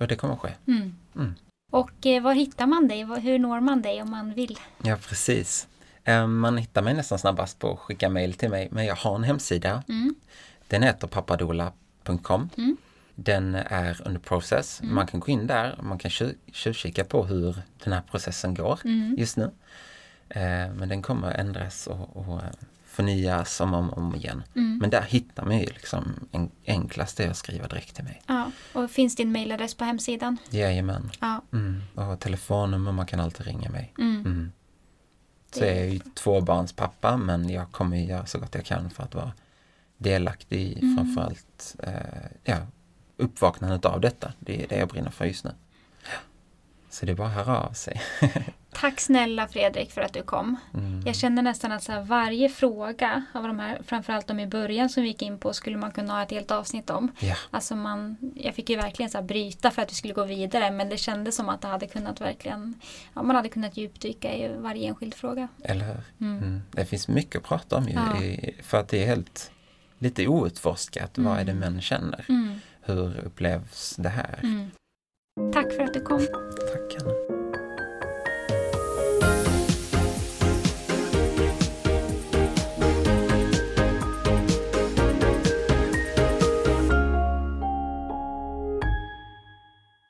Och 0.01 0.09
det 0.09 0.17
kommer 0.17 0.37
ske. 0.37 0.51
Mm. 0.67 0.95
Mm. 1.17 1.35
Och 1.73 2.07
eh, 2.07 2.23
var 2.23 2.35
hittar 2.35 2.67
man 2.67 2.89
dig? 2.89 3.05
Hur 3.21 3.39
når 3.39 3.61
man 3.61 3.83
dig 3.83 4.03
om 4.03 4.11
man 4.11 4.35
vill? 4.35 4.59
Ja, 4.83 4.97
precis. 4.97 5.69
Ehm, 6.05 6.39
man 6.39 6.57
hittar 6.59 6.83
mig 6.83 6.95
nästan 6.95 7.19
snabbast 7.19 7.59
på 7.59 7.73
att 7.73 7.79
skicka 7.79 8.09
mejl 8.09 8.35
till 8.35 8.51
mig. 8.51 8.69
Men 8.71 8.85
jag 8.87 8.97
har 8.97 9.15
en 9.17 9.25
hemsida. 9.25 9.83
Mm. 9.89 10.15
Den 10.69 10.83
heter 10.83 11.07
pappadola.com. 11.09 12.51
Mm. 12.57 12.77
Den 13.15 13.55
är 13.55 14.03
under 14.05 14.21
process. 14.21 14.81
Man 14.83 15.07
kan 15.07 15.21
gå 15.21 15.29
in 15.29 15.47
där 15.47 15.75
och 15.79 15.85
man 15.85 15.99
kan 15.99 16.11
tju- 16.11 16.37
tjuvkika 16.53 17.05
på 17.05 17.25
hur 17.25 17.57
den 17.85 17.93
här 17.93 18.03
processen 18.11 18.55
går 18.55 18.81
just 19.17 19.37
nu. 19.37 19.51
Eh, 20.29 20.69
men 20.75 20.89
den 20.89 21.03
kommer 21.03 21.31
att 21.31 21.37
ändras 21.37 21.87
och, 21.87 22.17
och 22.17 22.43
eh, 22.43 22.49
förnyas 22.95 23.61
om 23.61 23.75
och 23.75 23.81
om, 23.81 23.91
om 23.91 24.15
igen. 24.15 24.43
Mm. 24.57 24.79
Men 24.79 24.91
där 24.91 25.03
hittar 25.03 25.45
man 25.45 25.59
ju 25.59 25.67
liksom 25.67 26.29
en, 26.33 26.51
enklast 26.67 27.21
är 27.21 27.31
att 27.31 27.37
skriva 27.37 27.67
direkt 27.69 27.95
till 27.95 28.05
mig. 28.05 28.23
Ja. 28.27 28.51
Och 28.73 28.91
finns 28.91 29.17
din 29.17 29.33
mailadress 29.33 29.75
på 29.75 29.85
hemsidan? 29.85 30.37
Jajamän. 30.51 31.11
Ja. 31.21 31.43
Mm. 31.53 31.83
Och 31.95 32.21
telefonnummer, 32.21 32.93
man 32.93 33.07
kan 33.07 33.21
alltid 33.21 33.47
ringa 33.47 33.71
mig. 33.71 33.95
Mm. 33.99 34.21
Mm. 34.21 34.53
Så 35.55 35.61
jag 35.61 35.69
är 35.71 35.85
ju 35.85 35.99
tvåbarnspappa 35.99 37.17
men 37.17 37.49
jag 37.51 37.73
kommer 37.73 37.97
göra 37.97 38.27
så 38.27 38.39
gott 38.39 38.55
jag 38.55 38.65
kan 38.65 38.91
för 38.91 39.03
att 39.03 39.15
vara 39.15 39.33
delaktig 39.99 40.61
i 40.61 40.79
Mm. 40.83 40.97
framförallt 40.97 41.77
eh, 41.83 41.93
ja, 42.45 42.57
uppvaknandet 43.17 43.85
av 43.85 44.01
detta. 44.01 44.33
Det 44.39 44.63
är 44.65 44.69
det 44.69 44.77
jag 44.77 44.89
brinner 44.89 45.11
för 45.11 45.25
just 45.25 45.45
nu. 45.45 45.51
Så 46.95 47.07
det 47.07 47.13
är 47.13 47.17
bara 47.17 47.29
att 47.29 47.35
höra 47.47 47.61
av 47.61 47.73
sig. 47.73 48.03
Tack 48.73 49.01
snälla 49.01 49.49
Fredrik 49.49 49.91
för 49.93 50.01
att 50.01 50.13
du 50.13 50.23
kom. 50.23 50.57
Mm. 50.75 51.03
Jag 51.07 51.17
känner 51.17 51.43
nästan 51.43 51.73
att 51.73 51.83
så 51.83 51.93
här, 51.93 52.03
varje 52.03 52.49
fråga 52.49 53.25
av 53.33 53.43
de 53.43 53.59
här, 53.59 53.81
framförallt 53.87 54.27
de 54.27 54.41
i 54.41 54.47
början 54.47 54.89
som 54.89 55.03
vi 55.03 55.09
gick 55.09 55.23
in 55.23 55.39
på, 55.39 55.53
skulle 55.53 55.77
man 55.77 55.91
kunna 55.93 56.13
ha 56.15 56.23
ett 56.23 56.31
helt 56.31 56.51
avsnitt 56.51 56.91
om. 56.91 57.13
Ja, 57.21 57.35
Alltså 57.51 57.77
man, 57.77 58.17
jag 58.35 58.55
fick 58.55 58.71
ju 58.71 58.77
verkligen 58.77 59.11
så 59.11 59.19
här 59.19 59.25
bryta 59.25 59.71
för 59.71 59.83
att 59.83 59.91
vi 59.91 59.95
skulle 59.95 60.15
gå 60.15 60.25
vidare 60.25 60.71
men 60.71 60.89
det 60.89 60.97
kändes 60.97 61.37
som 61.37 61.49
att 61.49 61.61
det 61.61 61.69
hade 61.69 61.87
kunnat 61.87 62.21
verkligen, 62.21 62.75
ja, 63.15 63.23
man 63.23 63.37
hade 63.37 63.49
kunnat 63.49 63.77
djupdyka 63.77 64.35
i 64.35 64.49
varje 64.59 64.89
enskild 64.89 65.15
fråga. 65.15 65.49
eller 65.65 65.85
hur? 65.85 66.03
Mm. 66.21 66.43
Mm. 66.43 66.63
Det 66.71 66.85
finns 66.87 67.09
mycket 67.09 67.37
att 67.37 67.45
prata 67.49 67.77
om 67.77 67.89
ju, 67.89 67.95
Ja. 67.95 68.23
i, 68.23 68.55
för 68.63 68.81
att 68.81 68.89
det 68.89 69.03
är 69.03 69.07
helt 69.07 69.51
lite 69.99 70.29
outforskat. 70.29 71.11
Vad 71.19 71.39
är 71.39 71.45
det 71.45 71.53
Mm. 71.53 71.73
män 71.73 71.81
känner? 71.81 72.25
Mm. 72.29 72.61
Hur 72.83 73.19
upplevs 73.25 73.97
det 73.97 74.09
här? 74.09 74.39
Tack 75.53 75.73
för 75.73 75.83
att 75.83 75.95
du 75.95 76.01
kom. 76.01 76.21
Tack 76.21 77.03
Anna. 77.03 77.44